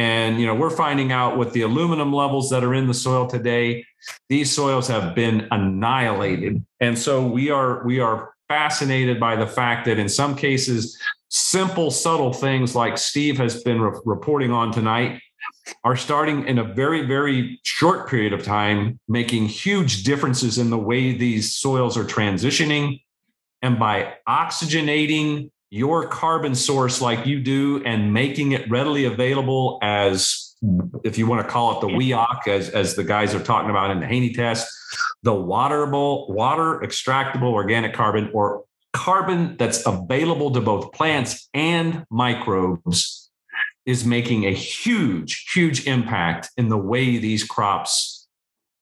And 0.00 0.40
you 0.40 0.46
know, 0.46 0.54
we're 0.54 0.70
finding 0.70 1.12
out 1.12 1.36
with 1.36 1.52
the 1.52 1.60
aluminum 1.60 2.10
levels 2.10 2.48
that 2.48 2.64
are 2.64 2.72
in 2.72 2.86
the 2.86 2.94
soil 2.94 3.26
today, 3.26 3.84
these 4.30 4.50
soils 4.50 4.88
have 4.88 5.14
been 5.14 5.46
annihilated. 5.50 6.64
And 6.80 6.98
so 6.98 7.26
we 7.26 7.50
are 7.50 7.84
we 7.84 8.00
are 8.00 8.32
fascinated 8.48 9.20
by 9.20 9.36
the 9.36 9.46
fact 9.46 9.84
that 9.84 9.98
in 9.98 10.08
some 10.08 10.34
cases, 10.34 10.98
simple, 11.28 11.90
subtle 11.90 12.32
things 12.32 12.74
like 12.74 12.96
Steve 12.96 13.36
has 13.36 13.62
been 13.62 13.78
re- 13.78 14.00
reporting 14.06 14.52
on 14.52 14.72
tonight 14.72 15.20
are 15.84 15.96
starting 15.96 16.48
in 16.48 16.58
a 16.58 16.64
very, 16.64 17.06
very 17.06 17.60
short 17.64 18.08
period 18.08 18.32
of 18.32 18.42
time, 18.42 18.98
making 19.06 19.48
huge 19.48 20.02
differences 20.04 20.56
in 20.56 20.70
the 20.70 20.78
way 20.78 21.12
these 21.12 21.54
soils 21.54 21.98
are 21.98 22.04
transitioning. 22.04 23.02
And 23.60 23.78
by 23.78 24.14
oxygenating 24.26 25.50
your 25.70 26.06
carbon 26.08 26.54
source 26.54 27.00
like 27.00 27.26
you 27.26 27.40
do 27.40 27.82
and 27.84 28.12
making 28.12 28.52
it 28.52 28.68
readily 28.68 29.04
available 29.04 29.78
as, 29.82 30.56
if 31.04 31.16
you 31.16 31.26
want 31.26 31.46
to 31.46 31.50
call 31.50 31.76
it 31.76 31.80
the 31.80 31.86
WEOC, 31.86 32.48
as, 32.48 32.68
as 32.70 32.96
the 32.96 33.04
guys 33.04 33.34
are 33.34 33.42
talking 33.42 33.70
about 33.70 33.90
in 33.90 34.00
the 34.00 34.06
Haney 34.06 34.32
test, 34.32 34.68
the 35.22 35.32
waterable, 35.32 36.28
water 36.28 36.80
extractable 36.84 37.52
organic 37.52 37.94
carbon 37.94 38.30
or 38.34 38.64
carbon 38.92 39.56
that's 39.56 39.86
available 39.86 40.50
to 40.50 40.60
both 40.60 40.92
plants 40.92 41.48
and 41.54 42.04
microbes 42.10 43.30
is 43.86 44.04
making 44.04 44.44
a 44.44 44.52
huge, 44.52 45.46
huge 45.54 45.86
impact 45.86 46.50
in 46.56 46.68
the 46.68 46.76
way 46.76 47.16
these 47.18 47.44
crops 47.44 48.26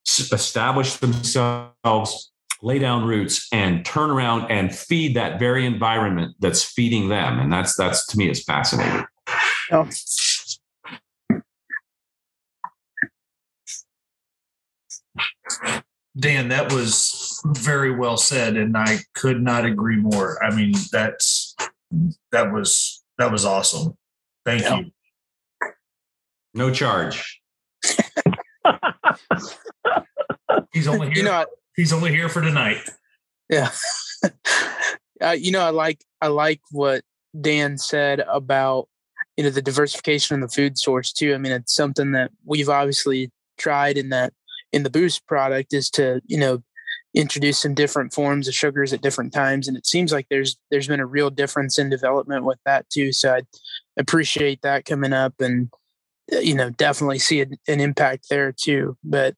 establish 0.06 0.96
themselves, 0.96 2.32
lay 2.62 2.78
down 2.78 3.04
roots, 3.06 3.48
and 3.52 3.84
turn 3.84 4.10
around 4.10 4.50
and 4.50 4.74
feed 4.74 5.14
that 5.16 5.38
very 5.38 5.64
environment 5.66 6.34
that's 6.40 6.64
feeding 6.64 7.08
them. 7.08 7.38
And 7.38 7.52
that's 7.52 7.76
that's 7.76 8.06
to 8.08 8.18
me 8.18 8.28
is 8.30 8.42
fascinating. 8.44 9.04
Oh. 9.70 9.88
Dan, 16.18 16.48
that 16.48 16.72
was 16.72 17.40
very 17.46 17.94
well 17.94 18.16
said, 18.16 18.56
and 18.56 18.76
I 18.76 18.98
could 19.14 19.40
not 19.40 19.64
agree 19.64 19.96
more. 19.96 20.42
I 20.42 20.54
mean, 20.54 20.74
that's 20.90 21.54
that 22.32 22.52
was 22.52 23.04
that 23.18 23.30
was 23.30 23.44
awesome. 23.44 23.96
Thank 24.44 24.62
yeah. 24.62 24.78
you. 24.78 24.90
No 26.54 26.72
charge. 26.72 27.40
he's 30.72 30.88
only 30.88 31.08
here. 31.08 31.18
You 31.18 31.22
know, 31.24 31.44
he's 31.78 31.92
only 31.92 32.10
here 32.10 32.28
for 32.28 32.42
tonight. 32.42 32.90
Yeah. 33.48 33.70
uh, 35.22 35.30
you 35.30 35.52
know, 35.52 35.62
I 35.62 35.70
like 35.70 36.04
I 36.20 36.26
like 36.26 36.60
what 36.72 37.02
Dan 37.40 37.78
said 37.78 38.20
about 38.28 38.88
you 39.38 39.44
know 39.44 39.50
the 39.50 39.62
diversification 39.62 40.34
of 40.34 40.42
the 40.42 40.54
food 40.54 40.76
source 40.76 41.12
too. 41.12 41.34
I 41.34 41.38
mean, 41.38 41.52
it's 41.52 41.74
something 41.74 42.12
that 42.12 42.32
we've 42.44 42.68
obviously 42.68 43.30
tried 43.56 43.96
in 43.96 44.10
that 44.10 44.34
in 44.72 44.82
the 44.82 44.90
boost 44.90 45.26
product 45.26 45.72
is 45.72 45.88
to 45.90 46.20
you 46.26 46.36
know 46.36 46.62
introduce 47.14 47.58
some 47.58 47.74
different 47.74 48.12
forms 48.12 48.48
of 48.48 48.54
sugars 48.54 48.92
at 48.92 49.00
different 49.00 49.32
times 49.32 49.66
and 49.66 49.76
it 49.76 49.86
seems 49.86 50.12
like 50.12 50.26
there's 50.28 50.58
there's 50.70 50.86
been 50.86 51.00
a 51.00 51.06
real 51.06 51.30
difference 51.30 51.78
in 51.78 51.88
development 51.88 52.44
with 52.44 52.58
that 52.66 52.88
too 52.90 53.12
so 53.12 53.34
i 53.34 53.40
appreciate 53.96 54.60
that 54.60 54.84
coming 54.84 55.14
up 55.14 55.32
and 55.40 55.70
uh, 56.32 56.38
you 56.38 56.54
know 56.54 56.68
definitely 56.68 57.18
see 57.18 57.40
an, 57.40 57.56
an 57.66 57.80
impact 57.80 58.26
there 58.28 58.52
too 58.52 58.94
but 59.02 59.34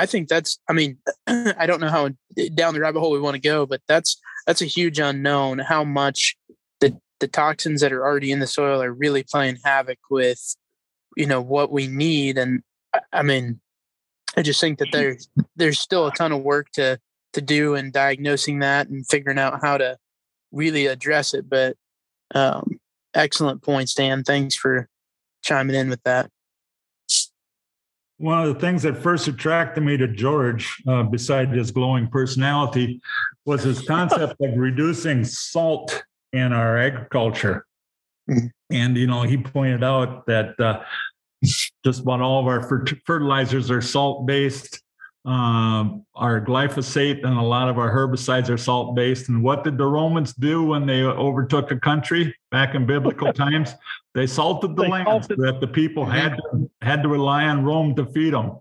i 0.00 0.06
think 0.06 0.28
that's 0.28 0.58
i 0.68 0.72
mean 0.72 0.98
i 1.26 1.66
don't 1.66 1.80
know 1.80 1.88
how 1.88 2.08
down 2.54 2.74
the 2.74 2.80
rabbit 2.80 3.00
hole 3.00 3.10
we 3.10 3.20
want 3.20 3.34
to 3.34 3.40
go 3.40 3.66
but 3.66 3.80
that's 3.88 4.20
that's 4.46 4.62
a 4.62 4.66
huge 4.66 4.98
unknown 4.98 5.58
how 5.58 5.84
much 5.84 6.36
the 6.80 6.96
the 7.20 7.28
toxins 7.28 7.80
that 7.80 7.92
are 7.92 8.04
already 8.04 8.32
in 8.32 8.40
the 8.40 8.46
soil 8.46 8.82
are 8.82 8.92
really 8.92 9.22
playing 9.22 9.56
havoc 9.64 9.98
with 10.10 10.56
you 11.16 11.26
know 11.26 11.40
what 11.40 11.70
we 11.70 11.86
need 11.86 12.38
and 12.38 12.62
i 13.12 13.22
mean 13.22 13.60
i 14.36 14.42
just 14.42 14.60
think 14.60 14.78
that 14.78 14.88
there's 14.92 15.28
there's 15.56 15.78
still 15.78 16.06
a 16.06 16.12
ton 16.12 16.32
of 16.32 16.42
work 16.42 16.70
to 16.72 16.98
to 17.32 17.40
do 17.40 17.74
in 17.74 17.90
diagnosing 17.90 18.58
that 18.58 18.88
and 18.88 19.06
figuring 19.06 19.38
out 19.38 19.60
how 19.62 19.76
to 19.76 19.96
really 20.52 20.86
address 20.86 21.34
it 21.34 21.48
but 21.48 21.76
um 22.34 22.78
excellent 23.14 23.62
points 23.62 23.94
dan 23.94 24.24
thanks 24.24 24.54
for 24.54 24.88
chiming 25.42 25.76
in 25.76 25.90
with 25.90 26.02
that. 26.04 26.30
One 28.20 28.46
of 28.46 28.52
the 28.52 28.60
things 28.60 28.82
that 28.82 28.98
first 28.98 29.28
attracted 29.28 29.82
me 29.82 29.96
to 29.96 30.06
George, 30.06 30.82
uh, 30.86 31.04
beside 31.04 31.52
his 31.52 31.70
glowing 31.70 32.06
personality, 32.06 33.00
was 33.46 33.62
his 33.62 33.80
concept 33.80 34.38
of 34.42 34.50
reducing 34.56 35.24
salt 35.24 36.04
in 36.34 36.52
our 36.52 36.76
agriculture. 36.76 37.64
Mm-hmm. 38.28 38.46
And, 38.70 38.96
you 38.98 39.06
know, 39.06 39.22
he 39.22 39.38
pointed 39.38 39.82
out 39.82 40.26
that 40.26 40.60
uh, 40.60 40.82
just 41.82 42.02
about 42.02 42.20
all 42.20 42.40
of 42.40 42.46
our 42.46 42.84
fertilizers 43.06 43.70
are 43.70 43.80
salt 43.80 44.26
based. 44.26 44.82
Um, 45.24 46.04
our 46.14 46.42
glyphosate 46.44 47.24
and 47.24 47.38
a 47.38 47.42
lot 47.42 47.70
of 47.70 47.78
our 47.78 47.90
herbicides 47.90 48.50
are 48.50 48.58
salt 48.58 48.94
based. 48.94 49.30
And 49.30 49.42
what 49.42 49.64
did 49.64 49.78
the 49.78 49.86
Romans 49.86 50.34
do 50.34 50.62
when 50.62 50.84
they 50.84 51.02
overtook 51.02 51.70
a 51.70 51.80
country 51.80 52.36
back 52.50 52.74
in 52.74 52.84
biblical 52.84 53.32
times? 53.32 53.74
They 54.14 54.26
salted 54.26 54.76
the 54.76 54.82
they 54.82 54.88
land 54.88 55.06
salted. 55.06 55.38
that 55.38 55.60
the 55.60 55.68
people 55.68 56.04
had 56.04 56.36
to, 56.36 56.70
had 56.82 57.02
to 57.02 57.08
rely 57.08 57.44
on 57.44 57.64
Rome 57.64 57.94
to 57.96 58.06
feed 58.06 58.34
them. 58.34 58.58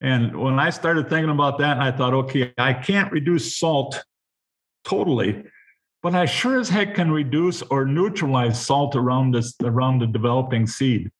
And 0.00 0.36
when 0.36 0.58
I 0.58 0.70
started 0.70 1.08
thinking 1.08 1.30
about 1.30 1.58
that, 1.58 1.78
I 1.78 1.90
thought, 1.90 2.14
okay, 2.14 2.52
I 2.58 2.74
can't 2.74 3.10
reduce 3.10 3.56
salt 3.56 4.04
totally, 4.84 5.42
but 6.02 6.14
I 6.14 6.26
sure 6.26 6.60
as 6.60 6.68
heck 6.68 6.94
can 6.94 7.10
reduce 7.10 7.62
or 7.62 7.86
neutralize 7.86 8.64
salt 8.64 8.94
around 8.94 9.32
this 9.32 9.54
around 9.62 10.00
the 10.00 10.06
developing 10.06 10.66
seed. 10.66 11.10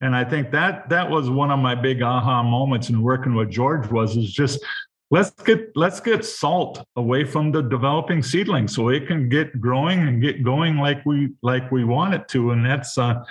And 0.00 0.16
I 0.16 0.24
think 0.24 0.50
that 0.52 0.88
that 0.88 1.10
was 1.10 1.28
one 1.28 1.50
of 1.50 1.58
my 1.58 1.74
big 1.74 2.02
aha 2.02 2.42
moments 2.42 2.88
in 2.88 3.02
working 3.02 3.34
with 3.34 3.50
George 3.50 3.90
was 3.90 4.16
is 4.16 4.32
just 4.32 4.64
let's 5.10 5.30
get 5.30 5.70
let's 5.76 6.00
get 6.00 6.24
salt 6.24 6.84
away 6.96 7.24
from 7.24 7.52
the 7.52 7.62
developing 7.62 8.22
seedling 8.22 8.68
so 8.68 8.88
it 8.88 9.06
can 9.06 9.28
get 9.28 9.60
growing 9.60 10.00
and 10.00 10.22
get 10.22 10.42
going 10.42 10.76
like 10.76 11.04
we 11.04 11.30
like 11.42 11.70
we 11.70 11.84
want 11.84 12.14
it 12.14 12.28
to. 12.28 12.52
And 12.52 12.64
that's 12.64 12.96
uh 12.98 13.22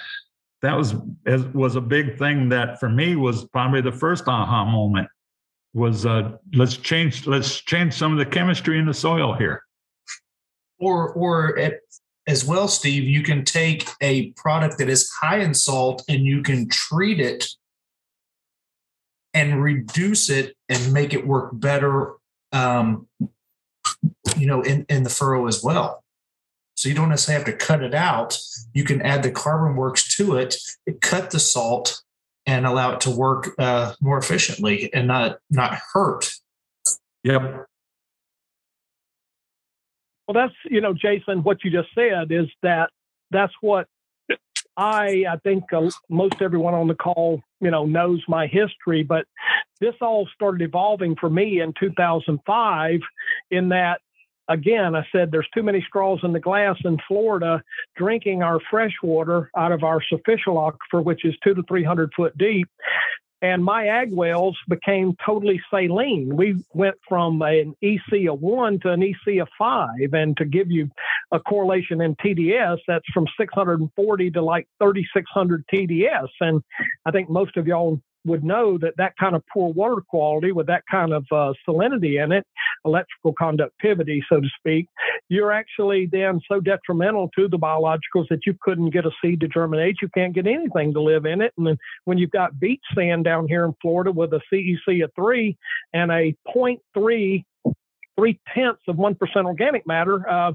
that 0.61 0.75
was 0.75 0.95
was 1.53 1.75
a 1.75 1.81
big 1.81 2.17
thing 2.17 2.49
that 2.49 2.79
for 2.79 2.89
me 2.89 3.15
was 3.15 3.45
probably 3.45 3.81
the 3.81 3.91
first 3.91 4.27
aha 4.27 4.65
moment 4.65 5.07
was 5.73 6.05
uh 6.05 6.31
let's 6.53 6.77
change 6.77 7.27
let's 7.27 7.61
change 7.61 7.93
some 7.93 8.11
of 8.11 8.17
the 8.17 8.25
chemistry 8.25 8.79
in 8.79 8.85
the 8.85 8.93
soil 8.93 9.33
here 9.33 9.63
or 10.79 11.13
or 11.13 11.57
at, 11.59 11.79
as 12.29 12.45
well, 12.45 12.67
Steve, 12.67 13.05
you 13.05 13.23
can 13.23 13.43
take 13.43 13.89
a 14.01 14.29
product 14.31 14.77
that 14.77 14.87
is 14.87 15.09
high 15.09 15.39
in 15.39 15.53
salt 15.53 16.03
and 16.07 16.25
you 16.25 16.43
can 16.43 16.69
treat 16.69 17.19
it 17.19 17.43
and 19.33 19.61
reduce 19.63 20.29
it 20.29 20.55
and 20.67 20.93
make 20.93 21.13
it 21.13 21.25
work 21.25 21.51
better 21.53 22.13
um, 22.51 23.07
you 24.37 24.47
know 24.47 24.61
in, 24.61 24.85
in 24.89 25.03
the 25.03 25.09
furrow 25.09 25.47
as 25.47 25.63
well. 25.63 26.03
So 26.75 26.87
you 26.87 26.95
don't 26.95 27.09
necessarily 27.09 27.43
have 27.43 27.59
to 27.59 27.65
cut 27.65 27.83
it 27.83 27.93
out. 27.93 28.39
You 28.73 28.85
can 28.85 29.01
add 29.01 29.21
the 29.21 29.31
CarbonWorks 29.31 30.15
to 30.15 30.37
it 30.37 30.55
cut 31.01 31.31
the 31.31 31.39
salt 31.39 32.01
and 32.45 32.65
allow 32.65 32.93
it 32.93 33.01
to 33.01 33.11
work 33.11 33.49
uh, 33.59 33.93
more 34.01 34.17
efficiently 34.17 34.91
and 34.93 35.07
not 35.07 35.39
not 35.49 35.77
hurt. 35.93 36.31
Yep. 37.23 37.65
Well, 40.27 40.33
that's, 40.33 40.53
you 40.65 40.79
know, 40.79 40.93
Jason, 40.93 41.41
what 41.41 41.63
you 41.63 41.71
just 41.71 41.89
said 41.95 42.31
is 42.31 42.45
that 42.61 42.91
that's 43.31 43.53
what 43.61 43.87
I, 44.79 45.25
I 45.29 45.35
think 45.43 45.73
uh, 45.73 45.89
most 46.09 46.35
everyone 46.41 46.73
on 46.73 46.87
the 46.87 46.95
call, 46.95 47.41
you 47.59 47.69
know, 47.69 47.85
knows 47.85 48.23
my 48.29 48.47
history, 48.47 49.03
but 49.03 49.25
this 49.81 49.93
all 50.01 50.25
started 50.33 50.61
evolving 50.61 51.17
for 51.19 51.29
me 51.29 51.59
in 51.59 51.73
2005 51.77 52.99
in 53.51 53.69
that 53.69 53.99
again, 54.47 54.95
I 54.95 55.05
said 55.11 55.31
there's 55.31 55.49
too 55.53 55.63
many 55.63 55.83
straws 55.85 56.21
in 56.23 56.31
the 56.31 56.39
glass 56.39 56.77
in 56.85 56.97
Florida 57.09 57.61
drinking 57.97 58.41
our 58.41 58.59
fresh 58.71 58.93
water 59.03 59.51
out 59.55 59.73
of 59.73 59.83
our 59.83 60.01
superficial 60.01 60.55
aquifer, 60.55 61.03
which 61.03 61.25
is 61.25 61.35
two 61.43 61.53
to 61.53 61.63
300 61.63 62.11
foot 62.15 62.37
deep 62.37 62.69
and 63.41 63.63
my 63.63 63.87
ag 63.87 64.11
wells 64.11 64.57
became 64.67 65.15
totally 65.25 65.61
saline. 65.71 66.35
We 66.35 66.63
went 66.73 66.95
from 67.07 67.41
an 67.41 67.75
EC 67.81 68.29
of 68.29 68.41
one 68.41 68.79
to 68.81 68.91
an 68.91 69.01
EC 69.01 69.39
of 69.39 69.47
five. 69.57 70.13
And 70.13 70.35
to 70.37 70.45
give 70.45 70.69
you 70.69 70.89
a 71.31 71.39
correlation 71.39 72.01
in 72.01 72.15
TDS, 72.15 72.77
that's 72.87 73.05
from 73.13 73.25
640 73.39 74.31
to 74.31 74.41
like 74.41 74.67
3,600 74.81 75.65
TDS. 75.73 76.27
And 76.41 76.63
I 77.05 77.11
think 77.11 77.29
most 77.29 77.57
of 77.57 77.67
y'all 77.67 77.99
would 78.25 78.43
know 78.43 78.77
that 78.77 78.93
that 78.97 79.13
kind 79.17 79.35
of 79.35 79.43
poor 79.51 79.71
water 79.73 80.01
quality 80.07 80.51
with 80.51 80.67
that 80.67 80.83
kind 80.89 81.13
of 81.13 81.25
uh, 81.31 81.53
salinity 81.67 82.23
in 82.23 82.31
it, 82.31 82.45
electrical 82.85 83.33
conductivity, 83.33 84.21
so 84.29 84.41
to 84.41 84.47
speak, 84.57 84.87
you're 85.29 85.51
actually 85.51 86.07
then 86.11 86.41
so 86.51 86.59
detrimental 86.59 87.29
to 87.37 87.47
the 87.47 87.57
biologicals 87.57 88.27
that 88.29 88.41
you 88.45 88.55
couldn't 88.61 88.89
get 88.89 89.05
a 89.05 89.11
seed 89.21 89.39
to 89.39 89.47
germinate. 89.47 89.97
You 90.01 90.09
can't 90.13 90.33
get 90.33 90.47
anything 90.47 90.93
to 90.93 91.01
live 91.01 91.25
in 91.25 91.41
it. 91.41 91.53
And 91.57 91.67
then 91.67 91.77
when 92.05 92.17
you've 92.17 92.31
got 92.31 92.59
beach 92.59 92.83
sand 92.95 93.23
down 93.23 93.47
here 93.47 93.65
in 93.65 93.73
Florida 93.81 94.11
with 94.11 94.33
a 94.33 94.41
CEC 94.53 95.03
of 95.03 95.11
three 95.15 95.57
and 95.93 96.11
a 96.11 96.35
0.3 96.53 97.45
three 98.19 98.39
tenths 98.53 98.81
of 98.87 98.97
one 98.97 99.15
percent 99.15 99.45
organic 99.45 99.87
matter. 99.87 100.27
Uh, 100.29 100.49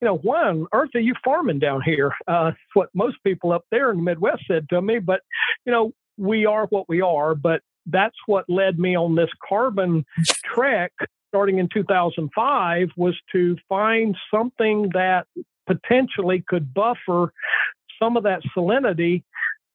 you 0.00 0.06
know, 0.06 0.16
why 0.18 0.48
on 0.48 0.66
earth 0.72 0.90
are 0.94 1.00
you 1.00 1.14
farming 1.24 1.58
down 1.60 1.80
here? 1.82 2.12
Uh, 2.26 2.52
what 2.74 2.88
most 2.94 3.16
people 3.24 3.52
up 3.52 3.64
there 3.70 3.90
in 3.90 3.98
the 3.98 4.02
Midwest 4.02 4.42
said 4.48 4.68
to 4.70 4.82
me. 4.82 4.98
But 4.98 5.20
you 5.64 5.72
know, 5.72 5.92
we 6.16 6.46
are 6.46 6.66
what 6.66 6.88
we 6.88 7.00
are, 7.00 7.34
but 7.34 7.62
that's 7.86 8.16
what 8.26 8.48
led 8.48 8.78
me 8.78 8.96
on 8.96 9.14
this 9.14 9.30
carbon 9.46 10.04
trek 10.44 10.92
starting 11.28 11.58
in 11.58 11.68
2005 11.72 12.88
was 12.96 13.18
to 13.32 13.56
find 13.68 14.16
something 14.32 14.88
that 14.94 15.26
potentially 15.66 16.44
could 16.46 16.72
buffer 16.72 17.32
some 18.00 18.16
of 18.16 18.22
that 18.22 18.40
salinity 18.56 19.24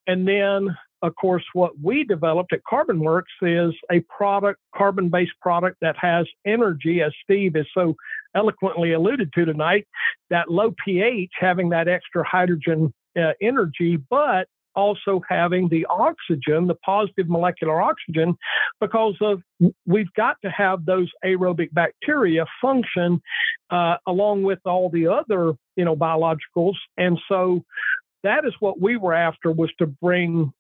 and 0.08 0.28
then 0.28 0.70
of 1.02 1.16
course 1.16 1.44
what 1.54 1.72
we 1.82 2.04
developed 2.04 2.54
at 2.54 2.62
carbonworks 2.70 3.24
is 3.42 3.74
a 3.92 4.00
product 4.02 4.60
carbon 4.76 5.10
based 5.10 5.34
product 5.42 5.78
that 5.82 5.96
has 5.98 6.26
energy 6.46 7.02
as 7.02 7.12
steve 7.24 7.56
is 7.56 7.66
so 7.74 7.96
eloquently 8.36 8.94
alluded 8.94 9.32
to 9.34 9.46
tonight 9.46 9.88
that 10.30 10.50
low 10.50 10.74
ph 10.84 11.30
having 11.40 11.70
that 11.70 11.88
extra 11.88 12.24
hydrogen 12.28 12.94
uh, 13.18 13.32
energy 13.42 13.98
but 14.10 14.48
also 14.76 15.22
having 15.28 15.68
the 15.70 15.86
oxygen, 15.90 16.68
the 16.68 16.76
positive 16.86 17.30
molecular 17.30 17.82
oxygen, 17.82 18.38
because 18.80 19.16
of 19.22 19.42
we've 19.86 20.14
got 20.14 20.38
to 20.44 20.50
have 20.50 20.86
those 20.86 21.10
aerobic 21.26 21.72
bacteria 21.74 22.46
function 22.62 23.22
uh, 23.70 23.98
along 24.08 24.44
with 24.44 24.60
all 24.66 24.90
the 24.90 25.08
other 25.08 25.54
you 25.76 25.86
know 25.86 25.96
biologicals, 25.96 26.76
and 26.98 27.20
so 27.28 27.64
that 28.24 28.46
is 28.46 28.54
what 28.60 28.80
we 28.80 28.98
were 28.98 29.14
after 29.14 29.52
was 29.52 29.72
to 29.80 29.88
bring 29.88 30.52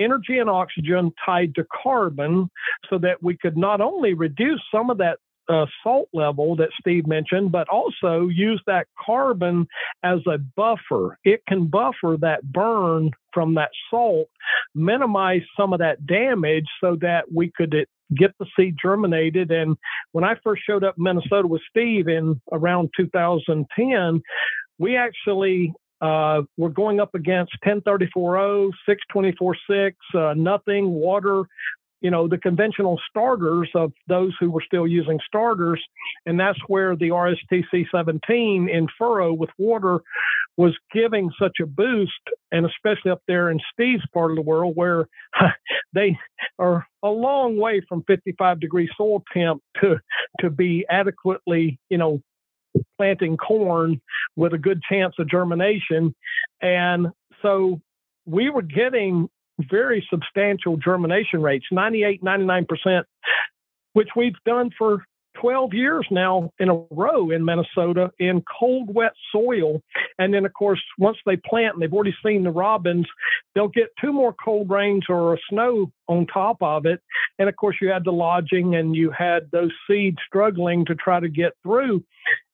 energy 0.00 0.38
and 0.38 0.50
oxygen 0.50 1.12
tied 1.24 1.54
to 1.54 1.64
carbon 1.82 2.50
so 2.88 2.98
that 2.98 3.22
we 3.22 3.36
could 3.36 3.56
not 3.56 3.80
only 3.80 4.14
reduce 4.14 4.60
some 4.72 4.90
of 4.90 4.98
that 4.98 5.18
uh, 5.48 5.66
salt 5.82 6.08
level 6.12 6.54
that 6.56 6.68
Steve 6.80 7.06
mentioned, 7.06 7.50
but 7.50 7.68
also 7.68 8.28
use 8.28 8.62
that 8.66 8.86
carbon 9.04 9.66
as 10.04 10.20
a 10.26 10.38
buffer. 10.38 11.18
It 11.24 11.42
can 11.48 11.66
buffer 11.66 12.16
that 12.20 12.44
burn 12.44 13.10
from 13.34 13.54
that 13.54 13.70
salt, 13.90 14.28
minimize 14.74 15.42
some 15.58 15.72
of 15.72 15.80
that 15.80 16.06
damage 16.06 16.66
so 16.80 16.96
that 17.00 17.24
we 17.32 17.50
could 17.56 17.74
get 18.16 18.30
the 18.38 18.46
seed 18.56 18.76
germinated. 18.80 19.50
And 19.50 19.76
when 20.12 20.24
I 20.24 20.36
first 20.42 20.62
showed 20.64 20.84
up 20.84 20.96
in 20.98 21.04
Minnesota 21.04 21.48
with 21.48 21.62
Steve 21.68 22.08
in 22.08 22.40
around 22.52 22.90
2010, 22.96 24.22
we 24.78 24.96
actually 24.96 25.72
uh, 26.00 26.42
we're 26.56 26.70
going 26.70 27.00
up 27.00 27.14
against 27.14 27.52
1034.0, 27.64 28.70
624.6, 28.88 29.92
uh, 30.14 30.34
nothing, 30.34 30.90
water, 30.90 31.44
you 32.00 32.10
know, 32.10 32.26
the 32.26 32.38
conventional 32.38 32.98
starters 33.08 33.68
of 33.74 33.92
those 34.08 34.34
who 34.40 34.50
were 34.50 34.62
still 34.64 34.86
using 34.86 35.18
starters. 35.26 35.82
And 36.24 36.40
that's 36.40 36.58
where 36.66 36.96
the 36.96 37.10
RSTC 37.10 37.86
17 37.94 38.68
in 38.68 38.86
furrow 38.98 39.32
with 39.32 39.50
water 39.58 40.00
was 40.56 40.76
giving 40.92 41.30
such 41.38 41.58
a 41.62 41.66
boost. 41.66 42.12
And 42.52 42.66
especially 42.66 43.10
up 43.10 43.22
there 43.28 43.50
in 43.50 43.60
Steve's 43.72 44.04
part 44.14 44.30
of 44.30 44.36
the 44.36 44.42
world 44.42 44.76
where 44.76 45.08
they 45.92 46.18
are 46.58 46.86
a 47.02 47.10
long 47.10 47.58
way 47.58 47.82
from 47.88 48.02
55 48.06 48.60
degree 48.60 48.88
soil 48.96 49.22
temp 49.32 49.62
to, 49.82 49.98
to 50.40 50.50
be 50.50 50.86
adequately, 50.88 51.78
you 51.90 51.98
know, 51.98 52.22
planting 52.98 53.36
corn 53.36 54.00
with 54.36 54.52
a 54.52 54.58
good 54.58 54.82
chance 54.88 55.14
of 55.18 55.28
germination. 55.28 56.14
And 56.60 57.08
so 57.42 57.80
we 58.26 58.50
were 58.50 58.62
getting 58.62 59.28
very 59.58 60.06
substantial 60.10 60.76
germination 60.76 61.42
rates 61.42 61.66
98, 61.70 62.22
99%, 62.22 63.02
which 63.92 64.08
we've 64.16 64.34
done 64.46 64.70
for 64.76 65.04
12 65.40 65.72
years 65.72 66.06
now 66.10 66.50
in 66.58 66.68
a 66.68 66.82
row 66.90 67.30
in 67.30 67.44
Minnesota 67.44 68.10
in 68.18 68.42
cold, 68.58 68.94
wet 68.94 69.12
soil. 69.32 69.80
And 70.18 70.34
then, 70.34 70.44
of 70.44 70.52
course, 70.52 70.80
once 70.98 71.16
they 71.24 71.36
plant 71.36 71.74
and 71.74 71.82
they've 71.82 71.92
already 71.92 72.14
seen 72.24 72.42
the 72.42 72.50
robins, 72.50 73.06
they'll 73.54 73.68
get 73.68 73.88
two 74.00 74.12
more 74.12 74.34
cold 74.44 74.70
rains 74.70 75.04
or 75.08 75.38
snow 75.48 75.90
on 76.08 76.26
top 76.26 76.58
of 76.60 76.86
it. 76.86 77.00
And 77.38 77.48
of 77.48 77.56
course, 77.56 77.76
you 77.80 77.88
had 77.88 78.04
the 78.04 78.12
lodging 78.12 78.74
and 78.74 78.94
you 78.94 79.10
had 79.10 79.50
those 79.50 79.72
seeds 79.88 80.18
struggling 80.26 80.84
to 80.86 80.94
try 80.94 81.20
to 81.20 81.28
get 81.28 81.52
through. 81.62 82.04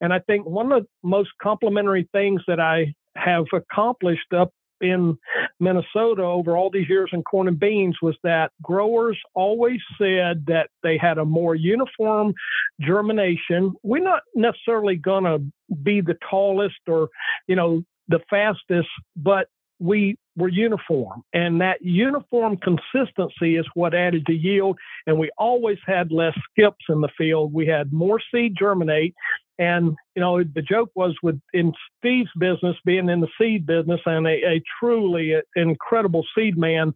And 0.01 0.13
I 0.13 0.21
think 0.21 0.47
one 0.47 0.71
of 0.73 0.83
the 0.83 0.89
most 1.03 1.31
complimentary 1.43 2.09
things 2.13 2.43
that 2.47 2.61
I 2.61 2.95
have 3.17 3.47
accomplished 3.53 4.33
up 4.37 4.53
in 4.81 5.19
Minnesota 5.61 6.23
over 6.23 6.57
all 6.57 6.71
these 6.71 6.89
years 6.89 7.11
in 7.13 7.23
corn 7.23 7.49
and 7.49 7.59
beans 7.59 7.97
was 8.03 8.17
that 8.23 8.53
growers 8.63 9.19
always 9.35 9.81
said 9.99 10.45
that 10.47 10.69
they 10.83 10.99
had 10.99 11.19
a 11.19 11.25
more 11.25 11.55
uniform 11.55 12.35
germination. 12.81 13.75
We're 13.83 14.03
not 14.03 14.23
necessarily 14.35 14.97
going 14.97 15.25
to 15.25 15.43
be 15.83 16.01
the 16.01 16.17
tallest 16.29 16.81
or, 16.87 17.09
you 17.47 17.57
know, 17.57 17.83
the 18.09 18.21
fastest, 18.31 18.89
but 19.17 19.49
we 19.79 20.17
were 20.37 20.49
uniform. 20.49 21.23
And 21.33 21.61
that 21.61 21.83
uniform 21.83 22.59
consistency 22.59 23.57
is 23.57 23.67
what 23.75 23.95
added 23.95 24.27
to 24.27 24.33
yield. 24.33 24.79
And 25.07 25.19
we 25.19 25.31
always 25.39 25.79
had 25.87 26.13
less 26.13 26.35
skips 26.51 26.85
in 26.89 27.01
the 27.01 27.11
field. 27.17 27.53
We 27.53 27.67
had 27.67 27.93
more 27.93 28.21
seed 28.33 28.55
germinate. 28.59 29.15
And 29.59 29.97
you 30.15 30.21
know, 30.21 30.43
the 30.43 30.63
joke 30.63 30.91
was 30.95 31.15
with 31.23 31.41
in 31.53 31.73
Steve's 31.99 32.31
business, 32.39 32.77
being 32.85 33.09
in 33.09 33.21
the 33.21 33.29
seed 33.41 33.67
business, 33.67 34.01
and 34.07 34.27
a, 34.27 34.31
a 34.31 34.63
truly 34.81 35.35
incredible 35.55 36.25
seed 36.37 36.59
man. 36.59 36.95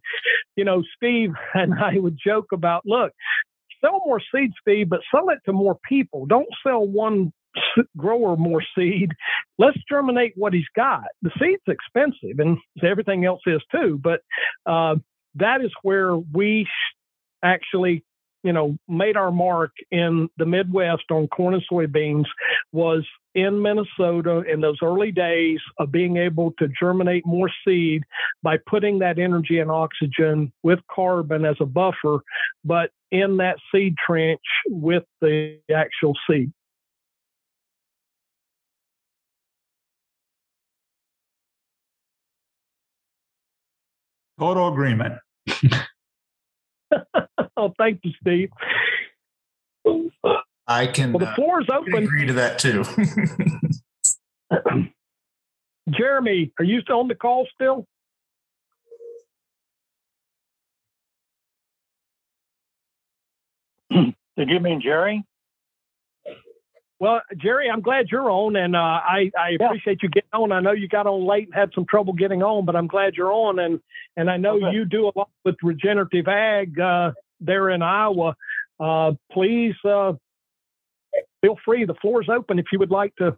You 0.55 0.65
know, 0.65 0.83
Steve 0.95 1.31
and 1.53 1.73
I 1.73 1.97
would 1.97 2.17
joke 2.23 2.47
about, 2.51 2.83
look, 2.85 3.11
sell 3.83 4.01
more 4.05 4.21
seed, 4.33 4.51
Steve, 4.61 4.89
but 4.89 5.01
sell 5.13 5.29
it 5.29 5.39
to 5.45 5.53
more 5.53 5.77
people. 5.87 6.25
Don't 6.25 6.49
sell 6.65 6.85
one 6.85 7.33
grower 7.97 8.37
more 8.37 8.63
seed. 8.77 9.11
Let's 9.57 9.77
germinate 9.89 10.33
what 10.35 10.53
he's 10.53 10.69
got. 10.75 11.05
The 11.21 11.31
seed's 11.39 11.61
expensive, 11.67 12.39
and 12.39 12.57
everything 12.83 13.25
else 13.25 13.41
is 13.45 13.61
too. 13.71 13.99
But 14.01 14.21
uh, 14.65 14.95
that 15.35 15.61
is 15.61 15.71
where 15.81 16.15
we 16.15 16.67
actually 17.43 18.03
you 18.43 18.53
know 18.53 18.77
made 18.87 19.17
our 19.17 19.31
mark 19.31 19.71
in 19.91 20.29
the 20.37 20.45
midwest 20.45 21.03
on 21.11 21.27
corn 21.27 21.53
and 21.53 21.63
soybeans 21.71 22.25
was 22.71 23.05
in 23.35 23.61
minnesota 23.61 24.43
in 24.51 24.61
those 24.61 24.77
early 24.81 25.11
days 25.11 25.59
of 25.77 25.91
being 25.91 26.17
able 26.17 26.51
to 26.57 26.67
germinate 26.79 27.25
more 27.25 27.49
seed 27.65 28.03
by 28.43 28.57
putting 28.65 28.99
that 28.99 29.19
energy 29.19 29.59
and 29.59 29.71
oxygen 29.71 30.51
with 30.63 30.79
carbon 30.93 31.45
as 31.45 31.55
a 31.59 31.65
buffer 31.65 32.19
but 32.65 32.91
in 33.11 33.37
that 33.37 33.57
seed 33.73 33.95
trench 34.05 34.41
with 34.67 35.03
the 35.21 35.57
actual 35.73 36.13
seed 36.29 36.51
Total 44.39 44.69
agreement. 44.69 45.13
oh, 47.57 47.73
thank 47.77 48.01
you, 48.03 48.11
Steve. 48.21 48.49
I 50.67 50.87
can 50.87 51.11
Well, 51.11 51.19
the 51.19 51.31
uh, 51.31 51.35
floor 51.35 51.61
is 51.61 51.67
open. 51.71 52.03
agree 52.03 52.27
to 52.27 52.33
that 52.33 52.59
too. 52.59 52.83
Jeremy, 55.89 56.51
are 56.59 56.65
you 56.65 56.81
still 56.81 56.99
on 56.99 57.07
the 57.07 57.15
call 57.15 57.47
still? 57.53 57.85
Did 63.91 64.49
you 64.49 64.59
mean 64.59 64.81
Jerry? 64.81 65.23
Well, 67.01 67.23
Jerry, 67.35 67.67
I'm 67.67 67.81
glad 67.81 68.09
you're 68.11 68.29
on, 68.29 68.55
and 68.55 68.75
uh, 68.75 68.79
I, 68.79 69.31
I 69.35 69.57
Yeah. 69.59 69.65
appreciate 69.65 70.03
you 70.03 70.09
getting 70.09 70.29
on. 70.33 70.51
I 70.51 70.59
know 70.59 70.71
you 70.71 70.87
got 70.87 71.07
on 71.07 71.25
late 71.25 71.47
and 71.47 71.55
had 71.55 71.71
some 71.73 71.87
trouble 71.87 72.13
getting 72.13 72.43
on, 72.43 72.63
but 72.63 72.75
I'm 72.75 72.85
glad 72.85 73.15
you're 73.15 73.33
on, 73.33 73.57
and 73.57 73.79
and 74.17 74.29
I 74.29 74.37
know 74.37 74.57
Okay. 74.57 74.71
you 74.71 74.85
do 74.85 75.07
a 75.07 75.11
lot 75.15 75.31
with 75.43 75.55
regenerative 75.63 76.27
ag 76.27 76.79
uh, 76.79 77.13
there 77.39 77.71
in 77.71 77.81
Iowa. 77.81 78.35
Uh, 78.79 79.13
please 79.31 79.73
uh, 79.83 80.13
feel 81.41 81.57
free. 81.65 81.85
The 81.85 81.95
floor 81.95 82.21
is 82.21 82.29
open 82.29 82.59
if 82.59 82.67
you 82.71 82.77
would 82.77 82.91
like 82.91 83.15
to 83.15 83.35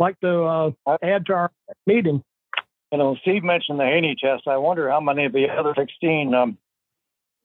like 0.00 0.18
to 0.22 0.42
uh, 0.42 0.96
add 1.00 1.26
to 1.26 1.32
our 1.32 1.52
meeting. 1.86 2.24
You 2.90 2.98
know, 2.98 3.14
Steve 3.22 3.44
mentioned 3.44 3.78
the 3.78 3.84
Haney 3.84 4.16
test. 4.20 4.48
I 4.48 4.56
wonder 4.56 4.90
how 4.90 4.98
many 4.98 5.26
of 5.26 5.32
the 5.32 5.46
other 5.48 5.74
16 5.78 6.34
um, 6.34 6.58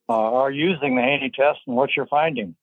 uh, 0.09 0.13
are 0.13 0.49
using 0.49 0.95
the 0.95 1.03
Haney 1.03 1.29
test 1.29 1.59
and 1.67 1.75
what 1.75 1.91
you're 1.95 2.07
finding. 2.07 2.55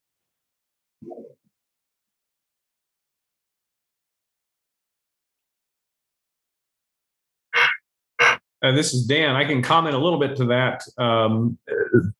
This 8.61 8.93
is 8.93 9.07
Dan. 9.07 9.37
I 9.37 9.45
can 9.45 9.63
comment 9.63 9.95
a 9.95 9.99
little 9.99 10.19
bit 10.19 10.37
to 10.37 10.47
that. 10.47 10.83
Um, 10.99 11.59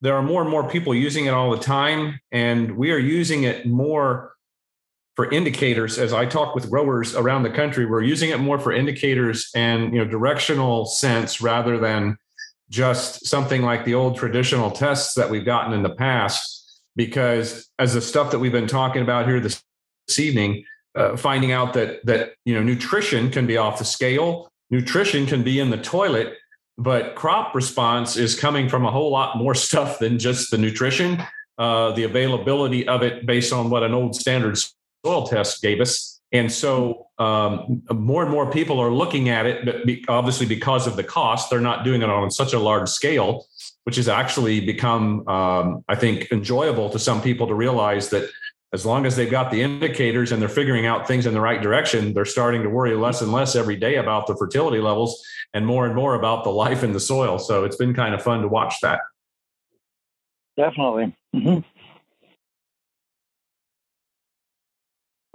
there 0.01 0.15
are 0.15 0.23
more 0.23 0.41
and 0.41 0.51
more 0.51 0.69
people 0.69 0.95
using 0.95 1.27
it 1.27 1.31
all 1.31 1.51
the 1.51 1.59
time, 1.59 2.21
and 2.31 2.77
we 2.77 2.93
are 2.93 2.99
using 2.99 3.43
it 3.43 3.67
more 3.67 4.35
for 5.17 5.29
indicators. 5.33 5.99
As 5.99 6.13
I 6.13 6.27
talk 6.27 6.55
with 6.55 6.71
growers 6.71 7.17
around 7.17 7.43
the 7.43 7.51
country, 7.51 7.87
we're 7.87 8.05
using 8.05 8.31
it 8.31 8.39
more 8.39 8.61
for 8.61 8.73
indicators 8.73 9.51
and 9.57 9.93
you 9.93 9.99
know 9.99 10.09
directional 10.09 10.87
sense 10.87 11.41
rather 11.41 11.77
than 11.77 12.17
just 12.71 13.27
something 13.27 13.63
like 13.63 13.85
the 13.85 13.95
old 13.95 14.17
traditional 14.17 14.71
tests 14.71 15.15
that 15.15 15.29
we've 15.29 15.45
gotten 15.45 15.73
in 15.73 15.83
the 15.83 15.91
past. 15.91 16.83
Because 16.95 17.69
as 17.81 17.95
the 17.95 18.01
stuff 18.01 18.31
that 18.31 18.39
we've 18.39 18.53
been 18.53 18.69
talking 18.69 19.03
about 19.03 19.27
here 19.27 19.41
this 19.41 19.61
evening, 20.17 20.65
uh, 20.95 21.17
finding 21.17 21.51
out 21.51 21.75
that 21.75 22.07
that 22.07 22.35
you 22.45 22.55
know 22.55 22.63
nutrition 22.63 23.29
can 23.33 23.45
be 23.45 23.57
off 23.57 23.81
the 23.81 23.85
scale 23.85 24.49
nutrition 24.71 25.27
can 25.27 25.43
be 25.43 25.61
in 25.61 25.71
the 25.71 25.77
toilet, 25.77 26.35
but 26.77 27.15
crop 27.15 27.55
response 27.55 28.17
is 28.17 28.39
coming 28.39 28.69
from 28.69 28.85
a 28.85 28.91
whole 28.91 29.11
lot 29.11 29.37
more 29.37 29.55
stuff 29.67 29.99
than 29.99 30.19
just 30.19 30.51
the 30.51 30.59
nutrition, 30.59 31.23
uh, 31.59 31.93
the 31.93 32.05
availability 32.05 32.87
of 32.87 33.03
it 33.03 33.27
based 33.27 33.53
on 33.53 33.71
what 33.71 33.83
an 33.83 33.93
old 33.93 34.15
standard 34.15 34.59
soil 35.05 35.27
test 35.27 35.61
gave 35.63 35.81
us. 35.81 36.21
And 36.31 36.53
so 36.53 37.07
um, 37.19 37.83
more 37.91 38.23
and 38.23 38.31
more 38.31 38.51
people 38.51 38.79
are 38.81 38.93
looking 38.93 39.31
at 39.31 39.47
it, 39.47 39.65
but 39.65 39.87
be, 39.87 40.05
obviously 40.09 40.45
because 40.45 40.87
of 40.87 40.97
the 40.97 41.05
cost, 41.05 41.49
they're 41.49 41.61
not 41.61 41.85
doing 41.85 42.03
it 42.03 42.11
on 42.11 42.31
such 42.31 42.53
a 42.53 42.59
large 42.59 42.89
scale, 42.89 43.47
which 43.85 43.97
has 43.97 44.09
actually 44.09 44.61
become, 44.61 45.27
um, 45.27 45.85
I 45.89 45.95
think, 45.95 46.31
enjoyable 46.31 46.91
to 46.91 46.99
some 46.99 47.23
people 47.23 47.47
to 47.47 47.55
realize 47.55 48.11
that 48.11 48.29
as 48.73 48.85
long 48.85 49.07
as 49.07 49.17
they've 49.17 49.31
got 49.31 49.51
the 49.51 49.63
indicators 49.63 50.31
and 50.31 50.43
they're 50.43 50.49
figuring 50.49 50.85
out 50.85 51.09
things 51.09 51.25
in 51.25 51.33
the 51.33 51.41
right 51.41 51.63
direction, 51.63 52.13
they're 52.13 52.25
starting 52.25 52.63
to 52.63 52.69
worry 52.69 52.95
less 52.95 53.23
and 53.23 53.33
less 53.33 53.57
every 53.57 53.77
day 53.77 53.97
about 53.97 54.27
the 54.27 54.37
fertility 54.37 54.79
levels 54.79 55.25
and 55.55 55.67
more 55.67 55.87
and 55.87 55.95
more 55.95 56.15
about 56.15 56.45
the 56.45 56.51
life 56.51 56.85
in 56.85 56.93
the 56.93 57.01
soil. 57.01 57.39
So 57.39 57.65
it's 57.65 57.77
been 57.77 57.95
kind 57.95 58.15
of 58.15 58.23
fun 58.23 58.43
to 58.43 58.49
watch 58.49 58.75
that. 58.83 59.01
Definitely. 60.57 61.17
hmm 61.33 61.59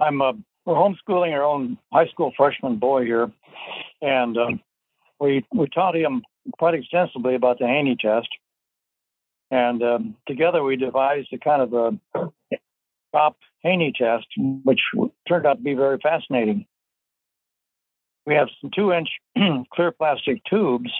I'm 0.00 0.20
uh, 0.20 0.32
we're 0.64 0.74
homeschooling 0.74 1.32
our 1.32 1.44
own 1.44 1.78
high 1.92 2.08
school 2.08 2.32
freshman 2.36 2.76
boy 2.76 3.04
here, 3.04 3.30
and 4.02 4.36
um, 4.36 4.60
we 5.20 5.46
we 5.54 5.68
taught 5.68 5.96
him 5.96 6.22
quite 6.58 6.74
extensively 6.74 7.36
about 7.36 7.58
the 7.58 7.66
Haney 7.66 7.96
test, 7.98 8.28
and 9.50 9.82
um, 9.82 10.16
together 10.26 10.62
we 10.62 10.76
devised 10.76 11.32
a 11.32 11.38
kind 11.38 11.62
of 11.62 11.74
a 11.74 12.30
crop 13.14 13.36
Haney 13.62 13.92
test, 13.96 14.26
which 14.36 14.80
turned 15.28 15.46
out 15.46 15.58
to 15.58 15.62
be 15.62 15.74
very 15.74 15.98
fascinating. 16.02 16.66
We 18.26 18.34
have 18.34 18.48
some 18.60 18.70
two-inch 18.74 19.08
clear 19.72 19.92
plastic 19.92 20.42
tubes, 20.50 20.90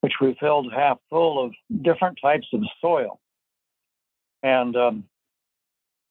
which 0.00 0.14
we 0.20 0.36
filled 0.40 0.72
half 0.74 0.98
full 1.08 1.44
of 1.44 1.52
different 1.82 2.18
types 2.20 2.48
of 2.52 2.62
soil. 2.80 3.20
And 4.42 4.74
um, 4.76 5.04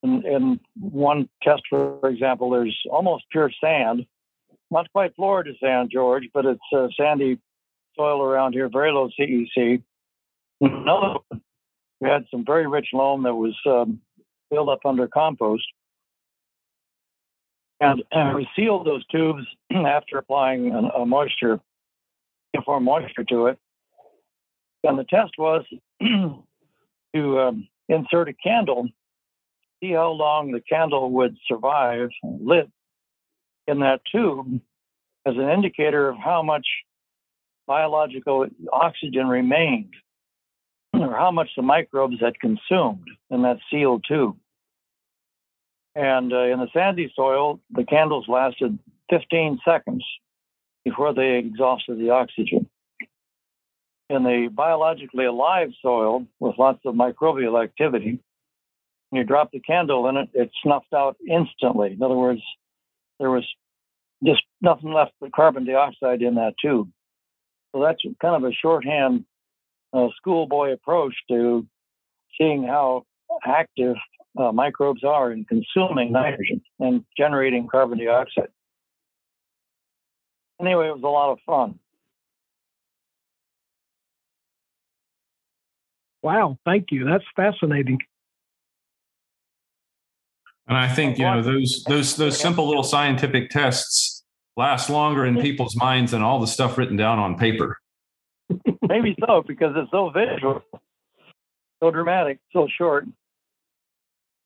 in, 0.02 0.24
in 0.24 0.60
one 0.80 1.28
test, 1.42 1.64
for 1.68 2.08
example, 2.08 2.48
there's 2.50 2.76
almost 2.90 3.24
pure 3.30 3.50
sand, 3.62 4.06
not 4.70 4.90
quite 4.90 5.14
Florida 5.16 5.52
sand, 5.62 5.90
George, 5.92 6.24
but 6.32 6.46
it's 6.46 6.60
uh, 6.74 6.88
sandy 6.98 7.38
soil 7.94 8.22
around 8.22 8.54
here, 8.54 8.70
very 8.72 8.90
low 8.90 9.10
CEC. 9.20 9.82
Another, 10.62 11.18
we 12.00 12.08
had 12.08 12.24
some 12.30 12.44
very 12.46 12.66
rich 12.66 12.88
loam 12.94 13.24
that 13.24 13.34
was 13.34 13.54
um, 13.66 14.00
filled 14.50 14.68
up 14.68 14.80
under 14.84 15.08
compost. 15.08 15.64
And, 17.80 18.02
and 18.10 18.34
we 18.34 18.48
sealed 18.56 18.86
those 18.86 19.06
tubes 19.06 19.46
after 19.72 20.18
applying 20.18 20.72
a, 20.72 21.00
a 21.00 21.06
moisture, 21.06 21.60
uniform 22.54 22.84
moisture 22.84 23.24
to 23.24 23.46
it. 23.46 23.58
And 24.82 24.98
the 24.98 25.04
test 25.04 25.32
was 25.38 25.64
to 26.02 27.40
um, 27.40 27.68
insert 27.88 28.28
a 28.28 28.32
candle, 28.32 28.88
see 29.82 29.92
how 29.92 30.10
long 30.10 30.52
the 30.52 30.60
candle 30.60 31.10
would 31.12 31.36
survive 31.46 32.10
lit 32.22 32.70
in 33.66 33.80
that 33.80 34.00
tube 34.10 34.60
as 35.26 35.34
an 35.36 35.50
indicator 35.50 36.08
of 36.08 36.16
how 36.16 36.42
much 36.42 36.66
biological 37.66 38.46
oxygen 38.72 39.26
remained 39.26 39.92
or 41.00 41.14
how 41.14 41.30
much 41.30 41.50
the 41.56 41.62
microbes 41.62 42.20
had 42.20 42.38
consumed 42.40 43.06
in 43.30 43.42
that 43.42 43.58
sealed 43.70 44.04
tube. 44.06 44.36
And 45.94 46.32
uh, 46.32 46.44
in 46.44 46.58
the 46.60 46.68
sandy 46.72 47.10
soil, 47.14 47.60
the 47.70 47.84
candles 47.84 48.26
lasted 48.28 48.78
15 49.10 49.60
seconds 49.64 50.04
before 50.84 51.14
they 51.14 51.38
exhausted 51.38 51.98
the 51.98 52.10
oxygen. 52.10 52.68
In 54.08 54.22
the 54.22 54.48
biologically 54.52 55.24
alive 55.24 55.70
soil 55.82 56.26
with 56.38 56.58
lots 56.58 56.80
of 56.84 56.94
microbial 56.94 57.62
activity, 57.62 58.20
when 59.10 59.20
you 59.20 59.24
drop 59.24 59.50
the 59.52 59.60
candle 59.60 60.08
in 60.08 60.16
it, 60.16 60.28
it 60.34 60.50
snuffed 60.62 60.92
out 60.94 61.16
instantly. 61.28 61.92
In 61.92 62.02
other 62.02 62.14
words, 62.14 62.42
there 63.18 63.30
was 63.30 63.44
just 64.24 64.42
nothing 64.60 64.92
left 64.92 65.12
but 65.20 65.32
carbon 65.32 65.64
dioxide 65.64 66.22
in 66.22 66.36
that 66.36 66.54
tube. 66.60 66.90
So 67.74 67.82
that's 67.82 68.02
kind 68.20 68.36
of 68.36 68.44
a 68.44 68.54
shorthand 68.54 69.24
uh, 69.92 70.08
schoolboy 70.16 70.72
approach 70.72 71.14
to 71.30 71.66
seeing 72.38 72.64
how 72.64 73.04
active 73.44 73.96
uh, 74.38 74.52
microbes 74.52 75.02
are 75.04 75.32
in 75.32 75.44
consuming 75.44 76.12
nitrogen 76.12 76.60
and 76.78 77.04
generating 77.16 77.66
carbon 77.68 77.98
dioxide. 77.98 78.48
Anyway, 80.60 80.88
it 80.88 80.94
was 80.94 81.02
a 81.02 81.06
lot 81.06 81.32
of 81.32 81.38
fun. 81.46 81.78
Wow, 86.22 86.58
thank 86.64 86.90
you. 86.90 87.04
That's 87.04 87.24
fascinating. 87.36 87.98
And 90.66 90.76
I 90.76 90.88
think 90.88 91.18
you 91.18 91.24
know 91.24 91.42
those 91.42 91.84
those 91.86 92.16
those 92.16 92.38
simple 92.38 92.66
little 92.66 92.82
scientific 92.82 93.50
tests 93.50 94.24
last 94.56 94.90
longer 94.90 95.24
in 95.24 95.40
people's 95.40 95.76
minds 95.76 96.10
than 96.10 96.22
all 96.22 96.40
the 96.40 96.46
stuff 96.46 96.76
written 96.76 96.96
down 96.96 97.20
on 97.20 97.36
paper. 97.36 97.78
Maybe 98.88 99.16
so, 99.26 99.42
because 99.46 99.72
it's 99.76 99.90
so 99.90 100.10
visual, 100.10 100.62
so 101.82 101.90
dramatic, 101.90 102.38
so 102.52 102.68
short. 102.76 103.06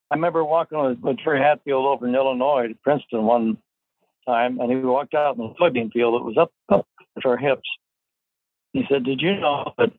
I 0.09 0.15
remember 0.15 0.43
walking 0.43 0.81
with, 0.81 0.99
with 0.99 1.17
Terry 1.23 1.39
Hatfield 1.39 1.85
over 1.85 2.07
in 2.07 2.15
Illinois 2.15 2.73
Princeton 2.83 3.23
one 3.23 3.57
time, 4.27 4.59
and 4.59 4.71
he 4.71 4.77
walked 4.77 5.13
out 5.13 5.37
in 5.37 5.41
the 5.41 5.53
soybean 5.59 5.91
field. 5.91 6.21
It 6.21 6.25
was 6.25 6.37
up, 6.37 6.51
up 6.69 6.87
to 7.21 7.29
our 7.29 7.37
hips. 7.37 7.69
He 8.73 8.83
said, 8.89 9.03
Did 9.03 9.21
you 9.21 9.39
know 9.39 9.73
that 9.77 9.91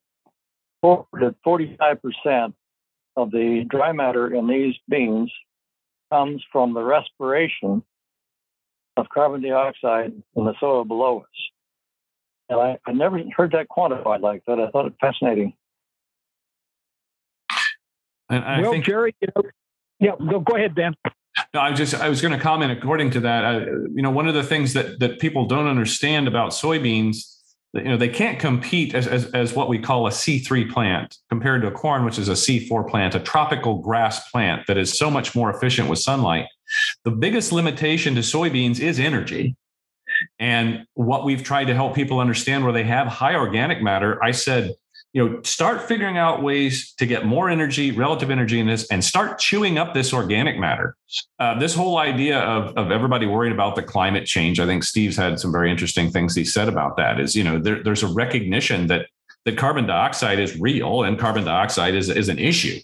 that 0.82 1.35
45% 1.47 2.52
of 3.16 3.31
the 3.31 3.64
dry 3.69 3.93
matter 3.93 4.35
in 4.35 4.48
these 4.48 4.74
beans 4.89 5.32
comes 6.10 6.43
from 6.51 6.74
the 6.74 6.82
respiration 6.82 7.82
of 8.97 9.09
carbon 9.09 9.43
dioxide 9.43 10.12
in 10.36 10.44
the 10.44 10.55
soil 10.60 10.85
below 10.85 11.20
us. 11.20 11.27
And 12.53 12.61
I, 12.61 12.79
I 12.87 12.93
never 12.93 13.20
heard 13.35 13.53
that 13.53 13.69
quantified 13.69 14.20
like 14.20 14.45
that. 14.47 14.61
I 14.61 14.70
thought 14.70 14.87
it 14.87 14.95
fascinating. 15.01 15.55
And 18.29 18.45
I 18.45 18.61
well, 18.61 18.73
think, 18.73 18.85
Jerry, 18.85 19.15
you 19.20 19.29
know, 19.35 19.43
yeah, 19.99 20.12
go, 20.31 20.41
go 20.41 20.57
ahead, 20.57 20.74
Dan. 20.74 20.95
No, 21.55 21.61
I 21.61 21.73
just 21.73 21.95
I 21.95 22.09
was 22.09 22.20
going 22.20 22.33
to 22.33 22.41
comment 22.41 22.73
according 22.73 23.11
to 23.12 23.20
that. 23.20 23.45
I, 23.45 23.59
you 23.61 24.03
know, 24.03 24.11
one 24.11 24.29
of 24.29 24.35
the 24.35 24.43
things 24.43 24.74
that 24.74 24.99
that 25.01 25.19
people 25.19 25.47
don't 25.47 25.66
understand 25.66 26.29
about 26.29 26.51
soybeans, 26.51 27.39
you 27.73 27.85
know, 27.85 27.97
they 27.97 28.09
can't 28.09 28.39
compete 28.39 28.95
as, 28.95 29.07
as 29.07 29.27
as 29.33 29.55
what 29.55 29.69
we 29.69 29.79
call 29.79 30.07
a 30.07 30.11
C3 30.11 30.70
plant 30.70 31.19
compared 31.31 31.62
to 31.62 31.69
a 31.69 31.73
corn, 31.73 32.05
which 32.05 32.19
is 32.19 32.29
a 32.29 32.33
C4 32.33 32.89
plant, 32.89 33.15
a 33.15 33.20
tropical 33.20 33.79
grass 33.79 34.31
plant 34.31 34.66
that 34.66 34.77
is 34.77 34.99
so 34.99 35.11
much 35.11 35.35
more 35.35 35.51
efficient 35.51 35.89
with 35.89 35.99
sunlight. 35.99 36.47
The 37.05 37.11
biggest 37.11 37.53
limitation 37.53 38.15
to 38.15 38.20
soybeans 38.20 38.81
is 38.81 38.99
energy. 38.99 39.57
And 40.39 40.86
what 40.94 41.24
we've 41.24 41.43
tried 41.43 41.66
to 41.66 41.74
help 41.74 41.94
people 41.94 42.20
understand 42.20 42.65
where 42.65 42.73
they 42.73 42.85
have 42.85 43.07
high 43.07 43.35
organic 43.35 43.82
matter, 43.82 44.23
I 44.23 44.31
said, 44.32 44.74
you 45.12 45.28
know, 45.28 45.43
start 45.43 45.82
figuring 45.82 46.16
out 46.16 46.43
ways 46.43 46.94
to 46.94 47.05
get 47.05 47.27
more 47.27 47.51
energy, 47.51 47.90
relative 47.90 48.31
energy 48.31 48.59
in 48.59 48.66
this, 48.66 48.86
and 48.90 49.05
start 49.05 49.39
chewing 49.39 49.77
up 49.77 49.93
this 49.93 50.12
organic 50.12 50.59
matter. 50.59 50.97
Uh, 51.39 51.59
this 51.59 51.74
whole 51.74 51.99
idea 51.99 52.39
of, 52.40 52.74
of 52.78 52.90
everybody 52.90 53.27
worried 53.27 53.53
about 53.53 53.77
the 53.77 53.82
climate 53.82 54.24
change, 54.24 54.59
I 54.59 54.65
think 54.65 54.85
Steve's 54.85 55.16
had 55.16 55.39
some 55.39 55.53
very 55.53 55.70
interesting 55.70 56.11
things 56.11 56.35
he 56.35 56.44
said 56.44 56.66
about 56.66 56.97
that. 56.97 57.20
Is 57.20 57.36
you 57.36 57.44
know, 57.44 57.59
there, 57.59 57.82
there's 57.82 58.03
a 58.03 58.09
recognition 58.09 58.86
that 58.86 59.07
that 59.44 59.57
carbon 59.59 59.86
dioxide 59.86 60.39
is 60.39 60.59
real 60.59 61.03
and 61.03 61.19
carbon 61.19 61.44
dioxide 61.44 61.94
is, 61.94 62.09
is 62.09 62.28
an 62.28 62.39
issue. 62.39 62.78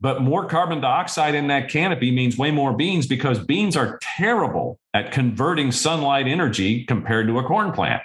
But 0.00 0.22
more 0.22 0.46
carbon 0.46 0.80
dioxide 0.80 1.34
in 1.34 1.48
that 1.48 1.68
canopy 1.68 2.10
means 2.10 2.38
way 2.38 2.50
more 2.50 2.72
beans 2.72 3.06
because 3.06 3.38
beans 3.38 3.76
are 3.76 3.98
terrible 4.02 4.78
at 4.94 5.12
converting 5.12 5.72
sunlight 5.72 6.26
energy 6.26 6.84
compared 6.84 7.26
to 7.28 7.38
a 7.38 7.44
corn 7.44 7.72
plant. 7.72 8.02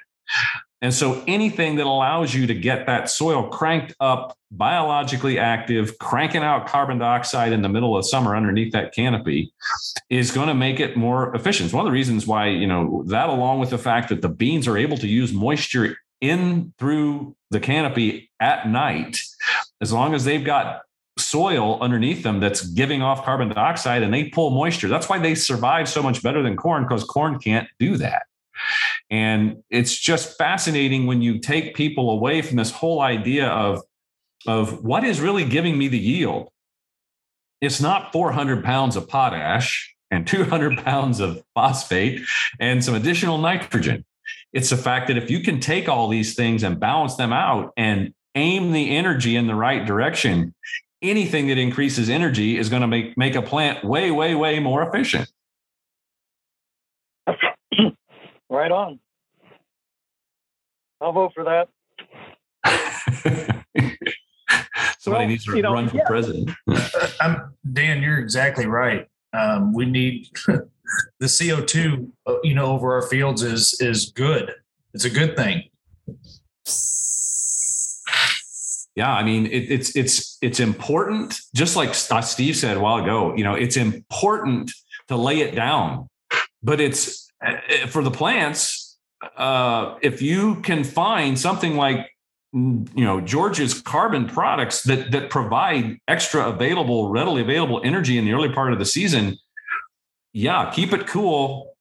And 0.81 0.93
so 0.93 1.23
anything 1.27 1.77
that 1.77 1.87
allows 1.87 2.35
you 2.35 2.45
to 2.45 2.53
get 2.53 2.85
that 2.85 3.09
soil 3.09 3.47
cranked 3.49 3.95
up, 3.99 4.37
biologically 4.51 5.39
active, 5.39 5.97
cranking 5.97 6.43
out 6.43 6.67
carbon 6.67 6.99
dioxide 6.99 7.51
in 7.51 7.63
the 7.63 7.69
middle 7.69 7.97
of 7.97 8.05
summer 8.05 8.35
underneath 8.35 8.73
that 8.73 8.93
canopy 8.93 9.51
is 10.11 10.29
going 10.29 10.49
to 10.49 10.53
make 10.53 10.79
it 10.79 10.95
more 10.95 11.35
efficient. 11.35 11.65
It's 11.65 11.73
one 11.73 11.85
of 11.85 11.91
the 11.91 11.95
reasons 11.95 12.27
why, 12.27 12.49
you 12.49 12.67
know, 12.67 13.03
that 13.07 13.29
along 13.29 13.59
with 13.59 13.71
the 13.71 13.79
fact 13.79 14.09
that 14.09 14.21
the 14.21 14.29
beans 14.29 14.67
are 14.67 14.77
able 14.77 14.97
to 14.97 15.07
use 15.07 15.33
moisture 15.33 15.97
in 16.21 16.73
through 16.77 17.35
the 17.49 17.59
canopy 17.59 18.29
at 18.39 18.67
night, 18.67 19.19
as 19.81 19.91
long 19.91 20.13
as 20.13 20.25
they've 20.25 20.45
got 20.45 20.81
soil 21.19 21.79
underneath 21.81 22.23
them 22.23 22.39
that's 22.39 22.61
giving 22.61 23.01
off 23.01 23.23
carbon 23.23 23.49
dioxide 23.49 24.03
and 24.03 24.13
they 24.13 24.25
pull 24.25 24.49
moisture. 24.51 24.87
That's 24.87 25.09
why 25.09 25.19
they 25.19 25.35
survive 25.35 25.89
so 25.89 26.01
much 26.01 26.23
better 26.23 26.41
than 26.41 26.55
corn 26.55 26.83
because 26.83 27.03
corn 27.03 27.39
can't 27.39 27.67
do 27.79 27.97
that. 27.97 28.23
And 29.09 29.63
it's 29.69 29.97
just 29.97 30.37
fascinating 30.37 31.05
when 31.05 31.21
you 31.21 31.39
take 31.39 31.75
people 31.75 32.11
away 32.11 32.41
from 32.41 32.57
this 32.57 32.71
whole 32.71 33.01
idea 33.01 33.47
of, 33.47 33.81
of 34.45 34.83
what 34.83 35.03
is 35.03 35.21
really 35.21 35.45
giving 35.45 35.77
me 35.77 35.87
the 35.87 35.99
yield. 35.99 36.49
It's 37.61 37.81
not 37.81 38.11
400 38.11 38.63
pounds 38.63 38.95
of 38.95 39.07
potash 39.07 39.95
and 40.11 40.27
200 40.27 40.77
pounds 40.83 41.19
of 41.19 41.43
phosphate 41.53 42.21
and 42.59 42.83
some 42.83 42.95
additional 42.95 43.37
nitrogen. 43.37 44.05
It's 44.53 44.69
the 44.69 44.77
fact 44.77 45.07
that 45.07 45.17
if 45.17 45.29
you 45.29 45.41
can 45.41 45.59
take 45.59 45.87
all 45.87 46.07
these 46.07 46.35
things 46.35 46.63
and 46.63 46.79
balance 46.79 47.15
them 47.15 47.33
out 47.33 47.73
and 47.77 48.13
aim 48.35 48.71
the 48.71 48.95
energy 48.95 49.35
in 49.35 49.47
the 49.47 49.55
right 49.55 49.85
direction, 49.85 50.53
anything 51.01 51.47
that 51.47 51.57
increases 51.57 52.09
energy 52.09 52.57
is 52.57 52.69
going 52.69 52.81
to 52.81 52.87
make, 52.87 53.17
make 53.17 53.35
a 53.35 53.41
plant 53.41 53.83
way, 53.83 54.11
way, 54.11 54.35
way 54.35 54.59
more 54.59 54.83
efficient. 54.87 55.29
Right 58.49 58.71
on. 58.71 59.01
I'll 61.01 61.11
vote 61.11 61.33
for 61.35 61.43
that. 61.43 61.67
Somebody 64.99 65.23
Well, 65.23 65.27
needs 65.27 65.45
to 65.45 65.55
you 65.57 65.61
know, 65.61 65.73
run 65.73 65.89
for 65.89 65.97
yeah. 65.97 66.07
president. 66.07 66.51
I'm, 67.21 67.53
Dan, 67.73 68.01
you're 68.01 68.19
exactly 68.19 68.65
right. 68.65 69.05
Um, 69.33 69.73
we 69.73 69.85
need 69.85 70.27
the 70.47 71.25
CO2, 71.25 72.09
uh, 72.25 72.35
you 72.43 72.55
know, 72.55 72.67
over 72.67 72.93
our 72.93 73.01
fields 73.03 73.43
is 73.43 73.77
is 73.81 74.11
good. 74.11 74.53
It's 74.93 75.05
a 75.05 75.09
good 75.09 75.35
thing. 75.35 75.63
Yeah, 78.97 79.13
I 79.13 79.21
mean 79.21 79.45
it, 79.45 79.69
it's 79.69 79.95
it's 79.95 80.39
it's 80.41 80.59
important. 80.59 81.39
Just 81.53 81.75
like 81.75 81.89
uh, 81.89 82.21
Steve 82.21 82.57
said 82.57 82.77
a 82.77 82.79
while 82.79 83.03
ago, 83.03 83.35
you 83.35 83.43
know, 83.43 83.53
it's 83.53 83.77
important 83.77 84.71
to 85.07 85.15
lay 85.15 85.41
it 85.41 85.53
down, 85.53 86.09
but 86.63 86.81
it's 86.81 87.31
uh, 87.45 87.85
for 87.89 88.03
the 88.03 88.09
plants. 88.09 88.97
Uh, 89.37 89.97
if 90.01 90.23
you 90.23 90.55
can 90.61 90.83
find 90.83 91.37
something 91.37 91.77
like 91.77 92.09
you 92.53 92.87
know 92.95 93.21
George's 93.21 93.79
carbon 93.83 94.25
products 94.25 94.81
that 94.83 95.11
that 95.11 95.29
provide 95.29 95.99
extra 96.07 96.49
available, 96.49 97.09
readily 97.11 97.43
available 97.43 97.79
energy 97.83 98.17
in 98.17 98.25
the 98.25 98.33
early 98.33 98.51
part 98.51 98.73
of 98.73 98.79
the 98.79 98.85
season, 98.85 99.37
yeah, 100.33 100.71
keep 100.71 100.91
it 100.91 101.05
cool, 101.05 101.76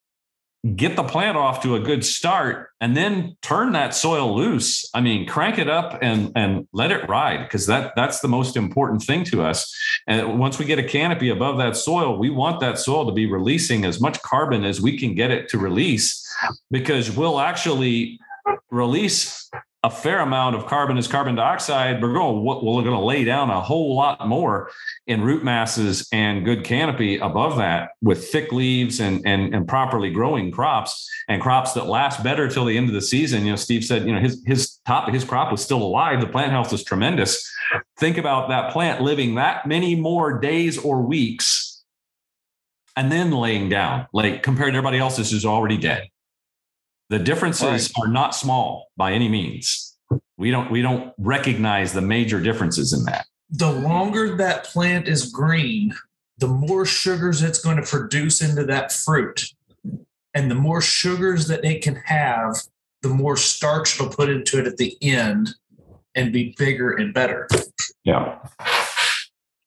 get 0.75 0.97
the 0.97 1.05
plant 1.05 1.37
off 1.37 1.63
to 1.63 1.75
a 1.75 1.81
good 1.81 2.05
start, 2.05 2.71
and 2.81 2.97
then 2.97 3.37
turn 3.43 3.73
that 3.73 3.95
soil 3.95 4.35
loose. 4.35 4.89
I 4.95 5.01
mean, 5.01 5.27
crank 5.27 5.59
it 5.59 5.69
up 5.69 5.99
and 6.03 6.33
and 6.35 6.67
let 6.73 6.91
it 6.91 7.09
ride 7.09 7.43
because 7.43 7.67
that 7.67 7.93
that's 7.95 8.21
the 8.21 8.29
most 8.29 8.57
important 8.57 9.03
thing 9.03 9.25
to 9.25 9.43
us. 9.43 9.73
And 10.07 10.39
once 10.39 10.59
we 10.59 10.65
get 10.65 10.79
a 10.79 10.85
canopy 10.85 11.29
above 11.29 11.59
that 11.59 11.77
soil, 11.77 12.19
we 12.19 12.31
want 12.31 12.61
that 12.61 12.79
soil 12.79 13.07
to 13.07 13.13
be 13.13 13.27
releasing 13.27 13.85
as 13.85 14.01
much 14.01 14.21
carbon 14.23 14.65
as 14.65 14.81
we 14.81 14.99
can 14.99 15.15
get 15.15 15.31
it 15.31 15.49
to 15.51 15.59
release, 15.59 16.27
because 16.71 17.11
we'll 17.11 17.41
actually 17.41 18.19
release 18.71 19.51
a 19.87 19.91
fair 19.91 20.19
amount 20.19 20.57
of 20.57 20.67
carbon 20.67 20.99
is 20.99 21.07
carbon 21.07 21.37
dioxide. 21.37 22.03
We're 22.03 22.13
going 22.13 22.45
we're 22.45 22.83
going 22.83 22.87
to 22.87 22.99
lay 22.99 23.23
down 23.23 23.51
a 23.51 23.61
whole 23.61 23.95
lot 23.95 24.27
more 24.27 24.69
in 25.07 25.23
root 25.23 25.45
masses 25.45 26.09
and 26.11 26.45
good 26.45 26.65
canopy 26.65 27.19
above 27.19 27.57
that 27.59 27.91
with 28.03 28.29
thick 28.29 28.51
leaves 28.51 28.99
and 28.99 29.25
and, 29.25 29.55
and 29.55 29.69
properly 29.69 30.11
growing 30.11 30.51
crops 30.51 31.09
and 31.29 31.41
crops 31.41 31.73
that 31.75 31.87
last 31.87 32.25
better 32.25 32.49
till 32.49 32.65
the 32.65 32.77
end 32.77 32.89
of 32.89 32.95
the 32.95 33.01
season. 33.01 33.45
You 33.45 33.53
know, 33.53 33.57
Steve 33.57 33.85
said, 33.85 34.05
you 34.05 34.13
know, 34.13 34.19
his 34.19 34.43
his 34.45 34.81
top 34.85 35.09
his 35.09 35.23
crop 35.23 35.53
was 35.53 35.63
still 35.63 35.83
alive. 35.85 36.21
The 36.21 36.27
plant 36.27 36.51
health 36.51 36.73
is 36.73 36.83
tremendous. 36.83 37.49
Think 37.97 38.19
about 38.19 38.49
that 38.49 38.73
plant 38.73 39.03
living 39.03 39.37
that 39.37 39.69
many 39.69 39.95
more 39.95 40.41
days 40.41 40.79
or 40.79 41.01
weeks 41.03 41.85
and 42.97 43.13
then 43.13 43.31
laying 43.31 43.69
down, 43.69 44.09
like 44.13 44.43
compared 44.43 44.73
to 44.73 44.79
everybody 44.79 44.99
else's 44.99 45.31
who's 45.31 45.47
already 45.47 45.77
dead. 45.77 46.09
The 47.09 47.19
differences 47.19 47.93
are 48.01 48.09
not 48.09 48.35
small 48.35 48.89
by 48.97 49.13
any 49.13 49.29
means. 49.29 49.97
We 50.37 50.51
don't 50.51 50.71
we 50.71 50.83
don't 50.83 51.13
recognize 51.19 51.93
the 51.93 52.01
major 52.01 52.41
differences 52.41 52.93
in 52.93 53.05
that. 53.05 53.27
The 53.51 53.71
longer 53.71 54.37
that 54.37 54.65
plant 54.65 55.09
is 55.09 55.31
green, 55.31 55.95
the 56.39 56.49
more 56.49 56.85
sugars 56.85 57.43
it's 57.43 57.61
going 57.61 57.77
to 57.77 57.83
produce 57.83 58.43
into 58.43 58.65
that 58.65 58.93
fruit. 58.93 59.53
And 60.35 60.51
the 60.51 60.57
more 60.57 60.83
sugars 60.83 61.47
that 61.49 61.65
it 61.65 61.83
can 61.83 61.95
have, 62.05 62.57
the 63.03 63.09
more 63.09 63.37
starch 63.37 63.95
it'll 63.95 64.13
put 64.13 64.29
into 64.29 64.59
it 64.59 64.67
at 64.67 64.77
the 64.77 64.97
end 65.01 65.55
and 66.15 66.33
be 66.33 66.55
bigger 66.59 66.93
and 66.93 67.15
better. 67.15 67.49
Yeah. 68.05 68.39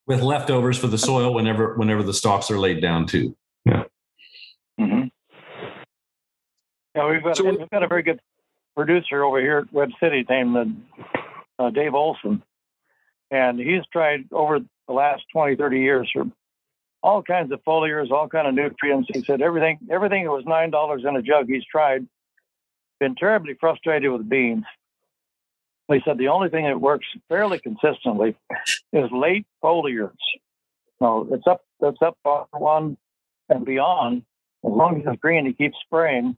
With 0.06 0.22
leftovers 0.22 0.78
for 0.78 0.88
the 0.88 0.98
soil 0.98 1.34
whenever 1.34 1.76
whenever 1.76 2.04
the 2.04 2.14
stalks 2.14 2.52
are 2.52 2.60
laid 2.60 2.82
down 2.82 3.08
too. 3.08 3.36
Yeah. 3.66 3.84
Mm-hmm. 4.80 5.08
Yeah, 6.96 7.10
we've 7.10 7.24
got 7.24 7.38
So- 7.38 7.44
we've 7.46 7.70
got 7.70 7.84
a 7.84 7.88
very 7.88 8.04
good 8.04 8.20
producer 8.76 9.24
over 9.24 9.40
here 9.40 9.60
at 9.60 9.74
Web 9.74 9.92
City 10.00 10.26
named 10.30 10.58
uh, 10.58 11.22
uh, 11.64 11.70
Dave 11.70 11.94
Olson, 11.94 12.44
and 13.32 13.60
he's 13.60 13.86
tried 13.92 14.26
over 14.32 14.60
the 14.88 14.94
last 14.94 15.24
20, 15.34 15.56
30 15.56 15.80
years 15.80 16.10
for 16.12 16.26
all 17.04 17.22
kinds 17.24 17.52
of 17.52 17.64
foliars, 17.64 18.12
all 18.12 18.28
kind 18.28 18.48
of 18.48 18.54
nutrients. 18.54 19.10
He 19.14 19.22
said 19.24 19.42
everything 19.42 19.80
everything 19.90 20.24
that 20.26 20.32
was 20.32 20.46
nine 20.46 20.70
dollars 20.72 21.04
in 21.08 21.16
a 21.16 21.22
jug 21.22 21.48
he's 21.48 21.66
tried. 21.66 22.08
Been 23.00 23.16
terribly 23.16 23.54
frustrated 23.60 24.12
with 24.12 24.28
beans. 24.28 24.66
He 25.88 26.02
said 26.06 26.18
the 26.18 26.28
only 26.28 26.50
thing 26.50 26.66
that 26.66 26.80
works 26.80 27.08
fairly 27.30 27.60
consistently 27.60 28.36
is 28.94 29.10
late 29.12 29.46
foliars. 29.64 30.12
No, 31.00 31.28
it's 31.32 31.48
up 31.48 31.62
it's 31.82 32.02
up 32.02 32.18
on 32.26 32.46
one 32.52 32.98
and 33.48 33.66
beyond. 33.66 34.24
As 34.66 34.72
long 34.72 35.00
as 35.00 35.08
it's 35.08 35.22
green, 35.22 35.46
he 35.46 35.54
keeps 35.54 35.78
spraying 35.86 36.36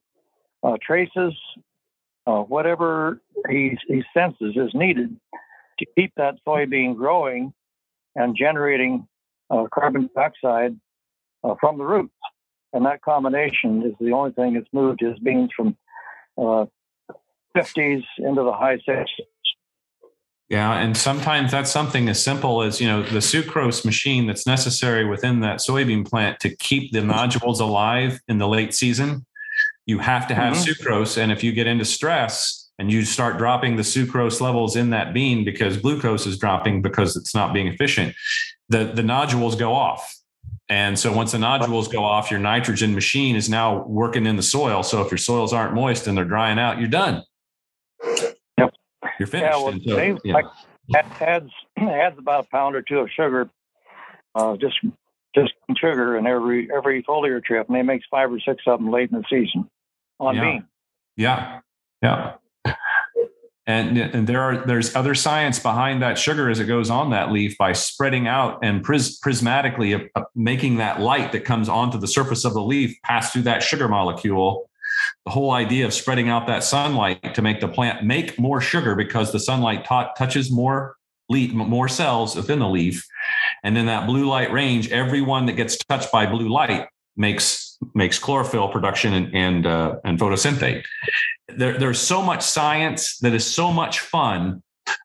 uh, 0.64 0.78
traces, 0.82 1.34
uh, 2.28 2.42
whatever 2.42 3.22
he, 3.50 3.78
he 3.88 4.04
senses 4.14 4.56
is 4.56 4.72
needed 4.74 5.16
to 5.80 5.86
keep 5.96 6.14
that 6.18 6.36
soybean 6.48 6.96
growing 6.96 7.54
and 8.16 8.36
generating 8.38 9.08
uh, 9.50 9.66
carbon 9.74 10.10
dioxide 10.16 10.76
uh, 11.44 11.56
from 11.60 11.78
the 11.78 11.84
roots. 11.84 12.14
And 12.74 12.86
that 12.86 13.02
combination 13.02 13.84
is 13.84 13.94
the 14.00 14.14
only 14.14 14.32
thing 14.32 14.54
that's 14.54 14.68
moved 14.72 15.02
his 15.02 15.20
beans 15.20 15.50
from 15.56 15.76
uh, 16.38 16.66
50s 17.56 18.04
into 18.18 18.44
the 18.44 18.54
high 18.54 18.78
60s. 18.88 19.06
Yeah, 20.52 20.74
and 20.80 20.98
sometimes 20.98 21.52
that's 21.52 21.72
something 21.72 22.10
as 22.10 22.22
simple 22.22 22.62
as 22.62 22.82
you 22.82 22.88
know 22.88 23.04
the 23.04 23.20
sucrose 23.20 23.86
machine 23.86 24.28
that's 24.28 24.46
necessary 24.46 25.06
within 25.06 25.40
that 25.40 25.60
soybean 25.60 26.06
plant 26.06 26.42
to 26.42 26.54
keep 26.58 26.92
the 26.92 27.00
nodules 27.02 27.62
alive 27.62 28.20
in 28.28 28.38
the 28.38 28.50
late 28.50 28.74
season. 28.74 29.26
You 29.86 30.00
have 30.00 30.28
to 30.28 30.36
have 30.36 30.54
mm-hmm. 30.54 30.72
sucrose, 30.72 31.18
and 31.18 31.32
if 31.32 31.44
you 31.44 31.52
get 31.52 31.68
into 31.68 31.86
stress 31.86 32.70
and 32.80 32.92
you 32.92 33.04
start 33.04 33.38
dropping 33.38 33.76
the 33.76 33.84
sucrose 33.84 34.42
levels 34.42 34.76
in 34.76 34.92
that 34.92 35.14
bean 35.14 35.44
because 35.44 35.78
glucose 35.78 36.26
is 36.26 36.38
dropping 36.38 36.82
because 36.82 37.16
it's 37.16 37.36
not 37.36 37.54
being 37.54 37.68
efficient, 37.68 38.16
the 38.70 38.86
the 38.86 39.04
nodules 39.04 39.56
go 39.56 39.74
off. 39.74 40.16
And 40.70 40.98
so 40.98 41.12
once 41.12 41.34
the 41.34 41.40
nodules 41.40 41.90
go 41.90 42.04
off, 42.04 42.32
your 42.32 42.40
nitrogen 42.40 42.94
machine 42.94 43.36
is 43.36 43.50
now 43.50 43.84
working 43.88 44.26
in 44.26 44.38
the 44.38 44.44
soil. 44.44 44.84
So 44.84 45.02
if 45.02 45.12
your 45.12 45.18
soils 45.18 45.52
aren't 45.52 45.74
moist 45.74 46.08
and 46.08 46.18
they're 46.18 46.24
drying 46.24 46.60
out, 46.60 46.80
you're 46.80 46.88
done 46.88 47.24
you're 49.22 49.28
finished. 49.28 49.54
Yeah, 49.54 49.64
well, 49.64 49.80
so, 49.86 50.20
yeah. 50.24 50.34
like, 50.34 50.46
adds 51.22 51.52
adds 51.78 52.18
about 52.18 52.46
a 52.46 52.48
pound 52.50 52.76
or 52.76 52.82
two 52.82 53.00
of 53.00 53.10
sugar, 53.16 53.50
uh, 54.36 54.58
just 54.58 54.76
just 55.34 55.54
sugar 55.78 56.18
in 56.18 56.28
every 56.28 56.70
every 56.72 57.04
foliar 57.04 57.44
trip, 57.44 57.68
and 57.68 57.78
he 57.78 57.84
makes 57.84 58.06
five 58.10 58.32
or 58.32 58.40
six 58.40 58.64
of 58.68 58.80
them 58.80 58.92
late 58.92 59.12
in 59.12 59.18
the 59.18 59.26
season 59.30 59.70
on 60.20 60.36
yeah. 60.36 60.42
bean. 60.42 60.66
Yeah, 61.18 61.60
yeah. 62.02 62.34
And, 63.68 63.98
and 63.98 64.28
there 64.28 64.42
are 64.42 64.66
there's 64.66 64.96
other 64.96 65.14
science 65.14 65.60
behind 65.60 66.02
that 66.02 66.18
sugar 66.18 66.50
as 66.50 66.60
it 66.60 66.66
goes 66.66 66.90
on 66.90 67.12
that 67.12 67.32
leaf 67.32 67.58
by 67.60 67.74
spreading 67.74 68.28
out 68.28 68.60
and 68.64 68.84
pris- 68.84 69.20
prismatically 69.20 69.96
uh, 69.96 70.20
uh, 70.20 70.24
making 70.36 70.78
that 70.78 71.00
light 71.00 71.32
that 71.32 71.46
comes 71.46 71.70
onto 71.70 72.00
the 72.00 72.08
surface 72.08 72.44
of 72.44 72.54
the 72.54 72.62
leaf 72.62 72.98
pass 73.04 73.32
through 73.32 73.44
that 73.44 73.62
sugar 73.62 73.88
molecule 73.88 74.68
the 75.26 75.32
whole 75.32 75.52
idea 75.52 75.86
of 75.86 75.94
spreading 75.94 76.28
out 76.28 76.48
that 76.48 76.64
sunlight 76.64 77.36
to 77.36 77.42
make 77.42 77.60
the 77.60 77.68
plant 77.68 78.04
make 78.04 78.40
more 78.40 78.62
sugar 78.62 78.96
because 78.96 79.32
the 79.32 79.40
sunlight 79.40 79.86
t- 79.86 80.06
touches 80.18 80.52
more 80.52 80.96
leaf, 81.30 81.54
more 81.54 81.88
cells 81.88 82.36
within 82.36 82.60
the 82.60 82.68
leaf, 82.68 83.08
and 83.64 83.76
then 83.76 83.86
that 83.88 84.08
blue 84.08 84.26
light 84.28 84.52
range, 84.52 84.92
everyone 84.92 85.46
that 85.46 85.54
gets 85.54 85.78
touched 85.78 86.12
by 86.12 86.26
blue 86.26 86.50
light 86.50 86.88
makes 87.16 87.78
makes 87.94 88.20
chlorophyll 88.20 88.70
production 88.70 89.14
and 89.14 89.36
and, 89.36 89.66
uh, 89.66 89.96
and 90.04 90.20
photosynthate. 90.20 90.84
There, 91.48 91.78
there's 91.78 92.00
so 92.00 92.22
much 92.22 92.44
science 92.44 93.18
that 93.20 93.34
is 93.34 93.46
so 93.46 93.72
much 93.72 94.00
fun 94.00 94.64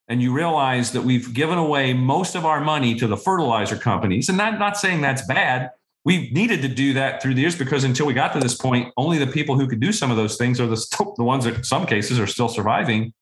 and 0.09 0.23
you 0.23 0.33
realize 0.33 0.93
that 0.93 1.03
we've 1.03 1.35
given 1.35 1.59
away 1.59 1.93
most 1.93 2.35
of 2.35 2.47
our 2.47 2.61
money 2.61 2.95
to 2.95 3.07
the 3.07 3.17
fertilizer 3.17 3.77
companies 3.77 4.29
and 4.29 4.39
not, 4.39 4.59
not 4.59 4.77
saying 4.77 5.01
that's 5.01 5.27
bad 5.27 5.71
we 6.07 6.31
needed 6.31 6.63
to 6.63 6.69
do 6.69 6.93
that 6.93 7.21
through 7.21 7.35
the 7.35 7.41
years 7.41 7.59
because 7.59 7.83
until 7.83 8.07
we 8.07 8.15
got 8.15 8.33
to 8.33 8.39
this 8.39 8.55
point, 8.55 8.93
only 8.97 9.19
the 9.19 9.27
people 9.27 9.59
who 9.59 9.67
could 9.67 9.81
do 9.81 9.91
some 9.91 10.09
of 10.09 10.17
those 10.17 10.37
things 10.37 10.61
are 10.61 10.69
the, 10.69 11.15
the 11.17 11.25
ones 11.25 11.45
that 11.45 11.57
in 11.57 11.65
some 11.65 11.85
cases 11.85 12.21
are 12.21 12.29
still 12.29 12.49
surviving. 12.49 13.13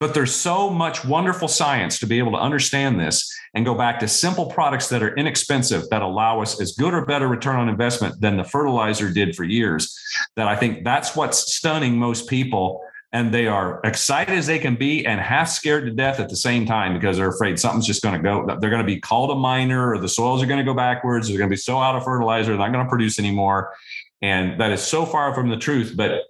But 0.00 0.14
there's 0.14 0.34
so 0.34 0.70
much 0.70 1.04
wonderful 1.04 1.46
science 1.46 1.98
to 1.98 2.06
be 2.06 2.18
able 2.18 2.32
to 2.32 2.38
understand 2.38 2.98
this 2.98 3.30
and 3.54 3.66
go 3.66 3.74
back 3.74 4.00
to 4.00 4.08
simple 4.08 4.46
products 4.46 4.88
that 4.88 5.02
are 5.02 5.14
inexpensive 5.14 5.88
that 5.90 6.00
allow 6.00 6.40
us 6.40 6.58
as 6.58 6.72
good 6.72 6.94
or 6.94 7.04
better 7.04 7.28
return 7.28 7.56
on 7.56 7.68
investment 7.68 8.18
than 8.20 8.38
the 8.38 8.44
fertilizer 8.44 9.10
did 9.10 9.36
for 9.36 9.44
years. 9.44 9.94
That 10.36 10.48
I 10.48 10.56
think 10.56 10.84
that's 10.84 11.14
what's 11.14 11.54
stunning 11.54 11.98
most 11.98 12.28
people 12.28 12.82
and 13.12 13.34
they 13.34 13.46
are 13.46 13.80
excited 13.82 14.36
as 14.36 14.46
they 14.46 14.58
can 14.58 14.76
be 14.76 15.04
and 15.04 15.20
half 15.20 15.48
scared 15.48 15.84
to 15.84 15.90
death 15.90 16.20
at 16.20 16.28
the 16.28 16.36
same 16.36 16.64
time 16.64 16.94
because 16.94 17.16
they're 17.16 17.28
afraid 17.28 17.58
something's 17.58 17.86
just 17.86 18.02
going 18.02 18.14
to 18.14 18.22
go 18.22 18.46
they're 18.60 18.70
going 18.70 18.82
to 18.82 18.86
be 18.86 19.00
called 19.00 19.30
a 19.30 19.34
miner 19.34 19.92
or 19.92 19.98
the 19.98 20.08
soils 20.08 20.42
are 20.42 20.46
going 20.46 20.58
to 20.58 20.64
go 20.64 20.74
backwards 20.74 21.28
they're 21.28 21.38
going 21.38 21.50
to 21.50 21.52
be 21.52 21.58
so 21.58 21.78
out 21.78 21.96
of 21.96 22.04
fertilizer 22.04 22.50
they're 22.50 22.58
not 22.58 22.72
going 22.72 22.84
to 22.84 22.88
produce 22.88 23.18
anymore 23.18 23.74
and 24.22 24.60
that 24.60 24.70
is 24.70 24.80
so 24.80 25.04
far 25.04 25.34
from 25.34 25.48
the 25.48 25.56
truth 25.56 25.94
but 25.96 26.22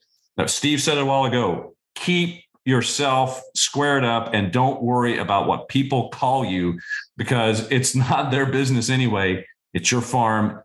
steve 0.49 0.81
said 0.81 0.97
it 0.97 1.03
a 1.03 1.05
while 1.05 1.25
ago 1.25 1.75
keep 1.95 2.43
yourself 2.65 3.43
squared 3.55 4.05
up 4.05 4.31
and 4.33 4.53
don't 4.53 4.83
worry 4.83 5.19
about 5.19 5.47
what 5.47 5.69
people 5.69 6.09
call 6.11 6.45
you 6.45 6.79
because 7.17 7.71
it's 7.71 7.95
not 8.11 8.31
their 8.31 8.47
business 8.47 8.91
anyway. 8.91 9.45
It's 9.73 9.91
your 9.91 10.01
farm 10.01 10.63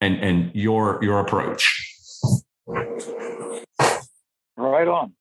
and 0.00 0.16
and 0.16 0.50
your 0.54 0.98
your 1.02 1.20
approach. 1.20 1.86
Right 4.56 4.88
on. 4.88 5.14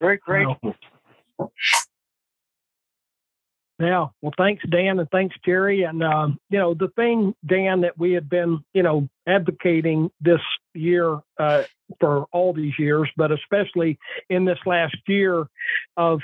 Very 0.00 0.18
grateful. 0.18 0.74
Yeah. 3.80 4.06
Well, 4.22 4.32
thanks, 4.38 4.64
Dan, 4.70 5.00
and 5.00 5.10
thanks, 5.10 5.34
Jerry. 5.44 5.82
And, 5.82 6.02
um, 6.02 6.38
you 6.48 6.58
know, 6.58 6.74
the 6.74 6.88
thing, 6.94 7.34
Dan, 7.44 7.80
that 7.80 7.98
we 7.98 8.12
had 8.12 8.28
been, 8.28 8.64
you 8.72 8.84
know, 8.84 9.08
advocating 9.26 10.10
this 10.20 10.40
year 10.74 11.18
uh, 11.38 11.64
for 11.98 12.26
all 12.32 12.52
these 12.52 12.78
years, 12.78 13.08
but 13.16 13.32
especially 13.32 13.98
in 14.30 14.44
this 14.44 14.58
last 14.64 14.96
year 15.08 15.46
of, 15.96 16.20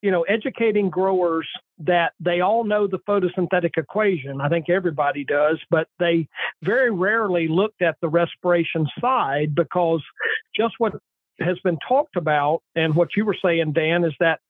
you 0.00 0.10
know, 0.10 0.22
educating 0.22 0.88
growers 0.88 1.46
that 1.80 2.12
they 2.18 2.40
all 2.40 2.64
know 2.64 2.86
the 2.86 3.00
photosynthetic 3.00 3.76
equation. 3.76 4.40
I 4.40 4.48
think 4.48 4.70
everybody 4.70 5.24
does, 5.24 5.58
but 5.70 5.88
they 5.98 6.28
very 6.62 6.90
rarely 6.90 7.46
looked 7.48 7.82
at 7.82 7.96
the 8.00 8.08
respiration 8.08 8.86
side 9.00 9.54
because 9.54 10.02
just 10.56 10.74
what 10.78 10.94
has 11.40 11.58
been 11.62 11.78
talked 11.86 12.16
about, 12.16 12.62
and 12.74 12.94
what 12.94 13.08
you 13.16 13.26
were 13.26 13.36
saying, 13.42 13.72
Dan, 13.72 14.04
is 14.04 14.14
that 14.20 14.40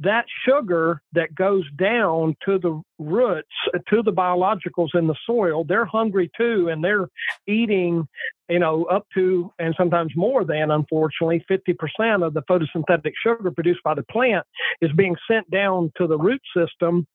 that 0.00 0.26
sugar 0.46 1.00
that 1.12 1.34
goes 1.34 1.64
down 1.76 2.36
to 2.44 2.58
the 2.58 2.80
roots, 2.98 3.48
uh, 3.74 3.78
to 3.88 4.02
the 4.02 4.12
biologicals 4.12 4.94
in 4.94 5.06
the 5.06 5.14
soil, 5.26 5.64
they're 5.64 5.86
hungry 5.86 6.30
too, 6.36 6.68
and 6.68 6.84
they're 6.84 7.08
eating, 7.46 8.06
you 8.48 8.58
know, 8.58 8.84
up 8.84 9.06
to 9.14 9.50
and 9.58 9.74
sometimes 9.76 10.12
more 10.14 10.44
than, 10.44 10.70
unfortunately, 10.70 11.44
50% 11.50 12.26
of 12.26 12.34
the 12.34 12.42
photosynthetic 12.42 13.12
sugar 13.22 13.50
produced 13.50 13.82
by 13.82 13.94
the 13.94 14.02
plant 14.04 14.46
is 14.80 14.90
being 14.96 15.16
sent 15.30 15.50
down 15.50 15.92
to 15.96 16.06
the 16.06 16.18
root 16.18 16.42
system 16.54 17.06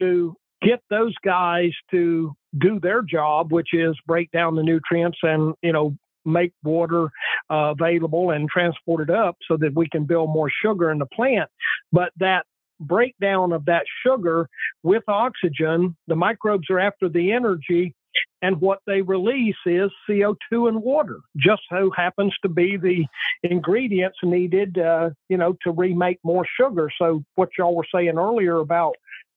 to 0.00 0.34
get 0.62 0.80
those 0.90 1.14
guys 1.24 1.72
to 1.90 2.34
do 2.58 2.78
their 2.80 3.02
job, 3.02 3.52
which 3.52 3.68
is 3.72 3.96
break 4.06 4.30
down 4.30 4.54
the 4.54 4.62
nutrients 4.62 5.18
and, 5.22 5.54
you 5.62 5.72
know, 5.72 5.96
make 6.24 6.52
water 6.62 7.06
uh, 7.50 7.74
available 7.78 8.30
and 8.30 8.48
transport 8.48 9.08
it 9.08 9.14
up 9.14 9.36
so 9.48 9.56
that 9.56 9.74
we 9.74 9.88
can 9.88 10.04
build 10.04 10.30
more 10.30 10.50
sugar 10.64 10.90
in 10.90 10.98
the 10.98 11.06
plant. 11.06 11.50
But 11.92 12.12
that 12.18 12.46
breakdown 12.80 13.52
of 13.52 13.64
that 13.66 13.84
sugar 14.04 14.48
with 14.82 15.04
oxygen, 15.08 15.96
the 16.08 16.16
microbes 16.16 16.68
are 16.70 16.80
after 16.80 17.08
the 17.08 17.32
energy. 17.32 17.94
And 18.42 18.60
what 18.60 18.80
they 18.86 19.00
release 19.00 19.56
is 19.64 19.90
CO2 20.08 20.68
and 20.68 20.82
water. 20.82 21.20
Just 21.36 21.62
so 21.70 21.90
happens 21.96 22.34
to 22.42 22.48
be 22.48 22.76
the 22.76 23.06
ingredients 23.42 24.18
needed, 24.22 24.78
uh, 24.78 25.10
you 25.28 25.38
know, 25.38 25.56
to 25.62 25.70
remake 25.70 26.18
more 26.24 26.44
sugar. 26.60 26.90
So 26.98 27.24
what 27.36 27.50
y'all 27.56 27.74
were 27.74 27.86
saying 27.94 28.18
earlier 28.18 28.56
about 28.56 28.96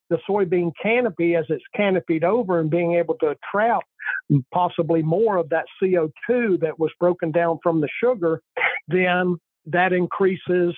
the 0.09 0.19
soybean 0.29 0.71
canopy 0.81 1.35
as 1.35 1.45
it's 1.49 1.63
canopied 1.75 2.23
over 2.23 2.59
and 2.59 2.69
being 2.69 2.95
able 2.95 3.15
to 3.15 3.35
trap 3.51 3.83
possibly 4.53 5.01
more 5.01 5.37
of 5.37 5.49
that 5.49 5.65
CO2 5.81 6.59
that 6.61 6.79
was 6.79 6.91
broken 6.99 7.31
down 7.31 7.59
from 7.63 7.81
the 7.81 7.89
sugar, 8.03 8.41
then 8.87 9.37
that 9.65 9.93
increases 9.93 10.75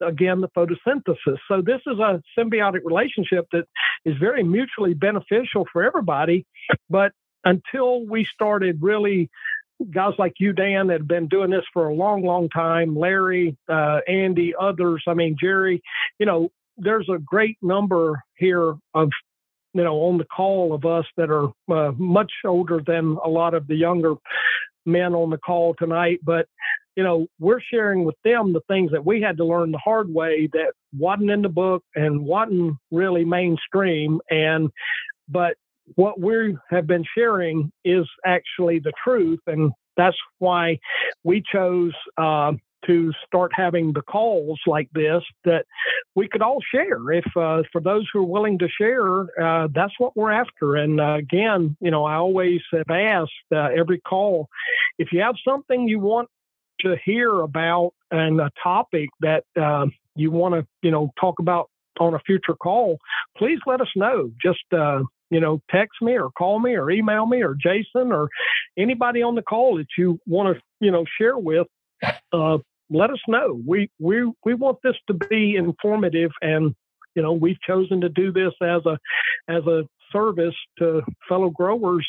again 0.00 0.40
the 0.40 0.48
photosynthesis. 0.48 1.38
So 1.48 1.62
this 1.62 1.80
is 1.86 1.98
a 1.98 2.22
symbiotic 2.38 2.80
relationship 2.84 3.46
that 3.52 3.64
is 4.04 4.16
very 4.18 4.42
mutually 4.42 4.94
beneficial 4.94 5.66
for 5.72 5.84
everybody. 5.84 6.46
But 6.90 7.12
until 7.44 8.06
we 8.06 8.26
started 8.34 8.78
really 8.80 9.30
guys 9.90 10.12
like 10.18 10.34
you, 10.38 10.52
Dan, 10.52 10.88
that 10.88 11.00
have 11.00 11.08
been 11.08 11.28
doing 11.28 11.50
this 11.50 11.64
for 11.72 11.88
a 11.88 11.94
long, 11.94 12.22
long 12.22 12.48
time, 12.48 12.96
Larry, 12.96 13.56
uh, 13.68 14.00
Andy, 14.06 14.54
others, 14.58 15.02
I 15.08 15.14
mean, 15.14 15.36
Jerry, 15.40 15.82
you 16.18 16.26
know, 16.26 16.50
there's 16.76 17.08
a 17.08 17.18
great 17.18 17.58
number 17.62 18.22
here 18.36 18.74
of 18.94 19.10
you 19.74 19.84
know 19.84 19.96
on 20.02 20.18
the 20.18 20.24
call 20.24 20.74
of 20.74 20.84
us 20.84 21.04
that 21.16 21.30
are 21.30 21.48
uh, 21.70 21.92
much 21.92 22.32
older 22.44 22.80
than 22.86 23.16
a 23.24 23.28
lot 23.28 23.54
of 23.54 23.66
the 23.66 23.76
younger 23.76 24.14
men 24.84 25.14
on 25.14 25.30
the 25.30 25.38
call 25.38 25.74
tonight 25.78 26.20
but 26.22 26.46
you 26.96 27.02
know 27.02 27.26
we're 27.38 27.60
sharing 27.60 28.04
with 28.04 28.16
them 28.24 28.52
the 28.52 28.60
things 28.68 28.90
that 28.90 29.04
we 29.04 29.20
had 29.20 29.36
to 29.36 29.44
learn 29.44 29.70
the 29.70 29.78
hard 29.78 30.12
way 30.12 30.48
that 30.52 30.72
wasn't 30.96 31.30
in 31.30 31.42
the 31.42 31.48
book 31.48 31.82
and 31.94 32.24
wasn't 32.24 32.74
really 32.90 33.24
mainstream 33.24 34.20
and 34.30 34.70
but 35.28 35.56
what 35.96 36.20
we 36.20 36.56
have 36.70 36.86
been 36.86 37.04
sharing 37.16 37.70
is 37.84 38.06
actually 38.24 38.78
the 38.78 38.92
truth 39.02 39.40
and 39.46 39.72
that's 39.96 40.16
why 40.38 40.78
we 41.22 41.42
chose 41.52 41.92
uh, 42.16 42.52
to 42.86 43.12
start 43.26 43.52
having 43.54 43.92
the 43.92 44.02
calls 44.02 44.60
like 44.66 44.88
this 44.92 45.22
that 45.44 45.66
we 46.14 46.28
could 46.28 46.42
all 46.42 46.60
share. 46.72 47.10
If 47.12 47.24
uh, 47.36 47.62
for 47.72 47.80
those 47.80 48.08
who 48.12 48.20
are 48.20 48.24
willing 48.24 48.58
to 48.58 48.68
share, 48.68 49.22
uh, 49.42 49.68
that's 49.74 49.94
what 49.98 50.16
we're 50.16 50.32
after. 50.32 50.76
And 50.76 51.00
uh, 51.00 51.14
again, 51.14 51.76
you 51.80 51.90
know, 51.90 52.04
I 52.04 52.16
always 52.16 52.60
have 52.72 52.90
asked 52.90 53.32
uh, 53.54 53.68
every 53.76 54.00
call 54.00 54.48
if 54.98 55.12
you 55.12 55.20
have 55.20 55.36
something 55.46 55.88
you 55.88 55.98
want 55.98 56.28
to 56.80 56.96
hear 57.04 57.40
about 57.40 57.92
and 58.10 58.40
a 58.40 58.50
topic 58.62 59.08
that 59.20 59.44
uh, 59.60 59.86
you 60.14 60.30
want 60.30 60.54
to, 60.54 60.66
you 60.82 60.90
know, 60.90 61.12
talk 61.20 61.38
about 61.38 61.70
on 62.00 62.14
a 62.14 62.18
future 62.20 62.54
call, 62.54 62.98
please 63.36 63.58
let 63.66 63.80
us 63.80 63.88
know. 63.94 64.30
Just 64.42 64.64
uh, 64.72 65.02
you 65.32 65.40
know, 65.40 65.62
text 65.70 66.02
me 66.02 66.12
or 66.12 66.30
call 66.30 66.60
me 66.60 66.74
or 66.74 66.90
email 66.90 67.24
me 67.24 67.42
or 67.42 67.54
Jason 67.54 68.12
or 68.12 68.28
anybody 68.76 69.22
on 69.22 69.34
the 69.34 69.42
call 69.42 69.78
that 69.78 69.86
you 69.96 70.20
want 70.26 70.54
to, 70.54 70.62
you 70.80 70.90
know, 70.90 71.04
share 71.18 71.38
with. 71.38 71.66
Uh, 72.32 72.58
let 72.92 73.10
us 73.10 73.20
know. 73.28 73.60
We 73.66 73.90
we 73.98 74.30
we 74.44 74.54
want 74.54 74.78
this 74.82 74.96
to 75.08 75.14
be 75.14 75.56
informative 75.56 76.30
and 76.40 76.74
you 77.14 77.22
know, 77.22 77.32
we've 77.32 77.60
chosen 77.66 78.00
to 78.00 78.08
do 78.08 78.32
this 78.32 78.52
as 78.62 78.84
a 78.86 78.98
as 79.48 79.66
a 79.66 79.82
service 80.12 80.54
to 80.78 81.02
fellow 81.28 81.50
growers 81.50 82.06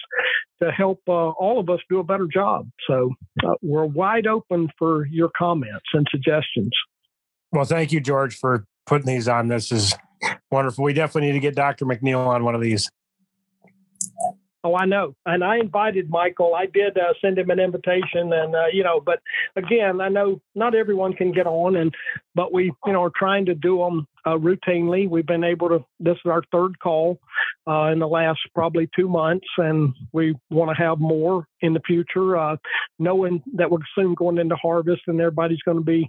to 0.61 0.71
help 0.71 0.99
uh, 1.07 1.11
all 1.11 1.59
of 1.59 1.69
us 1.69 1.79
do 1.89 1.99
a 1.99 2.03
better 2.03 2.27
job. 2.31 2.67
So 2.87 3.11
uh, 3.45 3.53
we're 3.61 3.85
wide 3.85 4.27
open 4.27 4.69
for 4.77 5.05
your 5.07 5.29
comments 5.37 5.85
and 5.93 6.05
suggestions. 6.11 6.71
Well, 7.51 7.65
thank 7.65 7.91
you, 7.91 7.99
George, 7.99 8.35
for 8.35 8.65
putting 8.85 9.07
these 9.07 9.27
on. 9.27 9.47
This 9.47 9.71
is 9.71 9.95
wonderful. 10.51 10.83
We 10.83 10.93
definitely 10.93 11.29
need 11.29 11.33
to 11.33 11.39
get 11.39 11.55
Dr. 11.55 11.85
McNeil 11.85 12.25
on 12.25 12.43
one 12.43 12.55
of 12.55 12.61
these. 12.61 12.89
Oh, 14.65 14.75
I 14.75 14.85
know. 14.85 15.13
And 15.25 15.43
I 15.43 15.57
invited 15.57 16.09
Michael. 16.09 16.55
I 16.55 16.67
did 16.67 16.97
uh, 16.97 17.13
send 17.19 17.37
him 17.37 17.49
an 17.49 17.59
invitation, 17.59 18.31
and 18.31 18.55
uh, 18.55 18.67
you 18.71 18.81
know, 18.81 19.01
but 19.01 19.19
again, 19.57 19.99
I 19.99 20.07
know 20.07 20.39
not 20.55 20.73
everyone 20.73 21.13
can 21.13 21.33
get 21.33 21.47
on, 21.47 21.75
and 21.75 21.93
but 22.33 22.53
we, 22.53 22.71
you 22.85 22.93
know, 22.93 23.03
are 23.03 23.11
trying 23.13 23.45
to 23.47 23.55
do 23.55 23.79
them 23.79 24.07
uh, 24.25 24.37
routinely. 24.37 25.09
We've 25.09 25.25
been 25.25 25.43
able 25.43 25.67
to. 25.67 25.85
This 25.99 26.15
is 26.15 26.31
our 26.31 26.43
third 26.53 26.79
call 26.79 27.19
uh, 27.67 27.89
in 27.91 27.99
the 27.99 28.07
last 28.07 28.39
probably 28.55 28.89
two 28.95 29.09
months, 29.09 29.47
and 29.57 29.93
we 30.13 30.33
want 30.49 30.75
to 30.75 30.81
have 30.81 30.97
more 30.97 31.45
in 31.59 31.73
the 31.73 31.81
future. 31.85 32.37
Uh, 32.37 32.55
knowing 32.99 33.43
that 33.55 33.69
we're 33.69 33.79
soon 33.95 34.13
going 34.13 34.37
into 34.37 34.55
harvest, 34.55 35.01
and 35.07 35.19
everybody's 35.19 35.61
going 35.63 35.77
to 35.77 35.83
be, 35.83 36.07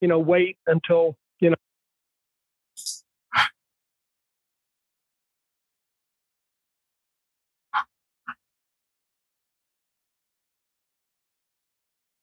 you 0.00 0.08
know, 0.08 0.20
wait 0.20 0.56
until 0.66 1.16
you 1.40 1.50
know 1.50 1.56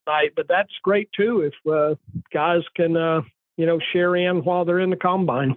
night, 0.08 0.34
but 0.36 0.48
that's 0.48 0.72
great 0.84 1.10
too 1.16 1.42
if 1.42 1.54
uh, 1.72 1.96
guys 2.34 2.62
can, 2.76 2.96
uh, 2.96 3.22
you 3.58 3.66
know, 3.66 3.80
share 3.94 4.16
in 4.16 4.44
while 4.44 4.66
they're 4.66 4.80
in 4.80 4.90
the 4.90 4.96
combine. 4.96 5.56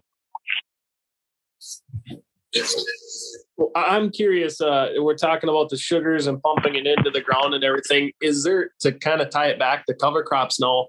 Well, 3.57 3.73
I'm 3.75 4.11
curious. 4.11 4.61
Uh, 4.61 4.91
we're 4.97 5.17
talking 5.17 5.51
about 5.51 5.69
the 5.69 5.77
sugars 5.77 6.27
and 6.27 6.41
pumping 6.43 6.77
it 6.77 6.87
into 6.87 7.11
the 7.11 7.21
ground 7.21 7.55
and 7.55 7.65
everything. 7.65 8.13
Is 8.21 8.45
there 8.45 8.71
to 8.81 8.93
kind 8.93 9.21
of 9.21 9.31
tie 9.31 9.49
it 9.49 9.59
back 9.59 9.85
to 9.87 9.95
cover 9.95 10.23
crops 10.23 10.61
now? 10.61 10.87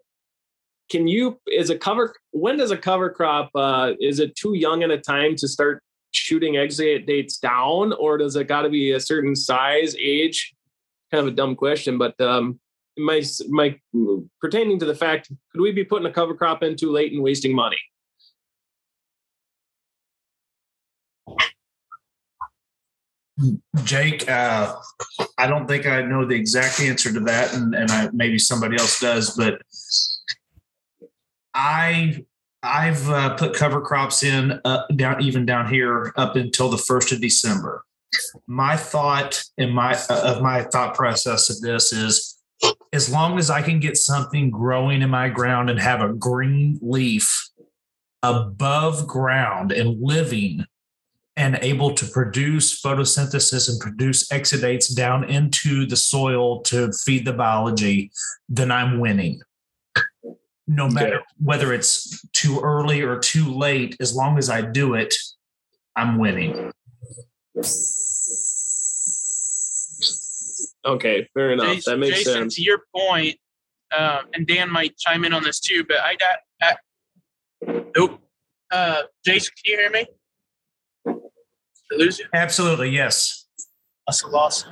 Can 0.90 1.07
you 1.07 1.40
is 1.48 1.69
a 1.69 1.77
cover 1.77 2.15
when 2.31 2.57
does 2.57 2.72
a 2.72 2.77
cover 2.77 3.11
crop 3.11 3.52
uh, 3.53 3.94
is 3.99 4.19
it 4.19 4.36
too 4.36 4.56
young 4.56 4.81
at 4.81 4.90
a 4.90 4.98
time 4.98 5.36
to 5.36 5.48
start 5.48 5.84
shooting 6.11 6.53
exudates 6.53 7.40
down, 7.40 7.94
or 7.94 8.18
does 8.18 8.36
it 8.36 8.48
got 8.48 8.64
to 8.64 8.69
be 8.69 8.91
a 8.91 8.99
certain 8.99 9.36
size, 9.36 9.95
age? 9.99 10.53
Kind 11.11 11.27
of 11.27 11.34
a 11.34 11.36
dumb 11.36 11.56
question, 11.56 11.98
but 11.98 12.19
um, 12.19 12.60
my 12.99 13.23
my 13.49 13.80
pertaining 14.41 14.80
to 14.80 14.85
the 14.85 14.95
fact 14.95 15.31
could 15.51 15.61
we 15.61 15.71
be 15.71 15.84
putting 15.84 16.07
a 16.07 16.11
cover 16.11 16.35
crop 16.35 16.63
in 16.63 16.76
too 16.76 16.91
late 16.91 17.11
and 17.11 17.23
wasting 17.23 17.55
money? 17.55 17.77
Jake, 23.84 24.30
uh, 24.30 24.76
I 25.38 25.47
don't 25.47 25.67
think 25.67 25.85
I 25.85 26.01
know 26.01 26.26
the 26.26 26.35
exact 26.35 26.81
answer 26.81 27.13
to 27.13 27.21
that, 27.21 27.53
and, 27.53 27.73
and 27.73 27.89
I, 27.89 28.09
maybe 28.11 28.38
somebody 28.38 28.77
else 28.77 28.99
does, 28.99 29.35
but 29.35 29.61
I 31.53 32.26
I've 32.61 33.09
uh, 33.09 33.35
put 33.35 33.53
cover 33.53 33.81
crops 33.81 34.23
in 34.23 34.59
uh, 34.65 34.84
down 34.95 35.21
even 35.21 35.45
down 35.45 35.69
here 35.69 36.13
up 36.17 36.35
until 36.35 36.69
the 36.69 36.77
first 36.77 37.11
of 37.11 37.21
December. 37.21 37.84
My 38.47 38.76
thought 38.76 39.41
in 39.57 39.71
my 39.71 39.97
of 40.09 40.41
my 40.41 40.63
thought 40.63 40.95
process 40.95 41.49
of 41.49 41.61
this 41.61 41.93
is 41.93 42.38
as 42.91 43.11
long 43.11 43.37
as 43.37 43.49
I 43.49 43.61
can 43.61 43.79
get 43.79 43.97
something 43.97 44.49
growing 44.49 45.01
in 45.01 45.09
my 45.09 45.29
ground 45.29 45.69
and 45.69 45.79
have 45.79 46.01
a 46.01 46.13
green 46.13 46.79
leaf 46.81 47.49
above 48.23 49.07
ground 49.07 49.71
and 49.71 50.01
living 50.01 50.65
and 51.37 51.57
able 51.61 51.93
to 51.93 52.05
produce 52.05 52.81
photosynthesis 52.81 53.69
and 53.69 53.79
produce 53.79 54.27
exudates 54.27 54.93
down 54.93 55.23
into 55.23 55.85
the 55.85 55.95
soil 55.95 56.61
to 56.63 56.91
feed 56.91 57.23
the 57.23 57.31
biology, 57.31 58.11
then 58.49 58.71
I'm 58.71 58.99
winning. 58.99 59.39
No 60.67 60.89
matter 60.89 61.21
whether 61.41 61.73
it's 61.73 62.27
too 62.33 62.59
early 62.59 63.01
or 63.01 63.17
too 63.17 63.55
late, 63.55 63.95
as 64.01 64.13
long 64.13 64.37
as 64.37 64.49
I 64.49 64.61
do 64.61 64.95
it, 64.95 65.15
I'm 65.95 66.17
winning. 66.17 66.73
Okay, 70.89 71.27
fair 71.33 71.51
enough. 71.51 71.67
Jason, 71.75 71.91
that 71.93 71.97
makes 71.97 72.17
Jason, 72.17 72.33
sense. 72.33 72.55
to 72.55 72.61
your 72.63 72.81
point, 72.95 73.35
um, 73.95 74.25
and 74.33 74.47
Dan 74.47 74.71
might 74.71 74.97
chime 74.97 75.23
in 75.23 75.33
on 75.33 75.43
this 75.43 75.59
too, 75.59 75.83
but 75.87 75.99
I 75.99 76.15
got. 76.15 76.37
I, 76.61 77.81
nope. 77.95 78.19
Uh, 78.71 79.03
Jason, 79.25 79.53
can 79.63 79.71
you 79.73 79.77
hear 79.79 79.89
me? 79.91 80.05
Did 81.05 81.15
I 81.93 81.95
lose 81.97 82.19
you? 82.19 82.25
Absolutely, 82.33 82.89
yes. 82.89 83.45
That's 84.07 84.23
a 84.23 84.27
loss. 84.27 84.65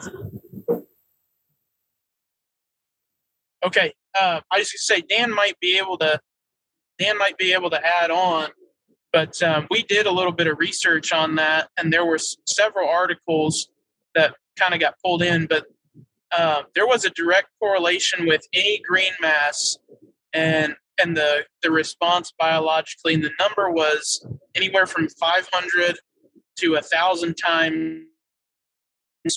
Okay. 3.65 3.93
Uh, 4.19 4.39
I 4.51 4.57
was 4.57 4.71
going 4.71 4.77
to 4.77 4.77
say 4.79 5.01
Dan 5.01 5.31
might 5.33 5.59
be 5.59 5.77
able 5.77 5.97
to. 5.99 6.19
Dan 6.97 7.17
might 7.19 7.37
be 7.37 7.53
able 7.53 7.69
to 7.69 7.79
add 7.85 8.09
on, 8.09 8.49
but 9.13 9.39
um, 9.43 9.67
we 9.69 9.83
did 9.83 10.07
a 10.07 10.11
little 10.11 10.31
bit 10.31 10.47
of 10.47 10.57
research 10.57 11.13
on 11.13 11.35
that, 11.35 11.69
and 11.77 11.93
there 11.93 12.03
were 12.03 12.15
s- 12.15 12.35
several 12.47 12.89
articles 12.89 13.69
that 14.15 14.33
kind 14.57 14.73
of 14.73 14.79
got 14.79 14.95
pulled 15.05 15.21
in, 15.21 15.45
but 15.45 15.67
uh, 16.31 16.63
there 16.75 16.87
was 16.87 17.05
a 17.05 17.09
direct 17.11 17.47
correlation 17.59 18.25
with 18.25 18.41
any 18.53 18.81
green 18.87 19.13
mass 19.21 19.77
and 20.33 20.75
and 20.99 21.15
the 21.15 21.45
the 21.61 21.71
response 21.71 22.33
biologically, 22.37 23.13
and 23.13 23.23
the 23.23 23.31
number 23.39 23.69
was 23.69 24.25
anywhere 24.55 24.85
from 24.85 25.07
500 25.07 25.97
to 26.57 26.75
a 26.75 26.81
thousand 26.81 27.35
times 27.35 28.03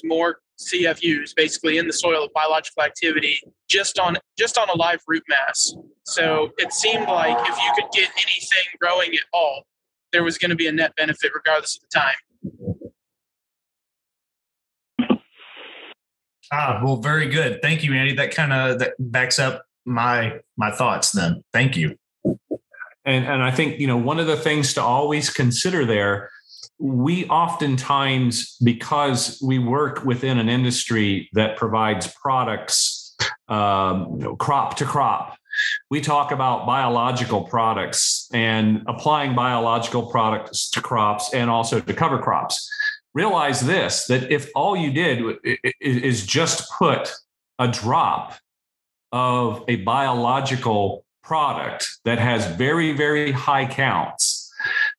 more 0.05 0.39
CFUs, 0.59 1.35
basically 1.35 1.79
in 1.79 1.87
the 1.87 1.93
soil 1.93 2.25
of 2.25 2.33
biological 2.33 2.83
activity, 2.83 3.41
just 3.69 3.99
on 3.99 4.17
just 4.39 4.59
on 4.59 4.69
a 4.69 4.77
live 4.77 5.01
root 5.07 5.23
mass. 5.29 5.75
So 6.05 6.51
it 6.59 6.73
seemed 6.73 7.07
like 7.07 7.37
if 7.49 7.57
you 7.57 7.73
could 7.75 7.91
get 7.93 8.11
anything 8.17 8.67
growing 8.81 9.15
at 9.15 9.25
all, 9.33 9.65
there 10.13 10.23
was 10.23 10.39
going 10.39 10.51
to 10.51 10.57
be 10.57 10.67
a 10.67 10.73
net 10.73 10.95
benefit 10.97 11.33
regardless 11.35 11.77
of 11.77 11.83
the 11.91 11.99
time. 11.99 12.80
Ah, 16.53 16.81
well, 16.83 16.97
very 16.97 17.29
good. 17.29 17.63
Thank 17.63 17.85
you, 17.85 17.95
Andy. 17.95 18.15
That 18.15 18.33
kind 18.35 18.53
of 18.53 18.79
that 18.81 18.95
backs 18.99 19.39
up 19.39 19.65
my 19.85 20.41
my 20.57 20.71
thoughts. 20.71 21.13
Then, 21.13 21.43
thank 21.53 21.77
you. 21.77 21.97
And 23.05 23.25
and 23.27 23.43
I 23.43 23.51
think 23.51 23.79
you 23.79 23.87
know 23.87 23.97
one 23.97 24.19
of 24.19 24.27
the 24.27 24.37
things 24.37 24.75
to 24.75 24.83
always 24.83 25.31
consider 25.31 25.85
there. 25.85 26.31
We 26.79 27.27
oftentimes, 27.27 28.57
because 28.65 29.39
we 29.45 29.59
work 29.59 30.03
within 30.05 30.39
an 30.39 30.49
industry 30.49 31.29
that 31.35 31.59
provides 31.59 32.13
products, 32.23 33.15
um, 33.49 34.17
you 34.19 34.25
know, 34.25 34.37
crop 34.37 34.77
to 34.77 34.87
crop, 34.87 35.37
we 35.91 36.01
talk 36.01 36.33
about 36.33 36.67
biological 36.67 37.43
products 37.43 38.29
and 38.33 38.83
applying 38.87 39.35
biological 39.35 40.07
products 40.07 40.71
to 40.71 40.81
crops 40.81 41.35
and 41.35 41.51
also 41.51 41.81
to 41.81 41.95
cover 41.95 42.19
crops. 42.19 42.69
Realize 43.15 43.61
this 43.61 44.07
that 44.07 44.31
if 44.31 44.51
all 44.55 44.77
you 44.77 44.93
did 44.93 45.37
is 45.81 46.27
just 46.27 46.71
put 46.79 47.13
a 47.59 47.69
drop 47.69 48.35
of 49.13 49.65
a 49.69 49.77
biological 49.77 51.05
product 51.23 51.91
that 52.05 52.19
has 52.19 52.47
very, 52.57 52.93
very 52.93 53.33
high 53.33 53.67
counts, 53.67 54.53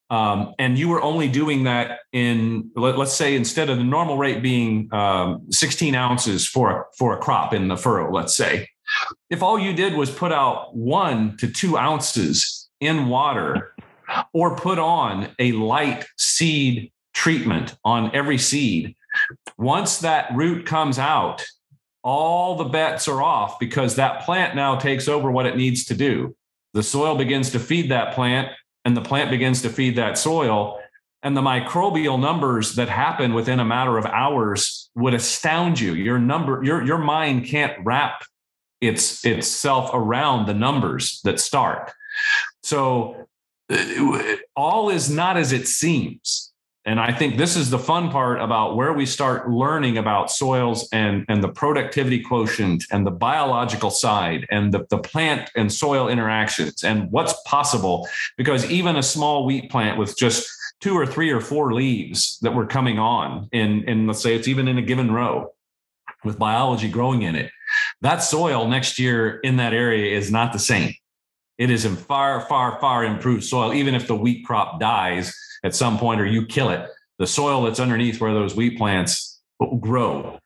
um, 0.09 0.53
and 0.59 0.77
you 0.77 0.89
were 0.89 1.01
only 1.01 1.29
doing 1.29 1.63
that 1.63 1.99
in, 2.11 2.69
let, 2.75 2.99
us 2.99 3.15
say, 3.15 3.35
instead 3.35 3.69
of 3.69 3.77
the 3.77 3.83
normal 3.83 4.17
rate 4.17 4.41
being 4.41 4.93
um, 4.93 5.45
16 5.51 5.95
ounces 5.95 6.45
for, 6.45 6.87
for 6.97 7.17
a 7.17 7.17
crop 7.17 7.53
in 7.53 7.69
the 7.69 7.77
furrow, 7.77 8.11
let's 8.11 8.35
say, 8.35 8.67
if 9.29 9.41
all 9.41 9.57
you 9.57 9.73
did 9.73 9.93
was 9.93 10.11
put 10.11 10.33
out 10.33 10.75
one 10.75 11.37
to 11.37 11.47
two 11.47 11.77
ounces 11.77 12.69
in 12.81 13.07
water 13.07 13.73
or 14.33 14.55
put 14.57 14.79
on 14.79 15.29
a 15.39 15.53
light 15.53 16.05
seed 16.17 16.91
treatment 17.13 17.75
on 17.83 18.15
every 18.15 18.37
seed, 18.37 18.95
once 19.57 19.99
that 19.99 20.33
root 20.35 20.65
comes 20.65 20.97
out, 20.97 21.45
all 22.03 22.55
the 22.55 22.65
bets 22.65 23.07
are 23.07 23.21
off 23.21 23.59
because 23.59 23.95
that 23.95 24.23
plant 24.23 24.55
now 24.55 24.75
takes 24.75 25.07
over 25.07 25.29
what 25.29 25.45
it 25.45 25.57
needs 25.57 25.85
to 25.85 25.93
do. 25.93 26.35
The 26.73 26.83
soil 26.83 27.15
begins 27.15 27.51
to 27.51 27.59
feed 27.59 27.91
that 27.91 28.13
plant, 28.15 28.49
and 28.85 28.95
the 28.95 29.01
plant 29.01 29.29
begins 29.29 29.61
to 29.63 29.69
feed 29.69 29.97
that 29.97 30.17
soil. 30.17 30.79
And 31.23 31.37
the 31.37 31.41
microbial 31.41 32.19
numbers 32.19 32.75
that 32.75 32.89
happen 32.89 33.33
within 33.33 33.59
a 33.59 33.65
matter 33.65 33.97
of 33.97 34.05
hours 34.05 34.89
would 34.95 35.13
astound 35.13 35.79
you. 35.79 35.93
Your 35.93 36.17
number, 36.17 36.63
your, 36.63 36.83
your 36.83 36.97
mind 36.97 37.45
can't 37.45 37.77
wrap 37.85 38.23
its 38.79 39.23
itself 39.23 39.91
around 39.93 40.47
the 40.47 40.55
numbers 40.55 41.21
that 41.23 41.39
start. 41.39 41.91
So 42.63 43.27
uh, 43.71 44.35
all 44.55 44.89
is 44.89 45.09
not 45.11 45.37
as 45.37 45.51
it 45.51 45.67
seems. 45.67 46.50
And 46.83 46.99
I 46.99 47.11
think 47.13 47.37
this 47.37 47.55
is 47.55 47.69
the 47.69 47.77
fun 47.77 48.09
part 48.09 48.41
about 48.41 48.75
where 48.75 48.91
we 48.91 49.05
start 49.05 49.47
learning 49.47 49.99
about 49.99 50.31
soils 50.31 50.89
and, 50.91 51.25
and 51.29 51.43
the 51.43 51.49
productivity 51.49 52.19
quotient 52.21 52.85
and 52.91 53.05
the 53.05 53.11
biological 53.11 53.91
side 53.91 54.47
and 54.49 54.73
the, 54.73 54.87
the 54.89 54.97
plant 54.97 55.51
and 55.55 55.71
soil 55.71 56.07
interactions 56.09 56.83
and 56.83 57.11
what's 57.11 57.39
possible. 57.45 58.07
Because 58.35 58.69
even 58.71 58.95
a 58.95 59.03
small 59.03 59.45
wheat 59.45 59.69
plant 59.69 59.99
with 59.99 60.17
just 60.17 60.49
two 60.79 60.97
or 60.97 61.05
three 61.05 61.29
or 61.29 61.39
four 61.39 61.71
leaves 61.71 62.39
that 62.39 62.55
were 62.55 62.65
coming 62.65 62.97
on 62.97 63.47
in, 63.51 63.83
in 63.83 64.07
let's 64.07 64.21
say 64.21 64.35
it's 64.35 64.47
even 64.47 64.67
in 64.67 64.79
a 64.79 64.81
given 64.81 65.11
row 65.11 65.53
with 66.23 66.39
biology 66.39 66.89
growing 66.89 67.21
in 67.21 67.35
it, 67.35 67.51
that 68.01 68.23
soil 68.23 68.67
next 68.67 68.97
year 68.97 69.39
in 69.41 69.57
that 69.57 69.73
area 69.73 70.17
is 70.17 70.31
not 70.31 70.51
the 70.51 70.59
same. 70.59 70.95
It 71.59 71.69
is 71.69 71.85
in 71.85 71.95
far, 71.95 72.41
far, 72.47 72.79
far 72.81 73.05
improved 73.05 73.43
soil, 73.43 73.71
even 73.71 73.93
if 73.93 74.07
the 74.07 74.15
wheat 74.15 74.43
crop 74.47 74.79
dies 74.79 75.31
at 75.63 75.75
some 75.75 75.97
point 75.97 76.21
or 76.21 76.25
you 76.25 76.45
kill 76.45 76.69
it, 76.69 76.89
the 77.19 77.27
soil 77.27 77.63
that's 77.63 77.79
underneath 77.79 78.19
where 78.19 78.33
those 78.33 78.55
wheat 78.55 78.77
plants 78.77 79.41
grow 79.79 80.39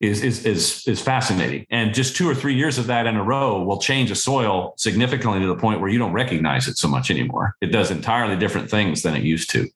is, 0.00 0.22
is, 0.22 0.46
is, 0.46 0.86
is 0.86 1.00
fascinating. 1.00 1.66
And 1.70 1.92
just 1.92 2.16
two 2.16 2.28
or 2.28 2.34
three 2.34 2.54
years 2.54 2.78
of 2.78 2.86
that 2.86 3.06
in 3.06 3.16
a 3.16 3.22
row 3.22 3.62
will 3.62 3.78
change 3.78 4.10
a 4.10 4.14
soil 4.14 4.74
significantly 4.78 5.40
to 5.40 5.46
the 5.46 5.56
point 5.56 5.80
where 5.80 5.90
you 5.90 5.98
don't 5.98 6.12
recognize 6.12 6.68
it 6.68 6.78
so 6.78 6.88
much 6.88 7.10
anymore. 7.10 7.54
It 7.60 7.66
does 7.66 7.90
entirely 7.90 8.36
different 8.36 8.70
things 8.70 9.02
than 9.02 9.14
it 9.14 9.22
used 9.22 9.50
to. 9.50 9.68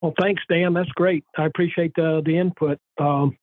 Well, 0.00 0.14
thanks, 0.18 0.42
Dan. 0.48 0.72
That's 0.72 0.88
great. 0.90 1.24
I 1.36 1.44
appreciate 1.44 1.92
the 1.94 2.22
the 2.24 2.38
input. 2.38 2.78
Um, 2.98 3.36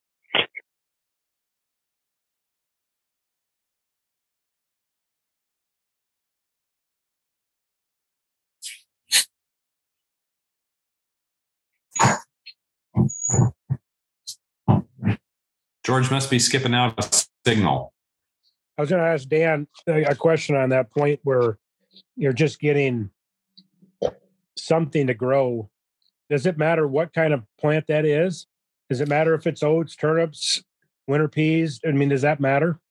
George 15.88 16.11
must 16.11 16.30
be 16.30 16.38
skipping 16.38 16.73
out 16.73 16.95
a 16.97 17.26
signal. 17.45 17.93
I 18.77 18.81
was 18.81 18.89
going 18.89 19.01
to 19.01 19.07
ask 19.07 19.26
Dan 19.30 19.69
uh, 19.88 20.01
a 20.01 20.15
question 20.15 20.57
on 20.57 20.68
that 20.72 20.91
point 20.91 21.22
where 21.23 21.59
you're 22.18 22.34
just 22.34 22.59
getting 22.59 23.09
something 24.57 25.07
to 25.07 25.14
grow. 25.14 25.69
Does 26.30 26.45
it 26.45 26.57
matter 26.57 26.85
what 26.85 27.14
kind 27.14 27.34
of 27.34 27.43
plant 27.57 27.88
that 27.88 28.03
is? 28.03 28.47
Does 28.89 28.99
it 28.99 29.07
matter 29.07 29.34
if 29.34 29.47
it's 29.47 29.64
oats, 29.64 29.95
turnips, 29.95 30.61
winter 31.07 31.30
peas? 31.30 31.80
I 31.88 31.91
mean, 31.91 32.09
does 32.09 32.23
that 32.23 32.41
matter? 32.41 32.81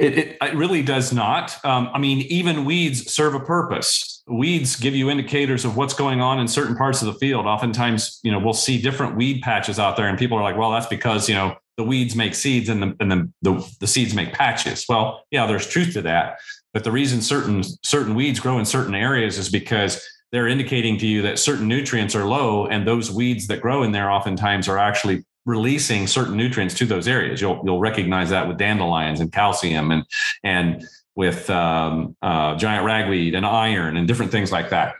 It, 0.00 0.16
it, 0.16 0.36
it, 0.40 0.54
really 0.54 0.82
does 0.82 1.12
not. 1.12 1.62
Um, 1.62 1.90
I 1.92 1.98
mean, 1.98 2.20
even 2.30 2.64
weeds 2.64 3.12
serve 3.12 3.34
a 3.34 3.40
purpose. 3.40 4.22
Weeds 4.26 4.76
give 4.76 4.96
you 4.96 5.10
indicators 5.10 5.66
of 5.66 5.76
what's 5.76 5.92
going 5.92 6.22
on 6.22 6.40
in 6.40 6.48
certain 6.48 6.74
parts 6.74 7.02
of 7.02 7.06
the 7.06 7.18
field. 7.18 7.44
Oftentimes, 7.44 8.18
you 8.22 8.32
know, 8.32 8.38
we'll 8.38 8.54
see 8.54 8.80
different 8.80 9.14
weed 9.14 9.42
patches 9.42 9.78
out 9.78 9.98
there, 9.98 10.08
and 10.08 10.18
people 10.18 10.38
are 10.38 10.42
like, 10.42 10.56
"Well, 10.56 10.70
that's 10.70 10.86
because 10.86 11.28
you 11.28 11.34
know 11.34 11.54
the 11.76 11.84
weeds 11.84 12.16
make 12.16 12.34
seeds 12.34 12.70
and 12.70 12.82
the 12.82 12.96
and 12.98 13.12
the, 13.12 13.30
the, 13.42 13.74
the 13.80 13.86
seeds 13.86 14.14
make 14.14 14.32
patches." 14.32 14.86
Well, 14.88 15.22
yeah, 15.30 15.46
there's 15.46 15.66
truth 15.66 15.92
to 15.92 16.02
that. 16.02 16.38
But 16.72 16.84
the 16.84 16.92
reason 16.92 17.20
certain 17.20 17.62
certain 17.84 18.14
weeds 18.14 18.40
grow 18.40 18.58
in 18.58 18.64
certain 18.64 18.94
areas 18.94 19.36
is 19.36 19.50
because 19.50 20.02
they're 20.32 20.48
indicating 20.48 20.96
to 20.98 21.06
you 21.06 21.20
that 21.22 21.38
certain 21.38 21.68
nutrients 21.68 22.14
are 22.14 22.24
low, 22.24 22.66
and 22.66 22.86
those 22.86 23.10
weeds 23.10 23.48
that 23.48 23.60
grow 23.60 23.82
in 23.82 23.92
there 23.92 24.10
oftentimes 24.10 24.66
are 24.66 24.78
actually 24.78 25.24
releasing 25.46 26.06
certain 26.06 26.36
nutrients 26.36 26.74
to 26.74 26.86
those 26.86 27.08
areas. 27.08 27.40
You'll 27.40 27.60
you'll 27.64 27.80
recognize 27.80 28.30
that 28.30 28.48
with 28.48 28.58
dandelions 28.58 29.20
and 29.20 29.32
calcium 29.32 29.90
and 29.90 30.04
and 30.44 30.84
with 31.16 31.50
um, 31.50 32.16
uh, 32.22 32.56
giant 32.56 32.84
ragweed 32.84 33.34
and 33.34 33.44
iron 33.44 33.96
and 33.96 34.06
different 34.06 34.32
things 34.32 34.52
like 34.52 34.70
that. 34.70 34.94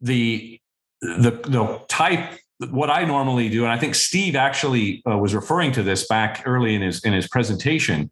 The 0.00 0.60
the 1.00 1.30
the 1.30 1.80
type 1.88 2.38
what 2.70 2.90
I 2.90 3.04
normally 3.04 3.48
do, 3.48 3.64
and 3.64 3.72
I 3.72 3.78
think 3.78 3.94
Steve 3.94 4.34
actually 4.34 5.02
uh, 5.08 5.18
was 5.18 5.34
referring 5.34 5.72
to 5.72 5.82
this 5.82 6.06
back 6.06 6.42
early 6.46 6.74
in 6.74 6.82
his 6.82 7.04
in 7.04 7.12
his 7.12 7.28
presentation, 7.28 8.10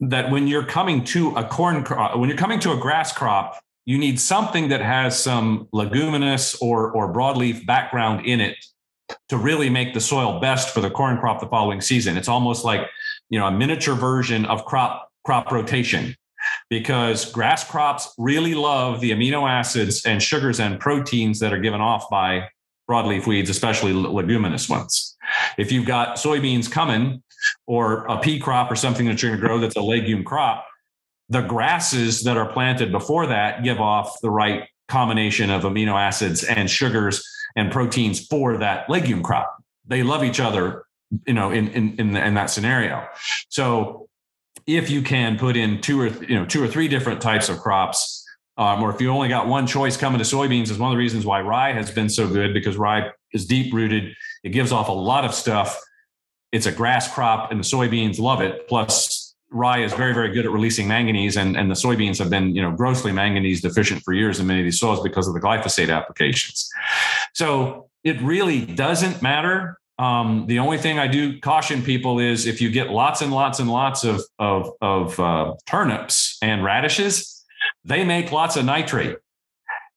that 0.00 0.30
when 0.30 0.46
you're 0.46 0.66
coming 0.66 1.04
to 1.04 1.34
a 1.36 1.44
corn 1.44 1.82
crop, 1.82 2.18
when 2.18 2.28
you're 2.28 2.38
coming 2.38 2.60
to 2.60 2.72
a 2.72 2.76
grass 2.76 3.12
crop, 3.12 3.58
you 3.86 3.96
need 3.96 4.20
something 4.20 4.68
that 4.68 4.80
has 4.80 5.18
some 5.18 5.66
leguminous 5.72 6.54
or 6.56 6.90
or 6.92 7.12
broadleaf 7.12 7.64
background 7.64 8.26
in 8.26 8.40
it 8.40 8.56
to 9.28 9.36
really 9.36 9.70
make 9.70 9.94
the 9.94 10.00
soil 10.00 10.40
best 10.40 10.70
for 10.70 10.80
the 10.80 10.90
corn 10.90 11.18
crop 11.18 11.40
the 11.40 11.46
following 11.46 11.80
season. 11.80 12.16
It's 12.16 12.28
almost 12.28 12.64
like, 12.64 12.88
you 13.28 13.38
know, 13.38 13.46
a 13.46 13.52
miniature 13.52 13.94
version 13.94 14.44
of 14.46 14.64
crop 14.64 15.10
crop 15.24 15.50
rotation 15.52 16.16
because 16.68 17.30
grass 17.30 17.68
crops 17.68 18.12
really 18.18 18.54
love 18.54 19.00
the 19.00 19.10
amino 19.10 19.48
acids 19.48 20.04
and 20.04 20.22
sugars 20.22 20.60
and 20.60 20.80
proteins 20.80 21.38
that 21.40 21.52
are 21.52 21.58
given 21.58 21.80
off 21.80 22.08
by 22.10 22.48
broadleaf 22.90 23.26
weeds, 23.26 23.50
especially 23.50 23.92
leguminous 23.92 24.68
ones. 24.68 25.16
If 25.58 25.70
you've 25.70 25.86
got 25.86 26.16
soybeans 26.16 26.70
coming 26.70 27.22
or 27.66 28.06
a 28.06 28.18
pea 28.18 28.38
crop 28.38 28.70
or 28.70 28.76
something 28.76 29.06
that 29.06 29.22
you're 29.22 29.30
going 29.30 29.40
to 29.40 29.46
grow 29.46 29.58
that's 29.58 29.76
a 29.76 29.82
legume 29.82 30.24
crop, 30.24 30.66
the 31.28 31.42
grasses 31.42 32.22
that 32.22 32.36
are 32.36 32.52
planted 32.52 32.90
before 32.90 33.26
that 33.26 33.62
give 33.62 33.80
off 33.80 34.20
the 34.22 34.30
right 34.30 34.64
combination 34.88 35.50
of 35.50 35.62
amino 35.62 35.94
acids 35.94 36.42
and 36.42 36.68
sugars 36.68 37.24
and 37.56 37.70
proteins 37.72 38.26
for 38.26 38.56
that 38.58 38.88
legume 38.88 39.22
crop. 39.22 39.62
They 39.86 40.02
love 40.02 40.22
each 40.22 40.40
other, 40.40 40.84
you 41.26 41.34
know, 41.34 41.50
in 41.50 41.68
in 41.68 41.96
in, 41.98 42.16
in 42.16 42.34
that 42.34 42.50
scenario. 42.50 43.06
So 43.48 44.08
if 44.66 44.90
you 44.90 45.02
can 45.02 45.38
put 45.38 45.56
in 45.56 45.80
two 45.80 46.00
or 46.00 46.08
you 46.08 46.38
know 46.38 46.46
two 46.46 46.62
or 46.62 46.68
three 46.68 46.88
different 46.88 47.20
types 47.20 47.48
of 47.48 47.58
crops, 47.58 48.24
um, 48.56 48.82
or 48.82 48.94
if 48.94 49.00
you 49.00 49.10
only 49.10 49.28
got 49.28 49.46
one 49.46 49.66
choice 49.66 49.96
coming 49.96 50.18
to 50.18 50.24
soybeans, 50.24 50.70
is 50.70 50.78
one 50.78 50.90
of 50.90 50.94
the 50.94 50.98
reasons 50.98 51.24
why 51.24 51.40
rye 51.40 51.72
has 51.72 51.90
been 51.90 52.08
so 52.08 52.28
good 52.28 52.52
because 52.52 52.76
rye 52.76 53.10
is 53.32 53.46
deep 53.46 53.72
rooted. 53.72 54.14
It 54.44 54.50
gives 54.50 54.72
off 54.72 54.88
a 54.88 54.92
lot 54.92 55.24
of 55.24 55.34
stuff. 55.34 55.80
It's 56.52 56.66
a 56.66 56.72
grass 56.72 57.12
crop, 57.12 57.50
and 57.50 57.60
the 57.60 57.64
soybeans 57.64 58.18
love 58.18 58.40
it. 58.40 58.68
Plus, 58.68 59.19
rye 59.50 59.82
is 59.82 59.92
very, 59.92 60.14
very 60.14 60.32
good 60.32 60.44
at 60.44 60.50
releasing 60.50 60.86
manganese, 60.86 61.36
and, 61.36 61.56
and 61.56 61.70
the 61.70 61.74
soybeans 61.74 62.18
have 62.18 62.30
been, 62.30 62.54
you 62.54 62.62
know, 62.62 62.70
grossly 62.70 63.12
manganese 63.12 63.60
deficient 63.60 64.02
for 64.02 64.12
years 64.12 64.40
in 64.40 64.46
many 64.46 64.60
of 64.60 64.64
these 64.64 64.78
soils 64.78 65.02
because 65.02 65.26
of 65.28 65.34
the 65.34 65.40
glyphosate 65.40 65.94
applications. 65.94 66.70
So 67.34 67.88
it 68.04 68.20
really 68.22 68.64
doesn't 68.64 69.22
matter. 69.22 69.78
Um, 69.98 70.46
the 70.46 70.58
only 70.58 70.78
thing 70.78 70.98
I 70.98 71.06
do 71.06 71.38
caution 71.40 71.82
people 71.82 72.18
is 72.18 72.46
if 72.46 72.60
you 72.62 72.70
get 72.70 72.90
lots 72.90 73.20
and 73.20 73.32
lots 73.32 73.58
and 73.58 73.70
lots 73.70 74.04
of 74.04 74.22
of, 74.38 74.70
of 74.80 75.20
uh, 75.20 75.54
turnips 75.66 76.38
and 76.40 76.64
radishes, 76.64 77.44
they 77.84 78.04
make 78.04 78.32
lots 78.32 78.56
of 78.56 78.64
nitrate 78.64 79.18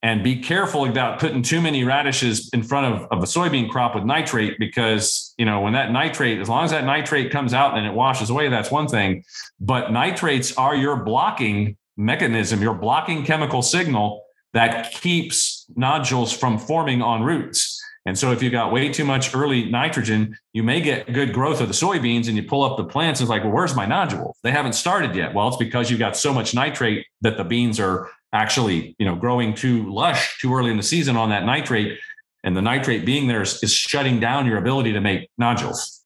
and 0.03 0.21
be 0.21 0.35
careful 0.35 0.85
about 0.85 1.17
putting 1.17 1.41
too 1.41 1.61
many 1.61 1.85
radishes 1.85 2.49
in 2.53 2.61
front 2.61 2.93
of, 2.93 3.07
of 3.09 3.23
a 3.23 3.25
soybean 3.25 3.69
crop 3.69 3.95
with 3.95 4.03
nitrate 4.03 4.59
because 4.59 5.33
you 5.37 5.45
know 5.45 5.61
when 5.61 5.73
that 5.73 5.91
nitrate 5.91 6.39
as 6.39 6.49
long 6.49 6.65
as 6.65 6.71
that 6.71 6.83
nitrate 6.83 7.31
comes 7.31 7.53
out 7.53 7.77
and 7.77 7.87
it 7.87 7.93
washes 7.93 8.29
away 8.29 8.49
that's 8.49 8.69
one 8.69 8.87
thing 8.87 9.23
but 9.59 9.91
nitrates 9.91 10.55
are 10.57 10.75
your 10.75 10.97
blocking 10.97 11.75
mechanism 11.97 12.61
your 12.61 12.75
blocking 12.75 13.23
chemical 13.25 13.61
signal 13.61 14.23
that 14.53 14.91
keeps 14.91 15.65
nodules 15.75 16.31
from 16.31 16.59
forming 16.59 17.01
on 17.01 17.23
roots 17.23 17.79
and 18.05 18.19
so 18.19 18.33
if 18.33 18.43
you 18.43 18.49
got 18.49 18.73
way 18.73 18.89
too 18.89 19.05
much 19.05 19.33
early 19.33 19.69
nitrogen, 19.69 20.37
you 20.51 20.61
may 20.61 20.81
get 20.81 21.13
good 21.13 21.31
growth 21.31 21.61
of 21.61 21.69
the 21.69 21.73
soybeans 21.73 22.27
and 22.27 22.35
you 22.35 22.43
pull 22.43 22.61
up 22.61 22.75
the 22.75 22.83
plants 22.83 23.21
and 23.21 23.25
it's 23.25 23.29
like, 23.29 23.43
well, 23.43 23.53
where's 23.53 23.75
my 23.75 23.85
nodule? 23.85 24.35
They 24.43 24.51
haven't 24.51 24.73
started 24.73 25.15
yet. 25.15 25.33
Well, 25.33 25.47
it's 25.47 25.55
because 25.55 25.89
you've 25.89 25.99
got 25.99 26.17
so 26.17 26.33
much 26.33 26.53
nitrate 26.53 27.05
that 27.21 27.37
the 27.37 27.45
beans 27.45 27.79
are 27.79 28.09
actually, 28.33 28.95
you 28.97 29.05
know, 29.05 29.15
growing 29.15 29.53
too 29.53 29.89
lush 29.91 30.39
too 30.39 30.53
early 30.53 30.71
in 30.71 30.77
the 30.77 30.83
season 30.83 31.15
on 31.15 31.29
that 31.29 31.45
nitrate. 31.45 31.99
And 32.43 32.57
the 32.57 32.61
nitrate 32.61 33.05
being 33.05 33.27
there 33.27 33.41
is, 33.41 33.63
is 33.63 33.71
shutting 33.71 34.19
down 34.19 34.45
your 34.45 34.57
ability 34.57 34.91
to 34.93 34.99
make 34.99 35.29
nodules. 35.37 36.03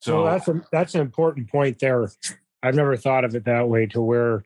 So 0.00 0.24
well, 0.24 0.32
that's 0.32 0.48
a, 0.48 0.62
that's 0.72 0.94
an 0.94 1.02
important 1.02 1.50
point 1.50 1.78
there. 1.80 2.08
I've 2.62 2.74
never 2.74 2.96
thought 2.96 3.24
of 3.24 3.34
it 3.34 3.44
that 3.44 3.68
way 3.68 3.86
to 3.86 4.00
where 4.00 4.44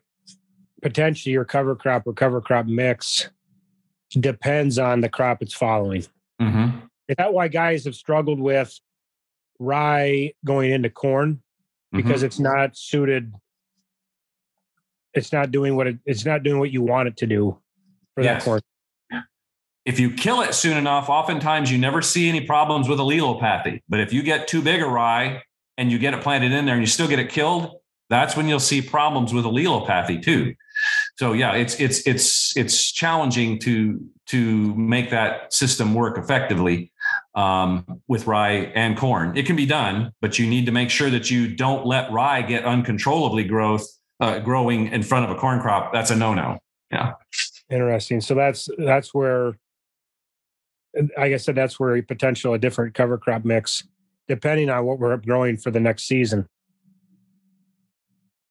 potentially 0.81 1.31
your 1.31 1.45
cover 1.45 1.75
crop 1.75 2.05
or 2.05 2.13
cover 2.13 2.41
crop 2.41 2.65
mix 2.65 3.29
depends 4.19 4.77
on 4.77 5.01
the 5.01 5.09
crop 5.09 5.41
it's 5.41 5.53
following. 5.53 6.05
Mm-hmm. 6.41 6.79
Is 7.07 7.15
that 7.17 7.33
why 7.33 7.47
guys 7.47 7.85
have 7.85 7.95
struggled 7.95 8.39
with 8.39 8.77
rye 9.59 10.33
going 10.43 10.71
into 10.71 10.89
corn 10.89 11.41
because 11.93 12.17
mm-hmm. 12.17 12.25
it's 12.25 12.39
not 12.39 12.75
suited 12.75 13.33
it's 15.15 15.31
not 15.31 15.51
doing 15.51 15.75
what 15.75 15.87
it, 15.87 15.97
it's 16.05 16.25
not 16.25 16.43
doing 16.43 16.59
what 16.59 16.71
you 16.71 16.81
want 16.81 17.07
it 17.07 17.17
to 17.17 17.27
do 17.27 17.57
for 18.13 18.23
yes. 18.23 18.43
that 18.43 18.45
corn. 18.45 18.61
If 19.85 19.99
you 19.99 20.09
kill 20.09 20.41
it 20.41 20.55
soon 20.55 20.77
enough, 20.77 21.09
oftentimes 21.09 21.71
you 21.71 21.77
never 21.77 22.01
see 22.01 22.27
any 22.27 22.41
problems 22.41 22.89
with 22.89 22.97
allelopathy. 22.97 23.81
But 23.87 23.99
if 23.99 24.11
you 24.11 24.23
get 24.23 24.47
too 24.47 24.63
big 24.63 24.81
a 24.81 24.87
rye 24.87 25.43
and 25.77 25.91
you 25.91 25.99
get 25.99 26.15
it 26.15 26.21
planted 26.21 26.51
in 26.51 26.65
there 26.65 26.73
and 26.73 26.81
you 26.81 26.87
still 26.87 27.07
get 27.07 27.19
it 27.19 27.29
killed, 27.29 27.71
that's 28.09 28.35
when 28.35 28.47
you'll 28.47 28.59
see 28.59 28.81
problems 28.81 29.31
with 29.31 29.45
allelopathy 29.45 30.23
too. 30.23 30.55
So 31.17 31.33
yeah, 31.33 31.53
it's 31.53 31.79
it's 31.79 32.05
it's 32.07 32.57
it's 32.57 32.91
challenging 32.91 33.59
to 33.59 34.01
to 34.27 34.75
make 34.75 35.11
that 35.11 35.53
system 35.53 35.93
work 35.93 36.17
effectively 36.17 36.91
um, 37.35 38.01
with 38.07 38.25
rye 38.27 38.71
and 38.75 38.97
corn. 38.97 39.37
It 39.37 39.45
can 39.45 39.55
be 39.55 39.65
done, 39.67 40.11
but 40.19 40.39
you 40.39 40.47
need 40.47 40.65
to 40.65 40.71
make 40.71 40.89
sure 40.89 41.09
that 41.11 41.29
you 41.29 41.55
don't 41.55 41.85
let 41.85 42.11
rye 42.11 42.41
get 42.41 42.65
uncontrollably 42.65 43.43
growth 43.43 43.87
uh, 44.19 44.39
growing 44.39 44.87
in 44.87 45.03
front 45.03 45.25
of 45.25 45.35
a 45.35 45.39
corn 45.39 45.59
crop, 45.59 45.93
that's 45.93 46.11
a 46.11 46.15
no-no. 46.15 46.57
Yeah. 46.91 47.13
Interesting. 47.69 48.21
So 48.21 48.35
that's 48.35 48.69
that's 48.77 49.13
where, 49.13 49.57
like 50.95 51.33
I 51.33 51.37
said, 51.37 51.55
that's 51.55 51.79
where 51.79 51.95
a 51.95 52.01
potential 52.01 52.53
a 52.53 52.59
different 52.59 52.93
cover 52.93 53.17
crop 53.17 53.43
mix, 53.43 53.87
depending 54.27 54.69
on 54.69 54.85
what 54.85 54.99
we're 54.99 55.17
growing 55.17 55.57
for 55.57 55.71
the 55.71 55.79
next 55.79 56.03
season. 56.03 56.47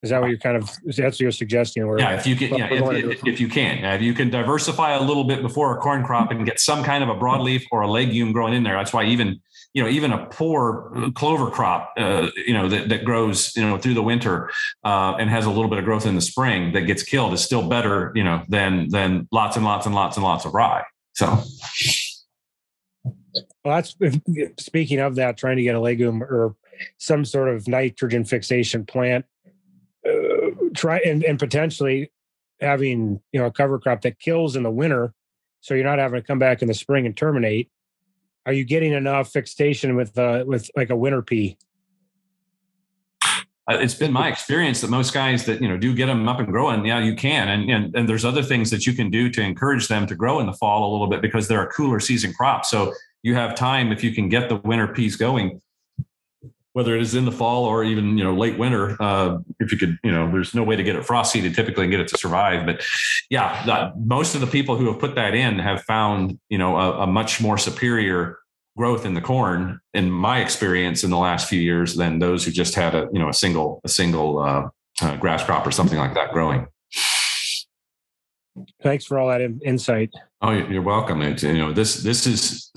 Is 0.03 0.11
that 0.11 0.20
what 0.20 0.28
you're 0.28 0.39
kind 0.39 0.59
of? 0.59 0.70
That's 0.85 0.99
what 0.99 1.20
you're 1.20 1.31
suggesting? 1.31 1.86
Where 1.86 1.99
yeah, 1.99 2.15
if 2.15 2.27
you 2.27 2.36
can, 2.36 2.55
yeah, 2.55 2.69
if, 2.70 2.82
if, 2.82 3.27
if, 3.27 3.41
you 3.41 3.49
can, 3.49 3.82
if 3.82 4.03
you 4.03 4.12
can 4.12 4.28
diversify 4.28 4.93
a 4.93 5.01
little 5.01 5.24
bit 5.24 5.41
before 5.41 5.74
a 5.74 5.81
corn 5.81 6.05
crop 6.05 6.31
and 6.31 6.45
get 6.45 6.61
some 6.61 6.85
kind 6.85 7.03
of 7.03 7.09
a 7.09 7.15
broadleaf 7.15 7.65
or 7.73 7.81
a 7.81 7.91
legume 7.91 8.31
growing 8.32 8.53
in 8.53 8.65
there. 8.65 8.77
That's 8.77 8.93
why 8.93 9.05
even 9.05 9.41
you 9.74 9.82
know 9.82 9.88
even 9.88 10.12
a 10.12 10.26
poor 10.26 10.92
clover 11.14 11.51
crop, 11.51 11.92
uh, 11.98 12.28
you 12.36 12.55
know 12.55 12.68
that, 12.68 12.88
that 12.88 13.05
grows 13.05 13.55
you 13.56 13.62
know 13.62 13.76
through 13.76 13.94
the 13.94 14.02
winter 14.02 14.51
uh, 14.84 15.14
and 15.18 15.28
has 15.28 15.44
a 15.44 15.51
little 15.51 15.68
bit 15.68 15.78
of 15.78 15.84
growth 15.84 16.06
in 16.06 16.14
the 16.14 16.20
spring 16.20 16.72
that 16.72 16.82
gets 16.82 17.02
killed 17.02 17.32
is 17.32 17.44
still 17.44 17.68
better 17.68 18.12
you 18.14 18.24
know 18.24 18.42
than 18.48 18.88
than 18.88 19.28
lots 19.32 19.56
and 19.56 19.64
lots 19.64 19.86
and 19.86 19.94
lots 19.94 20.16
and 20.16 20.24
lots 20.24 20.44
of 20.44 20.55
rye. 20.55 20.84
So. 21.14 21.42
Well, 23.64 23.76
that's 23.76 23.96
speaking 24.59 25.01
of 25.01 25.16
that, 25.16 25.36
trying 25.36 25.56
to 25.56 25.62
get 25.62 25.74
a 25.74 25.80
legume 25.80 26.22
or 26.22 26.55
some 26.98 27.24
sort 27.24 27.48
of 27.48 27.66
nitrogen 27.66 28.24
fixation 28.24 28.84
plant 28.84 29.24
uh, 30.06 30.51
try 30.74 30.98
and, 30.98 31.24
and 31.24 31.38
potentially 31.38 32.10
having 32.60 33.20
you 33.32 33.40
know 33.40 33.46
a 33.46 33.51
cover 33.51 33.78
crop 33.78 34.02
that 34.02 34.18
kills 34.18 34.56
in 34.56 34.62
the 34.62 34.70
winter 34.70 35.12
so 35.60 35.74
you're 35.74 35.84
not 35.84 35.98
having 35.98 36.20
to 36.20 36.26
come 36.26 36.38
back 36.38 36.62
in 36.62 36.68
the 36.68 36.74
spring 36.74 37.06
and 37.06 37.16
terminate 37.16 37.70
are 38.47 38.53
you 38.53 38.65
getting 38.65 38.93
enough 38.93 39.31
fixation 39.33 39.97
with 39.97 40.16
uh 40.19 40.45
with 40.47 40.71
like 40.77 40.91
a 40.91 40.97
winter 40.97 41.23
pea? 41.23 41.57
Uh, 43.66 43.79
it's 43.79 43.95
been 43.95 44.12
my 44.12 44.29
experience 44.29 44.83
that 44.83 44.91
most 44.91 45.15
guys 45.15 45.47
that 45.47 45.62
you 45.62 45.69
know 45.69 45.79
do 45.79 45.95
get 45.95 46.07
them 46.07 46.29
up 46.29 46.39
and 46.39 46.49
growing 46.49 46.85
yeah 46.85 46.99
you 46.99 47.15
can. 47.15 47.49
And, 47.49 47.71
and 47.71 47.97
and 47.97 48.09
there's 48.09 48.25
other 48.25 48.43
things 48.43 48.71
that 48.71 48.87
you 48.87 48.93
can 48.93 49.11
do 49.11 49.31
to 49.31 49.41
encourage 49.41 49.89
them 49.89 50.07
to 50.07 50.15
grow 50.15 50.41
in 50.41 50.47
the 50.47 50.53
fall 50.53 50.91
a 50.91 50.93
little 50.93 51.07
bit 51.07 51.23
because 51.23 51.49
they're 51.49 51.62
a 51.62 51.71
cooler 51.71 52.01
season 52.01 52.33
crop. 52.35 52.65
So 52.65 52.93
you 53.23 53.35
have 53.35 53.55
time 53.55 53.91
if 53.91 54.05
you 54.05 54.15
can 54.15 54.29
get 54.29 54.49
the 54.49 54.57
winter 54.57 54.89
peas 54.89 55.16
going 55.16 55.62
whether 56.74 56.96
it 56.96 57.01
is 57.01 57.14
in 57.14 57.24
the 57.24 57.32
fall 57.32 57.64
or 57.64 57.84
even 57.84 58.18
you 58.18 58.24
know 58.24 58.34
late 58.34 58.59
winter 58.59 59.01
uh, 59.01 59.38
if 59.60 59.72
you 59.72 59.78
could 59.78 59.96
you 60.05 60.12
know 60.12 60.30
there's 60.30 60.55
no 60.55 60.62
way 60.62 60.76
to 60.76 60.82
get 60.82 60.96
it 60.96 61.05
frost 61.05 61.32
seeded 61.32 61.55
typically 61.55 61.84
and 61.84 61.90
get 61.90 62.01
it 62.01 62.09
to 62.09 62.18
survive. 62.18 62.66
But 62.66 62.84
yeah 63.30 63.64
that, 63.66 63.98
most 63.98 64.34
of 64.34 64.40
the 64.40 64.46
people 64.46 64.76
who 64.76 64.86
have 64.86 65.01
put 65.01 65.14
that 65.14 65.34
in 65.34 65.59
have 65.59 65.82
found 65.84 66.38
you 66.51 66.59
know 66.59 66.76
a, 66.76 67.02
a, 67.02 67.06
much 67.06 67.40
more 67.40 67.56
superior 67.56 68.38
growth 68.76 69.06
in 69.06 69.14
the 69.14 69.20
corn 69.20 69.80
in 69.94 70.10
my 70.10 70.40
experience 70.40 71.05
in 71.05 71.10
the 71.10 71.16
last 71.16 71.48
few 71.48 71.60
years 71.60 71.94
than 71.94 72.18
those 72.18 72.44
who 72.44 72.51
just 72.51 72.74
had 72.74 72.94
a 72.94 73.09
you 73.12 73.20
know 73.20 73.28
a 73.28 73.34
single 73.34 73.80
a 73.84 73.88
single 73.88 74.40
uh, 74.40 74.68
uh, 75.01 75.16
grass 75.16 75.44
crop 75.44 75.64
or 75.66 75.70
something 75.70 75.98
like 75.98 76.14
that 76.14 76.32
growing. 76.32 76.66
Thanks 78.82 79.05
for 79.05 79.18
all 79.18 79.28
that 79.28 79.40
insight. 79.62 80.10
Oh 80.42 80.51
you're 80.51 80.82
welcome. 80.82 81.22
It's, 81.22 81.44
you 81.44 81.55
know 81.59 81.72
this 81.72 82.02
this 82.02 82.26
is 82.26 82.72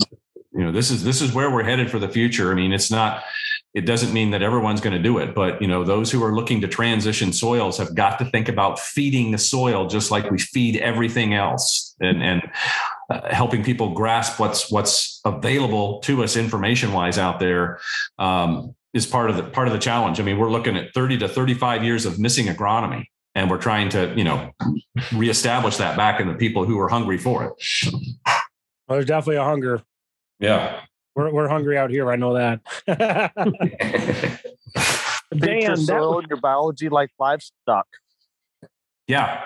you 0.52 0.64
know 0.64 0.70
this 0.70 0.92
is 0.92 1.02
this 1.02 1.20
is 1.20 1.32
where 1.32 1.50
we're 1.50 1.64
headed 1.64 1.90
for 1.90 1.98
the 1.98 2.08
future. 2.08 2.52
I 2.52 2.54
mean 2.54 2.72
it's 2.72 2.92
not 2.92 3.24
it 3.78 3.86
doesn't 3.86 4.12
mean 4.12 4.32
that 4.32 4.42
everyone's 4.42 4.80
going 4.80 4.94
to 4.94 5.02
do 5.02 5.18
it 5.18 5.34
but 5.34 5.62
you 5.62 5.68
know 5.68 5.84
those 5.84 6.10
who 6.10 6.22
are 6.24 6.34
looking 6.34 6.60
to 6.60 6.66
transition 6.66 7.32
soils 7.32 7.78
have 7.78 7.94
got 7.94 8.18
to 8.18 8.24
think 8.26 8.48
about 8.48 8.78
feeding 8.78 9.30
the 9.30 9.38
soil 9.38 9.86
just 9.86 10.10
like 10.10 10.28
we 10.30 10.38
feed 10.38 10.76
everything 10.78 11.32
else 11.32 11.94
and 12.00 12.22
and 12.22 12.42
uh, 13.10 13.32
helping 13.32 13.62
people 13.62 13.94
grasp 13.94 14.40
what's 14.40 14.70
what's 14.70 15.20
available 15.24 16.00
to 16.00 16.22
us 16.22 16.36
information 16.36 16.92
wise 16.92 17.18
out 17.18 17.38
there 17.38 17.78
um, 18.18 18.74
is 18.92 19.06
part 19.06 19.30
of 19.30 19.36
the 19.36 19.44
part 19.44 19.68
of 19.68 19.72
the 19.72 19.78
challenge. 19.78 20.20
I 20.20 20.24
mean 20.24 20.38
we're 20.38 20.50
looking 20.50 20.76
at 20.76 20.92
30 20.92 21.18
to 21.18 21.28
35 21.28 21.84
years 21.84 22.04
of 22.04 22.18
missing 22.18 22.46
agronomy 22.46 23.04
and 23.34 23.48
we're 23.50 23.58
trying 23.58 23.88
to 23.90 24.12
you 24.16 24.24
know 24.24 24.50
reestablish 25.14 25.76
that 25.76 25.96
back 25.96 26.20
in 26.20 26.28
the 26.28 26.34
people 26.34 26.64
who 26.64 26.78
are 26.80 26.88
hungry 26.88 27.18
for 27.18 27.44
it. 27.44 27.52
Well, 28.88 28.96
there's 28.96 29.06
definitely 29.06 29.36
a 29.36 29.44
hunger. 29.44 29.82
Yeah 30.40 30.80
we're, 31.18 31.32
we're 31.32 31.48
hungry 31.48 31.76
out 31.76 31.90
here. 31.90 32.10
I 32.10 32.16
know 32.16 32.34
that. 32.34 32.60
Dan, 35.36 35.62
your 35.62 35.76
soil 35.76 36.22
your 36.28 36.38
biology 36.38 36.88
like 36.88 37.10
livestock. 37.18 37.88
Yeah. 39.08 39.42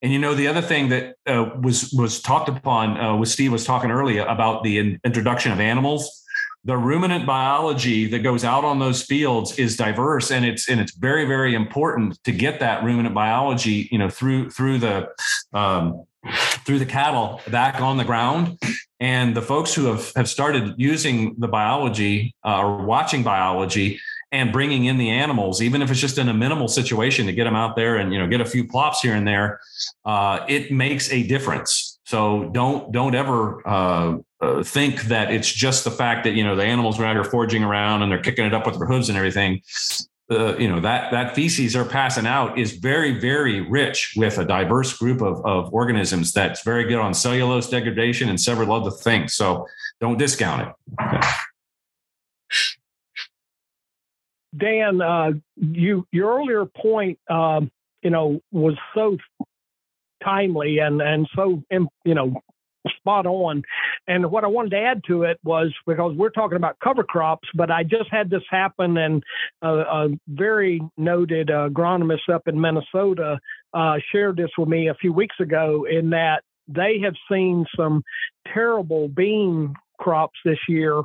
And 0.00 0.12
you 0.12 0.18
know 0.18 0.34
the 0.34 0.46
other 0.46 0.62
thing 0.62 0.88
that 0.90 1.16
uh, 1.26 1.50
was 1.60 1.92
was 1.92 2.20
talked 2.22 2.48
upon 2.48 2.96
uh, 2.98 3.16
with 3.16 3.28
Steve 3.28 3.52
was 3.52 3.64
talking 3.64 3.90
earlier 3.90 4.24
about 4.24 4.62
the 4.62 4.78
in- 4.78 5.00
introduction 5.04 5.52
of 5.52 5.60
animals. 5.60 6.24
The 6.64 6.76
ruminant 6.76 7.26
biology 7.26 8.06
that 8.08 8.20
goes 8.20 8.44
out 8.44 8.64
on 8.64 8.78
those 8.78 9.02
fields 9.02 9.58
is 9.58 9.76
diverse, 9.76 10.30
and 10.30 10.44
it's 10.44 10.68
and 10.68 10.80
it's 10.80 10.94
very 10.94 11.24
very 11.24 11.54
important 11.54 12.22
to 12.24 12.32
get 12.32 12.60
that 12.60 12.84
ruminant 12.84 13.14
biology, 13.14 13.88
you 13.90 13.98
know, 13.98 14.08
through 14.08 14.50
through 14.50 14.78
the 14.78 15.08
um, 15.52 16.04
through 16.64 16.78
the 16.78 16.86
cattle 16.86 17.40
back 17.48 17.80
on 17.80 17.96
the 17.96 18.04
ground 18.04 18.58
and 19.00 19.34
the 19.34 19.42
folks 19.42 19.74
who 19.74 19.86
have, 19.86 20.12
have 20.14 20.28
started 20.28 20.74
using 20.76 21.34
the 21.38 21.48
biology 21.48 22.34
uh, 22.44 22.60
or 22.60 22.84
watching 22.84 23.22
biology 23.22 23.98
and 24.30 24.52
bringing 24.52 24.84
in 24.84 24.98
the 24.98 25.10
animals, 25.10 25.60
even 25.60 25.82
if 25.82 25.90
it's 25.90 25.98
just 25.98 26.18
in 26.18 26.28
a 26.28 26.34
minimal 26.34 26.68
situation 26.68 27.26
to 27.26 27.32
get 27.32 27.44
them 27.44 27.56
out 27.56 27.74
there 27.74 27.96
and 27.96 28.12
you 28.12 28.18
know 28.18 28.28
get 28.28 28.40
a 28.40 28.44
few 28.44 28.66
plops 28.66 29.00
here 29.00 29.14
and 29.14 29.26
there, 29.26 29.60
uh, 30.04 30.44
it 30.48 30.70
makes 30.70 31.10
a 31.10 31.22
difference. 31.24 31.98
So 32.04 32.50
don't 32.52 32.92
don't 32.92 33.14
ever 33.14 33.66
uh, 33.66 34.18
uh, 34.40 34.62
think 34.62 35.02
that 35.04 35.32
it's 35.32 35.50
just 35.50 35.84
the 35.84 35.90
fact 35.90 36.24
that 36.24 36.32
you 36.32 36.44
know 36.44 36.54
the 36.54 36.64
animals 36.64 37.00
are 37.00 37.04
out 37.06 37.14
here 37.14 37.24
foraging 37.24 37.64
around 37.64 38.02
and 38.02 38.12
they're 38.12 38.22
kicking 38.22 38.44
it 38.44 38.54
up 38.54 38.66
with 38.66 38.78
their 38.78 38.86
hooves 38.86 39.08
and 39.08 39.18
everything 39.18 39.62
you 40.30 40.68
know 40.68 40.78
that 40.80 41.10
that 41.10 41.34
feces 41.34 41.74
are 41.74 41.84
passing 41.84 42.26
out 42.26 42.56
is 42.56 42.72
very 42.72 43.18
very 43.18 43.60
rich 43.60 44.14
with 44.16 44.38
a 44.38 44.44
diverse 44.44 44.96
group 44.96 45.20
of, 45.20 45.44
of 45.44 45.72
organisms 45.74 46.32
that's 46.32 46.62
very 46.62 46.84
good 46.84 46.98
on 46.98 47.12
cellulose 47.12 47.68
degradation 47.68 48.28
and 48.28 48.40
several 48.40 48.72
other 48.72 48.92
things. 48.92 49.34
So 49.34 49.66
don't 50.00 50.18
discount 50.18 50.68
it. 50.68 51.24
Dan 54.56 55.00
uh, 55.00 55.32
you 55.56 56.06
your 56.12 56.38
earlier 56.38 56.64
point 56.64 57.18
um, 57.28 57.70
you 58.02 58.10
know 58.10 58.40
was 58.52 58.76
so 58.94 59.18
timely 60.22 60.78
and 60.78 61.02
and 61.02 61.28
so 61.34 61.62
you 62.04 62.14
know 62.14 62.40
spot 62.96 63.26
on. 63.26 63.62
And 64.08 64.30
what 64.30 64.44
I 64.44 64.48
wanted 64.48 64.70
to 64.70 64.78
add 64.78 65.02
to 65.08 65.24
it 65.24 65.38
was 65.44 65.72
because 65.86 66.14
we're 66.16 66.30
talking 66.30 66.56
about 66.56 66.78
cover 66.82 67.04
crops, 67.04 67.48
but 67.54 67.70
I 67.70 67.82
just 67.82 68.10
had 68.10 68.30
this 68.30 68.42
happen, 68.50 68.96
and 68.96 69.22
a 69.62 70.08
very 70.28 70.80
noted 70.96 71.48
agronomist 71.48 72.28
up 72.32 72.48
in 72.48 72.60
Minnesota 72.60 73.38
uh, 73.74 73.96
shared 74.12 74.36
this 74.36 74.50
with 74.58 74.68
me 74.68 74.88
a 74.88 74.94
few 74.94 75.12
weeks 75.12 75.36
ago. 75.40 75.86
In 75.90 76.10
that 76.10 76.42
they 76.68 77.00
have 77.02 77.14
seen 77.30 77.66
some 77.76 78.02
terrible 78.52 79.08
bean 79.08 79.74
crops 79.98 80.38
this 80.44 80.58
year 80.68 81.02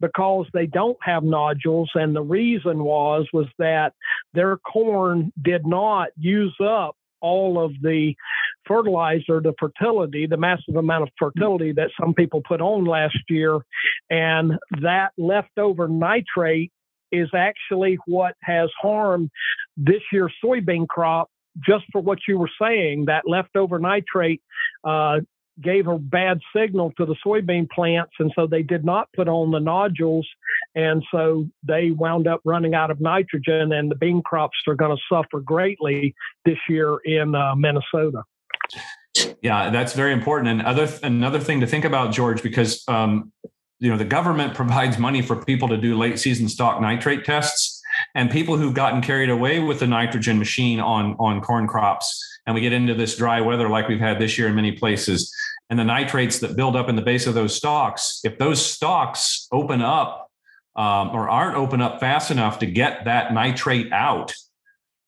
because 0.00 0.46
they 0.52 0.66
don't 0.66 0.98
have 1.00 1.22
nodules 1.22 1.88
and 1.94 2.14
the 2.14 2.22
reason 2.22 2.82
was 2.82 3.26
was 3.32 3.46
that 3.58 3.92
their 4.34 4.56
corn 4.56 5.32
did 5.40 5.64
not 5.64 6.08
use 6.18 6.56
up 6.60 6.96
all 7.20 7.64
of 7.64 7.72
the 7.80 8.14
fertilizer, 8.66 9.40
the 9.40 9.54
fertility, 9.58 10.26
the 10.26 10.36
massive 10.36 10.76
amount 10.76 11.04
of 11.04 11.08
fertility 11.18 11.72
that 11.72 11.90
some 12.00 12.14
people 12.14 12.42
put 12.46 12.60
on 12.60 12.84
last 12.84 13.18
year. 13.28 13.58
And 14.10 14.52
that 14.80 15.12
leftover 15.16 15.88
nitrate 15.88 16.72
is 17.10 17.28
actually 17.34 17.98
what 18.06 18.34
has 18.42 18.70
harmed 18.80 19.30
this 19.76 20.02
year's 20.12 20.32
soybean 20.42 20.88
crop 20.88 21.28
just 21.66 21.84
for 21.92 22.00
what 22.00 22.18
you 22.26 22.38
were 22.38 22.50
saying, 22.60 23.04
that 23.06 23.24
leftover 23.26 23.78
nitrate 23.78 24.40
uh, 24.84 25.20
gave 25.60 25.86
a 25.86 25.98
bad 25.98 26.40
signal 26.56 26.92
to 26.96 27.04
the 27.04 27.14
soybean 27.24 27.68
plants, 27.68 28.12
and 28.18 28.32
so 28.34 28.46
they 28.46 28.62
did 28.62 28.84
not 28.84 29.08
put 29.14 29.28
on 29.28 29.50
the 29.50 29.58
nodules, 29.58 30.26
and 30.74 31.04
so 31.10 31.46
they 31.62 31.90
wound 31.90 32.26
up 32.26 32.40
running 32.44 32.74
out 32.74 32.90
of 32.90 33.00
nitrogen, 33.00 33.72
and 33.72 33.90
the 33.90 33.94
bean 33.94 34.22
crops 34.22 34.56
are 34.66 34.74
going 34.74 34.96
to 34.96 35.02
suffer 35.14 35.40
greatly 35.40 36.14
this 36.44 36.58
year 36.68 36.96
in 37.04 37.34
uh, 37.34 37.54
Minnesota. 37.54 38.22
Yeah, 39.42 39.70
that's 39.70 39.92
very 39.92 40.12
important. 40.12 40.48
And 40.48 40.62
other 40.62 40.88
another 41.02 41.38
thing 41.38 41.60
to 41.60 41.66
think 41.66 41.84
about, 41.84 42.12
George, 42.12 42.42
because 42.42 42.82
um, 42.88 43.32
you 43.78 43.90
know 43.90 43.98
the 43.98 44.04
government 44.04 44.54
provides 44.60 44.98
money 44.98 45.22
for 45.22 45.36
people 45.36 45.68
to 45.68 45.76
do 45.76 45.96
late 45.96 46.18
season 46.18 46.48
stock 46.48 46.80
nitrate 46.80 47.24
tests, 47.24 47.82
and 48.14 48.30
people 48.30 48.56
who've 48.56 48.74
gotten 48.74 49.02
carried 49.02 49.30
away 49.30 49.60
with 49.60 49.80
the 49.80 49.86
nitrogen 49.86 50.38
machine 50.38 50.80
on 50.80 51.16
on 51.18 51.40
corn 51.40 51.66
crops 51.66 52.28
and 52.46 52.54
we 52.54 52.60
get 52.60 52.72
into 52.72 52.94
this 52.94 53.16
dry 53.16 53.40
weather 53.40 53.68
like 53.68 53.88
we've 53.88 54.00
had 54.00 54.18
this 54.18 54.36
year 54.36 54.48
in 54.48 54.54
many 54.54 54.72
places, 54.72 55.32
and 55.70 55.78
the 55.78 55.84
nitrates 55.84 56.38
that 56.40 56.56
build 56.56 56.76
up 56.76 56.88
in 56.88 56.96
the 56.96 57.02
base 57.02 57.26
of 57.26 57.34
those 57.34 57.54
stalks, 57.54 58.20
if 58.24 58.38
those 58.38 58.64
stalks 58.64 59.46
open 59.52 59.80
up 59.80 60.30
um, 60.76 61.10
or 61.10 61.28
aren't 61.28 61.56
open 61.56 61.80
up 61.80 62.00
fast 62.00 62.30
enough 62.30 62.58
to 62.58 62.66
get 62.66 63.04
that 63.04 63.32
nitrate 63.32 63.92
out, 63.92 64.34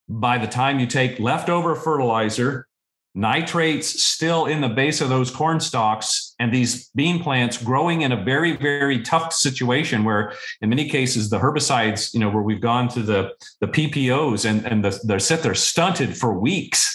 by 0.07 0.37
the 0.37 0.47
time 0.47 0.79
you 0.79 0.87
take 0.87 1.19
leftover 1.19 1.75
fertilizer 1.75 2.67
nitrates 3.15 4.03
still 4.03 4.45
in 4.45 4.59
the 4.59 4.67
base 4.67 4.99
of 4.99 5.07
those 5.07 5.31
corn 5.31 5.59
stalks 5.59 6.35
and 6.37 6.53
these 6.53 6.89
bean 6.89 7.23
plants 7.23 7.57
growing 7.57 8.01
in 8.01 8.11
a 8.11 8.23
very 8.23 8.57
very 8.57 9.01
tough 9.01 9.31
situation 9.31 10.03
where 10.03 10.33
in 10.61 10.67
many 10.67 10.89
cases 10.89 11.29
the 11.29 11.39
herbicides 11.39 12.13
you 12.13 12.19
know 12.19 12.29
where 12.29 12.43
we've 12.43 12.59
gone 12.59 12.89
to 12.89 13.01
the 13.01 13.31
the 13.61 13.67
ppos 13.67 14.47
and 14.47 14.65
and 14.65 14.83
the, 14.83 14.99
they're 15.05 15.17
set 15.17 15.41
they're 15.43 15.55
stunted 15.55 16.17
for 16.17 16.37
weeks. 16.39 16.91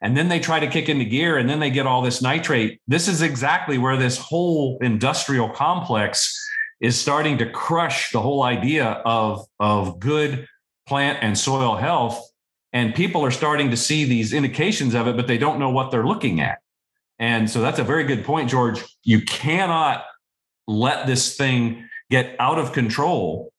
And 0.00 0.16
then 0.16 0.28
they 0.28 0.40
try 0.40 0.58
to 0.58 0.66
kick 0.66 0.88
into 0.88 1.04
gear 1.04 1.38
and 1.38 1.48
then 1.48 1.60
they 1.60 1.70
get 1.70 1.86
all 1.86 2.02
this 2.02 2.20
nitrate. 2.20 2.80
This 2.88 3.06
is 3.06 3.22
exactly 3.22 3.78
where 3.78 3.96
this 3.96 4.18
whole 4.18 4.78
industrial 4.80 5.48
complex 5.48 6.36
is 6.80 6.98
starting 6.98 7.38
to 7.38 7.48
crush 7.48 8.10
the 8.10 8.20
whole 8.20 8.42
idea 8.42 9.00
of 9.04 9.46
of 9.60 10.00
good 10.00 10.48
plant 10.88 11.18
and 11.22 11.38
soil 11.38 11.76
health 11.76 12.31
and 12.72 12.94
people 12.94 13.24
are 13.24 13.30
starting 13.30 13.70
to 13.70 13.76
see 13.76 14.04
these 14.04 14.32
indications 14.32 14.94
of 14.94 15.06
it 15.06 15.16
but 15.16 15.26
they 15.26 15.38
don't 15.38 15.58
know 15.58 15.70
what 15.70 15.90
they're 15.90 16.06
looking 16.06 16.40
at. 16.40 16.58
And 17.18 17.48
so 17.48 17.60
that's 17.60 17.78
a 17.78 17.84
very 17.84 18.04
good 18.04 18.24
point 18.24 18.50
george. 18.50 18.82
You 19.04 19.22
cannot 19.22 20.04
let 20.66 21.06
this 21.06 21.36
thing 21.36 21.88
get 22.10 22.36
out 22.38 22.58
of 22.58 22.72
control 22.72 23.52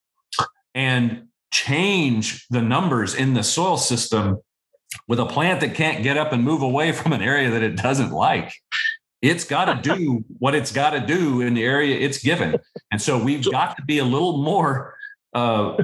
and 0.76 1.28
change 1.52 2.48
the 2.50 2.62
numbers 2.62 3.14
in 3.14 3.34
the 3.36 3.44
soil 3.44 3.78
system 3.78 4.40
with 5.08 5.20
a 5.20 5.26
plant 5.26 5.60
that 5.62 5.76
can't 5.76 6.04
get 6.04 6.18
up 6.18 6.32
and 6.34 6.44
move 6.44 6.62
away 6.62 6.92
from 6.92 7.14
an 7.14 7.22
area 7.22 7.50
that 7.52 7.64
it 7.64 7.76
doesn't 7.76 8.12
like. 8.12 8.54
It's 9.22 9.46
got 9.46 9.66
to 9.66 9.96
do 9.96 10.24
what 10.40 10.56
it's 10.56 10.72
got 10.72 10.92
to 10.92 11.00
do 11.00 11.42
in 11.42 11.54
the 11.54 11.64
area 11.64 11.98
it's 11.98 12.22
given. 12.22 12.58
And 12.92 13.02
so 13.02 13.22
we've 13.22 13.50
got 13.50 13.78
to 13.78 13.84
be 13.84 14.00
a 14.00 14.04
little 14.04 14.44
more 14.44 14.96
uh, 15.34 15.84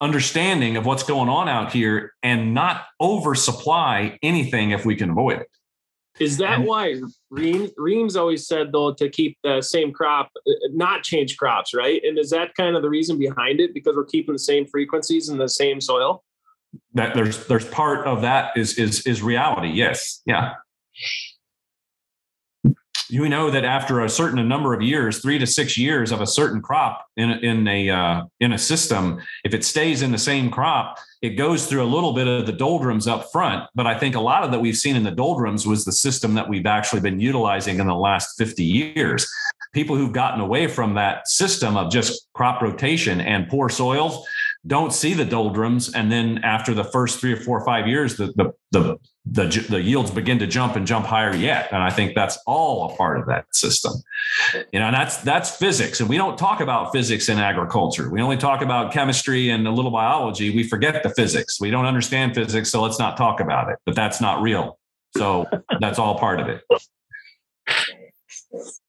understanding 0.00 0.76
of 0.76 0.84
what's 0.86 1.02
going 1.02 1.28
on 1.28 1.48
out 1.48 1.72
here 1.72 2.12
and 2.22 2.54
not 2.54 2.84
oversupply 3.00 4.18
anything 4.22 4.70
if 4.70 4.84
we 4.84 4.96
can 4.96 5.10
avoid 5.10 5.40
it. 5.40 5.48
Is 6.18 6.38
that 6.38 6.62
why 6.62 6.96
Ream, 7.30 7.68
Reams 7.76 8.16
always 8.16 8.46
said 8.46 8.72
though 8.72 8.94
to 8.94 9.08
keep 9.10 9.36
the 9.44 9.60
same 9.60 9.92
crop, 9.92 10.30
uh, 10.46 10.52
not 10.72 11.02
change 11.02 11.36
crops, 11.36 11.74
right? 11.74 12.02
And 12.02 12.18
is 12.18 12.30
that 12.30 12.54
kind 12.54 12.74
of 12.74 12.80
the 12.80 12.88
reason 12.88 13.18
behind 13.18 13.60
it 13.60 13.74
because 13.74 13.96
we're 13.96 14.06
keeping 14.06 14.34
the 14.34 14.38
same 14.38 14.66
frequencies 14.66 15.28
in 15.28 15.36
the 15.36 15.48
same 15.48 15.78
soil? 15.78 16.24
That 16.94 17.14
there's 17.14 17.46
there's 17.46 17.66
part 17.66 18.06
of 18.06 18.22
that 18.22 18.56
is 18.56 18.78
is 18.78 19.06
is 19.06 19.22
reality. 19.22 19.68
Yes, 19.68 20.22
yeah 20.24 20.54
you 23.08 23.28
know 23.28 23.50
that 23.50 23.64
after 23.64 24.00
a 24.00 24.08
certain 24.08 24.46
number 24.48 24.74
of 24.74 24.82
years, 24.82 25.18
three 25.18 25.38
to 25.38 25.46
six 25.46 25.78
years 25.78 26.12
of 26.12 26.20
a 26.20 26.26
certain 26.26 26.60
crop 26.60 27.04
in 27.16 27.30
in 27.30 27.68
a 27.68 27.90
uh, 27.90 28.22
in 28.40 28.52
a 28.52 28.58
system, 28.58 29.20
if 29.44 29.54
it 29.54 29.64
stays 29.64 30.02
in 30.02 30.12
the 30.12 30.18
same 30.18 30.50
crop, 30.50 30.98
it 31.22 31.30
goes 31.30 31.66
through 31.66 31.82
a 31.82 31.86
little 31.86 32.12
bit 32.12 32.26
of 32.26 32.46
the 32.46 32.52
doldrums 32.52 33.06
up 33.06 33.30
front. 33.32 33.68
But 33.74 33.86
I 33.86 33.98
think 33.98 34.14
a 34.14 34.20
lot 34.20 34.42
of 34.44 34.50
that 34.50 34.60
we've 34.60 34.76
seen 34.76 34.96
in 34.96 35.02
the 35.02 35.10
doldrums 35.10 35.66
was 35.66 35.84
the 35.84 35.92
system 35.92 36.34
that 36.34 36.48
we've 36.48 36.66
actually 36.66 37.00
been 37.00 37.20
utilizing 37.20 37.78
in 37.78 37.86
the 37.86 37.94
last 37.94 38.36
50 38.38 38.64
years. 38.64 39.26
People 39.72 39.96
who've 39.96 40.12
gotten 40.12 40.40
away 40.40 40.66
from 40.66 40.94
that 40.94 41.28
system 41.28 41.76
of 41.76 41.90
just 41.90 42.28
crop 42.34 42.62
rotation 42.62 43.20
and 43.20 43.48
poor 43.48 43.68
soils 43.68 44.26
don't 44.66 44.92
see 44.92 45.14
the 45.14 45.24
doldrums. 45.24 45.92
And 45.94 46.10
then 46.10 46.38
after 46.38 46.74
the 46.74 46.84
first 46.84 47.20
three 47.20 47.32
or 47.32 47.36
four 47.36 47.58
or 47.58 47.64
five 47.64 47.86
years 47.86 48.16
the, 48.16 48.26
the 48.36 48.52
the 48.72 48.98
the 49.24 49.66
the, 49.68 49.80
yields 49.80 50.10
begin 50.10 50.38
to 50.38 50.46
jump 50.46 50.76
and 50.76 50.86
jump 50.86 51.06
higher 51.06 51.34
yet. 51.34 51.72
And 51.72 51.82
i 51.82 51.90
think 51.90 52.14
that's 52.14 52.38
all 52.46 52.90
a 52.90 52.96
part 52.96 53.18
of 53.18 53.26
that 53.26 53.46
system. 53.54 53.92
You 54.72 54.80
know 54.80 54.86
and 54.86 54.94
that's 54.94 55.18
that's 55.18 55.56
physics. 55.56 56.00
And 56.00 56.08
we 56.08 56.16
don't 56.16 56.36
talk 56.36 56.60
about 56.60 56.92
physics 56.92 57.28
in 57.28 57.38
agriculture. 57.38 58.10
We 58.10 58.20
only 58.20 58.36
talk 58.36 58.62
about 58.62 58.92
chemistry 58.92 59.50
and 59.50 59.66
a 59.66 59.70
little 59.70 59.90
biology. 59.90 60.50
We 60.50 60.62
forget 60.62 61.02
the 61.02 61.10
physics. 61.10 61.60
We 61.60 61.70
don't 61.70 61.86
understand 61.86 62.34
physics 62.34 62.70
so 62.70 62.82
let's 62.82 62.98
not 62.98 63.16
talk 63.16 63.40
about 63.40 63.70
it. 63.70 63.78
But 63.84 63.94
that's 63.94 64.20
not 64.20 64.42
real. 64.42 64.78
So 65.16 65.46
that's 65.80 65.98
all 65.98 66.18
part 66.18 66.40
of 66.40 66.48
it. 66.48 66.62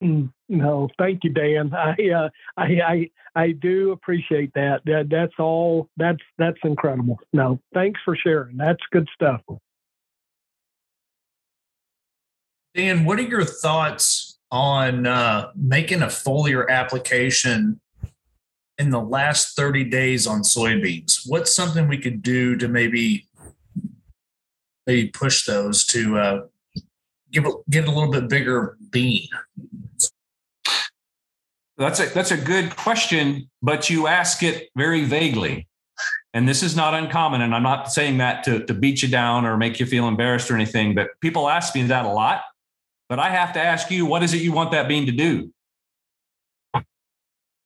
Mm, 0.03 0.31
no, 0.49 0.89
thank 0.97 1.23
you, 1.23 1.31
Dan. 1.31 1.73
I, 1.73 1.95
uh, 2.09 2.29
I, 2.55 2.81
I, 2.81 3.09
I 3.38 3.51
do 3.51 3.91
appreciate 3.91 4.51
that. 4.55 4.81
That 4.85 5.09
that's 5.11 5.35
all. 5.38 5.89
That's 5.95 6.18
that's 6.39 6.57
incredible. 6.64 7.19
No, 7.34 7.59
thanks 7.72 8.01
for 8.03 8.15
sharing. 8.15 8.57
That's 8.57 8.81
good 8.91 9.07
stuff. 9.14 9.41
Dan, 12.73 13.05
what 13.05 13.19
are 13.19 13.23
your 13.23 13.45
thoughts 13.45 14.39
on 14.49 15.05
uh, 15.05 15.51
making 15.55 16.01
a 16.01 16.07
foliar 16.07 16.68
application 16.68 17.80
in 18.80 18.89
the 18.89 19.01
last 19.01 19.55
30 19.55 19.84
days 19.85 20.26
on 20.26 20.41
soybeans? 20.41 21.19
What's 21.27 21.53
something 21.53 21.88
we 21.88 21.99
could 21.99 22.23
do 22.23 22.55
to 22.55 22.68
maybe 22.68 23.27
maybe 24.88 25.09
push 25.09 25.45
those 25.45 25.85
to 25.88 26.18
uh, 26.18 26.41
give 27.31 27.45
it, 27.45 27.53
get 27.69 27.88
a 27.88 27.91
little 27.91 28.11
bit 28.11 28.30
bigger 28.30 28.77
bean? 28.89 29.27
That's 31.77 31.99
a 31.99 32.05
that's 32.07 32.31
a 32.31 32.37
good 32.37 32.75
question, 32.75 33.49
but 33.61 33.89
you 33.89 34.07
ask 34.07 34.41
it 34.41 34.69
very 34.75 35.03
vaguely. 35.03 35.67
And 36.33 36.47
this 36.47 36.61
is 36.61 36.75
not 36.75 36.93
uncommon. 36.93 37.41
And 37.41 37.55
I'm 37.55 37.63
not 37.63 37.91
saying 37.91 38.17
that 38.17 38.43
to, 38.43 38.63
to 38.65 38.73
beat 38.73 39.01
you 39.01 39.09
down 39.09 39.45
or 39.45 39.57
make 39.57 39.79
you 39.79 39.85
feel 39.85 40.07
embarrassed 40.07 40.51
or 40.51 40.55
anything, 40.55 40.93
but 40.93 41.09
people 41.21 41.49
ask 41.49 41.73
me 41.73 41.83
that 41.83 42.05
a 42.05 42.09
lot. 42.09 42.41
But 43.09 43.19
I 43.19 43.29
have 43.29 43.53
to 43.53 43.59
ask 43.59 43.89
you, 43.89 44.05
what 44.05 44.21
is 44.21 44.33
it 44.33 44.41
you 44.41 44.51
want 44.51 44.71
that 44.71 44.87
bean 44.87 45.05
to 45.05 45.11
do? 45.11 45.51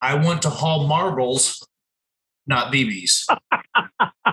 I 0.01 0.15
want 0.15 0.43
to 0.43 0.49
haul 0.49 0.87
marbles, 0.87 1.67
not 2.47 2.71
BBs. 2.71 3.25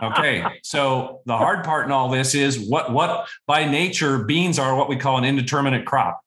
okay. 0.03 0.45
So 0.63 1.21
the 1.27 1.37
hard 1.37 1.65
part 1.65 1.87
in 1.87 1.93
all 1.93 2.09
this 2.09 2.35
is 2.35 2.59
what 2.59 2.93
what 2.93 3.29
by 3.47 3.65
nature 3.65 4.25
beans 4.25 4.59
are 4.59 4.77
what 4.77 4.89
we 4.89 4.97
call 4.97 5.19
an 5.19 5.25
indeterminate 5.25 5.85
crop. 5.85 6.21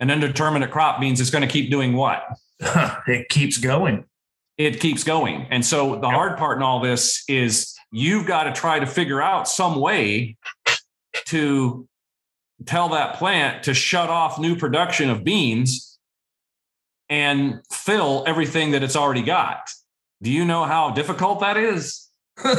An 0.00 0.10
indeterminate 0.10 0.70
crop 0.70 0.98
means 0.98 1.20
it's 1.20 1.30
going 1.30 1.46
to 1.46 1.48
keep 1.48 1.70
doing 1.70 1.92
what? 1.92 2.24
it 3.06 3.28
keeps 3.28 3.58
going. 3.58 4.04
It 4.56 4.80
keeps 4.80 5.04
going. 5.04 5.46
And 5.50 5.64
so 5.64 5.96
the 5.96 6.08
hard 6.08 6.38
part 6.38 6.56
in 6.58 6.62
all 6.62 6.80
this 6.80 7.22
is 7.28 7.74
you've 7.92 8.26
got 8.26 8.44
to 8.44 8.52
try 8.52 8.78
to 8.78 8.86
figure 8.86 9.20
out 9.20 9.48
some 9.48 9.80
way 9.80 10.36
to 11.26 11.86
tell 12.66 12.90
that 12.90 13.16
plant 13.16 13.64
to 13.64 13.74
shut 13.74 14.10
off 14.10 14.38
new 14.38 14.56
production 14.56 15.10
of 15.10 15.24
beans 15.24 15.98
and 17.08 17.60
fill 17.72 18.24
everything 18.26 18.70
that 18.70 18.82
it's 18.82 18.96
already 18.96 19.22
got. 19.22 19.70
Do 20.22 20.30
you 20.30 20.44
know 20.44 20.64
how 20.64 20.90
difficult 20.90 21.40
that 21.40 21.56
is? 21.56 22.08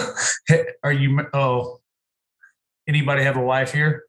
Are 0.83 0.91
you? 0.91 1.21
Oh, 1.33 1.79
anybody 2.87 3.23
have 3.23 3.37
a 3.37 3.41
wife 3.41 3.71
here? 3.71 4.03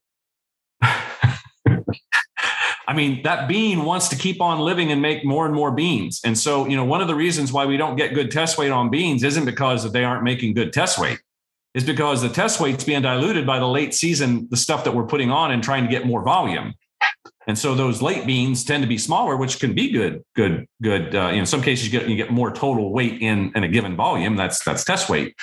I 2.93 2.95
mean, 2.95 3.23
that 3.23 3.49
bean 3.49 3.87
wants 3.87 4.09
to 4.09 4.17
keep 4.17 4.43
on 4.43 4.59
living 4.59 4.93
and 4.93 5.01
make 5.01 5.25
more 5.25 5.47
and 5.47 5.55
more 5.55 5.71
beans. 5.71 6.21
And 6.27 6.37
so, 6.37 6.69
you 6.69 6.77
know, 6.77 6.85
one 6.85 7.01
of 7.01 7.09
the 7.09 7.15
reasons 7.15 7.51
why 7.51 7.65
we 7.65 7.79
don't 7.79 7.97
get 7.97 8.13
good 8.13 8.31
test 8.31 8.59
weight 8.59 8.71
on 8.71 8.91
beans 8.91 9.25
isn't 9.25 9.47
because 9.47 9.83
that 9.83 9.95
they 9.95 10.05
aren't 10.05 10.25
making 10.25 10.53
good 10.53 10.75
test 10.75 10.99
weight. 10.99 11.19
Is 11.73 11.85
because 11.85 12.21
the 12.21 12.29
test 12.29 12.61
weight's 12.61 12.85
being 12.85 13.01
diluted 13.01 13.47
by 13.47 13.59
the 13.59 13.67
late 13.67 13.95
season, 13.95 14.47
the 14.51 14.59
stuff 14.59 14.85
that 14.85 14.95
we're 14.95 15.07
putting 15.07 15.31
on 15.31 15.53
and 15.53 15.65
trying 15.65 15.85
to 15.85 15.91
get 15.91 16.05
more 16.05 16.23
volume. 16.23 16.75
And 17.47 17.59
so 17.59 17.75
those 17.75 18.01
late 18.01 18.25
beans 18.25 18.65
tend 18.65 18.83
to 18.83 18.89
be 18.89 18.99
smaller, 18.99 19.37
which 19.37 19.59
can 19.59 19.75
be 19.75 19.91
good, 19.91 20.23
good, 20.37 20.67
good. 20.81 21.15
Uh, 21.15 21.31
in 21.33 21.45
some 21.45 21.61
cases, 21.61 21.93
you 21.93 21.99
get 21.99 22.09
you 22.09 22.17
get 22.17 22.31
more 22.31 22.53
total 22.53 22.93
weight 22.93 23.21
in 23.21 23.53
in 23.57 23.65
a 23.65 23.69
given 23.69 23.97
volume. 23.97 24.37
That's 24.37 24.63
that's 24.65 24.85
test 24.85 25.09
weight. 25.09 25.35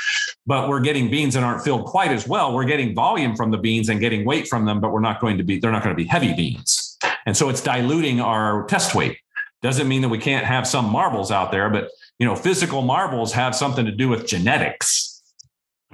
But 0.45 0.69
we're 0.69 0.79
getting 0.79 1.11
beans 1.11 1.33
that 1.33 1.43
aren't 1.43 1.63
filled 1.63 1.85
quite 1.85 2.11
as 2.11 2.27
well. 2.27 2.53
We're 2.53 2.65
getting 2.65 2.95
volume 2.95 3.35
from 3.35 3.51
the 3.51 3.57
beans 3.57 3.89
and 3.89 3.99
getting 3.99 4.25
weight 4.25 4.47
from 4.47 4.65
them, 4.65 4.79
but 4.79 4.91
we're 4.91 5.01
not 5.01 5.19
going 5.19 5.37
to 5.37 5.43
be. 5.43 5.59
They're 5.59 5.71
not 5.71 5.83
going 5.83 5.95
to 5.95 6.01
be 6.01 6.07
heavy 6.07 6.33
beans. 6.33 6.97
And 7.25 7.35
so 7.35 7.49
it's 7.49 7.61
diluting 7.61 8.21
our 8.21 8.65
test 8.65 8.95
weight. 8.95 9.17
Doesn't 9.61 9.87
mean 9.87 10.01
that 10.01 10.09
we 10.09 10.19
can't 10.19 10.45
have 10.45 10.65
some 10.65 10.89
marbles 10.89 11.31
out 11.31 11.51
there, 11.51 11.69
but 11.69 11.89
you 12.17 12.25
know, 12.25 12.35
physical 12.35 12.81
marbles 12.81 13.33
have 13.33 13.53
something 13.55 13.85
to 13.85 13.91
do 13.91 14.07
with 14.07 14.25
genetics, 14.25 15.21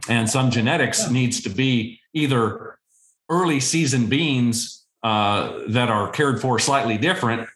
and 0.07 0.29
some 0.29 0.51
genetics 0.51 1.09
needs 1.09 1.41
to 1.41 1.49
be 1.49 1.99
either 2.13 2.77
early 3.27 3.59
season 3.59 4.05
beans 4.05 4.84
uh, 5.05 5.61
that 5.67 5.87
are 5.87 6.09
cared 6.09 6.41
for 6.41 6.57
slightly 6.57 6.97
different 6.97 7.47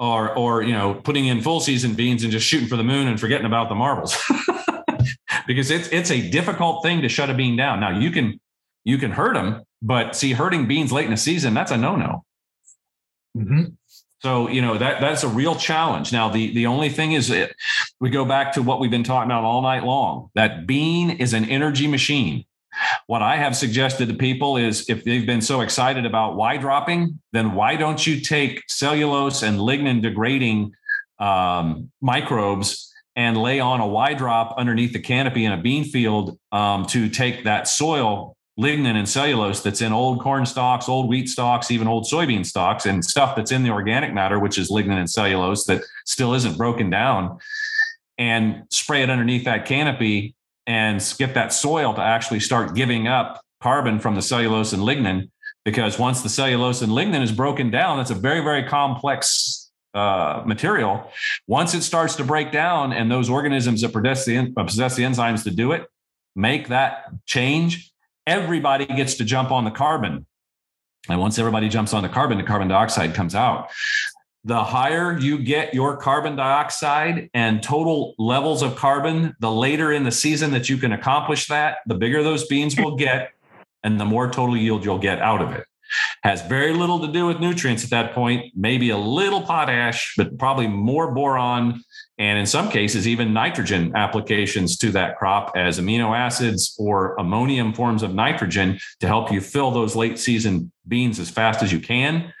or 0.00 0.36
or 0.36 0.64
you 0.64 0.72
know 0.72 0.94
putting 0.94 1.26
in 1.26 1.40
full 1.40 1.60
season 1.60 1.94
beans 1.94 2.24
and 2.24 2.32
just 2.32 2.44
shooting 2.44 2.66
for 2.66 2.76
the 2.76 2.82
moon 2.82 3.06
and 3.06 3.20
forgetting 3.20 3.46
about 3.46 3.68
the 3.68 3.76
marbles. 3.76 4.16
Because 5.46 5.70
it's 5.70 5.86
it's 5.90 6.10
a 6.10 6.28
difficult 6.30 6.82
thing 6.82 7.02
to 7.02 7.08
shut 7.08 7.30
a 7.30 7.34
bean 7.34 7.56
down. 7.56 7.78
Now 7.78 7.96
you 7.96 8.10
can 8.10 8.40
you 8.82 8.98
can 8.98 9.12
hurt 9.12 9.34
them 9.34 9.62
but 9.80 10.16
see 10.16 10.32
hurting 10.32 10.66
beans 10.66 10.90
late 10.90 11.04
in 11.04 11.12
the 11.12 11.16
season 11.16 11.54
that's 11.54 11.70
a 11.70 11.76
no-no. 11.76 12.24
Mm-hmm. 13.38 13.64
so 14.20 14.48
you 14.48 14.60
know 14.60 14.76
that 14.76 15.00
that's 15.00 15.22
a 15.22 15.28
real 15.28 15.54
challenge. 15.54 16.12
Now 16.12 16.28
the 16.28 16.52
the 16.52 16.66
only 16.66 16.88
thing 16.88 17.12
is 17.12 17.30
it 17.30 17.54
we 18.00 18.10
go 18.10 18.24
back 18.24 18.54
to 18.54 18.62
what 18.62 18.80
we've 18.80 18.90
been 18.90 19.04
talking 19.04 19.30
about 19.30 19.44
all 19.44 19.62
night 19.62 19.84
long. 19.84 20.30
That 20.34 20.66
bean 20.66 21.10
is 21.10 21.32
an 21.32 21.44
energy 21.44 21.86
machine 21.86 22.44
what 23.06 23.22
I 23.22 23.36
have 23.36 23.56
suggested 23.56 24.08
to 24.08 24.14
people 24.14 24.56
is 24.56 24.88
if 24.88 25.04
they've 25.04 25.26
been 25.26 25.40
so 25.40 25.60
excited 25.60 26.06
about 26.06 26.36
Y 26.36 26.56
dropping, 26.56 27.20
then 27.32 27.54
why 27.54 27.76
don't 27.76 28.06
you 28.06 28.20
take 28.20 28.62
cellulose 28.68 29.42
and 29.42 29.58
lignin 29.58 30.02
degrading 30.02 30.72
um, 31.18 31.90
microbes 32.00 32.92
and 33.14 33.36
lay 33.36 33.60
on 33.60 33.80
a 33.80 33.86
Y 33.86 34.14
drop 34.14 34.54
underneath 34.58 34.92
the 34.92 35.00
canopy 35.00 35.44
in 35.44 35.52
a 35.52 35.56
bean 35.56 35.84
field 35.84 36.38
um, 36.52 36.84
to 36.86 37.08
take 37.08 37.44
that 37.44 37.68
soil 37.68 38.36
lignin 38.58 38.96
and 38.96 39.08
cellulose 39.08 39.62
that's 39.62 39.82
in 39.82 39.92
old 39.92 40.20
corn 40.20 40.46
stalks, 40.46 40.88
old 40.88 41.08
wheat 41.08 41.28
stalks, 41.28 41.70
even 41.70 41.86
old 41.86 42.04
soybean 42.04 42.44
stalks, 42.44 42.86
and 42.86 43.04
stuff 43.04 43.36
that's 43.36 43.52
in 43.52 43.62
the 43.62 43.70
organic 43.70 44.14
matter, 44.14 44.38
which 44.38 44.58
is 44.58 44.70
lignin 44.70 44.98
and 44.98 45.10
cellulose 45.10 45.64
that 45.66 45.82
still 46.06 46.34
isn't 46.34 46.56
broken 46.56 46.88
down, 46.88 47.38
and 48.18 48.62
spray 48.70 49.02
it 49.02 49.10
underneath 49.10 49.44
that 49.44 49.66
canopy 49.66 50.34
and 50.66 51.14
get 51.18 51.34
that 51.34 51.52
soil 51.52 51.94
to 51.94 52.00
actually 52.00 52.40
start 52.40 52.74
giving 52.74 53.06
up 53.06 53.40
carbon 53.62 53.98
from 53.98 54.14
the 54.14 54.22
cellulose 54.22 54.72
and 54.72 54.82
lignin. 54.82 55.30
Because 55.64 55.98
once 55.98 56.22
the 56.22 56.28
cellulose 56.28 56.82
and 56.82 56.92
lignin 56.92 57.22
is 57.22 57.32
broken 57.32 57.70
down, 57.70 57.96
that's 57.96 58.10
a 58.10 58.14
very, 58.14 58.40
very 58.40 58.62
complex 58.64 59.70
uh, 59.94 60.42
material. 60.46 61.10
Once 61.48 61.74
it 61.74 61.82
starts 61.82 62.14
to 62.16 62.24
break 62.24 62.52
down 62.52 62.92
and 62.92 63.10
those 63.10 63.28
organisms 63.28 63.80
that 63.80 63.92
possess 63.92 64.24
the, 64.24 64.52
possess 64.52 64.94
the 64.94 65.02
enzymes 65.02 65.42
to 65.44 65.50
do 65.50 65.72
it 65.72 65.88
make 66.36 66.68
that 66.68 67.06
change, 67.24 67.90
everybody 68.26 68.84
gets 68.86 69.14
to 69.14 69.24
jump 69.24 69.50
on 69.50 69.64
the 69.64 69.70
carbon. 69.70 70.26
And 71.08 71.20
once 71.20 71.38
everybody 71.38 71.68
jumps 71.68 71.94
on 71.94 72.02
the 72.02 72.08
carbon, 72.08 72.36
the 72.36 72.44
carbon 72.44 72.68
dioxide 72.68 73.14
comes 73.14 73.34
out. 73.34 73.70
The 74.46 74.62
higher 74.62 75.18
you 75.18 75.38
get 75.38 75.74
your 75.74 75.96
carbon 75.96 76.36
dioxide 76.36 77.28
and 77.34 77.60
total 77.60 78.14
levels 78.16 78.62
of 78.62 78.76
carbon, 78.76 79.34
the 79.40 79.50
later 79.50 79.90
in 79.90 80.04
the 80.04 80.12
season 80.12 80.52
that 80.52 80.68
you 80.68 80.76
can 80.76 80.92
accomplish 80.92 81.48
that, 81.48 81.78
the 81.86 81.96
bigger 81.96 82.22
those 82.22 82.46
beans 82.46 82.76
will 82.78 82.94
get 82.94 83.32
and 83.82 83.98
the 83.98 84.04
more 84.04 84.30
total 84.30 84.56
yield 84.56 84.84
you'll 84.84 85.00
get 85.00 85.18
out 85.18 85.42
of 85.42 85.50
it. 85.50 85.64
Has 86.22 86.42
very 86.42 86.72
little 86.72 87.00
to 87.00 87.12
do 87.12 87.26
with 87.26 87.40
nutrients 87.40 87.82
at 87.82 87.90
that 87.90 88.14
point, 88.14 88.52
maybe 88.54 88.90
a 88.90 88.96
little 88.96 89.42
potash, 89.42 90.14
but 90.16 90.38
probably 90.38 90.68
more 90.68 91.12
boron 91.12 91.82
and 92.18 92.38
in 92.38 92.46
some 92.46 92.70
cases, 92.70 93.08
even 93.08 93.34
nitrogen 93.34 93.96
applications 93.96 94.76
to 94.78 94.92
that 94.92 95.18
crop 95.18 95.52
as 95.56 95.80
amino 95.80 96.16
acids 96.16 96.76
or 96.78 97.16
ammonium 97.16 97.72
forms 97.72 98.04
of 98.04 98.14
nitrogen 98.14 98.78
to 99.00 99.08
help 99.08 99.32
you 99.32 99.40
fill 99.40 99.72
those 99.72 99.96
late 99.96 100.20
season 100.20 100.70
beans 100.86 101.18
as 101.18 101.28
fast 101.28 101.64
as 101.64 101.72
you 101.72 101.80
can. 101.80 102.32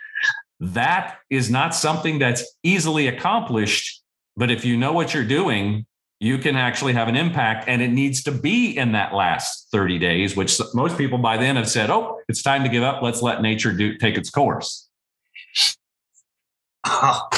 That 0.60 1.18
is 1.30 1.50
not 1.50 1.74
something 1.74 2.18
that's 2.18 2.56
easily 2.62 3.08
accomplished. 3.08 4.02
But 4.36 4.50
if 4.50 4.64
you 4.64 4.76
know 4.76 4.92
what 4.92 5.14
you're 5.14 5.24
doing, 5.24 5.86
you 6.20 6.38
can 6.38 6.56
actually 6.56 6.94
have 6.94 7.08
an 7.08 7.16
impact 7.16 7.68
and 7.68 7.82
it 7.82 7.90
needs 7.90 8.22
to 8.24 8.32
be 8.32 8.76
in 8.76 8.92
that 8.92 9.12
last 9.12 9.68
30 9.70 9.98
days 9.98 10.34
which 10.34 10.58
most 10.72 10.96
people 10.96 11.18
by 11.18 11.36
then 11.36 11.56
have 11.56 11.68
said 11.68 11.90
oh 11.90 12.18
it's 12.26 12.42
time 12.42 12.62
to 12.62 12.70
give 12.70 12.82
up 12.82 13.02
let's 13.02 13.20
let 13.20 13.42
nature 13.42 13.70
do 13.70 13.98
take 13.98 14.16
its 14.16 14.30
course 14.30 14.88
oh, 16.86 17.28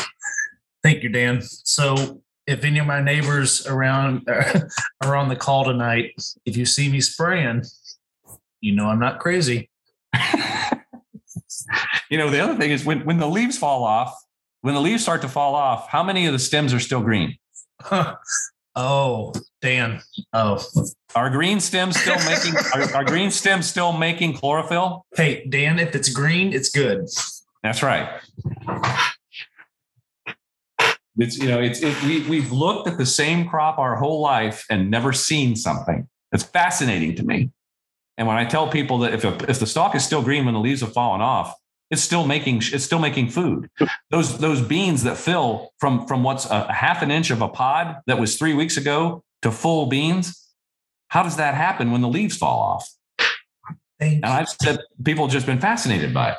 thank 0.85 1.03
you 1.03 1.09
dan 1.09 1.43
so 1.43 2.23
if 2.49 2.65
any 2.65 2.78
of 2.78 2.86
my 2.86 3.03
neighbors 3.03 3.66
around 3.66 4.27
are 5.03 5.15
on 5.15 5.28
the 5.28 5.36
call 5.36 5.65
tonight, 5.65 6.15
if 6.47 6.57
you 6.57 6.65
see 6.65 6.89
me 6.89 6.99
spraying, 6.99 7.62
you 8.62 8.74
know 8.74 8.86
I'm 8.86 8.99
not 8.99 9.20
crazy. 9.20 9.69
you 12.11 12.19
know, 12.19 12.31
the 12.31 12.41
other 12.41 12.57
thing 12.57 12.71
is 12.71 12.85
when, 12.85 13.05
when 13.05 13.19
the 13.19 13.27
leaves 13.27 13.59
fall 13.59 13.85
off, 13.85 14.15
when 14.63 14.75
the 14.75 14.81
leaves 14.81 15.03
start 15.03 15.23
to 15.23 15.29
fall 15.29 15.55
off, 15.55 15.89
how 15.89 16.03
many 16.03 16.27
of 16.27 16.33
the 16.33 16.39
stems 16.39 16.75
are 16.75 16.81
still 16.81 17.01
green? 17.01 17.37
oh, 18.75 19.33
Dan. 19.61 20.01
Oh. 20.33 20.63
Are 21.15 21.31
green 21.31 21.61
stems 21.61 21.99
still 22.01 22.19
making 22.25 22.55
are, 22.75 22.97
are 22.97 23.05
green 23.05 23.31
stems 23.31 23.67
still 23.67 23.93
making 23.93 24.35
chlorophyll? 24.35 25.07
Hey, 25.15 25.47
Dan, 25.49 25.79
if 25.79 25.95
it's 25.95 26.09
green, 26.09 26.53
it's 26.53 26.71
good. 26.71 27.07
That's 27.63 27.83
right. 27.83 28.21
It's 31.17 31.37
you 31.37 31.49
know 31.49 31.61
it's 31.61 31.83
it, 31.83 32.01
we 32.05 32.21
we've 32.29 32.53
looked 32.53 32.87
at 32.87 32.97
the 32.97 33.07
same 33.07 33.49
crop 33.49 33.79
our 33.79 33.97
whole 33.97 34.21
life 34.21 34.65
and 34.71 34.91
never 34.91 35.13
seen 35.13 35.57
something. 35.57 36.09
It's 36.31 36.45
fascinating 36.45 37.17
to 37.17 37.25
me. 37.25 37.51
And 38.17 38.27
when 38.29 38.37
I 38.37 38.45
tell 38.45 38.69
people 38.69 38.99
that 38.99 39.15
if 39.15 39.25
a, 39.25 39.35
if 39.49 39.59
the 39.59 39.67
stalk 39.67 39.95
is 39.95 40.05
still 40.05 40.23
green 40.23 40.45
when 40.45 40.55
the 40.55 40.61
leaves 40.61 40.81
have 40.81 40.93
fallen 40.93 41.21
off, 41.21 41.55
it's 41.90 42.02
still 42.02 42.27
making 42.27 42.59
it's 42.59 42.85
still 42.85 42.98
making 42.98 43.31
food. 43.31 43.70
Those 44.10 44.39
those 44.39 44.60
beans 44.60 45.05
that 45.05 45.16
fill 45.16 45.73
from 45.78 46.06
from 46.06 46.23
what's 46.23 46.47
a 46.51 46.73
half 46.73 47.02
an 47.02 47.10
inch 47.10 47.31
of 47.31 47.43
a 47.43 47.48
pod 47.48 48.01
that 48.06 48.19
was 48.19 48.36
three 48.36 48.55
weeks 48.55 48.77
ago 48.77 49.23
to 49.43 49.51
full 49.51 49.86
beans. 49.86 50.44
How 51.09 51.23
does 51.23 51.36
that 51.36 51.55
happen 51.55 51.90
when 51.90 52.02
the 52.02 52.09
leaves 52.09 52.36
fall 52.36 52.60
off? 52.60 52.90
and 54.01 54.24
I've 54.24 54.48
said 54.48 54.78
people 55.05 55.24
have 55.24 55.32
just 55.32 55.47
been 55.47 55.60
fascinated 55.60 56.15
by 56.15 56.32
it. 56.32 56.39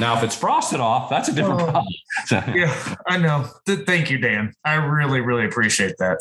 Now, 0.00 0.18
if 0.18 0.24
it's 0.24 0.34
frosted 0.34 0.80
off, 0.80 1.08
that's 1.08 1.28
a 1.28 1.32
different 1.32 1.60
oh, 1.60 1.64
problem. 1.70 1.94
So, 2.26 2.42
yeah, 2.54 2.96
I 3.06 3.16
know. 3.16 3.48
Thank 3.66 4.10
you, 4.10 4.18
Dan. 4.18 4.52
I 4.64 4.74
really, 4.74 5.20
really 5.20 5.46
appreciate 5.46 5.94
that. 5.98 6.20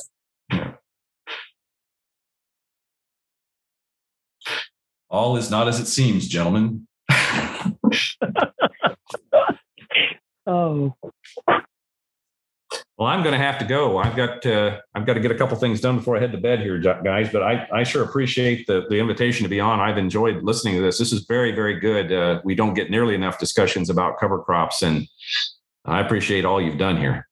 All 5.13 5.37
is 5.37 5.51
not 5.51 5.67
as 5.67 5.79
it 5.79 5.85
seems, 5.85 6.27
gentlemen. 6.27 6.87
oh. 10.47 10.95
Well, 12.97 13.07
I'm 13.07 13.21
going 13.21 13.33
to 13.33 13.37
have 13.37 13.59
to 13.59 13.65
go. 13.65 13.99
I've 13.99 14.15
got 14.15 14.43
uh, 14.43 14.79
I've 14.95 15.05
got 15.05 15.13
to 15.13 15.19
get 15.19 15.29
a 15.29 15.35
couple 15.35 15.55
things 15.57 15.79
done 15.81 15.97
before 15.97 16.17
I 16.17 16.19
head 16.19 16.31
to 16.31 16.39
bed 16.39 16.61
here, 16.61 16.79
guys. 16.79 17.29
But 17.31 17.43
I, 17.43 17.67
I 17.71 17.83
sure 17.83 18.03
appreciate 18.03 18.65
the 18.65 18.85
the 18.89 18.97
invitation 18.97 19.43
to 19.43 19.49
be 19.49 19.59
on. 19.59 19.79
I've 19.79 19.99
enjoyed 19.99 20.41
listening 20.41 20.75
to 20.75 20.81
this. 20.81 20.97
This 20.97 21.13
is 21.13 21.25
very 21.25 21.51
very 21.51 21.79
good. 21.79 22.11
Uh, 22.11 22.41
we 22.43 22.55
don't 22.55 22.73
get 22.73 22.89
nearly 22.89 23.13
enough 23.13 23.37
discussions 23.37 23.91
about 23.91 24.19
cover 24.19 24.39
crops, 24.39 24.81
and 24.81 25.07
I 25.85 25.99
appreciate 25.99 26.43
all 26.43 26.59
you've 26.59 26.79
done 26.79 26.97
here. 26.97 27.27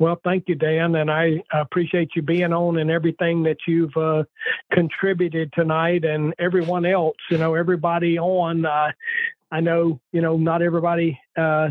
Well, 0.00 0.18
thank 0.24 0.44
you, 0.48 0.54
Dan, 0.54 0.94
and 0.94 1.10
I 1.10 1.42
appreciate 1.52 2.12
you 2.16 2.22
being 2.22 2.54
on 2.54 2.78
and 2.78 2.90
everything 2.90 3.42
that 3.42 3.58
you've 3.68 3.94
uh, 3.98 4.24
contributed 4.72 5.52
tonight, 5.52 6.06
and 6.06 6.32
everyone 6.38 6.86
else. 6.86 7.18
You 7.30 7.36
know, 7.36 7.54
everybody 7.54 8.18
on. 8.18 8.64
Uh, 8.64 8.92
I 9.52 9.60
know, 9.60 10.00
you 10.12 10.22
know, 10.22 10.38
not 10.38 10.62
everybody 10.62 11.20
uh, 11.36 11.68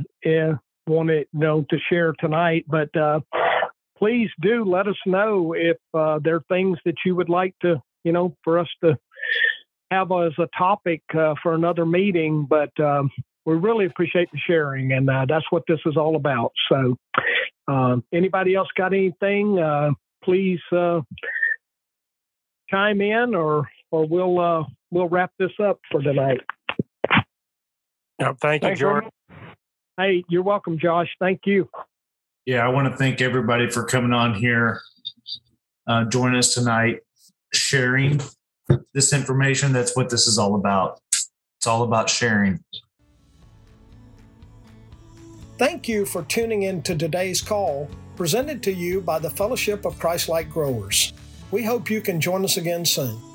wanted 0.86 1.28
you 1.34 1.40
know 1.40 1.66
to 1.72 1.78
share 1.90 2.14
tonight, 2.20 2.66
but 2.68 2.96
uh, 2.96 3.22
please 3.98 4.30
do 4.40 4.64
let 4.64 4.88
us 4.88 4.98
know 5.08 5.54
if 5.54 5.78
uh, 5.96 6.20
there 6.24 6.36
are 6.36 6.46
things 6.50 6.78
that 6.86 6.98
you 7.04 7.16
would 7.16 7.30
like 7.30 7.56
to 7.64 7.82
you 8.04 8.12
know 8.12 8.38
for 8.44 8.60
us 8.60 8.70
to 8.84 8.96
have 9.90 10.12
as 10.12 10.34
a 10.38 10.48
topic 10.56 11.02
uh, 11.18 11.34
for 11.42 11.56
another 11.56 11.84
meeting. 11.84 12.46
But 12.48 12.80
um, 12.80 13.10
we 13.46 13.56
really 13.56 13.88
appreciate 13.88 14.30
the 14.32 14.38
sharing, 14.46 14.92
and 14.92 15.10
that's 15.10 15.46
what 15.50 15.64
this 15.68 15.80
is 15.88 15.98
all 15.98 16.16
about. 16.16 16.52
So, 16.72 16.96
um, 17.70 18.04
anybody 18.12 18.56
else 18.56 18.68
got 18.76 18.94
anything? 18.94 19.60
Uh, 19.60 19.92
please 20.24 20.60
uh, 20.72 21.02
chime 22.70 23.02
in, 23.02 23.36
or 23.36 23.70
or 23.92 24.06
we'll 24.08 24.66
we'll 24.92 25.08
wrap 25.08 25.32
this 25.38 25.52
up 25.64 25.80
for 25.92 26.02
tonight. 26.02 26.42
Yeah, 28.20 28.34
thank 28.42 28.64
you, 28.64 28.76
Jordan. 28.76 29.10
Hey, 29.98 30.24
you're 30.30 30.44
welcome, 30.44 30.80
Josh. 30.80 31.10
Thank 31.20 31.42
you. 31.46 31.70
Yeah, 32.46 32.66
I 32.66 32.70
want 32.70 32.92
to 32.92 32.98
thank 32.98 33.22
everybody 33.22 33.70
for 33.70 33.84
coming 33.84 34.14
on 34.14 34.34
here, 34.34 34.82
uh, 35.88 36.06
joining 36.06 36.38
us 36.38 36.54
tonight, 36.54 37.02
sharing 37.54 38.20
this 38.94 39.14
information. 39.14 39.74
That's 39.74 39.96
what 39.96 40.10
this 40.10 40.26
is 40.26 40.38
all 40.38 40.56
about. 40.56 41.00
It's 41.12 41.68
all 41.68 41.84
about 41.84 42.10
sharing. 42.10 42.64
Thank 45.60 45.90
you 45.90 46.06
for 46.06 46.24
tuning 46.24 46.64
in 46.64 46.82
to 46.84 46.96
today's 46.96 47.42
call, 47.42 47.90
presented 48.16 48.64
to 48.64 48.72
you 48.72 49.02
by 49.02 49.20
the 49.20 49.30
Fellowship 49.30 49.84
of 49.84 50.00
Christ-like 50.00 50.50
Growers. 50.50 51.12
We 51.52 51.66
hope 51.66 51.90
you 51.90 52.00
can 52.00 52.22
join 52.22 52.46
us 52.46 52.56
again 52.56 52.86
soon. 52.86 53.29